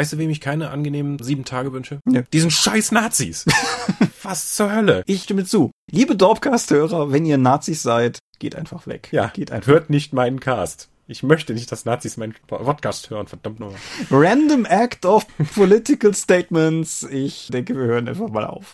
Weißt 0.00 0.14
du, 0.14 0.16
wem 0.16 0.30
ich 0.30 0.40
keine 0.40 0.70
angenehmen 0.70 1.18
sieben 1.18 1.44
Tage 1.44 1.74
wünsche? 1.74 2.00
Ja. 2.08 2.22
Diesen 2.32 2.50
scheiß 2.50 2.90
Nazis. 2.90 3.44
Was 4.22 4.54
zur 4.54 4.72
Hölle? 4.72 5.02
Ich 5.04 5.24
stimme 5.24 5.44
zu. 5.44 5.72
Liebe 5.90 6.16
Dorpcast-Hörer, 6.16 7.12
wenn 7.12 7.26
ihr 7.26 7.36
Nazis 7.36 7.82
seid, 7.82 8.18
geht 8.38 8.56
einfach 8.56 8.86
weg. 8.86 9.10
Ja, 9.12 9.26
geht 9.26 9.52
einfach. 9.52 9.70
Hört 9.70 9.90
nicht 9.90 10.14
meinen 10.14 10.40
Cast. 10.40 10.88
Ich 11.06 11.22
möchte 11.22 11.52
nicht, 11.52 11.70
dass 11.70 11.84
Nazis 11.84 12.16
meinen 12.16 12.34
Podcast 12.46 13.10
hören, 13.10 13.26
verdammt 13.26 13.60
nochmal. 13.60 13.78
Random 14.10 14.64
Act 14.64 15.04
of 15.04 15.26
Political 15.54 16.14
Statements. 16.14 17.02
Ich 17.02 17.48
denke, 17.48 17.76
wir 17.76 17.84
hören 17.84 18.08
einfach 18.08 18.30
mal 18.30 18.46
auf. 18.46 18.72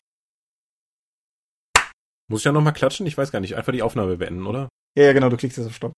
Muss 2.30 2.42
ich 2.42 2.44
ja 2.44 2.52
nochmal 2.52 2.72
klatschen? 2.72 3.04
Ich 3.04 3.18
weiß 3.18 3.32
gar 3.32 3.40
nicht. 3.40 3.56
Einfach 3.56 3.72
die 3.72 3.82
Aufnahme 3.82 4.16
beenden, 4.16 4.46
oder? 4.46 4.68
Ja, 4.96 5.06
ja, 5.06 5.12
genau. 5.12 5.28
Du 5.28 5.36
klickst 5.36 5.58
jetzt 5.58 5.66
auf 5.66 5.74
Stopp. 5.74 5.92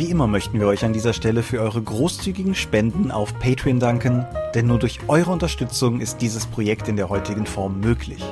Wie 0.00 0.08
immer 0.08 0.26
möchten 0.26 0.58
wir 0.58 0.66
euch 0.66 0.82
an 0.82 0.94
dieser 0.94 1.12
Stelle 1.12 1.42
für 1.42 1.60
eure 1.60 1.82
großzügigen 1.82 2.54
Spenden 2.54 3.10
auf 3.10 3.38
Patreon 3.38 3.80
danken, 3.80 4.24
denn 4.54 4.66
nur 4.66 4.78
durch 4.78 4.98
eure 5.08 5.30
Unterstützung 5.30 6.00
ist 6.00 6.22
dieses 6.22 6.46
Projekt 6.46 6.88
in 6.88 6.96
der 6.96 7.10
heutigen 7.10 7.44
Form 7.44 7.80
möglich. 7.80 8.24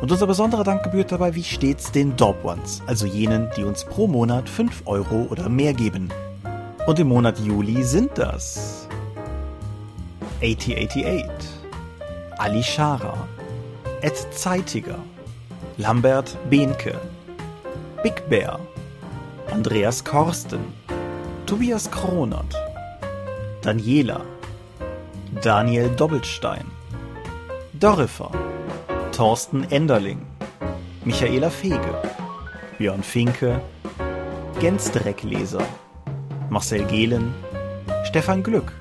Und 0.00 0.10
unser 0.10 0.26
besonderer 0.26 0.64
Dank 0.64 0.82
gebührt 0.82 1.12
dabei 1.12 1.34
wie 1.34 1.44
stets 1.44 1.92
den 1.92 2.16
Dorp 2.16 2.42
Ones, 2.42 2.80
also 2.86 3.04
jenen, 3.04 3.50
die 3.54 3.64
uns 3.64 3.84
pro 3.84 4.06
Monat 4.06 4.48
5 4.48 4.84
Euro 4.86 5.26
oder 5.28 5.50
mehr 5.50 5.74
geben. 5.74 6.08
Und 6.86 6.98
im 6.98 7.08
Monat 7.08 7.38
Juli 7.38 7.82
sind 7.82 8.12
das 8.14 8.88
8088, 10.42 11.26
Ali 12.38 12.62
Schara, 12.62 13.28
Ed 14.00 14.16
Zeitiger, 14.30 14.96
Lambert 15.76 16.38
Behnke, 16.48 16.98
Big 18.02 18.26
Bear, 18.30 18.58
Andreas 19.50 20.02
Korsten, 20.02 20.79
Tobias 21.50 21.90
Kronert, 21.90 22.54
Daniela, 23.60 24.20
Daniel 25.42 25.90
Doppelstein, 25.96 26.64
Dorifer, 27.72 28.30
Thorsten 29.10 29.66
Enderling, 29.72 30.24
Michaela 31.04 31.50
Fege, 31.50 32.00
Björn 32.78 33.02
Finke, 33.02 33.60
Gensdreckleser, 34.60 35.66
Marcel 36.50 36.84
Gehlen, 36.84 37.34
Stefan 38.04 38.44
Glück, 38.44 38.72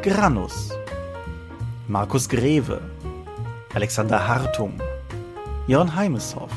Granus, 0.00 0.70
Markus 1.86 2.30
Greve, 2.30 2.80
Alexander 3.74 4.26
Hartung, 4.26 4.72
Jörn 5.66 5.94
Heimeshoff, 5.94 6.50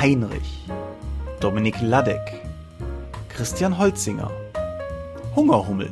Heinrich, 0.00 0.64
Dominik 1.40 1.82
Ladek, 1.82 2.45
Christian 3.36 3.78
Holzinger, 3.78 4.30
Hungerhummel, 5.34 5.90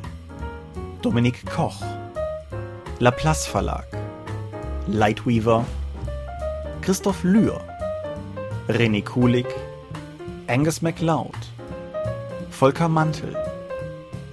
Dominik 1.02 1.44
Koch, 1.44 1.78
Laplace 3.00 3.46
Verlag, 3.46 3.84
Lightweaver, 4.88 5.62
Christoph 6.80 7.22
Lühr, 7.22 7.60
René 8.68 9.02
Kulig, 9.04 9.44
Angus 10.46 10.80
MacLeod, 10.80 11.36
Volker 12.48 12.88
Mantel, 12.88 13.36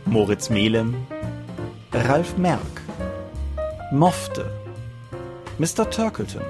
Moritz 0.05 0.49
Melem, 0.49 0.95
Ralf 1.91 2.37
Merck, 2.37 2.81
Mofte, 3.91 4.49
Mr. 5.59 5.83
Turkleton, 5.83 6.45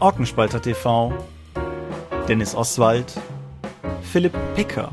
Orkenspalter 0.00 0.60
TV, 0.60 1.12
Dennis 2.26 2.52
Oswald, 2.56 3.12
Philipp 4.02 4.34
Picker, 4.56 4.90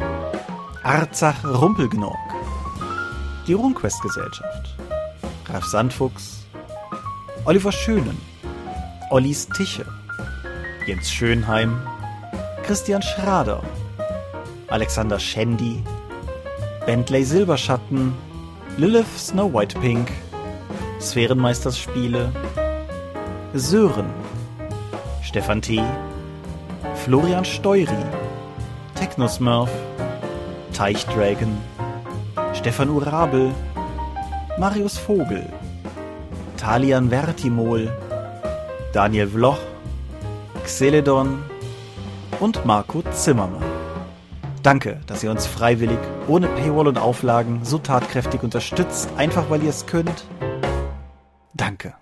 Arzach 0.88 1.44
Rumpelgnorg, 1.44 2.16
die 3.46 3.52
RuneQuest 3.52 4.02
Gesellschaft, 4.02 4.78
Ralf 5.50 5.66
Sandfuchs, 5.66 6.46
Oliver 7.44 7.74
Schönen, 7.74 8.18
Ollis 9.10 9.50
Tische, 9.50 9.86
Jens 10.86 11.12
Schönheim, 11.12 11.78
Christian 12.64 13.02
Schrader, 13.02 13.62
Alexander 14.70 15.20
Schendi, 15.20 15.84
Bentley 16.86 17.26
Silberschatten, 17.26 18.14
Lilith 18.78 19.18
Snow 19.18 19.54
White 19.54 19.78
Pink, 19.82 20.10
Sphärenmeisterspiele, 21.02 22.32
Sören, 23.54 24.10
Stefan 25.22 25.62
T., 25.62 25.84
Florian 27.04 27.44
Steury, 27.44 28.06
Technosmurf, 28.96 29.70
Teichdragon, 30.78 31.58
Stefan 32.54 32.92
Urabel, 32.92 33.52
Marius 34.60 34.96
Vogel, 34.96 35.44
Talian 36.56 37.10
Vertimol, 37.10 37.92
Daniel 38.94 39.26
Vloch, 39.26 39.58
Xeledon 40.64 41.42
und 42.40 42.64
Marco 42.64 43.02
Zimmermann. 43.12 43.64
Danke, 44.62 45.02
dass 45.08 45.24
ihr 45.24 45.32
uns 45.32 45.48
freiwillig, 45.48 45.98
ohne 46.28 46.46
Paywall 46.46 46.90
und 46.90 47.00
Auflagen, 47.00 47.62
so 47.64 47.80
tatkräftig 47.80 48.44
unterstützt, 48.44 49.10
einfach 49.18 49.50
weil 49.50 49.64
ihr 49.64 49.72
es 49.72 49.88
könnt. 49.88 50.26
Danke. 51.56 51.96